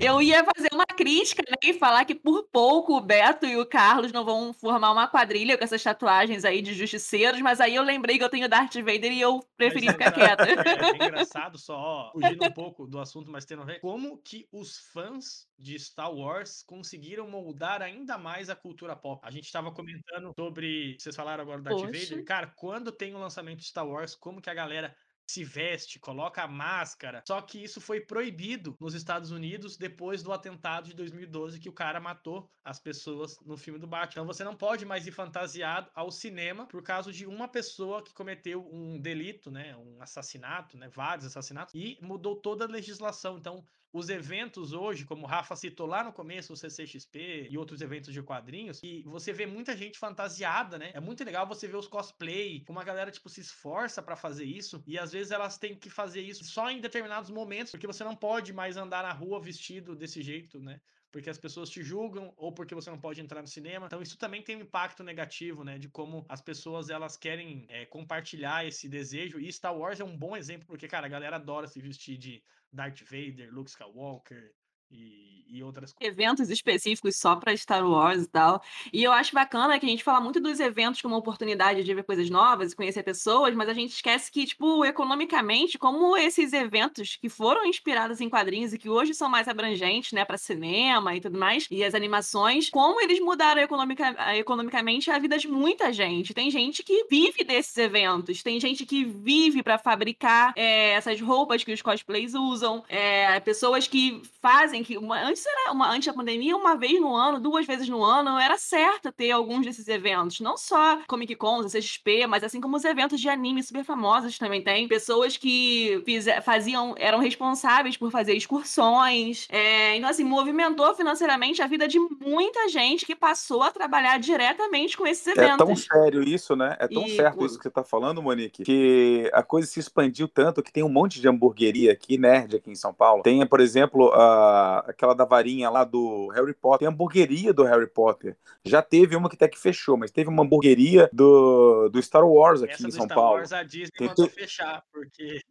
Eu 0.00 0.22
ia 0.22 0.44
fazer 0.44 0.68
uma 0.72 0.86
crítica, 0.86 1.42
né? 1.48 1.56
E 1.60 1.74
falar 1.74 2.04
que 2.04 2.14
por 2.14 2.44
pouco 2.52 2.96
o 2.96 3.00
Beto 3.00 3.44
e 3.46 3.56
o 3.56 3.66
Carlos 3.66 4.12
não 4.12 4.24
vão 4.24 4.52
formar 4.52 4.92
uma 4.92 5.08
quadrilha 5.08 5.58
com 5.58 5.64
essas 5.64 5.82
tatuagens 5.82 6.44
aí 6.44 6.62
de 6.62 6.72
justiceiros, 6.72 7.40
mas 7.40 7.60
aí 7.60 7.74
eu 7.74 7.82
lembrei 7.82 8.16
que 8.16 8.22
eu 8.22 8.28
tenho 8.28 8.48
Darth 8.48 8.76
Vader 8.76 9.10
e 9.10 9.20
eu 9.20 9.40
preferi 9.56 9.86
mas, 9.86 9.96
ficar 9.96 10.12
quieta. 10.12 10.44
É, 10.44 11.02
é, 11.02 11.06
engraçado, 11.08 11.58
só 11.58 12.12
fugindo 12.12 12.44
um 12.44 12.52
pouco 12.52 12.86
do 12.86 13.00
assunto, 13.00 13.28
mas 13.28 13.44
tendo 13.44 13.62
a 13.62 13.64
ver, 13.64 13.80
como 13.80 14.18
que 14.18 14.48
os 14.52 14.78
fãs 14.92 15.48
de 15.58 15.76
Star 15.76 16.14
Wars 16.14 16.62
conseguiram 16.62 17.28
moldar 17.28 17.82
ainda 17.82 18.16
mais 18.16 18.48
a 18.48 18.54
cultura 18.54 18.94
pop. 18.94 19.20
A 19.26 19.30
gente 19.32 19.46
estava 19.46 19.72
comentando 19.72 20.32
sobre. 20.38 20.96
Vocês 20.96 21.16
falaram 21.16 21.42
agora 21.42 21.58
do 21.58 21.64
Darth 21.64 21.76
Poxa. 21.76 22.06
Vader. 22.06 22.24
Cara, 22.24 22.46
quando 22.54 22.92
tem 22.92 23.14
o 23.16 23.18
lançamento 23.18 23.58
de 23.58 23.66
Star 23.66 23.86
Wars, 23.86 24.14
como 24.14 24.40
que 24.40 24.48
a 24.48 24.54
galera 24.54 24.94
se 25.28 25.44
veste, 25.44 25.98
coloca 25.98 26.42
a 26.42 26.48
máscara. 26.48 27.22
Só 27.26 27.40
que 27.42 27.62
isso 27.62 27.80
foi 27.80 28.00
proibido 28.00 28.76
nos 28.80 28.94
Estados 28.94 29.30
Unidos 29.30 29.76
depois 29.76 30.22
do 30.22 30.32
atentado 30.32 30.88
de 30.88 30.94
2012 30.94 31.60
que 31.60 31.68
o 31.68 31.72
cara 31.72 32.00
matou 32.00 32.50
as 32.64 32.80
pessoas 32.80 33.38
no 33.44 33.56
filme 33.56 33.78
do 33.78 33.86
Batman. 33.86 34.22
Então 34.22 34.26
você 34.26 34.42
não 34.42 34.56
pode 34.56 34.86
mais 34.86 35.06
ir 35.06 35.12
fantasiado 35.12 35.90
ao 35.94 36.10
cinema 36.10 36.66
por 36.66 36.82
causa 36.82 37.12
de 37.12 37.26
uma 37.26 37.46
pessoa 37.46 38.02
que 38.02 38.14
cometeu 38.14 38.66
um 38.72 38.98
delito, 38.98 39.50
né, 39.50 39.76
um 39.76 40.00
assassinato, 40.00 40.76
né, 40.78 40.88
vários 40.88 41.26
assassinatos 41.26 41.74
e 41.74 41.98
mudou 42.00 42.36
toda 42.36 42.64
a 42.64 42.68
legislação. 42.68 43.36
Então 43.38 43.64
os 43.92 44.08
eventos 44.08 44.72
hoje, 44.72 45.04
como 45.04 45.24
o 45.24 45.26
Rafa 45.26 45.56
citou 45.56 45.86
lá 45.86 46.04
no 46.04 46.12
começo, 46.12 46.52
o 46.52 46.56
CCXP 46.56 47.48
e 47.50 47.56
outros 47.56 47.80
eventos 47.80 48.12
de 48.12 48.22
quadrinhos, 48.22 48.82
e 48.82 49.02
você 49.04 49.32
vê 49.32 49.46
muita 49.46 49.76
gente 49.76 49.98
fantasiada, 49.98 50.78
né? 50.78 50.90
É 50.94 51.00
muito 51.00 51.24
legal 51.24 51.46
você 51.46 51.66
ver 51.66 51.76
os 51.76 51.88
cosplay, 51.88 52.62
como 52.64 52.78
a 52.80 52.84
galera, 52.84 53.10
tipo, 53.10 53.28
se 53.28 53.40
esforça 53.40 54.02
para 54.02 54.16
fazer 54.16 54.44
isso, 54.44 54.82
e 54.86 54.98
às 54.98 55.12
vezes 55.12 55.32
elas 55.32 55.58
têm 55.58 55.78
que 55.78 55.88
fazer 55.90 56.20
isso 56.20 56.44
só 56.44 56.70
em 56.70 56.80
determinados 56.80 57.30
momentos, 57.30 57.70
porque 57.72 57.86
você 57.86 58.04
não 58.04 58.16
pode 58.16 58.52
mais 58.52 58.76
andar 58.76 59.02
na 59.02 59.12
rua 59.12 59.40
vestido 59.40 59.96
desse 59.96 60.22
jeito, 60.22 60.60
né? 60.60 60.80
Porque 61.10 61.30
as 61.30 61.38
pessoas 61.38 61.70
te 61.70 61.82
julgam 61.82 62.32
ou 62.36 62.52
porque 62.52 62.74
você 62.74 62.90
não 62.90 63.00
pode 63.00 63.20
entrar 63.20 63.40
no 63.40 63.48
cinema. 63.48 63.86
Então 63.86 64.02
isso 64.02 64.18
também 64.18 64.42
tem 64.42 64.56
um 64.56 64.60
impacto 64.60 65.02
negativo, 65.02 65.64
né, 65.64 65.78
de 65.78 65.88
como 65.88 66.24
as 66.28 66.40
pessoas 66.40 66.90
elas 66.90 67.16
querem 67.16 67.66
é, 67.68 67.86
compartilhar 67.86 68.66
esse 68.66 68.88
desejo. 68.88 69.38
E 69.40 69.52
Star 69.52 69.76
Wars 69.76 70.00
é 70.00 70.04
um 70.04 70.16
bom 70.16 70.36
exemplo 70.36 70.66
porque 70.66 70.88
cara, 70.88 71.06
a 71.06 71.10
galera 71.10 71.36
adora 71.36 71.66
se 71.66 71.80
vestir 71.80 72.16
de 72.18 72.42
Darth 72.72 73.02
Vader, 73.02 73.52
Luke 73.52 73.70
Skywalker, 73.70 74.54
e, 74.90 75.44
e, 75.50 75.62
outras 75.62 75.94
Eventos 76.00 76.50
específicos 76.50 77.16
só 77.16 77.36
para 77.36 77.56
Star 77.56 77.86
Wars 77.88 78.24
e 78.24 78.28
tal. 78.28 78.62
E 78.92 79.02
eu 79.02 79.12
acho 79.12 79.34
bacana 79.34 79.78
que 79.78 79.86
a 79.86 79.88
gente 79.88 80.04
fala 80.04 80.20
muito 80.20 80.40
dos 80.40 80.60
eventos 80.60 81.00
como 81.00 81.16
oportunidade 81.16 81.84
de 81.84 81.94
ver 81.94 82.04
coisas 82.04 82.28
novas 82.30 82.72
e 82.72 82.76
conhecer 82.76 83.02
pessoas, 83.02 83.54
mas 83.54 83.68
a 83.68 83.74
gente 83.74 83.92
esquece 83.92 84.30
que, 84.30 84.46
tipo, 84.46 84.84
economicamente, 84.84 85.78
como 85.78 86.16
esses 86.16 86.52
eventos 86.52 87.16
que 87.16 87.28
foram 87.28 87.64
inspirados 87.64 88.20
em 88.20 88.28
quadrinhos 88.28 88.72
e 88.72 88.78
que 88.78 88.88
hoje 88.88 89.14
são 89.14 89.28
mais 89.28 89.48
abrangentes, 89.48 90.12
né, 90.12 90.24
para 90.24 90.38
cinema 90.38 91.14
e 91.16 91.20
tudo 91.20 91.38
mais, 91.38 91.66
e 91.70 91.82
as 91.84 91.94
animações, 91.94 92.70
como 92.70 93.00
eles 93.00 93.20
mudaram 93.20 93.60
economica, 93.60 94.36
economicamente 94.36 95.10
a 95.10 95.18
vida 95.18 95.38
de 95.38 95.48
muita 95.48 95.92
gente. 95.92 96.34
Tem 96.34 96.50
gente 96.50 96.82
que 96.82 97.06
vive 97.10 97.44
desses 97.44 97.76
eventos, 97.76 98.42
tem 98.42 98.60
gente 98.60 98.84
que 98.84 99.04
vive 99.04 99.62
para 99.62 99.78
fabricar 99.78 100.52
é, 100.56 100.90
essas 100.92 101.20
roupas 101.20 101.64
que 101.64 101.72
os 101.72 101.82
cosplays 101.82 102.34
usam, 102.34 102.84
é, 102.88 103.38
pessoas 103.40 103.86
que 103.86 104.22
fazem 104.40 104.77
que 104.82 104.96
uma, 104.96 105.20
antes 105.22 105.44
era 105.46 105.72
uma 105.72 105.90
antes 105.90 106.06
da 106.06 106.12
pandemia, 106.12 106.56
uma 106.56 106.76
vez 106.76 107.00
no 107.00 107.14
ano, 107.14 107.40
duas 107.40 107.66
vezes 107.66 107.88
no 107.88 108.02
ano, 108.02 108.38
era 108.38 108.56
certo 108.58 109.12
ter 109.12 109.30
alguns 109.30 109.66
desses 109.66 109.88
eventos, 109.88 110.40
não 110.40 110.56
só 110.56 111.00
Comic 111.06 111.34
Con, 111.36 111.64
CXP, 111.64 112.26
mas 112.26 112.44
assim 112.44 112.60
como 112.60 112.76
os 112.76 112.84
eventos 112.84 113.20
de 113.20 113.28
anime 113.28 113.62
super 113.62 113.84
famosos 113.84 114.38
também 114.38 114.62
tem 114.62 114.88
pessoas 114.88 115.36
que 115.36 116.02
fiz, 116.04 116.26
faziam, 116.42 116.94
eram 116.98 117.18
responsáveis 117.18 117.96
por 117.96 118.10
fazer 118.10 118.34
excursões, 118.34 119.46
é, 119.50 119.96
então 119.96 120.08
assim 120.08 120.24
movimentou 120.24 120.94
financeiramente 120.94 121.62
a 121.62 121.66
vida 121.66 121.86
de 121.88 121.98
muita 121.98 122.68
gente 122.68 123.06
que 123.06 123.14
passou 123.14 123.62
a 123.62 123.70
trabalhar 123.70 124.18
diretamente 124.18 124.96
com 124.96 125.06
esses 125.06 125.26
eventos. 125.26 125.54
É 125.54 125.56
tão 125.56 125.76
sério 125.76 126.22
isso, 126.22 126.54
né? 126.54 126.76
É 126.78 126.88
tão 126.88 127.06
e, 127.06 127.16
certo 127.16 127.44
isso 127.44 127.56
que 127.56 127.64
você 127.64 127.70
tá 127.70 127.84
falando, 127.84 128.22
Monique, 128.22 128.64
que 128.64 129.30
a 129.32 129.42
coisa 129.42 129.66
se 129.66 129.80
expandiu 129.80 130.28
tanto 130.28 130.62
que 130.62 130.72
tem 130.72 130.82
um 130.82 130.88
monte 130.88 131.20
de 131.20 131.28
hamburgueria 131.28 131.92
aqui, 131.92 132.18
nerd 132.18 132.56
aqui 132.56 132.70
em 132.70 132.74
São 132.74 132.92
Paulo. 132.92 133.22
Tem, 133.22 133.44
por 133.46 133.60
exemplo, 133.60 134.12
a 134.12 134.67
aquela 134.78 135.14
da 135.14 135.24
varinha 135.24 135.70
lá 135.70 135.84
do 135.84 136.28
Harry 136.28 136.54
Potter, 136.54 136.80
tem 136.80 136.88
a 136.88 136.90
hamburgueria 136.90 137.52
do 137.52 137.64
Harry 137.64 137.86
Potter. 137.86 138.36
Já 138.64 138.82
teve 138.82 139.16
uma 139.16 139.28
que 139.28 139.36
até 139.36 139.48
que 139.48 139.58
fechou, 139.58 139.96
mas 139.96 140.10
teve 140.10 140.28
uma 140.28 140.42
hamburgueria 140.42 141.08
do, 141.12 141.88
do 141.88 142.02
Star 142.02 142.26
Wars 142.26 142.62
aqui 142.62 142.74
Essa 142.74 142.88
em 142.88 142.90
São 142.90 143.04
Star 143.04 143.16
Paulo. 143.16 143.38
Wars, 143.38 143.52
a 143.52 143.62
Disney 143.62 143.90
tem, 143.96 144.08
mandou 144.08 144.28
fechar, 144.28 144.82
porque 144.92 145.42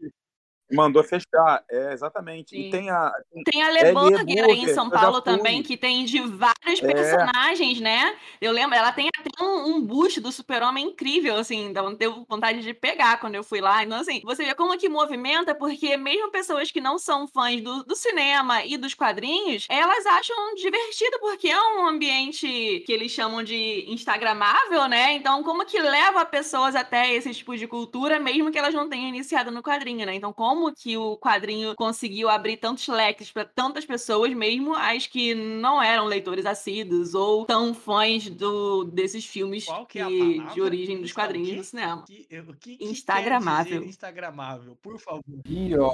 Mandou 0.72 1.02
fechar, 1.02 1.64
é, 1.72 1.94
exatamente. 1.94 2.50
Sim. 2.50 2.68
E 2.68 2.70
tem 2.70 2.90
a. 2.90 3.12
Tem, 3.50 3.64
a 3.64 3.70
Leburger 3.70 4.44
aí 4.46 4.64
em 4.64 4.74
São 4.74 4.90
Paulo 4.90 5.22
também, 5.22 5.64
que 5.64 5.78
tem 5.78 6.04
de 6.04 6.20
vários 6.20 6.84
é. 6.84 6.94
personagens, 6.94 7.80
né? 7.80 8.16
Eu 8.42 8.52
lembro, 8.52 8.76
ela 8.76 8.92
tem 8.92 9.08
até 9.08 9.44
um, 9.44 9.76
um 9.76 9.82
busto 9.82 10.20
do 10.20 10.32
super-homem 10.32 10.88
incrível, 10.88 11.38
assim, 11.38 11.68
então 11.68 11.94
deu 11.94 12.26
vontade 12.28 12.62
de 12.62 12.74
pegar 12.74 13.20
quando 13.20 13.36
eu 13.36 13.44
fui 13.44 13.62
lá. 13.62 13.84
Então, 13.84 13.98
assim, 13.98 14.22
você 14.26 14.44
vê 14.44 14.54
como 14.56 14.78
que 14.78 14.90
movimenta, 14.90 15.56
porque 15.56 15.96
mesmo 15.96 16.32
pessoas 16.32 16.70
que 16.70 16.82
não 16.82 17.00
são 17.00 17.28
fãs 17.28 17.62
do, 17.62 17.84
do 17.84 17.96
cinema 17.96 18.66
e 18.66 18.76
dos 18.76 18.94
quadrinhos, 18.94 19.66
elas 19.70 20.06
acham 20.06 20.54
divertido, 20.56 21.18
porque 21.20 21.48
é 21.48 21.62
um 21.62 21.88
ambiente 21.88 22.84
que 22.86 22.92
eles 22.92 23.12
chamam 23.12 23.42
de 23.42 23.86
instagramável, 23.88 24.88
né? 24.88 25.14
Então, 25.14 25.42
como 25.44 25.66
que 25.66 25.80
leva 25.80 26.26
pessoas 26.26 26.76
até 26.76 27.14
esse 27.14 27.34
tipo 27.34 27.56
de 27.56 27.68
cultura, 27.68 28.20
mesmo 28.20 28.52
que 28.52 28.58
elas 28.58 28.74
não 28.74 28.90
tenham 28.90 29.08
iniciado 29.08 29.50
no 29.50 29.64
quadrinho, 29.64 30.06
né? 30.06 30.14
Então, 30.14 30.34
como 30.34 30.57
como 30.58 30.74
que 30.74 30.98
o 30.98 31.16
quadrinho 31.18 31.76
conseguiu 31.76 32.30
abrir 32.30 32.58
tantos 32.58 32.88
leques 32.88 33.32
para 33.32 33.46
tantas 33.46 33.86
pessoas, 33.86 34.34
mesmo 34.34 34.74
as 34.74 35.06
que 35.06 35.36
não 35.36 35.82
eram 35.82 36.06
leitores 36.06 36.46
assíduos 36.48 37.14
ou 37.14 37.46
tão 37.46 37.74
fãs 37.76 38.28
do, 38.28 38.84
desses 38.86 39.24
filmes 39.26 39.68
que 39.88 40.00
é 40.00 40.08
que- 40.08 40.40
de 40.54 40.62
origem 40.62 41.00
dos 41.00 41.14
quadrinhos 41.14 41.50
o 41.50 41.52
quê? 41.52 41.58
no 41.58 41.64
cinema. 41.64 42.04
Que- 42.08 42.28
o 42.40 42.54
que, 42.56 42.78
que 42.78 42.86
Instagramável. 42.86 43.66
quer 43.74 43.78
dizer 43.80 43.90
Instagramável, 43.90 44.76
por 44.82 45.00
favor. 45.00 45.24
E, 45.48 45.78
ó, 45.78 45.94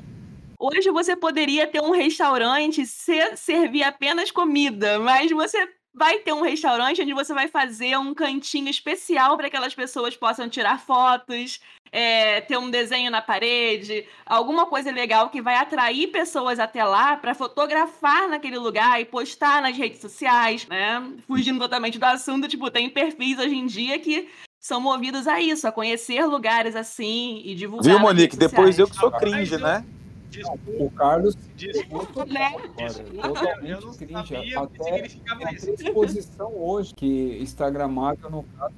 Hoje 0.58 0.90
você 0.92 1.14
poderia 1.14 1.68
ter 1.68 1.82
um 1.82 1.92
restaurante 1.92 2.86
ser, 2.86 3.38
servir 3.38 3.84
apenas 3.84 4.32
comida, 4.32 4.98
mas 4.98 5.30
você 5.30 5.68
vai 5.94 6.20
ter 6.20 6.32
um 6.32 6.42
restaurante 6.42 7.02
onde 7.02 7.14
você 7.14 7.34
vai 7.34 7.50
fazer 7.50 7.98
um 7.98 8.14
cantinho 8.14 8.70
especial 8.70 9.36
para 9.36 9.50
que 9.50 9.58
aquelas 9.58 9.76
pessoas 9.76 10.16
possam 10.16 10.48
tirar 10.48 10.80
fotos, 10.80 11.60
é, 11.94 12.42
ter 12.42 12.58
um 12.58 12.72
desenho 12.72 13.12
na 13.12 13.22
parede, 13.22 14.04
alguma 14.26 14.66
coisa 14.66 14.92
legal 14.92 15.30
que 15.30 15.44
vai 15.44 15.56
atrair 15.56 16.08
pessoas 16.08 16.60
até 16.60 16.84
lá 16.84 17.16
para 17.16 17.36
fotografar 17.36 18.28
naquele 18.28 18.58
lugar 18.58 19.00
e 19.00 19.06
postar 19.06 19.62
nas 19.62 19.78
redes 19.78 20.02
sociais, 20.02 20.68
né? 20.68 21.08
Fugindo 21.28 21.60
totalmente 21.60 22.00
do 22.00 22.04
assunto, 22.06 22.48
tipo, 22.48 22.72
tem 22.72 22.90
perfis 22.90 23.38
hoje 23.38 23.56
em 23.56 23.68
dia 23.68 24.00
que 24.00 24.28
são 24.60 24.82
movidos 24.82 25.28
a 25.28 25.40
isso, 25.40 25.68
a 25.68 25.72
conhecer 25.72 26.26
lugares 26.26 26.76
assim 26.76 27.44
e 27.46 27.54
divulgar. 27.54 27.84
Viu, 27.86 28.00
nas 28.00 28.02
Monique? 28.02 28.36
redes 28.36 28.38
Depois 28.38 28.80
eu 28.80 28.88
que 28.88 28.96
sou 28.96 29.12
cringe, 29.12 29.58
né? 29.58 29.86
Desculpa, 30.32 30.72
o 30.80 30.90
Carlos 30.90 31.38
desculpa, 31.56 32.26
Né? 32.26 32.52
totalmente 32.82 33.06
não 33.22 33.24
cringe. 33.24 33.46
sabia 33.46 33.78
o 33.80 34.68
que 34.68 34.84
Até 34.84 35.06
a 35.30 35.36
predisposição 35.36 36.52
hoje 36.56 36.92
que 36.96 37.38
Instagramável, 37.40 38.32
no 38.32 38.44
caso, 38.58 38.74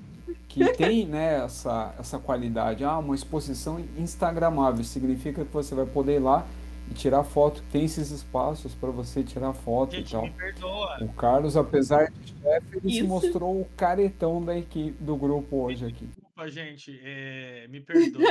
que 0.47 0.65
tem 0.73 1.05
né, 1.05 1.43
essa, 1.43 1.93
essa 1.99 2.17
qualidade. 2.19 2.83
Ah, 2.83 2.97
uma 2.97 3.15
exposição 3.15 3.79
Instagramável 3.97 4.83
significa 4.83 5.43
que 5.43 5.53
você 5.53 5.75
vai 5.75 5.85
poder 5.85 6.15
ir 6.15 6.19
lá 6.19 6.45
e 6.89 6.93
tirar 6.93 7.23
foto. 7.23 7.63
Tem 7.71 7.83
esses 7.83 8.11
espaços 8.11 8.73
para 8.73 8.89
você 8.89 9.23
tirar 9.23 9.53
foto 9.53 9.93
e 9.95 9.97
Gente, 9.97 10.11
tal. 10.11 10.23
me 10.23 10.31
perdoa. 10.31 10.97
O 11.01 11.09
Carlos, 11.09 11.57
apesar 11.57 12.11
de 12.11 12.33
chefe, 12.41 12.77
ele 12.77 12.89
se 12.89 12.99
Isso. 12.99 13.07
mostrou 13.07 13.59
o 13.59 13.67
caretão 13.75 14.43
da 14.43 14.57
equipe 14.57 15.03
do 15.03 15.15
grupo 15.15 15.57
hoje 15.57 15.85
aqui. 15.85 16.07
Desculpa, 16.35 16.51
gente, 16.51 16.99
é, 17.01 17.65
me 17.69 17.79
perdoa. 17.79 18.21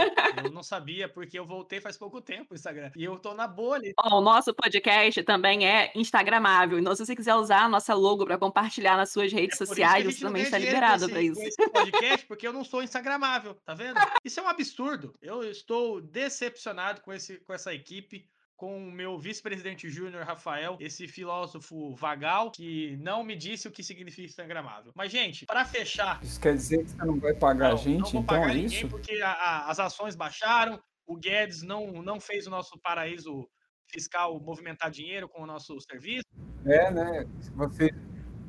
Eu 0.45 0.51
não 0.51 0.63
sabia 0.63 1.09
porque 1.09 1.39
eu 1.39 1.47
voltei 1.47 1.81
faz 1.81 1.97
pouco 1.97 2.21
tempo 2.21 2.53
o 2.53 2.55
Instagram. 2.55 2.91
E 2.95 3.03
eu 3.03 3.19
tô 3.19 3.33
na 3.33 3.49
bolha. 3.49 3.95
Ó, 3.99 4.19
o 4.19 4.21
nosso 4.21 4.53
podcast 4.53 5.23
também 5.23 5.67
é 5.67 5.91
Instagramável. 5.95 6.79
Então, 6.79 6.95
se 6.95 7.05
você 7.05 7.17
quiser 7.17 7.35
usar 7.35 7.63
a 7.63 7.69
nossa 7.69 7.95
logo 7.95 8.27
para 8.27 8.37
compartilhar 8.37 8.99
nas 8.99 9.11
suas 9.11 9.33
redes 9.33 9.59
É 9.59 9.65
sociais, 9.65 10.05
você 10.05 10.21
também 10.21 10.43
está 10.43 10.59
liberado 10.59 11.09
para 11.09 11.23
isso. 11.23 11.41
esse 11.41 11.71
podcast, 11.71 12.27
porque 12.27 12.47
eu 12.47 12.53
não 12.53 12.63
sou 12.63 12.83
instagramável, 12.83 13.55
tá 13.65 13.73
vendo? 13.73 13.99
Isso 14.23 14.39
é 14.39 14.43
um 14.43 14.49
absurdo. 14.49 15.15
Eu 15.23 15.43
estou 15.43 16.03
decepcionado 16.03 17.01
com, 17.01 17.13
esse, 17.13 17.39
com 17.39 17.55
essa 17.55 17.73
equipe, 17.73 18.29
com 18.65 18.79
o 18.89 18.91
meu 18.91 19.19
vice-presidente 19.19 19.91
júnior, 19.91 20.25
Rafael, 20.25 20.79
esse 20.81 21.07
filósofo 21.07 21.95
vagal, 21.95 22.51
que 22.51 22.97
não 22.99 23.23
me 23.23 23.37
disse 23.37 23.69
o 23.69 23.71
que 23.71 23.83
significa 23.83 24.23
instagramável. 24.27 24.91
Mas, 24.95 25.13
gente, 25.13 25.45
para 25.45 25.67
fechar, 25.67 26.19
Isso 26.23 26.41
quer 26.41 26.55
dizer 26.55 26.83
que 26.85 26.91
você 26.93 27.05
não 27.05 27.21
vai 27.21 27.35
pagar 27.35 27.67
a 27.67 27.71
não, 27.73 27.77
gente, 27.77 28.01
não 28.01 28.11
vou 28.11 28.23
então 28.23 28.25
pagar 28.41 28.51
é 28.53 28.55
ninguém 28.55 28.79
isso? 28.79 28.89
porque 28.89 29.21
a- 29.21 29.33
a- 29.33 29.71
as 29.71 29.79
ações 29.79 30.17
baixaram, 30.17 30.81
o 31.07 31.15
Guedes 31.19 31.63
não, 31.63 32.03
não 32.03 32.19
fez 32.19 32.47
o 32.47 32.51
nosso 32.51 32.79
paraíso 32.79 33.47
fiscal 33.87 34.41
movimentar 34.41 34.91
dinheiro 34.91 35.29
com 35.29 35.43
o 35.43 35.47
nosso 35.47 35.79
serviço. 35.83 36.25
É, 36.65 36.91
né? 36.91 37.27
Você, 37.57 37.91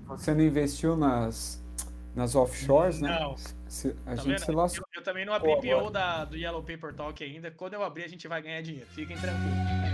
você 0.08 0.34
não 0.34 0.42
investiu 0.46 0.96
nas, 0.96 1.62
nas 2.16 2.36
offshores, 2.36 3.02
né? 3.02 3.20
Não. 3.20 3.36
Se- 3.68 3.90
a 4.06 4.12
Tá 4.12 4.16
gente 4.16 4.28
vendo? 4.28 4.46
se 4.46 4.52
lascou. 4.54 4.88
Eu, 4.96 5.02
eu 5.02 5.04
também 5.04 5.26
não 5.26 5.34
abri 5.34 5.54
Pô, 5.54 5.60
PO 5.60 5.90
da, 5.90 6.24
do 6.24 6.38
Yellow 6.38 6.64
Paper 6.64 6.94
Talk 6.94 7.22
ainda. 7.22 7.52
Quando 7.52 7.74
eu 7.74 7.84
abrir, 7.84 8.06
a 8.06 8.08
gente 8.08 8.26
vai 8.30 8.42
ganhar 8.42 8.62
dinheiro. 8.62 8.88
Fiquem 8.92 9.18
tranquilos. 9.18 9.85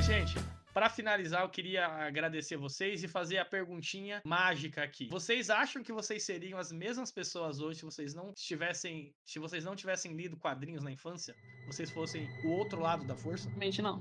Gente, 0.00 0.34
para 0.72 0.88
finalizar, 0.88 1.42
eu 1.42 1.48
queria 1.48 1.86
agradecer 1.86 2.56
vocês 2.56 3.02
e 3.02 3.08
fazer 3.08 3.38
a 3.38 3.44
perguntinha 3.44 4.22
mágica 4.24 4.82
aqui. 4.82 5.08
Vocês 5.10 5.50
acham 5.50 5.82
que 5.82 5.92
vocês 5.92 6.22
seriam 6.22 6.58
as 6.58 6.70
mesmas 6.70 7.10
pessoas 7.10 7.60
hoje 7.60 7.80
se 7.80 7.84
vocês 7.84 8.14
não 8.14 8.32
tivessem, 8.32 9.12
se 9.24 9.38
vocês 9.38 9.64
não 9.64 9.74
tivessem 9.74 10.14
lido 10.14 10.36
quadrinhos 10.36 10.84
na 10.84 10.92
infância? 10.92 11.34
Vocês 11.66 11.90
fossem 11.90 12.28
o 12.44 12.50
outro 12.50 12.80
lado 12.80 13.04
da 13.04 13.16
força? 13.16 13.48
Realmente 13.48 13.82
não. 13.82 14.00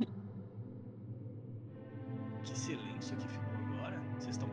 Que 2.44 2.58
silêncio 2.58 3.16
que 3.16 3.28
ficou 3.28 3.54
agora. 3.54 3.98
Vocês 4.18 4.36
estão 4.36 4.50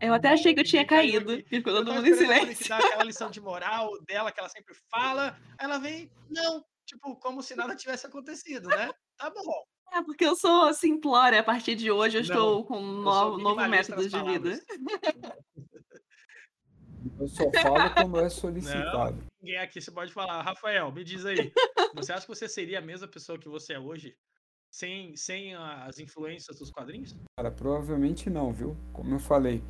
Eu 0.00 0.14
até 0.14 0.28
achei 0.28 0.54
que 0.54 0.60
eu 0.60 0.64
tinha 0.64 0.86
caído. 0.86 1.42
Ficou 1.48 1.72
todo 1.72 1.92
mundo 1.92 2.06
em 2.06 2.14
silêncio. 2.14 2.68
dar 2.68 2.78
aquela 2.78 3.04
lição 3.04 3.30
de 3.30 3.40
moral 3.40 3.90
dela 4.02 4.30
que 4.30 4.38
ela 4.38 4.48
sempre 4.48 4.74
fala. 4.90 5.36
Ela 5.58 5.78
vem, 5.78 6.10
não, 6.30 6.64
tipo, 6.88 7.14
como 7.16 7.42
se 7.42 7.54
nada 7.54 7.76
tivesse 7.76 8.06
acontecido, 8.06 8.68
né? 8.68 8.90
Tá 9.16 9.30
bom. 9.30 9.64
É 9.92 10.02
porque 10.02 10.24
eu 10.24 10.34
sou 10.34 10.72
simplória. 10.74 11.40
A 11.40 11.44
partir 11.44 11.74
de 11.74 11.90
hoje 11.90 12.18
eu 12.18 12.22
Não, 12.22 12.28
estou 12.28 12.64
com 12.64 12.78
um 12.78 13.02
novo, 13.02 13.38
novo 13.38 13.66
método 13.68 14.08
de 14.08 14.22
vida. 14.22 14.60
Eu 17.18 17.28
só 17.28 17.50
falo 17.62 17.94
quando 17.94 18.20
é 18.20 18.28
solicitado. 18.28 19.24
Ninguém 19.40 19.58
aqui 19.58 19.80
você 19.80 19.90
pode 19.90 20.12
falar. 20.12 20.42
Rafael, 20.42 20.92
me 20.92 21.04
diz 21.04 21.24
aí. 21.24 21.52
Você 21.94 22.12
acha 22.12 22.22
que 22.22 22.34
você 22.34 22.48
seria 22.48 22.78
a 22.78 22.82
mesma 22.82 23.08
pessoa 23.08 23.38
que 23.38 23.48
você 23.48 23.74
é 23.74 23.78
hoje? 23.78 24.14
Sem, 24.70 25.16
sem 25.16 25.54
as 25.54 25.98
influências 25.98 26.58
dos 26.58 26.70
quadrinhos? 26.70 27.16
Cara, 27.36 27.50
provavelmente 27.50 28.28
não, 28.28 28.52
viu? 28.52 28.76
Como 28.92 29.14
eu 29.14 29.18
falei, 29.18 29.62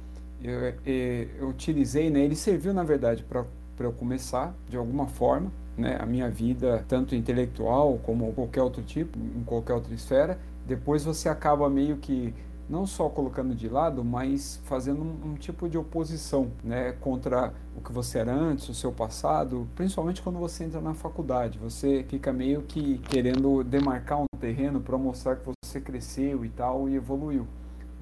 eu, 0.42 0.60
eu, 0.84 1.36
eu 1.38 1.48
utilizei, 1.48 2.10
né? 2.10 2.20
Ele 2.20 2.34
serviu, 2.34 2.74
na 2.74 2.82
verdade, 2.82 3.24
para 3.24 3.46
eu 3.78 3.92
começar, 3.92 4.52
de 4.68 4.76
alguma 4.76 5.06
forma, 5.06 5.52
né? 5.78 5.96
A 6.00 6.04
minha 6.04 6.28
vida, 6.28 6.84
tanto 6.88 7.14
intelectual 7.14 7.98
como 8.02 8.32
qualquer 8.32 8.62
outro 8.62 8.82
tipo, 8.82 9.18
em 9.18 9.44
qualquer 9.44 9.74
outra 9.74 9.94
esfera. 9.94 10.38
Depois 10.66 11.04
você 11.04 11.28
acaba 11.28 11.70
meio 11.70 11.96
que 11.96 12.34
não 12.68 12.86
só 12.86 13.08
colocando 13.08 13.54
de 13.54 13.68
lado, 13.68 14.04
mas 14.04 14.60
fazendo 14.64 15.02
um, 15.02 15.30
um, 15.30 15.34
tipo 15.34 15.68
de 15.68 15.78
oposição, 15.78 16.50
né, 16.62 16.92
contra 17.00 17.54
o 17.74 17.80
que 17.80 17.90
você 17.90 18.18
era 18.18 18.34
antes, 18.34 18.68
o 18.68 18.74
seu 18.74 18.92
passado, 18.92 19.66
principalmente 19.74 20.20
quando 20.20 20.38
você 20.38 20.64
entra 20.64 20.80
na 20.80 20.92
faculdade, 20.92 21.58
você 21.58 22.04
fica 22.08 22.30
meio 22.30 22.62
que 22.62 22.98
querendo 22.98 23.64
demarcar 23.64 24.20
um 24.20 24.26
terreno 24.38 24.80
para 24.80 24.98
mostrar 24.98 25.36
que 25.36 25.50
você 25.64 25.80
cresceu 25.80 26.44
e 26.44 26.50
tal 26.50 26.88
e 26.88 26.96
evoluiu. 26.96 27.46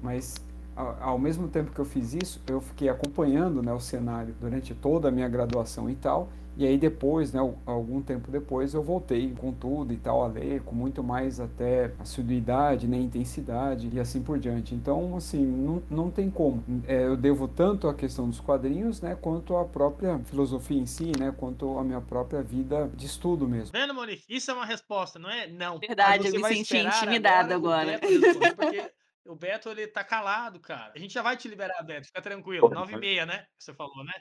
Mas 0.03 0.35
ao 0.77 1.17
mesmo 1.17 1.47
tempo 1.47 1.71
que 1.71 1.79
eu 1.79 1.85
fiz 1.85 2.13
isso, 2.13 2.41
eu 2.47 2.61
fiquei 2.61 2.87
acompanhando, 2.87 3.63
né, 3.63 3.73
o 3.73 3.79
cenário 3.79 4.35
durante 4.39 4.75
toda 4.75 5.07
a 5.07 5.11
minha 5.11 5.27
graduação 5.27 5.89
e 5.89 5.95
tal. 5.95 6.29
E 6.57 6.65
aí 6.65 6.75
depois, 6.75 7.31
né, 7.31 7.53
algum 7.67 8.01
tempo 8.01 8.31
depois, 8.31 8.73
eu 8.73 8.81
voltei 8.81 9.31
com 9.37 9.53
tudo 9.53 9.93
e 9.93 9.97
tal 9.97 10.23
a 10.23 10.27
ler, 10.27 10.61
com 10.61 10.73
muito 10.73 11.03
mais 11.03 11.39
até 11.39 11.91
assiduidade, 11.99 12.87
né, 12.87 12.97
intensidade 12.97 13.91
e 13.93 13.99
assim 13.99 14.23
por 14.23 14.39
diante. 14.39 14.73
Então, 14.73 15.15
assim, 15.15 15.45
não, 15.45 15.83
não 15.87 16.09
tem 16.09 16.31
como. 16.31 16.63
É, 16.87 17.05
eu 17.05 17.15
devo 17.15 17.47
tanto 17.47 17.87
a 17.87 17.93
questão 17.93 18.27
dos 18.27 18.39
quadrinhos, 18.39 19.01
né, 19.01 19.15
quanto 19.21 19.55
a 19.55 19.65
própria 19.65 20.17
filosofia 20.25 20.79
em 20.79 20.87
si, 20.87 21.11
né, 21.19 21.31
quanto 21.37 21.77
a 21.77 21.83
minha 21.83 22.01
própria 22.01 22.41
vida 22.41 22.89
de 22.95 23.05
estudo 23.05 23.47
mesmo. 23.47 23.71
Vendo, 23.71 23.93
Monique? 23.93 24.23
Isso 24.27 24.49
é 24.49 24.53
uma 24.55 24.65
resposta, 24.65 25.19
não 25.19 25.29
é? 25.29 25.45
Não. 25.45 25.77
Verdade, 25.77 26.25
eu 26.27 26.33
me 26.33 26.43
senti 26.43 26.61
esperar 26.61 26.97
intimidada 26.97 27.53
agora. 27.53 27.99
agora. 28.01 28.55
Porque 28.55 28.96
o 29.27 29.35
Beto, 29.35 29.69
ele 29.69 29.87
tá 29.87 30.03
calado, 30.03 30.59
cara. 30.59 30.93
A 30.95 30.99
gente 30.99 31.13
já 31.13 31.21
vai 31.21 31.37
te 31.37 31.47
liberar, 31.47 31.83
Beto. 31.83 32.07
Fica 32.07 32.21
tranquilo. 32.21 32.69
Nove 32.69 32.93
e 32.93 32.97
meia, 32.97 33.25
né? 33.25 33.45
Você 33.57 33.73
falou, 33.73 34.03
né? 34.03 34.13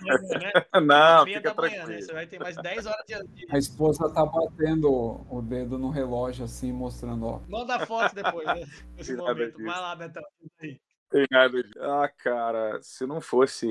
Manhã, 0.00 0.38
né? 0.38 0.52
Não, 0.80 1.24
meia 1.24 1.38
fica 1.38 1.54
da 1.54 1.62
manhã, 1.62 1.70
né? 1.70 1.76
tranquilo. 1.78 2.02
Você 2.02 2.12
vai 2.12 2.26
ter 2.26 2.38
mais 2.38 2.56
10 2.56 2.86
horas 2.86 3.04
de. 3.06 3.46
A 3.50 3.58
esposa 3.58 4.12
tá 4.12 4.24
batendo 4.24 4.88
o 5.28 5.42
dedo 5.42 5.78
no 5.78 5.90
relógio 5.90 6.44
assim, 6.44 6.72
mostrando, 6.72 7.26
ó. 7.26 7.40
Manda 7.48 7.76
a 7.76 7.86
foto 7.86 8.14
depois, 8.14 8.46
né? 8.46 8.54
Nesse 8.96 9.16
momento. 9.16 9.56
disso. 9.56 9.64
Vai 9.64 9.80
lá, 9.80 9.96
Betão. 9.96 10.22
Aí. 10.60 10.80
Tem 11.10 11.26
nada 11.28 11.62
de... 11.62 11.78
Ah, 11.80 12.08
cara, 12.16 12.80
se 12.82 13.04
não 13.04 13.20
fosse 13.20 13.66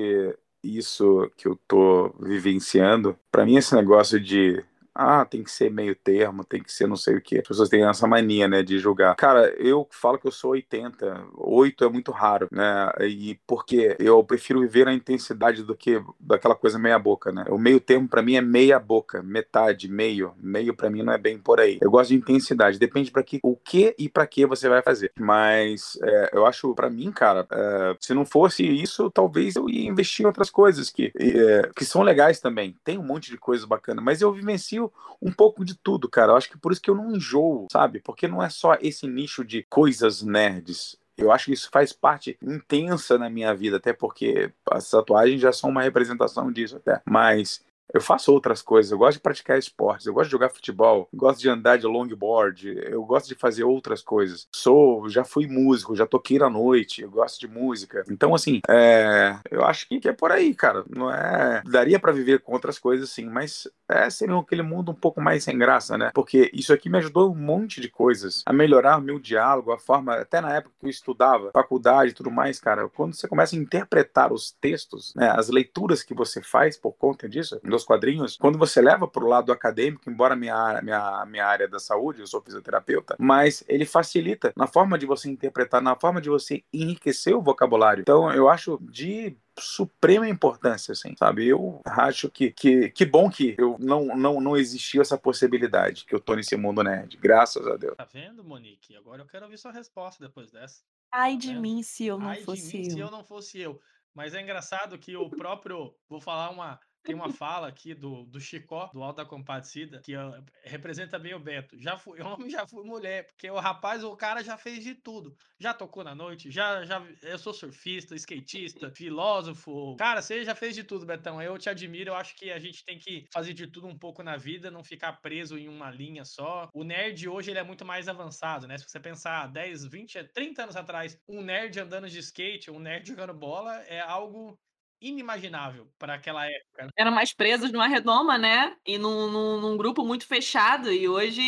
isso 0.62 1.30
que 1.38 1.48
eu 1.48 1.58
tô 1.66 2.10
vivenciando, 2.20 3.18
pra 3.30 3.46
mim 3.46 3.56
esse 3.56 3.74
negócio 3.74 4.20
de 4.20 4.62
ah, 4.94 5.24
tem 5.24 5.42
que 5.42 5.50
ser 5.50 5.70
meio 5.70 5.94
termo, 5.94 6.44
tem 6.44 6.62
que 6.62 6.72
ser 6.72 6.86
não 6.86 6.96
sei 6.96 7.16
o 7.16 7.20
que. 7.20 7.38
As 7.38 7.46
pessoas 7.46 7.68
têm 7.68 7.84
essa 7.84 8.06
mania, 8.06 8.48
né, 8.48 8.62
de 8.62 8.78
julgar. 8.78 9.14
Cara, 9.16 9.48
eu 9.58 9.86
falo 9.90 10.18
que 10.18 10.26
eu 10.26 10.32
sou 10.32 10.50
80, 10.52 11.26
8 11.36 11.84
é 11.84 11.88
muito 11.88 12.10
raro, 12.10 12.48
né? 12.50 12.90
E 13.00 13.38
porque 13.46 13.96
eu 13.98 14.22
prefiro 14.24 14.60
viver 14.60 14.88
a 14.88 14.92
intensidade 14.92 15.62
do 15.62 15.76
que 15.76 16.02
daquela 16.18 16.54
coisa 16.54 16.78
meia 16.78 16.98
boca, 16.98 17.32
né? 17.32 17.44
O 17.48 17.58
meio 17.58 17.80
termo 17.80 18.08
pra 18.08 18.22
mim 18.22 18.34
é 18.34 18.40
meia 18.40 18.78
boca, 18.78 19.22
metade, 19.22 19.88
meio. 19.88 20.34
Meio 20.38 20.74
pra 20.74 20.90
mim 20.90 21.02
não 21.02 21.12
é 21.12 21.18
bem 21.18 21.38
por 21.38 21.60
aí. 21.60 21.78
Eu 21.80 21.90
gosto 21.90 22.10
de 22.10 22.16
intensidade, 22.16 22.78
depende 22.78 23.10
para 23.10 23.22
que 23.22 23.38
o 23.42 23.56
que 23.56 23.94
e 23.98 24.08
pra 24.08 24.26
que 24.26 24.44
você 24.46 24.68
vai 24.68 24.82
fazer. 24.82 25.12
Mas 25.18 25.98
é, 26.02 26.30
eu 26.32 26.46
acho 26.46 26.74
pra 26.74 26.90
mim, 26.90 27.12
cara, 27.12 27.46
é, 27.50 27.96
se 28.00 28.12
não 28.12 28.24
fosse 28.24 28.64
isso, 28.64 29.10
talvez 29.10 29.56
eu 29.56 29.68
ia 29.68 29.88
investir 29.88 30.24
em 30.24 30.26
outras 30.26 30.50
coisas 30.50 30.90
que, 30.90 31.12
é, 31.16 31.70
que 31.76 31.84
são 31.84 32.02
legais 32.02 32.40
também. 32.40 32.76
Tem 32.84 32.98
um 32.98 33.02
monte 33.02 33.30
de 33.30 33.38
coisas 33.38 33.64
bacanas, 33.64 34.04
mas 34.04 34.20
eu 34.20 34.32
vivencio 34.32 34.79
um 35.20 35.32
pouco 35.32 35.64
de 35.64 35.74
tudo, 35.74 36.08
cara. 36.08 36.32
Eu 36.32 36.36
acho 36.36 36.48
que 36.48 36.58
por 36.58 36.72
isso 36.72 36.80
que 36.80 36.90
eu 36.90 36.94
não 36.94 37.14
enjoo, 37.14 37.66
sabe? 37.72 38.00
Porque 38.00 38.28
não 38.28 38.42
é 38.42 38.48
só 38.48 38.76
esse 38.80 39.06
nicho 39.06 39.44
de 39.44 39.62
coisas 39.64 40.22
nerds. 40.22 40.96
Eu 41.16 41.30
acho 41.30 41.46
que 41.46 41.52
isso 41.52 41.68
faz 41.70 41.92
parte 41.92 42.38
intensa 42.42 43.18
na 43.18 43.28
minha 43.28 43.54
vida, 43.54 43.76
até 43.76 43.92
porque 43.92 44.50
as 44.70 44.88
tatuagens 44.88 45.40
já 45.40 45.52
são 45.52 45.68
uma 45.68 45.82
representação 45.82 46.50
disso 46.50 46.76
até. 46.76 47.02
Mas 47.04 47.62
eu 47.92 48.00
faço 48.00 48.32
outras 48.32 48.62
coisas, 48.62 48.92
eu 48.92 48.98
gosto 48.98 49.18
de 49.18 49.22
praticar 49.22 49.58
esportes, 49.58 50.06
eu 50.06 50.14
gosto 50.14 50.26
de 50.26 50.32
jogar 50.32 50.48
futebol, 50.48 51.08
gosto 51.12 51.40
de 51.40 51.48
andar 51.48 51.76
de 51.76 51.86
longboard, 51.86 52.68
eu 52.84 53.04
gosto 53.04 53.28
de 53.28 53.34
fazer 53.34 53.64
outras 53.64 54.02
coisas. 54.02 54.46
Sou, 54.52 55.08
já 55.08 55.24
fui 55.24 55.46
músico, 55.46 55.96
já 55.96 56.06
toquei 56.06 56.38
na 56.38 56.50
noite, 56.50 57.02
eu 57.02 57.10
gosto 57.10 57.40
de 57.40 57.48
música. 57.48 58.04
Então, 58.10 58.34
assim, 58.34 58.60
é, 58.68 59.36
eu 59.50 59.64
acho 59.64 59.88
que, 59.88 60.00
é 60.08 60.12
por 60.12 60.32
aí, 60.32 60.54
cara. 60.54 60.84
Não 60.88 61.12
é. 61.12 61.62
Daria 61.66 61.98
para 61.98 62.12
viver 62.12 62.40
com 62.40 62.52
outras 62.52 62.78
coisas, 62.78 63.10
sim, 63.10 63.26
mas 63.26 63.68
é, 63.88 64.08
seria 64.10 64.36
aquele 64.36 64.62
mundo 64.62 64.90
um 64.90 64.94
pouco 64.94 65.20
mais 65.20 65.44
sem 65.44 65.58
graça, 65.58 65.96
né? 65.98 66.10
Porque 66.14 66.50
isso 66.52 66.72
aqui 66.72 66.88
me 66.88 66.98
ajudou 66.98 67.32
um 67.32 67.36
monte 67.36 67.80
de 67.80 67.88
coisas 67.88 68.42
a 68.46 68.52
melhorar 68.52 68.98
o 68.98 69.02
meu 69.02 69.18
diálogo, 69.18 69.72
a 69.72 69.78
forma, 69.78 70.14
até 70.14 70.40
na 70.40 70.54
época 70.54 70.74
que 70.78 70.86
eu 70.86 70.90
estudava, 70.90 71.50
faculdade 71.52 72.10
e 72.10 72.14
tudo 72.14 72.30
mais, 72.30 72.60
cara. 72.60 72.88
Quando 72.88 73.14
você 73.14 73.28
começa 73.28 73.54
a 73.54 73.58
interpretar 73.58 74.32
os 74.32 74.52
textos, 74.52 75.14
né, 75.14 75.30
as 75.36 75.48
leituras 75.48 76.02
que 76.02 76.14
você 76.14 76.42
faz 76.42 76.76
por 76.76 76.92
conta 76.92 77.28
disso, 77.28 77.60
dos 77.80 77.86
quadrinhos, 77.86 78.36
quando 78.36 78.58
você 78.58 78.80
leva 78.80 79.08
para 79.08 79.24
o 79.24 79.28
lado 79.28 79.50
acadêmico, 79.52 80.08
embora 80.10 80.36
minha, 80.36 80.80
minha, 80.82 81.24
minha 81.26 81.46
área 81.46 81.68
da 81.68 81.78
saúde, 81.78 82.20
eu 82.20 82.26
sou 82.26 82.40
fisioterapeuta, 82.42 83.16
mas 83.18 83.64
ele 83.68 83.84
facilita 83.84 84.52
na 84.56 84.66
forma 84.66 84.98
de 84.98 85.06
você 85.06 85.28
interpretar, 85.28 85.80
na 85.82 85.96
forma 85.96 86.20
de 86.20 86.28
você 86.28 86.62
enriquecer 86.72 87.34
o 87.34 87.42
vocabulário. 87.42 88.02
Então, 88.02 88.32
eu 88.32 88.48
acho 88.48 88.78
de 88.82 89.36
suprema 89.58 90.28
importância, 90.28 90.92
assim, 90.92 91.14
sabe? 91.18 91.46
Eu 91.46 91.80
acho 91.84 92.30
que, 92.30 92.50
que, 92.50 92.88
que 92.90 93.04
bom 93.04 93.28
que 93.30 93.54
eu 93.58 93.76
não, 93.78 94.06
não, 94.16 94.40
não 94.40 94.56
existiu 94.56 95.02
essa 95.02 95.18
possibilidade 95.18 96.04
que 96.06 96.14
eu 96.14 96.20
tô 96.20 96.34
nesse 96.34 96.56
mundo 96.56 96.82
nerd, 96.82 97.16
graças 97.16 97.66
a 97.66 97.76
Deus. 97.76 97.96
Tá 97.96 98.06
vendo, 98.10 98.42
Monique? 98.44 98.96
Agora 98.96 99.22
eu 99.22 99.26
quero 99.26 99.44
ouvir 99.44 99.58
sua 99.58 99.72
resposta 99.72 100.24
depois 100.24 100.50
dessa. 100.50 100.82
Ai 101.12 101.32
Tá 101.32 101.38
de 101.38 101.48
vendo? 101.48 101.60
mim 101.60 101.82
se 101.82 102.06
eu 102.06 102.18
não 102.18 102.28
Ai 102.28 102.38
de 102.38 102.44
fosse 102.44 102.78
mim 102.78 102.84
se 102.90 102.98
eu. 102.98 103.06
eu 103.06 103.10
não 103.10 103.24
fosse 103.24 103.60
eu. 103.60 103.80
Mas 104.14 104.34
é 104.34 104.40
engraçado 104.40 104.98
que 104.98 105.16
o 105.16 105.28
próprio. 105.30 105.94
Vou 106.08 106.20
falar 106.20 106.50
uma. 106.50 106.80
Tem 107.02 107.14
uma 107.14 107.32
fala 107.32 107.68
aqui 107.68 107.94
do, 107.94 108.24
do 108.24 108.40
Chicó, 108.40 108.90
do 108.92 109.02
Alto 109.02 109.16
da 109.16 109.24
Compadecida, 109.24 110.00
que 110.00 110.16
ó, 110.16 110.40
representa 110.64 111.18
bem 111.18 111.34
o 111.34 111.40
Beto. 111.40 111.78
Já 111.78 111.96
fui 111.96 112.20
homem, 112.20 112.50
já 112.50 112.66
fui 112.66 112.84
mulher, 112.84 113.26
porque 113.26 113.50
o 113.50 113.58
rapaz, 113.58 114.04
o 114.04 114.16
cara 114.16 114.42
já 114.42 114.56
fez 114.56 114.84
de 114.84 114.94
tudo. 114.94 115.36
Já 115.58 115.72
tocou 115.72 116.04
na 116.04 116.14
noite, 116.14 116.50
já, 116.50 116.84
já 116.84 117.02
eu 117.22 117.38
sou 117.38 117.52
surfista, 117.52 118.14
skatista, 118.14 118.90
filósofo. 118.90 119.96
Cara, 119.96 120.20
você 120.20 120.44
já 120.44 120.54
fez 120.54 120.74
de 120.74 120.84
tudo, 120.84 121.06
Betão. 121.06 121.40
Eu 121.40 121.58
te 121.58 121.68
admiro, 121.68 122.10
eu 122.10 122.14
acho 122.14 122.34
que 122.36 122.50
a 122.50 122.58
gente 122.58 122.84
tem 122.84 122.98
que 122.98 123.26
fazer 123.32 123.54
de 123.54 123.66
tudo 123.66 123.86
um 123.86 123.98
pouco 123.98 124.22
na 124.22 124.36
vida, 124.36 124.70
não 124.70 124.84
ficar 124.84 125.14
preso 125.20 125.58
em 125.58 125.68
uma 125.68 125.90
linha 125.90 126.24
só. 126.24 126.68
O 126.74 126.84
nerd 126.84 127.28
hoje 127.28 127.50
ele 127.50 127.58
é 127.58 127.64
muito 127.64 127.84
mais 127.84 128.08
avançado, 128.08 128.66
né? 128.66 128.76
Se 128.76 128.88
você 128.88 129.00
pensar 129.00 129.46
10, 129.48 129.86
20, 129.86 130.24
30 130.32 130.62
anos 130.62 130.76
atrás, 130.76 131.18
um 131.28 131.42
nerd 131.42 131.78
andando 131.80 132.08
de 132.08 132.18
skate, 132.18 132.70
um 132.70 132.78
nerd 132.78 133.08
jogando 133.08 133.34
bola 133.34 133.76
é 133.84 134.00
algo 134.00 134.58
inimaginável 135.00 135.86
para 135.98 136.14
aquela 136.14 136.46
época. 136.46 136.84
né? 136.84 136.90
Eram 136.96 137.10
mais 137.10 137.32
presos 137.32 137.72
numa 137.72 137.86
redoma, 137.86 138.36
né? 138.36 138.76
E 138.86 138.98
num, 138.98 139.30
num, 139.30 139.60
num 139.60 139.76
grupo 139.76 140.04
muito 140.04 140.26
fechado. 140.26 140.92
E 140.92 141.08
hoje 141.08 141.42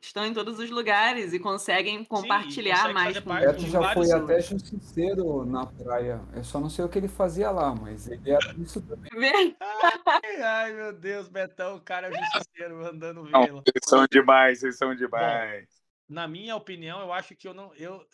estão 0.00 0.26
em 0.26 0.34
todos 0.34 0.58
os 0.58 0.70
lugares 0.70 1.32
e 1.32 1.38
conseguem 1.38 2.04
compartilhar 2.04 2.88
consegue 2.88 2.94
mais 2.94 3.18
com 3.20 3.34
Beto 3.34 3.66
já 3.66 3.94
foi 3.94 4.12
até 4.12 4.40
justiceiro 4.40 5.44
na 5.44 5.66
praia. 5.66 6.20
Eu 6.34 6.44
só 6.44 6.60
não 6.60 6.68
sei 6.68 6.84
o 6.84 6.88
que 6.88 6.98
ele 6.98 7.08
fazia 7.08 7.50
lá, 7.50 7.74
mas 7.74 8.08
ele 8.08 8.30
era 8.30 8.54
isso 8.58 8.80
também. 8.82 9.10
Ai, 9.60 10.42
ai, 10.42 10.72
meu 10.72 10.92
Deus, 10.92 11.28
Betão, 11.28 11.76
o 11.76 11.80
cara 11.80 12.08
é 12.08 12.12
justiceiro 12.12 12.84
andando 12.86 13.22
Não, 13.24 13.44
vela. 13.44 13.62
vocês 13.62 13.84
são 13.86 14.06
demais, 14.10 14.60
vocês 14.60 14.76
são 14.76 14.94
demais. 14.94 15.81
Na 16.12 16.28
minha 16.28 16.54
opinião, 16.54 17.00
eu 17.00 17.10
acho 17.10 17.34
que 17.34 17.48
eu 17.48 17.54
não. 17.54 17.74
Eu 17.74 18.06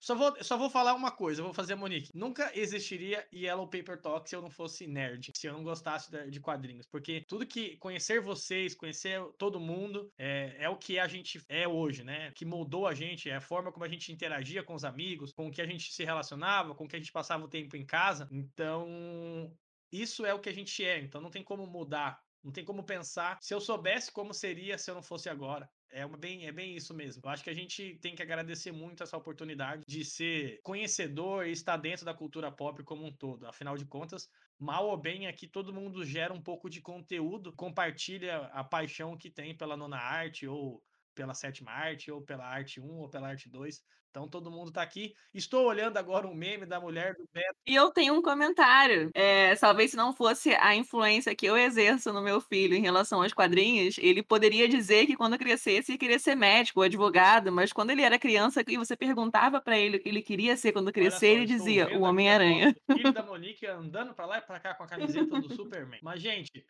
só 0.00 0.14
vou, 0.14 0.36
só 0.42 0.56
vou 0.56 0.68
falar 0.68 0.92
uma 0.94 1.12
coisa, 1.12 1.40
eu 1.40 1.44
vou 1.44 1.54
fazer 1.54 1.74
a 1.74 1.76
Monique. 1.76 2.10
Nunca 2.12 2.50
existiria 2.52 3.26
Yellow 3.32 3.68
Paper 3.68 4.00
Talk 4.02 4.28
se 4.28 4.34
eu 4.34 4.42
não 4.42 4.50
fosse 4.50 4.88
nerd, 4.88 5.30
se 5.34 5.46
eu 5.46 5.52
não 5.52 5.62
gostasse 5.62 6.10
de, 6.10 6.30
de 6.30 6.40
quadrinhos. 6.40 6.86
Porque 6.86 7.20
tudo 7.28 7.46
que. 7.46 7.76
Conhecer 7.76 8.20
vocês, 8.20 8.74
conhecer 8.74 9.20
todo 9.38 9.60
mundo, 9.60 10.12
é, 10.18 10.56
é 10.58 10.68
o 10.68 10.76
que 10.76 10.98
a 10.98 11.06
gente 11.06 11.40
é 11.48 11.68
hoje, 11.68 12.02
né? 12.02 12.32
Que 12.32 12.44
moldou 12.44 12.86
a 12.88 12.94
gente, 12.94 13.30
é 13.30 13.36
a 13.36 13.40
forma 13.40 13.70
como 13.70 13.84
a 13.84 13.88
gente 13.88 14.12
interagia 14.12 14.62
com 14.62 14.74
os 14.74 14.84
amigos, 14.84 15.32
com 15.32 15.46
o 15.46 15.50
que 15.50 15.62
a 15.62 15.66
gente 15.66 15.92
se 15.92 16.04
relacionava, 16.04 16.74
com 16.74 16.84
o 16.84 16.88
que 16.88 16.96
a 16.96 16.98
gente 16.98 17.12
passava 17.12 17.44
o 17.44 17.48
tempo 17.48 17.76
em 17.76 17.86
casa. 17.86 18.28
Então. 18.32 19.56
Isso 19.92 20.26
é 20.26 20.34
o 20.34 20.40
que 20.40 20.48
a 20.48 20.52
gente 20.52 20.84
é, 20.84 20.98
então 20.98 21.20
não 21.20 21.30
tem 21.30 21.44
como 21.44 21.68
mudar. 21.68 22.20
Não 22.44 22.52
tem 22.52 22.62
como 22.62 22.84
pensar 22.84 23.38
se 23.40 23.54
eu 23.54 23.60
soubesse 23.60 24.12
como 24.12 24.34
seria 24.34 24.76
se 24.76 24.90
eu 24.90 24.94
não 24.94 25.02
fosse 25.02 25.30
agora. 25.30 25.68
É, 25.90 26.04
uma 26.04 26.18
bem, 26.18 26.46
é 26.46 26.52
bem 26.52 26.76
isso 26.76 26.92
mesmo. 26.92 27.22
Eu 27.24 27.30
acho 27.30 27.42
que 27.42 27.48
a 27.48 27.54
gente 27.54 27.98
tem 28.02 28.14
que 28.14 28.22
agradecer 28.22 28.70
muito 28.70 29.02
essa 29.02 29.16
oportunidade 29.16 29.82
de 29.86 30.04
ser 30.04 30.60
conhecedor 30.62 31.46
e 31.46 31.52
estar 31.52 31.78
dentro 31.78 32.04
da 32.04 32.12
cultura 32.12 32.52
pop 32.52 32.82
como 32.84 33.06
um 33.06 33.12
todo. 33.12 33.46
Afinal 33.46 33.78
de 33.78 33.86
contas, 33.86 34.28
mal 34.58 34.88
ou 34.88 34.96
bem, 34.96 35.26
aqui 35.26 35.48
todo 35.48 35.72
mundo 35.72 36.04
gera 36.04 36.34
um 36.34 36.42
pouco 36.42 36.68
de 36.68 36.82
conteúdo, 36.82 37.52
compartilha 37.54 38.38
a 38.52 38.62
paixão 38.62 39.16
que 39.16 39.30
tem 39.30 39.56
pela 39.56 39.76
nona 39.76 39.96
arte, 39.96 40.46
ou 40.46 40.82
pela 41.14 41.34
sétima 41.34 41.70
arte, 41.70 42.10
ou 42.10 42.20
pela 42.20 42.46
arte 42.46 42.80
1, 42.80 42.86
ou 42.86 43.08
pela 43.08 43.28
arte 43.28 43.48
2. 43.48 43.82
Então 44.14 44.28
todo 44.28 44.48
mundo 44.48 44.70
tá 44.70 44.80
aqui. 44.80 45.12
Estou 45.34 45.66
olhando 45.66 45.96
agora 45.96 46.28
um 46.28 46.34
meme 46.34 46.64
da 46.64 46.78
mulher 46.78 47.16
do 47.16 47.28
Beto. 47.32 47.56
E 47.66 47.74
eu 47.74 47.90
tenho 47.90 48.14
um 48.14 48.22
comentário. 48.22 49.10
É, 49.12 49.56
talvez 49.56 49.90
se 49.90 49.96
não 49.96 50.12
fosse 50.12 50.54
a 50.54 50.72
influência 50.76 51.34
que 51.34 51.44
eu 51.44 51.56
exerço 51.56 52.12
no 52.12 52.22
meu 52.22 52.40
filho 52.40 52.76
em 52.76 52.80
relação 52.80 53.20
aos 53.20 53.32
quadrinhos, 53.32 53.98
ele 53.98 54.22
poderia 54.22 54.68
dizer 54.68 55.06
que 55.06 55.16
quando 55.16 55.36
crescesse 55.36 55.98
queria 55.98 56.20
ser 56.20 56.36
médico 56.36 56.78
ou 56.78 56.84
advogado, 56.84 57.50
mas 57.50 57.72
quando 57.72 57.90
ele 57.90 58.02
era 58.02 58.16
criança 58.16 58.62
e 58.68 58.76
você 58.76 58.96
perguntava 58.96 59.60
pra 59.60 59.76
ele 59.76 59.96
o 59.96 60.00
que 60.00 60.08
ele 60.08 60.22
queria 60.22 60.56
ser 60.56 60.70
quando 60.70 60.92
crescer, 60.92 61.18
só, 61.18 61.26
ele 61.26 61.44
dizia 61.44 61.98
o 61.98 62.02
Homem-Aranha. 62.02 62.72
Filho 62.92 63.12
da 63.12 63.22
Monique 63.26 63.66
andando 63.66 64.14
pra 64.14 64.26
lá 64.26 64.38
e 64.38 64.42
pra 64.42 64.60
cá 64.60 64.74
com 64.74 64.84
a 64.84 64.86
camiseta 64.86 65.40
do 65.40 65.52
Superman. 65.56 65.98
Mas, 66.00 66.22
gente, 66.22 66.64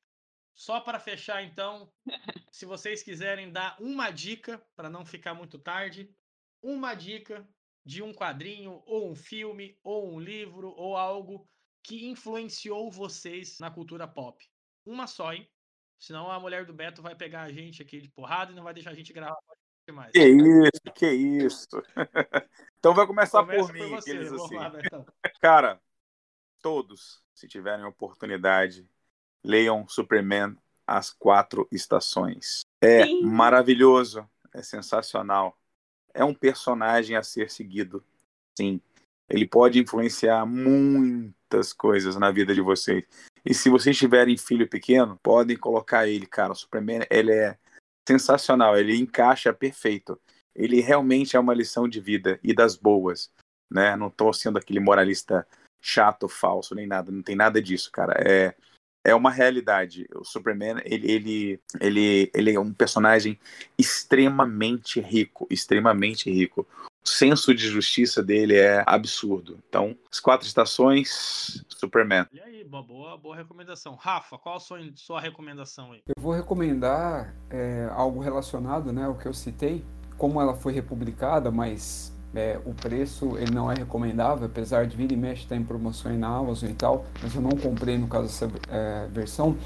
só 0.55 0.81
para 0.81 1.01
fechar, 1.01 1.43
então, 1.43 1.93
se 2.51 2.65
vocês 2.65 3.03
quiserem 3.03 3.51
dar 3.51 3.77
uma 3.81 4.11
dica, 4.11 4.65
para 4.77 4.89
não 4.89 5.05
ficar 5.05 5.35
muito 5.35 5.59
tarde, 5.59 6.15
uma 6.63 6.95
dica 6.95 7.47
de 7.85 8.03
um 8.03 8.13
quadrinho, 8.15 8.83
ou 8.87 9.11
um 9.11 9.15
filme, 9.15 9.79
ou 9.83 10.15
um 10.15 10.19
livro, 10.19 10.73
ou 10.77 10.97
algo 10.97 11.47
que 11.83 12.07
influenciou 12.07 12.91
vocês 12.91 13.59
na 13.59 13.71
cultura 13.71 14.09
pop. 14.09 14.43
Uma 14.87 15.07
só, 15.07 15.33
hein? 15.33 15.51
Senão 15.99 16.31
a 16.31 16.41
mulher 16.41 16.65
do 16.65 16.73
Beto 16.73 17.03
vai 17.03 17.15
pegar 17.15 17.43
a 17.43 17.53
gente 17.53 17.83
aqui 17.83 18.01
de 18.01 18.09
porrada 18.09 18.53
e 18.53 18.55
não 18.55 18.63
vai 18.63 18.73
deixar 18.73 18.91
a 18.91 18.95
gente 18.95 19.13
gravar 19.13 19.37
mais. 19.93 20.13
Que 20.13 20.27
isso, 20.27 20.95
que 20.95 21.11
isso. 21.11 21.83
então 22.79 22.95
vai 22.95 23.07
começar 23.07 23.41
Começa 23.41 23.67
por 23.67 23.73
mim, 23.75 23.91
você, 23.91 24.25
vamos 24.25 24.43
assim. 24.45 24.57
lá. 24.57 24.73
Cara, 25.41 25.81
todos, 26.63 27.23
se 27.35 27.47
tiverem 27.47 27.85
oportunidade, 27.85 28.89
leiam 29.45 29.87
Superman 29.87 30.57
As 30.87 31.11
Quatro 31.11 31.69
Estações. 31.71 32.61
É 32.81 33.05
Sim. 33.05 33.23
maravilhoso, 33.23 34.29
é 34.53 34.63
sensacional. 34.63 35.57
É 36.13 36.25
um 36.25 36.35
personagem 36.35 37.17
a 37.17 37.23
ser 37.23 37.51
seguido, 37.51 38.05
sim. 38.57 38.81
Ele 39.29 39.47
pode 39.47 39.81
influenciar 39.81 40.45
muitas 40.47 41.73
coisas 41.73 42.17
na 42.17 42.31
vida 42.31 42.55
de 42.55 42.61
vocês. 42.61 43.05
E 43.45 43.53
se 43.53 43.69
vocês 43.69 43.97
tiverem 43.97 44.37
filho 44.37 44.69
pequeno, 44.69 45.19
podem 45.23 45.57
colocar 45.57 46.07
ele, 46.07 46.27
cara. 46.27 46.53
O 46.53 46.57
Superman, 46.57 47.01
ele 47.11 47.33
é 47.33 47.59
sensacional, 48.09 48.77
ele 48.77 48.97
encaixa 48.97 49.53
perfeito. 49.53 50.21
Ele 50.55 50.81
realmente 50.81 51.37
é 51.37 51.41
uma 51.41 51.55
lição 51.55 51.89
de 51.89 52.01
vida 52.01 52.39
e 52.43 52.55
das 52.55 52.77
boas, 52.77 53.31
né? 53.71 53.97
Não 53.97 54.09
tô 54.09 54.33
sendo 54.33 54.59
aquele 54.59 54.79
moralista 54.79 55.47
chato, 55.83 56.29
falso, 56.29 56.75
nem 56.75 56.87
nada, 56.87 57.11
não 57.11 57.23
tem 57.23 57.35
nada 57.35 57.61
disso, 57.61 57.91
cara. 57.91 58.15
É 58.19 58.55
é 59.05 59.15
uma 59.15 59.31
realidade. 59.31 60.07
O 60.15 60.25
Superman, 60.25 60.81
ele, 60.85 61.11
ele, 61.11 61.61
ele, 61.81 62.31
ele 62.35 62.55
é 62.55 62.59
um 62.59 62.73
personagem 62.73 63.39
extremamente 63.79 65.01
rico, 65.01 65.47
extremamente 65.51 66.31
rico. 66.31 66.67
O 67.05 67.09
senso 67.09 67.55
de 67.55 67.69
justiça 67.69 68.23
dele 68.23 68.57
é 68.57 68.83
absurdo. 68.87 69.59
Então, 69.69 69.95
as 70.11 70.19
quatro 70.19 70.47
estações, 70.47 71.63
Superman. 71.69 72.27
Olha 72.33 72.45
aí, 72.45 72.65
uma 72.65 72.83
boa, 72.83 73.19
boa 73.19 73.37
recomendação. 73.37 73.95
Rafa, 73.95 74.39
qual 74.39 74.57
a 74.57 74.61
sua, 74.61 74.81
sua 74.95 75.21
recomendação 75.21 75.93
aí? 75.93 76.01
Eu 76.17 76.23
vou 76.23 76.33
recomendar 76.33 77.37
é, 77.51 77.87
algo 77.93 78.21
relacionado 78.21 78.91
né, 78.91 79.05
ao 79.05 79.19
que 79.19 79.29
eu 79.29 79.35
citei. 79.35 79.85
Como 80.17 80.41
ela 80.41 80.55
foi 80.55 80.73
republicada, 80.73 81.51
mas 81.51 82.14
é, 82.35 82.59
o 82.65 82.75
preço 82.75 83.37
ele 83.39 83.53
não 83.53 83.71
é 83.71 83.75
recomendável, 83.75 84.47
apesar 84.47 84.87
de 84.87 84.97
vir 84.97 85.11
e 85.13 85.17
mexe 85.17 85.43
estar 85.43 85.57
em 85.57 85.65
promoções 85.65 86.19
na 86.19 86.29
Amazon 86.29 86.71
e 86.71 86.75
tal, 86.75 87.05
mas 87.23 87.35
eu 87.35 87.41
não 87.41 87.51
comprei 87.51 87.97
no 87.97 88.09
caso 88.09 88.27
essa 88.27 88.51
é, 88.69 89.07
versão. 89.13 89.57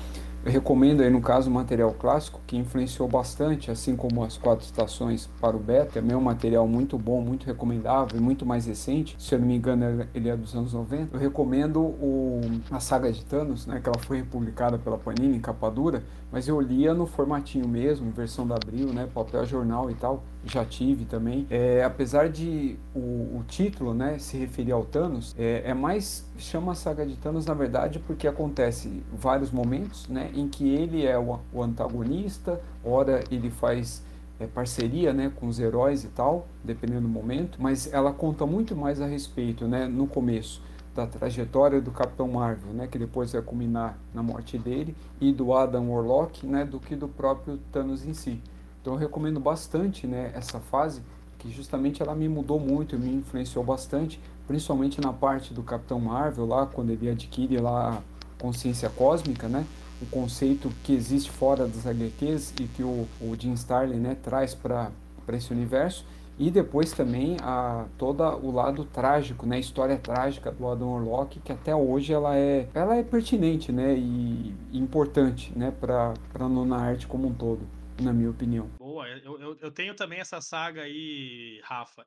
Eu 0.44 0.52
recomendo 0.52 1.02
aí 1.02 1.10
no 1.10 1.20
caso 1.20 1.50
o 1.50 1.52
material 1.52 1.92
clássico 1.92 2.40
que 2.46 2.56
influenciou 2.56 3.08
bastante, 3.08 3.70
assim 3.70 3.96
como 3.96 4.22
as 4.22 4.38
quatro 4.38 4.64
estações 4.64 5.28
para 5.40 5.56
o 5.56 5.60
beta. 5.60 5.98
É 5.98 6.02
meu 6.02 6.20
material 6.20 6.66
muito 6.66 6.96
bom, 6.96 7.20
muito 7.20 7.46
recomendável 7.46 8.18
e 8.18 8.22
muito 8.22 8.46
mais 8.46 8.66
recente. 8.66 9.16
Se 9.18 9.34
eu 9.34 9.38
não 9.40 9.46
me 9.46 9.56
engano, 9.56 10.06
ele 10.14 10.28
é 10.28 10.36
dos 10.36 10.54
anos 10.54 10.72
90. 10.72 11.16
Eu 11.16 11.20
recomendo 11.20 11.80
o, 11.80 12.40
a 12.70 12.80
saga 12.80 13.12
de 13.12 13.24
Thanos, 13.24 13.66
né, 13.66 13.80
que 13.82 13.88
ela 13.88 13.98
foi 13.98 14.18
republicada 14.18 14.78
pela 14.78 14.96
Panini 14.96 15.36
em 15.36 15.40
capa 15.40 15.68
dura, 15.70 16.02
mas 16.30 16.46
eu 16.46 16.60
lia 16.60 16.94
no 16.94 17.06
formatinho 17.06 17.66
mesmo, 17.66 18.10
versão 18.10 18.46
da 18.46 18.54
Abril, 18.54 18.92
né, 18.92 19.08
papel 19.12 19.44
jornal 19.44 19.90
e 19.90 19.94
tal. 19.94 20.22
Já 20.44 20.64
tive 20.64 21.04
também. 21.04 21.46
É, 21.50 21.82
apesar 21.84 22.28
de 22.28 22.78
o, 22.94 22.98
o, 22.98 23.44
título, 23.46 23.92
né, 23.92 24.18
se 24.18 24.36
referir 24.36 24.72
ao 24.72 24.84
Thanos, 24.84 25.34
é, 25.38 25.62
é 25.64 25.74
mais 25.74 26.26
chama 26.38 26.72
a 26.72 26.74
saga 26.74 27.04
de 27.04 27.16
Thanos 27.16 27.46
na 27.46 27.54
verdade 27.54 27.98
porque 27.98 28.28
acontece 28.28 29.02
vários 29.12 29.50
momentos, 29.50 30.08
né, 30.08 30.27
em 30.34 30.48
que 30.48 30.68
ele 30.68 31.06
é 31.06 31.18
o, 31.18 31.38
o 31.52 31.62
antagonista, 31.62 32.60
ora 32.84 33.22
ele 33.30 33.50
faz 33.50 34.02
é, 34.40 34.46
parceria 34.46 35.12
né, 35.12 35.32
com 35.34 35.48
os 35.48 35.58
heróis 35.58 36.04
e 36.04 36.08
tal, 36.08 36.46
dependendo 36.62 37.02
do 37.02 37.08
momento, 37.08 37.58
mas 37.60 37.92
ela 37.92 38.12
conta 38.12 38.46
muito 38.46 38.76
mais 38.76 39.00
a 39.00 39.06
respeito, 39.06 39.66
né, 39.66 39.86
no 39.86 40.06
começo, 40.06 40.62
da 40.94 41.06
trajetória 41.06 41.80
do 41.80 41.90
Capitão 41.90 42.28
Marvel, 42.28 42.72
né, 42.72 42.86
que 42.86 42.98
depois 42.98 43.32
vai 43.32 43.42
culminar 43.42 43.98
na 44.12 44.22
morte 44.22 44.58
dele, 44.58 44.96
e 45.20 45.32
do 45.32 45.52
Adam 45.52 45.90
Warlock, 45.90 46.46
né, 46.46 46.64
do 46.64 46.80
que 46.80 46.96
do 46.96 47.08
próprio 47.08 47.58
Thanos 47.72 48.04
em 48.04 48.12
si. 48.12 48.40
Então 48.80 48.94
eu 48.94 48.98
recomendo 48.98 49.38
bastante 49.38 50.06
né, 50.06 50.32
essa 50.34 50.58
fase, 50.58 51.02
que 51.38 51.50
justamente 51.50 52.02
ela 52.02 52.14
me 52.14 52.28
mudou 52.28 52.58
muito, 52.58 52.98
me 52.98 53.14
influenciou 53.14 53.64
bastante, 53.64 54.20
principalmente 54.46 55.00
na 55.00 55.12
parte 55.12 55.54
do 55.54 55.62
Capitão 55.62 56.00
Marvel, 56.00 56.46
lá 56.46 56.66
quando 56.66 56.90
ele 56.90 57.08
adquire 57.08 57.58
lá 57.58 57.98
a 57.98 58.42
consciência 58.42 58.88
cósmica, 58.88 59.46
né? 59.46 59.64
O 60.00 60.06
conceito 60.06 60.70
que 60.84 60.92
existe 60.92 61.30
fora 61.30 61.66
das 61.66 61.86
HQs 61.86 62.54
e 62.60 62.64
que 62.68 62.82
o, 62.82 63.08
o 63.20 63.36
Jim 63.38 63.52
Starlin 63.54 63.98
né, 63.98 64.14
traz 64.14 64.54
para 64.54 64.92
esse 65.32 65.52
universo. 65.52 66.04
E 66.38 66.52
depois 66.52 66.92
também 66.92 67.36
a 67.42 67.88
todo 67.98 68.22
o 68.22 68.52
lado 68.52 68.84
trágico, 68.84 69.44
né, 69.44 69.56
a 69.56 69.58
história 69.58 69.98
trágica 69.98 70.52
do 70.52 70.68
Adam 70.68 70.92
Warlock, 70.92 71.40
que 71.40 71.50
até 71.50 71.74
hoje 71.74 72.12
ela 72.12 72.36
é, 72.36 72.68
ela 72.72 72.94
é 72.94 73.02
pertinente, 73.02 73.72
né, 73.72 73.96
e, 73.96 74.54
importante, 74.72 75.52
né, 75.58 75.72
para 75.72 76.14
a 76.34 76.48
nona 76.48 76.76
arte 76.76 77.08
como 77.08 77.26
um 77.26 77.34
todo, 77.34 77.68
na 78.00 78.12
minha 78.12 78.30
opinião. 78.30 78.70
Boa, 78.78 79.08
eu, 79.08 79.40
eu, 79.40 79.56
eu 79.60 79.70
tenho 79.72 79.96
também 79.96 80.20
essa 80.20 80.40
saga 80.40 80.82
aí, 80.82 81.60
Rafa, 81.64 82.06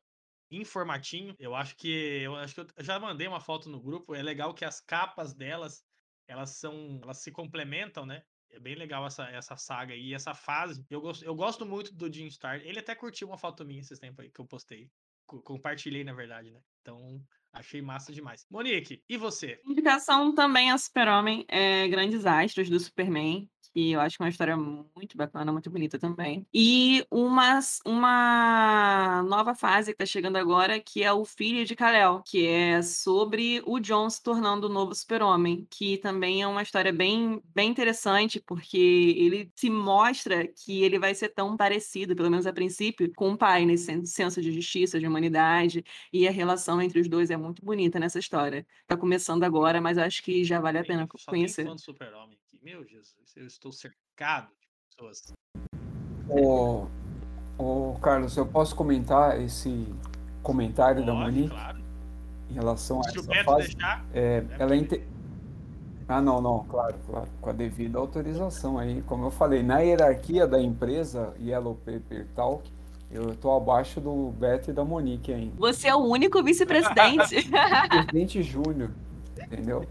em 0.49 0.63
formatinho. 0.63 1.35
Eu 1.37 1.53
acho 1.53 1.75
que 1.75 2.21
eu 2.23 2.35
acho 2.37 2.55
que 2.55 2.61
eu 2.61 2.83
já 2.83 2.97
mandei 2.97 3.27
uma 3.27 3.41
foto 3.41 3.69
no 3.69 3.81
grupo. 3.81 4.15
É 4.15 4.21
legal 4.21 4.53
que 4.53 4.63
as 4.63 4.79
capas 4.79 5.33
delas 5.33 5.83
elas 6.27 6.51
são, 6.51 6.99
elas 7.03 7.17
se 7.17 7.31
complementam, 7.31 8.05
né? 8.05 8.23
É 8.49 8.59
bem 8.59 8.75
legal 8.75 9.05
essa, 9.05 9.29
essa 9.29 9.55
saga 9.55 9.95
e 9.95 10.13
essa 10.13 10.33
fase. 10.33 10.85
Eu 10.89 10.99
gosto, 10.99 11.23
eu 11.23 11.33
gosto 11.33 11.65
muito 11.65 11.93
do 11.93 12.11
Jim 12.11 12.29
Star. 12.29 12.59
Ele 12.63 12.79
até 12.79 12.93
curtiu 12.93 13.27
uma 13.27 13.37
foto 13.37 13.65
minha 13.65 13.79
esses 13.79 13.99
tempos 13.99 14.25
aí 14.25 14.31
que 14.31 14.41
eu 14.41 14.45
postei. 14.45 14.89
Compartilhei, 15.25 16.03
na 16.03 16.13
verdade, 16.13 16.51
né? 16.51 16.59
Então, 16.81 17.21
achei 17.53 17.81
massa 17.81 18.11
demais. 18.11 18.45
Monique, 18.49 19.01
e 19.07 19.15
você? 19.15 19.61
Indicação 19.65 20.35
também 20.35 20.71
a 20.71 20.77
Super-Homem, 20.77 21.45
é, 21.47 21.87
Grandes 21.87 22.25
Astros 22.25 22.69
do 22.69 22.79
Superman 22.79 23.49
que 23.73 23.91
eu 23.91 24.01
acho 24.01 24.17
que 24.17 24.23
é 24.23 24.25
uma 24.25 24.29
história 24.29 24.57
muito 24.57 25.15
bacana, 25.15 25.51
muito 25.51 25.69
bonita 25.69 25.97
também. 25.99 26.45
E 26.53 27.05
uma, 27.09 27.59
uma 27.85 29.23
nova 29.23 29.55
fase 29.55 29.91
que 29.91 30.03
está 30.03 30.05
chegando 30.05 30.37
agora, 30.37 30.79
que 30.79 31.03
é 31.03 31.11
o 31.13 31.23
Filho 31.25 31.65
de 31.65 31.75
Kal-El, 31.75 32.21
que 32.23 32.45
é 32.45 32.81
sobre 32.81 33.61
o 33.65 33.79
John 33.79 34.09
se 34.09 34.21
tornando 34.21 34.67
o 34.67 34.69
novo 34.69 34.93
super-homem, 34.93 35.67
que 35.69 35.97
também 35.97 36.41
é 36.41 36.47
uma 36.47 36.61
história 36.61 36.91
bem, 36.91 37.41
bem 37.53 37.69
interessante, 37.69 38.39
porque 38.39 38.77
ele 39.17 39.51
se 39.55 39.69
mostra 39.69 40.47
que 40.47 40.83
ele 40.83 40.99
vai 40.99 41.13
ser 41.15 41.29
tão 41.29 41.55
parecido, 41.55 42.15
pelo 42.15 42.29
menos 42.29 42.45
a 42.45 42.53
princípio, 42.53 43.11
com 43.15 43.31
o 43.31 43.37
pai, 43.37 43.65
nesse 43.65 44.05
senso 44.05 44.41
de 44.41 44.51
justiça, 44.51 44.99
de 44.99 45.07
humanidade, 45.07 45.83
e 46.11 46.27
a 46.27 46.31
relação 46.31 46.81
entre 46.81 46.99
os 46.99 47.07
dois 47.07 47.31
é 47.31 47.37
muito 47.37 47.63
bonita 47.63 47.99
nessa 47.99 48.19
história. 48.19 48.65
Está 48.81 48.97
começando 48.97 49.43
agora, 49.43 49.79
mas 49.79 49.97
acho 49.97 50.23
que 50.23 50.43
já 50.43 50.59
vale 50.59 50.77
a 50.79 50.83
pena 50.83 51.07
conhecer. 51.25 51.65
Tem 51.65 51.77
super-homem. 51.77 52.40
Meu 52.63 52.85
Jesus, 52.85 53.15
eu 53.35 53.47
estou 53.47 53.71
cercado 53.71 54.49
de 54.61 54.67
pessoas. 54.95 55.33
Ô, 56.29 56.85
ô, 57.57 57.95
Carlos, 57.99 58.37
eu 58.37 58.45
posso 58.45 58.75
comentar 58.75 59.41
esse 59.41 59.87
comentário 60.43 61.03
Pode, 61.03 61.07
da 61.07 61.13
Monique 61.15 61.49
claro. 61.49 61.81
em 62.51 62.53
relação 62.53 63.01
a 63.03 63.09
essa 63.09 63.43
fase? 63.43 63.69
Deixar, 63.69 64.05
é, 64.13 64.45
ela 64.59 64.75
é 64.75 64.77
inte... 64.77 65.03
Ah, 66.07 66.21
não, 66.21 66.39
não, 66.39 66.63
claro, 66.65 66.95
claro, 67.07 67.27
com 67.41 67.49
a 67.49 67.53
devida 67.53 67.97
autorização 67.97 68.77
aí. 68.77 69.01
Como 69.07 69.25
eu 69.25 69.31
falei, 69.31 69.63
na 69.63 69.79
hierarquia 69.79 70.45
da 70.45 70.61
empresa 70.61 71.33
Yellow 71.39 71.73
Paper 71.73 72.27
Talk, 72.35 72.71
eu 73.09 73.31
estou 73.31 73.57
abaixo 73.57 73.99
do 73.99 74.29
Beto 74.33 74.69
e 74.69 74.73
da 74.73 74.85
Monique 74.85 75.33
ainda. 75.33 75.55
Você 75.57 75.87
é 75.87 75.95
o 75.95 76.03
único 76.03 76.43
vice-presidente. 76.43 77.49
Presidente 77.89 78.43
Júnior, 78.43 78.91
entendeu? 79.35 79.83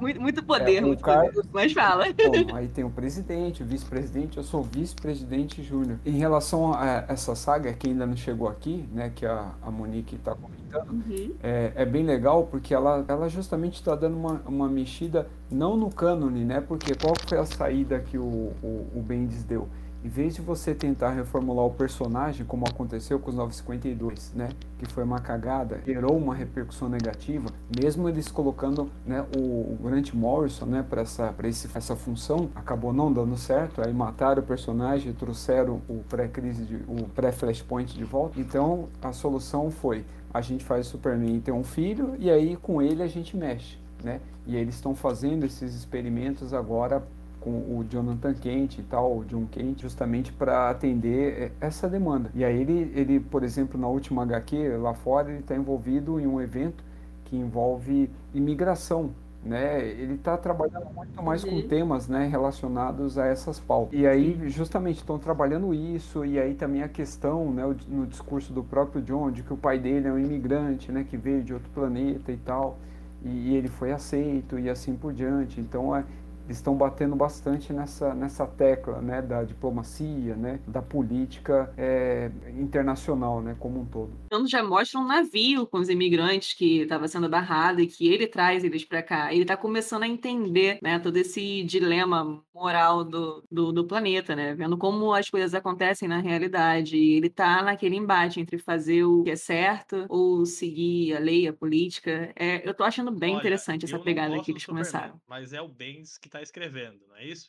Muito, 0.00 0.20
muito 0.20 0.42
poder, 0.42 0.76
é, 0.76 0.80
muito 0.80 1.02
Carlos, 1.02 1.34
poder. 1.34 1.48
Mas 1.52 1.72
fala. 1.72 2.04
Bom, 2.06 2.56
aí 2.56 2.68
tem 2.68 2.84
o 2.84 2.90
presidente, 2.90 3.62
o 3.62 3.66
vice-presidente, 3.66 4.36
eu 4.36 4.42
sou 4.42 4.62
vice-presidente 4.62 5.62
júnior. 5.62 5.98
Em 6.04 6.18
relação 6.18 6.72
a 6.72 7.04
essa 7.08 7.34
saga 7.34 7.72
que 7.72 7.88
ainda 7.88 8.06
não 8.06 8.16
chegou 8.16 8.48
aqui, 8.48 8.88
né, 8.92 9.10
que 9.14 9.26
a, 9.26 9.52
a 9.62 9.70
Monique 9.70 10.16
está 10.16 10.34
comentando, 10.34 10.90
uhum. 10.90 11.34
é, 11.42 11.72
é, 11.74 11.84
bem 11.84 12.04
legal 12.04 12.46
porque 12.46 12.74
ela, 12.74 13.04
ela 13.06 13.28
justamente 13.28 13.74
está 13.74 13.94
dando 13.94 14.16
uma, 14.16 14.42
uma 14.46 14.68
mexida, 14.68 15.28
não 15.50 15.76
no 15.76 15.90
cânone, 15.90 16.44
né, 16.44 16.60
porque 16.60 16.94
qual 16.94 17.14
foi 17.26 17.38
a 17.38 17.44
saída 17.44 18.00
que 18.00 18.18
o, 18.18 18.52
o, 18.62 18.90
o 18.94 19.02
Bendis 19.02 19.44
deu? 19.44 19.68
Em 20.04 20.08
vez 20.08 20.34
de 20.34 20.42
você 20.42 20.74
tentar 20.74 21.10
reformular 21.12 21.64
o 21.64 21.70
personagem, 21.70 22.44
como 22.44 22.66
aconteceu 22.68 23.18
com 23.18 23.30
os 23.30 23.36
952, 23.36 24.32
né, 24.34 24.50
que 24.78 24.84
foi 24.84 25.02
uma 25.02 25.18
cagada, 25.18 25.80
gerou 25.86 26.14
uma 26.14 26.34
repercussão 26.34 26.90
negativa, 26.90 27.48
mesmo 27.74 28.06
eles 28.06 28.28
colocando 28.30 28.90
né, 29.06 29.24
o, 29.34 29.78
Grant 29.82 30.12
Morrison 30.12 30.66
né, 30.66 30.84
para 30.88 31.00
essa, 31.00 31.34
essa 31.74 31.96
função, 31.96 32.50
acabou 32.54 32.92
não 32.92 33.10
dando 33.10 33.34
certo, 33.38 33.80
aí 33.80 33.94
mataram 33.94 34.42
o 34.42 34.46
personagem 34.46 35.14
trouxeram 35.14 35.80
o 35.88 36.02
pré-crise, 36.08 36.80
o 36.86 37.08
pré-flashpoint 37.08 37.96
de 37.96 38.04
volta. 38.04 38.38
Então 38.38 38.88
a 39.00 39.12
solução 39.12 39.70
foi: 39.70 40.04
a 40.32 40.40
gente 40.40 40.64
faz 40.64 40.86
o 40.86 40.90
Superman 40.90 41.40
ter 41.40 41.52
um 41.52 41.64
filho 41.64 42.14
e 42.18 42.30
aí 42.30 42.56
com 42.56 42.82
ele 42.82 43.02
a 43.02 43.06
gente 43.06 43.36
mexe. 43.36 43.78
Né? 44.02 44.20
E 44.46 44.56
eles 44.56 44.74
estão 44.74 44.94
fazendo 44.94 45.46
esses 45.46 45.74
experimentos 45.74 46.52
agora 46.52 47.02
com 47.44 47.50
o 47.50 47.84
Jonathan 47.90 48.32
Kent 48.32 48.78
e 48.78 48.82
tal, 48.82 49.18
o 49.18 49.24
John 49.26 49.44
Kent, 49.44 49.82
justamente 49.82 50.32
para 50.32 50.70
atender 50.70 51.42
eh, 51.42 51.52
essa 51.60 51.86
demanda. 51.86 52.30
E 52.34 52.42
aí 52.42 52.58
ele, 52.58 52.90
ele, 52.94 53.20
por 53.20 53.44
exemplo, 53.44 53.78
na 53.78 53.86
última 53.86 54.22
HQ 54.22 54.78
lá 54.78 54.94
fora, 54.94 55.30
ele 55.30 55.40
está 55.40 55.54
envolvido 55.54 56.18
em 56.18 56.26
um 56.26 56.40
evento 56.40 56.82
que 57.26 57.36
envolve 57.36 58.10
imigração, 58.32 59.10
né? 59.44 59.86
Ele 59.86 60.14
está 60.14 60.38
trabalhando 60.38 60.86
muito 60.94 61.22
mais 61.22 61.44
uhum. 61.44 61.60
com 61.60 61.68
temas, 61.68 62.08
né, 62.08 62.26
relacionados 62.26 63.18
a 63.18 63.26
essas 63.26 63.60
pautas. 63.60 63.98
E 63.98 64.06
aí, 64.06 64.48
justamente, 64.48 64.96
estão 64.96 65.18
trabalhando 65.18 65.74
isso. 65.74 66.24
E 66.24 66.38
aí 66.38 66.54
também 66.54 66.82
a 66.82 66.88
questão, 66.88 67.52
né, 67.52 67.62
no 67.88 68.06
discurso 68.06 68.54
do 68.54 68.64
próprio 68.64 69.02
John, 69.02 69.30
de 69.30 69.42
que 69.42 69.52
o 69.52 69.56
pai 69.56 69.78
dele 69.78 70.08
é 70.08 70.12
um 70.12 70.18
imigrante, 70.18 70.90
né, 70.90 71.04
que 71.08 71.18
veio 71.18 71.42
de 71.42 71.52
outro 71.52 71.68
planeta 71.74 72.32
e 72.32 72.38
tal. 72.38 72.78
E, 73.22 73.50
e 73.50 73.56
ele 73.56 73.68
foi 73.68 73.92
aceito 73.92 74.58
e 74.58 74.70
assim 74.70 74.94
por 74.96 75.12
diante. 75.12 75.60
Então, 75.60 75.94
é, 75.94 76.04
estão 76.48 76.74
batendo 76.76 77.16
bastante 77.16 77.72
nessa, 77.72 78.14
nessa 78.14 78.46
tecla 78.46 79.00
né, 79.00 79.22
da 79.22 79.42
diplomacia, 79.42 80.36
né, 80.36 80.60
da 80.66 80.82
política 80.82 81.72
é, 81.76 82.30
internacional 82.58 83.40
né, 83.40 83.56
como 83.58 83.80
um 83.80 83.86
todo. 83.86 84.12
Então 84.26 84.46
já 84.46 84.62
mostra 84.62 85.00
um 85.00 85.06
navio 85.06 85.66
com 85.66 85.78
os 85.78 85.88
imigrantes 85.88 86.52
que 86.52 86.80
estava 86.80 87.08
sendo 87.08 87.28
barrado 87.28 87.80
e 87.80 87.86
que 87.86 88.06
ele 88.06 88.26
traz 88.26 88.64
eles 88.64 88.84
para 88.84 89.02
cá. 89.02 89.32
Ele 89.32 89.42
está 89.42 89.56
começando 89.56 90.02
a 90.02 90.08
entender 90.08 90.78
né, 90.82 90.98
todo 90.98 91.16
esse 91.16 91.62
dilema 91.64 92.42
moral 92.54 93.04
do, 93.04 93.42
do, 93.50 93.72
do, 93.72 93.84
planeta, 93.84 94.36
né, 94.36 94.54
vendo 94.54 94.78
como 94.78 95.12
as 95.12 95.28
coisas 95.28 95.54
acontecem 95.54 96.08
na 96.08 96.20
realidade. 96.20 96.96
E 96.96 97.14
ele 97.14 97.26
está 97.26 97.62
naquele 97.62 97.96
embate 97.96 98.40
entre 98.40 98.58
fazer 98.58 99.04
o 99.04 99.22
que 99.24 99.30
é 99.30 99.36
certo 99.36 100.06
ou 100.08 100.44
seguir 100.46 101.16
a 101.16 101.18
lei, 101.18 101.48
a 101.48 101.52
política. 101.52 102.32
É, 102.36 102.66
eu 102.66 102.70
estou 102.70 102.86
achando 102.86 103.10
bem 103.10 103.32
Olha, 103.32 103.40
interessante 103.40 103.84
essa 103.84 103.98
pegada 103.98 104.40
que 104.40 104.52
eles 104.52 104.64
começaram. 104.64 105.20
Mas 105.28 105.52
é 105.52 105.60
o 105.60 105.68
Bens 105.68 106.18
que 106.18 106.28
está 106.34 106.42
escrevendo, 106.42 106.98
não 107.08 107.16
é 107.16 107.24
isso? 107.24 107.48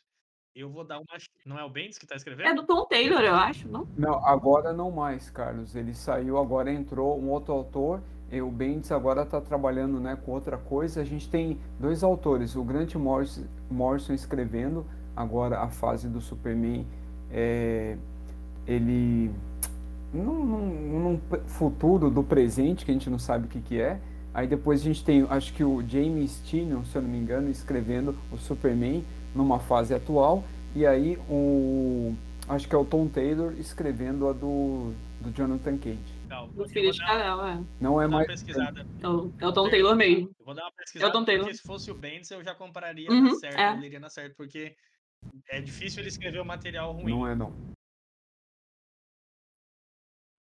Eu 0.54 0.70
vou 0.70 0.84
dar 0.84 0.98
uma. 0.98 1.06
Não 1.44 1.58
é 1.58 1.64
o 1.64 1.68
Bendis 1.68 1.98
que 1.98 2.04
está 2.04 2.16
escrevendo? 2.16 2.48
É 2.48 2.54
do 2.54 2.62
Tom 2.62 2.86
Taylor, 2.86 3.20
eu 3.20 3.34
acho, 3.34 3.68
não? 3.68 3.86
Não, 3.98 4.24
agora 4.24 4.72
não 4.72 4.90
mais, 4.90 5.28
Carlos. 5.28 5.76
Ele 5.76 5.92
saiu, 5.92 6.38
agora 6.38 6.72
entrou 6.72 7.20
um 7.20 7.28
outro 7.28 7.52
autor. 7.52 8.00
E 8.30 8.40
o 8.40 8.50
Bendis 8.50 8.90
agora 8.90 9.22
está 9.22 9.40
trabalhando 9.40 10.00
né, 10.00 10.16
com 10.16 10.32
outra 10.32 10.56
coisa. 10.56 11.02
A 11.02 11.04
gente 11.04 11.28
tem 11.28 11.60
dois 11.78 12.02
autores, 12.02 12.56
o 12.56 12.64
Grant 12.64 12.94
Morrison, 12.94 13.44
Morrison 13.70 14.14
escrevendo 14.14 14.86
agora 15.14 15.60
a 15.60 15.68
fase 15.68 16.08
do 16.08 16.20
Superman. 16.20 16.86
É, 17.30 17.98
ele 18.66 19.30
num, 20.12 20.44
num, 20.44 21.00
num, 21.00 21.20
futuro 21.46 22.08
do 22.10 22.22
presente 22.22 22.84
que 22.84 22.90
a 22.90 22.94
gente 22.94 23.10
não 23.10 23.18
sabe 23.18 23.44
o 23.44 23.48
que, 23.48 23.60
que 23.60 23.78
é. 23.78 24.00
Aí 24.36 24.46
depois 24.46 24.82
a 24.82 24.84
gente 24.84 25.02
tem, 25.02 25.26
acho 25.30 25.50
que 25.54 25.64
o 25.64 25.82
James 25.88 26.40
Tynion, 26.40 26.84
se 26.84 26.94
eu 26.94 27.00
não 27.00 27.08
me 27.08 27.16
engano, 27.16 27.50
escrevendo 27.50 28.14
o 28.30 28.36
Superman 28.36 29.02
numa 29.34 29.58
fase 29.58 29.94
atual. 29.94 30.44
E 30.74 30.84
aí 30.84 31.16
o, 31.26 32.14
acho 32.46 32.68
que 32.68 32.74
é 32.74 32.78
o 32.78 32.84
Tom 32.84 33.08
Taylor 33.08 33.54
escrevendo 33.54 34.28
a 34.28 34.34
do, 34.34 34.92
do 35.22 35.34
Jonathan 35.34 35.78
Kent. 35.78 35.98
Não, 36.28 36.48
do 36.48 36.68
filho 36.68 36.92
de 36.92 36.98
Canal, 36.98 37.46
é. 37.46 37.62
Não 37.80 37.98
é 37.98 38.06
mais. 38.06 38.28
É 38.28 39.08
o, 39.08 39.32
é 39.40 39.46
o 39.46 39.52
Tom 39.54 39.70
Taylor 39.70 39.96
mesmo. 39.96 40.28
Eu 40.38 40.44
vou 40.44 40.54
dar 40.54 40.64
uma 40.64 40.72
pesquisada. 40.72 41.06
É 41.06 41.08
o 41.08 41.12
Tom 41.18 41.24
Taylor. 41.24 41.44
Porque 41.46 41.56
se 41.56 41.66
fosse 41.66 41.90
o 41.90 41.94
Bendis, 41.94 42.30
eu 42.30 42.44
já 42.44 42.54
compraria 42.54 43.10
uhum, 43.10 43.22
na 43.22 43.34
certo, 43.36 43.58
é. 43.58 43.72
eu 43.72 43.80
leria 43.80 44.00
na 44.00 44.10
certo, 44.10 44.34
porque 44.36 44.76
é 45.48 45.62
difícil 45.62 46.00
ele 46.00 46.10
escrever 46.10 46.40
o 46.40 46.42
um 46.42 46.46
material 46.46 46.92
ruim. 46.92 47.10
Não 47.10 47.26
é, 47.26 47.34
não. 47.34 47.54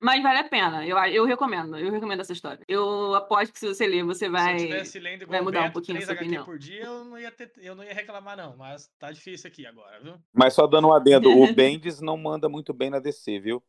Mas 0.06 0.22
vale 0.22 0.38
a 0.38 0.44
pena. 0.48 0.86
Eu, 0.86 0.96
eu 1.06 1.26
recomendo. 1.26 1.80
Eu 1.80 1.92
recomendo 1.92 2.20
essa 2.20 2.32
história. 2.32 2.64
Eu 2.68 3.16
aposto 3.16 3.52
que 3.52 3.58
se 3.58 3.68
você 3.68 3.88
ler, 3.88 4.04
você 4.04 4.30
vai. 4.30 4.60
Se 4.60 4.66
eu 4.66 4.70
tivesse 4.70 5.00
lendo 5.00 5.24
igual 5.24 5.32
vai 5.32 5.42
mudar 5.42 5.60
Beto, 5.62 5.70
um 5.70 5.74
pouquinho 5.74 5.98
a 5.98 6.02
3 6.02 6.06
sua 6.06 6.14
HQ 6.14 6.26
opinião. 6.26 6.46
por 6.46 6.60
dia, 6.60 6.84
eu 6.84 7.04
não, 7.06 7.18
ia 7.18 7.32
ter, 7.32 7.52
eu 7.58 7.74
não 7.74 7.84
ia 7.84 7.92
reclamar, 7.92 8.38
não. 8.38 8.56
Mas 8.56 8.88
tá 9.00 9.12
difícil 9.12 9.48
aqui 9.48 9.66
agora, 9.66 10.00
viu? 10.00 10.22
Mas 10.32 10.54
só 10.54 10.68
dando 10.68 10.90
um 10.90 10.94
adendo, 10.94 11.36
o 11.36 11.52
Bendis 11.56 12.02
não 12.02 12.18
manda 12.18 12.48
muito 12.48 12.72
bem 12.72 12.92
na 12.92 13.00
DC, 13.00 13.40
viu? 13.40 13.64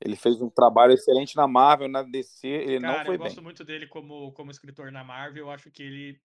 Ele 0.00 0.16
fez 0.16 0.40
um 0.40 0.50
trabalho 0.50 0.92
excelente 0.92 1.36
na 1.36 1.46
Marvel, 1.46 1.88
na 1.88 2.02
DC, 2.02 2.48
ele 2.48 2.80
Cara, 2.80 2.98
não 2.98 3.04
foi 3.04 3.14
eu 3.14 3.18
bem. 3.20 3.28
gosto 3.28 3.42
muito 3.42 3.62
dele 3.62 3.86
como, 3.86 4.32
como 4.32 4.50
escritor 4.50 4.90
na 4.90 5.04
Marvel. 5.04 5.44
Eu 5.44 5.50
acho 5.52 5.70
que 5.70 5.84
ele, 5.84 6.20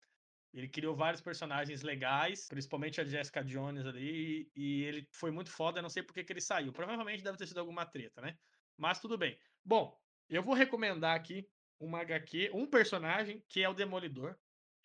ele 0.54 0.70
criou 0.70 0.96
vários 0.96 1.20
personagens 1.20 1.82
legais, 1.82 2.48
principalmente 2.48 3.02
a 3.02 3.04
Jessica 3.04 3.44
Jones 3.44 3.86
ali, 3.86 4.50
e, 4.56 4.62
e 4.64 4.84
ele 4.86 5.06
foi 5.12 5.32
muito 5.32 5.50
foda. 5.50 5.80
Eu 5.80 5.84
não 5.84 5.90
sei 5.90 6.02
por 6.02 6.14
que 6.14 6.24
que 6.24 6.32
ele 6.32 6.40
saiu. 6.40 6.72
Provavelmente 6.72 7.22
deve 7.22 7.38
ter 7.38 7.46
sido 7.46 7.60
alguma 7.60 7.86
treta, 7.86 8.22
né? 8.22 8.38
Mas 8.78 9.00
tudo 9.00 9.18
bem. 9.18 9.38
Bom, 9.64 9.98
eu 10.30 10.42
vou 10.42 10.54
recomendar 10.54 11.16
aqui 11.16 11.48
uma 11.80 12.00
HQ, 12.02 12.52
um 12.54 12.66
personagem 12.66 13.44
que 13.48 13.62
é 13.62 13.70
o 13.70 13.74
Demolidor. 13.74 14.36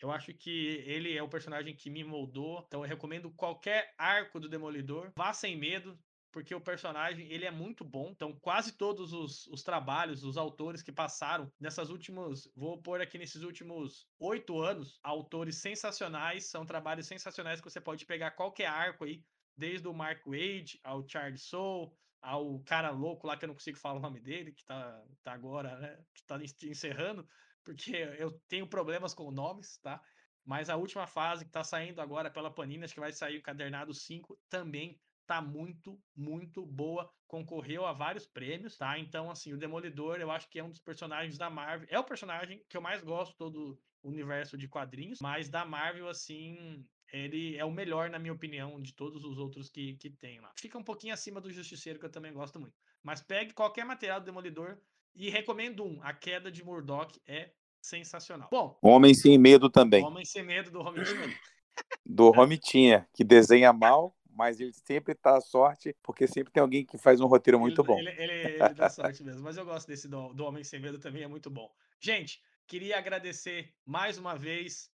Eu 0.01 0.12
acho 0.12 0.32
que 0.32 0.82
ele 0.86 1.16
é 1.16 1.23
o 1.23 1.28
personagem 1.28 1.74
que 1.74 1.90
me 1.90 2.05
moldou. 2.05 2.65
Então 2.66 2.82
eu 2.82 2.89
recomendo 2.89 3.31
qualquer 3.32 3.94
arco 3.98 4.39
do 4.39 4.48
Demolidor. 4.48 5.12
Vá 5.16 5.32
sem 5.32 5.56
medo, 5.56 5.98
porque 6.31 6.55
o 6.55 6.60
personagem 6.60 7.27
ele 7.32 7.44
é 7.44 7.51
muito 7.51 7.85
bom. 7.85 8.10
Então, 8.10 8.32
quase 8.40 8.73
todos 8.77 9.12
os, 9.12 9.47
os 9.48 9.62
trabalhos, 9.62 10.24
os 10.24 10.36
autores 10.36 10.82
que 10.82 10.93
passaram 10.93 11.51
nessas 11.59 11.90
últimas, 11.90 12.51
vou 12.55 12.81
pôr 12.81 13.01
aqui 13.01 13.19
nesses 13.19 13.43
últimos 13.43 14.06
oito 14.19 14.60
anos, 14.60 14.98
autores 15.02 15.56
sensacionais, 15.56 16.47
são 16.47 16.65
trabalhos 16.65 17.06
sensacionais 17.06 17.60
que 17.60 17.69
você 17.70 17.81
pode 17.81 18.05
pegar 18.06 18.32
qualquer 18.32 18.66
arco 18.66 19.05
aí, 19.05 19.24
desde 19.56 19.89
o 19.89 19.94
Mark 19.94 20.24
Wade 20.27 20.78
ao 20.85 21.06
Charles 21.09 21.43
Soule, 21.43 21.90
ao 22.20 22.60
cara 22.64 22.90
louco 22.90 23.26
lá 23.26 23.36
que 23.36 23.44
eu 23.44 23.48
não 23.48 23.54
consigo 23.54 23.78
falar 23.78 23.98
o 23.98 24.02
nome 24.02 24.20
dele, 24.20 24.52
que 24.52 24.64
tá, 24.64 25.04
tá 25.22 25.32
agora, 25.32 25.78
né, 25.78 26.04
que 26.14 26.24
tá 26.26 26.38
encerrando, 26.64 27.26
porque 27.64 27.92
eu 28.18 28.40
tenho 28.48 28.68
problemas 28.68 29.14
com 29.14 29.30
nomes, 29.30 29.78
tá? 29.78 30.00
Mas 30.44 30.70
a 30.70 30.76
última 30.76 31.06
fase 31.06 31.44
que 31.44 31.50
tá 31.50 31.62
saindo 31.62 32.00
agora 32.00 32.30
pela 32.30 32.52
Panini, 32.52 32.84
acho 32.84 32.94
que 32.94 33.00
vai 33.00 33.12
sair 33.12 33.36
o 33.36 33.38
Encadernado 33.38 33.92
5, 33.92 34.38
também 34.48 34.98
tá 35.26 35.42
muito, 35.42 36.02
muito 36.16 36.64
boa. 36.64 37.12
Concorreu 37.26 37.84
a 37.84 37.92
vários 37.92 38.26
prêmios, 38.26 38.78
tá? 38.78 38.98
Então, 38.98 39.30
assim, 39.30 39.52
o 39.52 39.58
Demolidor, 39.58 40.18
eu 40.18 40.30
acho 40.30 40.48
que 40.48 40.58
é 40.58 40.64
um 40.64 40.70
dos 40.70 40.80
personagens 40.80 41.36
da 41.36 41.50
Marvel. 41.50 41.86
É 41.90 41.98
o 41.98 42.04
personagem 42.04 42.64
que 42.66 42.78
eu 42.78 42.80
mais 42.80 43.02
gosto 43.02 43.36
todo 43.36 43.78
universo 44.02 44.56
de 44.56 44.66
quadrinhos, 44.66 45.18
mas 45.20 45.50
da 45.50 45.66
Marvel, 45.66 46.08
assim, 46.08 46.82
ele 47.12 47.56
é 47.56 47.64
o 47.64 47.70
melhor, 47.70 48.10
na 48.10 48.18
minha 48.18 48.32
opinião, 48.32 48.80
de 48.80 48.93
todos 48.93 49.24
os 49.24 49.39
outros 49.39 49.68
que, 49.68 49.94
que 49.94 50.10
tem 50.10 50.40
lá. 50.40 50.52
Fica 50.56 50.78
um 50.78 50.85
pouquinho 50.85 51.14
acima 51.14 51.40
do 51.40 51.51
Justiceiro, 51.51 51.98
que 51.98 52.05
eu 52.05 52.10
também 52.10 52.32
gosto 52.32 52.60
muito. 52.60 52.74
Mas 53.02 53.22
pegue 53.22 53.52
qualquer 53.52 53.85
material 53.85 54.20
do 54.20 54.26
Demolidor 54.26 54.78
e 55.14 55.30
recomendo 55.30 55.85
um. 55.85 55.98
A 56.02 56.12
Queda 56.12 56.51
de 56.51 56.64
Murdoch 56.64 57.20
é 57.26 57.51
sensacional. 57.80 58.48
Bom, 58.51 58.78
Homem 58.82 59.14
Sem 59.14 59.39
Medo 59.39 59.70
também, 59.70 60.05
Homem 60.05 60.24
Sem 60.24 60.43
Medo 60.43 60.70
do 60.70 60.93
Medo. 60.93 61.05
do 62.05 62.30
Romitinha, 62.30 63.09
que 63.14 63.24
desenha 63.24 63.72
mal, 63.72 64.16
mas 64.30 64.60
ele 64.60 64.72
sempre 64.72 65.14
tá 65.14 65.36
à 65.36 65.40
sorte, 65.40 65.97
porque 66.02 66.26
sempre 66.26 66.52
tem 66.52 66.60
alguém 66.60 66.85
que 66.85 66.98
faz 66.98 67.20
um 67.20 67.26
roteiro 67.26 67.59
muito 67.59 67.80
ele, 67.80 67.86
bom. 67.86 67.98
Ele, 67.98 68.10
ele, 68.10 68.32
ele 68.62 68.74
dá 68.74 68.90
sorte 68.90 69.22
mesmo, 69.22 69.43
mas 69.43 69.56
eu 69.56 69.64
gosto 69.64 69.86
desse 69.86 70.09
do, 70.09 70.32
do 70.35 70.44
Homem 70.44 70.64
Sem 70.64 70.80
Medo 70.80 70.98
também, 70.98 71.22
é 71.22 71.28
muito 71.28 71.48
bom. 71.48 71.72
Gente, 72.01 72.43
queria 72.66 72.98
agradecer 72.98 73.72
mais 73.85 74.18
uma 74.18 74.36
vez 74.36 74.90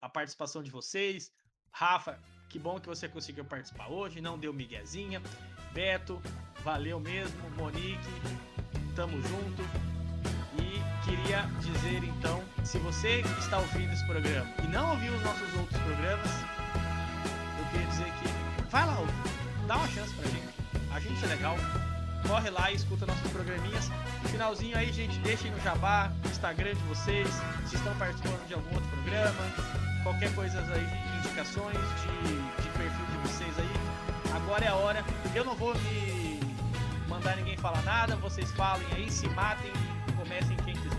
a 0.00 0.08
participação 0.08 0.62
de 0.62 0.70
vocês. 0.70 1.32
Rafa, 1.72 2.18
que 2.48 2.58
bom 2.58 2.80
que 2.80 2.86
você 2.86 3.08
conseguiu 3.08 3.44
participar 3.44 3.88
hoje, 3.88 4.20
não 4.20 4.38
deu 4.38 4.52
miguezinha. 4.52 5.22
Beto, 5.72 6.20
valeu 6.64 6.98
mesmo. 6.98 7.50
Monique, 7.56 7.98
tamo 8.94 9.20
junto. 9.22 9.62
E 10.60 11.04
queria 11.04 11.42
dizer 11.60 12.04
então, 12.04 12.42
se 12.64 12.78
você 12.78 13.20
está 13.38 13.58
ouvindo 13.58 13.92
esse 13.92 14.06
programa 14.06 14.52
e 14.64 14.66
não 14.68 14.90
ouviu 14.90 15.12
os 15.14 15.22
nossos 15.22 15.54
outros 15.54 15.80
programas, 15.82 16.30
eu 17.58 17.66
queria 17.70 17.86
dizer 17.86 18.12
que 18.12 18.62
vai 18.70 18.86
lá, 18.86 18.96
dá 19.66 19.76
uma 19.76 19.88
chance 19.88 20.12
pra 20.14 20.28
gente. 20.28 20.48
A 20.92 21.00
gente 21.00 21.24
é 21.24 21.28
legal. 21.28 21.56
Corre 22.26 22.50
lá 22.50 22.70
e 22.72 22.74
escuta 22.74 23.06
nossos 23.06 23.30
programinhas. 23.30 23.88
Finalzinho 24.26 24.76
aí, 24.76 24.92
gente, 24.92 25.18
deixem 25.20 25.50
no 25.50 25.60
jabá, 25.60 26.12
no 26.22 26.30
Instagram 26.30 26.74
de 26.74 26.82
vocês, 26.82 27.28
se 27.66 27.76
estão 27.76 27.94
participando 27.96 28.46
de 28.46 28.54
algum 28.54 28.74
outro 28.74 28.90
programa, 28.90 29.87
qualquer 30.08 30.34
coisa 30.34 30.58
aí, 30.72 30.88
indicações 31.18 31.76
de, 31.76 32.62
de 32.62 32.68
perfil 32.70 33.04
de 33.06 33.28
vocês 33.28 33.58
aí. 33.58 33.68
Agora 34.34 34.64
é 34.64 34.68
a 34.68 34.74
hora. 34.74 35.04
Eu 35.34 35.44
não 35.44 35.54
vou 35.54 35.74
me 35.74 36.40
mandar 37.06 37.36
ninguém 37.36 37.58
falar 37.58 37.82
nada, 37.82 38.16
vocês 38.16 38.50
falem 38.52 38.86
aí, 38.96 39.10
se 39.10 39.28
matem 39.28 39.70
e 40.08 40.12
comecem 40.12 40.56
quem 40.64 40.74
quiser. 40.74 40.98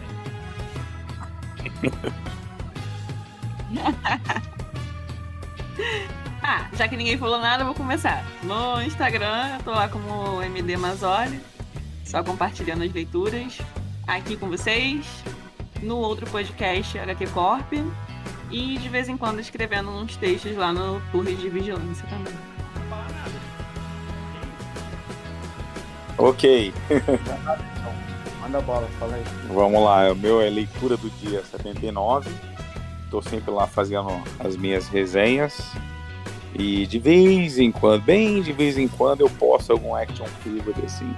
Ah, 6.42 6.68
já 6.74 6.88
que 6.88 6.98
ninguém 6.98 7.18
falou 7.18 7.40
nada, 7.40 7.62
eu 7.62 7.68
vou 7.68 7.76
começar. 7.76 8.26
No 8.44 8.82
Instagram, 8.82 9.58
eu 9.58 9.64
tô 9.64 9.72
lá 9.72 9.88
como 9.88 10.42
MD 10.42 10.78
Mazoli, 10.78 11.40
só 12.04 12.24
compartilhando 12.24 12.84
as 12.84 12.92
leituras 12.92 13.60
aqui 14.08 14.36
com 14.36 14.50
vocês. 14.50 15.06
No 15.82 15.98
outro 15.98 16.28
podcast, 16.30 16.98
HQ 16.98 17.28
Corp. 17.28 17.74
E 18.52 18.78
de 18.78 18.90
vez 18.90 19.08
em 19.08 19.16
quando 19.18 19.40
escrevendo 19.40 19.90
uns 19.92 20.16
textos 20.16 20.56
lá 20.56 20.74
no 20.74 21.02
Torres 21.12 21.40
de 21.40 21.50
Vigilância 21.50 22.06
também. 22.08 22.34
Não 22.34 22.82
vou 22.82 22.90
falar 22.90 23.10
nada. 23.12 23.32
Ok, 26.18 26.74
Manda 28.42 28.62
bola, 28.62 28.88
fala 29.00 29.16
aí. 29.16 29.24
vamos 29.48 29.84
lá. 29.84 30.12
O 30.12 30.16
meu 30.16 30.42
é 30.42 30.50
leitura 30.50 30.98
do 30.98 31.10
dia 31.12 31.44
79. 31.44 32.30
Tô 33.12 33.22
sempre 33.22 33.52
lá 33.52 33.68
fazendo 33.68 34.10
as 34.40 34.58
minhas 34.58 34.88
resenhas. 34.88 35.72
E 36.56 36.88
de 36.88 36.98
vez 36.98 37.60
em 37.60 37.72
quando, 37.72 38.02
bem 38.02 38.42
de 38.42 38.52
vez 38.52 38.78
em 38.78 38.88
quando, 38.88 39.22
eu 39.22 39.30
posto 39.30 39.72
algum 39.72 39.94
action 39.96 40.26
figure 40.44 40.74
assim. 40.84 41.14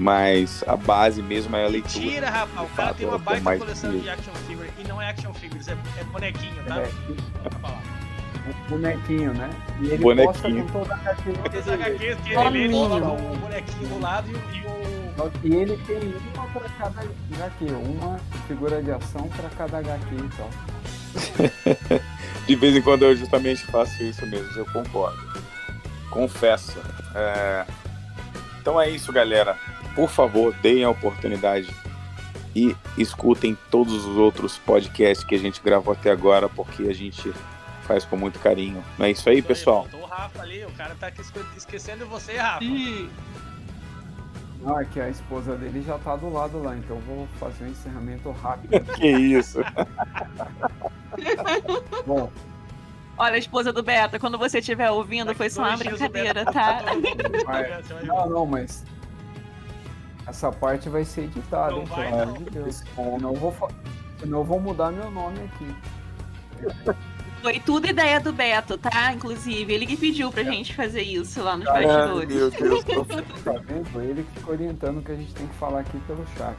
Mas 0.00 0.62
a 0.66 0.76
base 0.76 1.20
mesmo 1.22 1.56
é 1.56 1.64
a 1.64 1.68
leitura. 1.68 2.04
Mentira, 2.04 2.30
rapaz, 2.30 2.70
o 2.70 2.74
cara 2.74 2.94
tem 2.94 3.06
é 3.06 3.08
uma 3.08 3.16
o 3.16 3.20
que 3.20 3.30
eu 3.32 3.40
baita 3.40 3.58
coleção 3.58 3.90
de 3.98 4.08
action 4.08 4.32
figure 4.46 4.70
e 4.78 4.84
não 4.86 5.02
é 5.02 5.10
action 5.10 5.34
figures, 5.34 5.66
é, 5.68 5.76
é 5.98 6.04
bonequinho, 6.04 6.64
tá? 6.64 6.76
É, 6.82 6.88
um 8.48 8.70
bonequinho, 8.70 9.34
né? 9.34 9.50
E 9.80 9.86
ele 9.88 9.98
Bonequinho. 9.98 10.64
posta 10.66 10.82
com 10.82 10.84
toda 10.84 10.94
a 10.94 11.74
HQs 11.74 12.18
que 12.24 12.30
ele 12.32 12.68
lê, 12.68 12.68
coloca 12.72 13.06
um 13.22 13.36
bonequinho 13.38 13.88
do 13.88 14.00
lado 14.00 14.28
e, 14.30 14.34
o- 14.34 14.56
e 14.56 14.60
o. 14.66 14.98
Só 15.18 15.28
que 15.30 15.48
ele 15.52 15.76
tem 15.78 16.14
uma 16.34 16.46
para 16.46 16.68
cada 16.68 17.00
HQ, 17.00 17.64
uma 17.72 18.20
figura 18.46 18.80
de 18.82 18.92
ação 18.92 19.28
para 19.36 19.48
cada 19.50 19.78
HQ 19.78 20.14
então. 20.14 20.48
De 22.46 22.54
vez 22.56 22.76
em 22.76 22.80
quando 22.82 23.02
eu 23.02 23.16
justamente 23.16 23.64
faço 23.66 24.02
isso 24.02 24.24
mesmo, 24.26 24.48
eu 24.56 24.64
concordo. 24.66 25.18
Confesso. 26.10 26.78
É, 27.14 27.64
Então 28.60 28.80
é 28.80 28.88
isso, 28.88 29.12
galera. 29.12 29.56
Por 29.98 30.08
favor, 30.08 30.54
deem 30.62 30.84
a 30.84 30.90
oportunidade 30.90 31.74
e 32.54 32.76
escutem 32.96 33.58
todos 33.68 34.04
os 34.06 34.16
outros 34.16 34.56
podcasts 34.56 35.26
que 35.26 35.34
a 35.34 35.38
gente 35.38 35.60
gravou 35.60 35.92
até 35.92 36.08
agora, 36.12 36.48
porque 36.48 36.84
a 36.84 36.94
gente 36.94 37.32
faz 37.82 38.04
com 38.04 38.16
muito 38.16 38.38
carinho. 38.38 38.80
Não 38.96 39.06
é 39.06 39.10
isso 39.10 39.28
aí, 39.28 39.42
pessoal? 39.42 39.88
Faltou 39.90 40.02
o 40.02 40.06
Rafa 40.06 40.40
ali, 40.42 40.64
o 40.64 40.70
cara 40.70 40.94
tá 41.00 41.08
esque- 41.08 41.40
esquecendo 41.56 42.06
você, 42.06 42.36
Rafa. 42.36 42.64
Não, 44.62 44.78
é 44.78 44.84
que 44.84 45.00
a 45.00 45.08
esposa 45.08 45.56
dele 45.56 45.82
já 45.84 45.98
tá 45.98 46.14
do 46.14 46.32
lado 46.32 46.62
lá, 46.62 46.76
então 46.76 46.94
eu 46.94 47.02
vou 47.02 47.26
fazer 47.40 47.64
um 47.64 47.68
encerramento 47.68 48.30
rápido. 48.30 48.78
Que 48.94 49.08
isso? 49.08 49.58
Bom, 52.06 52.30
Olha, 53.16 53.34
a 53.34 53.38
esposa 53.38 53.72
do 53.72 53.82
Beta, 53.82 54.16
quando 54.20 54.38
você 54.38 54.60
estiver 54.60 54.92
ouvindo, 54.92 55.34
foi 55.34 55.50
só 55.50 55.62
uma 55.62 55.76
Beto 55.76 55.90
brincadeira, 55.90 56.44
tá 56.44 56.52
tá? 56.52 56.82
ver. 56.94 58.06
não, 58.06 58.30
não, 58.30 58.46
mas 58.46 58.84
essa 60.28 60.52
parte 60.52 60.88
vai 60.88 61.04
ser 61.04 61.22
editada, 61.22 61.72
Não 61.72 61.80
hein, 61.80 61.86
vai, 61.86 62.06
pelo 62.06 62.16
não. 62.16 62.22
amor 62.24 62.38
de 62.38 62.50
Deus. 62.50 62.84
Senão 62.94 63.30
eu 63.30 63.34
vou, 63.34 63.52
fa- 63.52 63.68
senão 64.20 64.38
eu 64.38 64.44
vou 64.44 64.60
mudar 64.60 64.90
meu 64.92 65.10
nome 65.10 65.38
aqui. 65.44 65.74
Foi 67.40 67.60
tudo 67.60 67.86
ideia 67.86 68.18
do 68.18 68.32
Beto, 68.32 68.76
tá? 68.76 69.12
Inclusive, 69.12 69.72
ele 69.72 69.86
que 69.86 69.96
pediu 69.96 70.28
pra 70.32 70.42
gente 70.42 70.74
fazer 70.74 71.02
isso 71.02 71.40
lá 71.40 71.56
nos 71.56 71.66
bastidores. 71.66 72.28
meu 72.34 72.50
Deus. 72.50 72.54
Tá 73.44 73.52
vendo? 73.64 74.00
Ele 74.02 74.24
que 74.24 74.40
fica 74.40 74.50
orientando 74.50 74.98
o 74.98 75.02
que 75.02 75.12
a 75.12 75.14
gente 75.14 75.32
tem 75.34 75.46
que 75.46 75.54
falar 75.54 75.80
aqui 75.80 75.96
pelo 76.08 76.26
chat. 76.36 76.56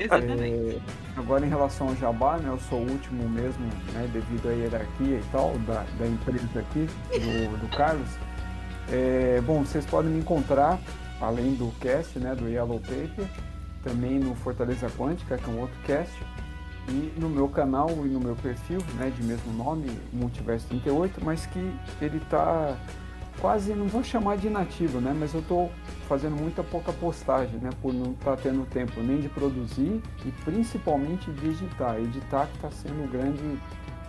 Exatamente. 0.00 0.42
É, 0.76 0.80
agora 1.16 1.46
em 1.46 1.48
relação 1.48 1.88
ao 1.88 1.96
Jabá, 1.96 2.36
né, 2.38 2.48
eu 2.48 2.58
sou 2.68 2.80
o 2.80 2.90
último 2.90 3.28
mesmo, 3.28 3.64
né, 3.92 4.08
devido 4.12 4.48
à 4.48 4.52
hierarquia 4.52 5.18
e 5.18 5.24
tal, 5.30 5.56
da, 5.60 5.84
da 5.96 6.06
empresa 6.08 6.58
aqui, 6.58 6.88
do, 7.12 7.58
do 7.58 7.76
Carlos. 7.76 8.08
É, 8.90 9.40
bom, 9.46 9.60
vocês 9.64 9.86
podem 9.86 10.10
me 10.10 10.18
encontrar, 10.18 10.80
além 11.20 11.54
do 11.54 11.72
cast, 11.80 12.18
né, 12.18 12.34
do 12.34 12.48
Yellow 12.48 12.80
Paper, 12.80 13.26
também 13.82 14.18
no 14.18 14.34
Fortaleza 14.34 14.88
Quântica, 14.90 15.36
que 15.36 15.44
é 15.44 15.52
um 15.52 15.60
outro 15.60 15.76
cast, 15.84 16.14
e 16.88 17.12
no 17.20 17.28
meu 17.28 17.48
canal 17.48 17.90
e 17.90 18.08
no 18.08 18.20
meu 18.20 18.34
perfil, 18.36 18.78
né, 18.96 19.12
de 19.14 19.22
mesmo 19.22 19.52
nome, 19.52 19.90
Multiverso 20.12 20.66
38, 20.68 21.24
mas 21.24 21.46
que 21.46 21.58
ele 22.00 22.16
está 22.16 22.76
quase, 23.40 23.74
não 23.74 23.86
vou 23.86 24.04
chamar 24.04 24.36
de 24.36 24.48
inativo, 24.48 25.00
né? 25.00 25.16
Mas 25.18 25.32
eu 25.32 25.40
estou 25.40 25.70
fazendo 26.06 26.36
muita 26.36 26.62
pouca 26.62 26.92
postagem, 26.92 27.58
né? 27.58 27.70
Por 27.80 27.92
não 27.92 28.12
estar 28.12 28.36
tá 28.36 28.42
tendo 28.42 28.66
tempo 28.68 29.00
nem 29.00 29.20
de 29.20 29.28
produzir 29.28 30.02
e 30.24 30.30
principalmente 30.44 31.30
de 31.32 31.48
editar. 31.48 31.98
Editar 31.98 32.46
que 32.46 32.56
está 32.56 32.70
sendo 32.70 33.04
o 33.04 33.08
grande 33.08 33.58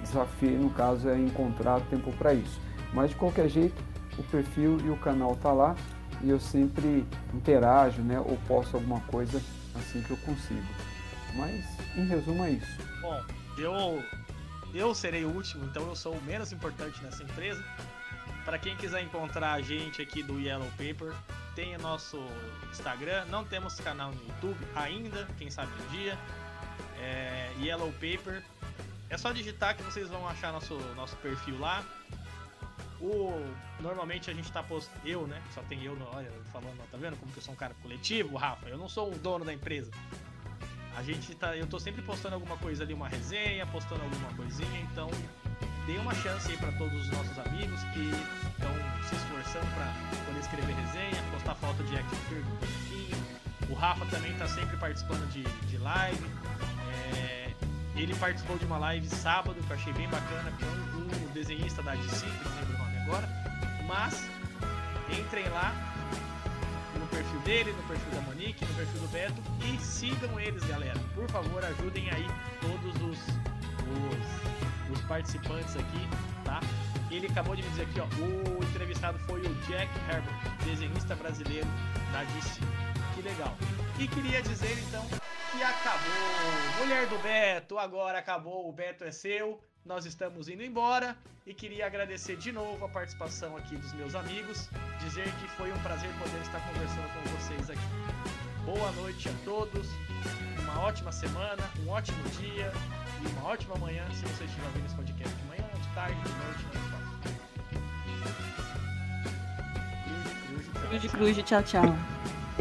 desafio, 0.01 0.59
no 0.59 0.69
caso, 0.71 1.09
é 1.09 1.17
encontrar 1.17 1.79
tempo 1.89 2.11
para 2.13 2.33
isso. 2.33 2.59
Mas 2.93 3.11
de 3.11 3.15
qualquer 3.15 3.47
jeito, 3.47 3.81
o 4.17 4.23
perfil 4.23 4.77
e 4.85 4.89
o 4.89 4.97
canal 4.97 5.35
tá 5.35 5.51
lá 5.51 5.75
e 6.23 6.29
eu 6.29 6.39
sempre 6.39 7.05
interajo, 7.33 8.01
né? 8.01 8.19
Ou 8.19 8.37
posto 8.47 8.75
alguma 8.75 9.01
coisa 9.01 9.41
assim 9.75 10.01
que 10.01 10.11
eu 10.11 10.17
consigo. 10.17 10.65
Mas, 11.35 11.65
em 11.95 12.05
resumo, 12.05 12.43
é 12.43 12.51
isso. 12.51 12.77
Bom, 13.01 13.23
eu, 13.57 14.03
eu 14.73 14.93
serei 14.93 15.23
o 15.25 15.29
último, 15.29 15.65
então 15.65 15.87
eu 15.87 15.95
sou 15.95 16.13
o 16.13 16.21
menos 16.23 16.51
importante 16.51 17.01
nessa 17.03 17.23
empresa. 17.23 17.63
Para 18.45 18.57
quem 18.57 18.75
quiser 18.75 19.03
encontrar 19.03 19.53
a 19.53 19.61
gente 19.61 20.01
aqui 20.01 20.23
do 20.23 20.39
Yellow 20.39 20.69
Paper, 20.71 21.13
tem 21.55 21.75
o 21.75 21.79
nosso 21.79 22.19
Instagram. 22.71 23.25
Não 23.25 23.43
temos 23.43 23.79
canal 23.79 24.11
no 24.11 24.21
YouTube 24.27 24.57
ainda, 24.75 25.27
quem 25.37 25.49
sabe 25.49 25.71
um 25.71 25.91
dia. 25.91 26.17
É 26.99 27.51
Yellow 27.59 27.91
Paper. 27.93 28.43
É 29.09 29.17
só 29.17 29.31
digitar 29.31 29.75
que 29.75 29.83
vocês 29.83 30.07
vão 30.07 30.27
achar 30.27 30.51
nosso, 30.51 30.75
nosso 30.95 31.15
perfil 31.17 31.59
lá. 31.59 31.83
O, 33.01 33.33
normalmente 33.79 34.29
a 34.29 34.33
gente 34.33 34.51
tá 34.51 34.61
postando. 34.61 34.99
Eu, 35.03 35.25
né? 35.25 35.41
Só 35.53 35.61
tem 35.63 35.83
eu, 35.83 35.97
olha, 36.13 36.31
falando, 36.51 36.77
tá 36.91 36.97
vendo 36.97 37.17
como 37.17 37.31
que 37.31 37.39
eu 37.39 37.43
sou 37.43 37.53
um 37.53 37.57
cara 37.57 37.73
coletivo, 37.81 38.37
Rafa? 38.37 38.67
Eu 38.67 38.77
não 38.77 38.87
sou 38.87 39.11
o 39.11 39.17
dono 39.17 39.43
da 39.43 39.53
empresa. 39.53 39.91
A 40.95 41.01
gente 41.01 41.33
tá. 41.35 41.55
Eu 41.55 41.65
tô 41.65 41.79
sempre 41.79 42.01
postando 42.01 42.35
alguma 42.35 42.57
coisa 42.57 42.83
ali, 42.83 42.93
uma 42.93 43.07
resenha, 43.07 43.65
postando 43.65 44.03
alguma 44.03 44.33
coisinha, 44.33 44.81
então 44.81 45.09
dê 45.87 45.97
uma 45.97 46.13
chance 46.13 46.51
aí 46.51 46.57
para 46.57 46.71
todos 46.73 47.01
os 47.01 47.09
nossos 47.09 47.39
amigos 47.39 47.81
que 47.85 48.11
estão 48.51 48.71
se 49.09 49.15
esforçando 49.15 49.65
para 49.73 49.91
poder 50.25 50.39
escrever 50.39 50.73
resenha, 50.73 51.23
postar 51.31 51.55
foto 51.55 51.83
de 51.83 51.97
action 51.97 52.17
figure 52.29 52.45
um 52.45 52.57
pouquinho. 52.57 53.17
O 53.69 53.73
Rafa 53.73 54.05
também 54.07 54.37
tá 54.37 54.47
sempre 54.47 54.77
participando 54.77 55.27
de, 55.31 55.43
de 55.43 55.77
live. 55.77 56.25
É, 57.15 57.51
ele 57.95 58.13
participou 58.15 58.57
de 58.57 58.65
uma 58.65 58.77
live 58.77 59.07
sábado 59.09 59.55
que 59.55 59.71
eu 59.71 59.75
achei 59.75 59.93
bem 59.93 60.07
bacana 60.09 60.51
com 60.59 60.65
um 60.97 61.33
desenhista 61.33 61.81
da 61.81 61.95
DC, 61.95 62.25
que 62.25 62.49
não 62.49 62.55
lembro 62.57 62.80
agora. 63.11 63.27
Mas 63.85 64.29
entrem 65.09 65.47
lá 65.49 65.73
no 66.97 67.05
perfil 67.07 67.39
dele, 67.41 67.73
no 67.73 67.83
perfil 67.83 68.11
da 68.11 68.21
Monique, 68.21 68.65
no 68.65 68.73
perfil 68.73 69.01
do 69.01 69.07
Beto 69.09 69.41
e 69.65 69.77
sigam 69.81 70.39
eles, 70.39 70.63
galera. 70.63 70.99
Por 71.13 71.29
favor, 71.29 71.63
ajudem 71.65 72.09
aí 72.11 72.25
todos 72.61 72.95
os, 73.01 73.19
os, 73.91 74.97
os 74.97 75.05
participantes 75.05 75.75
aqui, 75.75 76.07
tá? 76.45 76.61
Ele 77.09 77.27
acabou 77.27 77.55
de 77.55 77.63
me 77.63 77.69
dizer 77.71 77.83
aqui, 77.83 77.99
ó, 77.99 78.05
o 78.05 78.63
entrevistado 78.63 79.19
foi 79.19 79.41
o 79.41 79.53
Jack 79.65 79.89
Herbert, 80.09 80.63
desenhista 80.63 81.13
brasileiro 81.15 81.67
da 82.13 82.23
DC. 82.23 82.61
Que 83.15 83.21
legal. 83.21 83.53
E 83.99 84.07
queria 84.07 84.41
dizer 84.41 84.77
então 84.87 85.05
que 85.51 85.61
acabou. 85.61 86.79
Mulher 86.79 87.07
do 87.07 87.17
Beto, 87.17 87.77
agora 87.77 88.19
acabou, 88.19 88.69
o 88.69 88.71
Beto 88.71 89.03
é 89.03 89.11
seu. 89.11 89.61
Nós 89.85 90.05
estamos 90.05 90.47
indo 90.47 90.63
embora 90.63 91.17
e 91.45 91.55
queria 91.55 91.87
agradecer 91.87 92.37
de 92.37 92.51
novo 92.51 92.85
a 92.85 92.89
participação 92.89 93.57
aqui 93.57 93.75
dos 93.75 93.91
meus 93.93 94.13
amigos, 94.13 94.69
dizer 94.99 95.25
que 95.39 95.47
foi 95.57 95.71
um 95.71 95.77
prazer 95.79 96.11
poder 96.19 96.39
estar 96.41 96.59
conversando 96.67 97.09
com 97.13 97.29
vocês 97.35 97.69
aqui. 97.69 97.81
Boa 98.63 98.91
noite 98.91 99.27
a 99.27 99.33
todos, 99.43 99.87
uma 100.59 100.81
ótima 100.81 101.11
semana, 101.11 101.63
um 101.83 101.89
ótimo 101.89 102.23
dia 102.39 102.71
e 103.23 103.27
uma 103.29 103.49
ótima 103.49 103.75
manhã, 103.77 104.05
se 104.11 104.21
você 104.21 104.43
estiver 104.43 104.67
ouvindo 104.67 104.85
esse 104.85 104.95
podcast 104.95 105.35
de 105.35 105.43
manhã, 105.45 105.67
de 105.73 105.87
tarde, 105.95 106.15
de 106.21 106.29
noite, 106.29 106.63
não 106.73 106.81
importa. 106.85 107.09
Cruz, 110.87 111.11
cruz, 111.11 111.37
tchau, 111.37 111.63
tchau. 111.63 111.95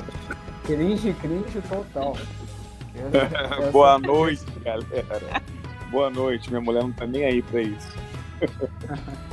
Cringe, 0.65 1.13
cringe 1.15 1.61
total. 1.69 2.17
Boa 3.73 3.99
noite, 3.99 4.45
galera. 4.63 5.60
Boa 5.91 6.11
noite. 6.11 6.49
Minha 6.51 6.61
mulher 6.61 6.83
não 6.83 6.93
tá 6.93 7.07
nem 7.07 7.25
aí 7.25 7.43
pra 7.43 7.63
isso. 7.63 7.97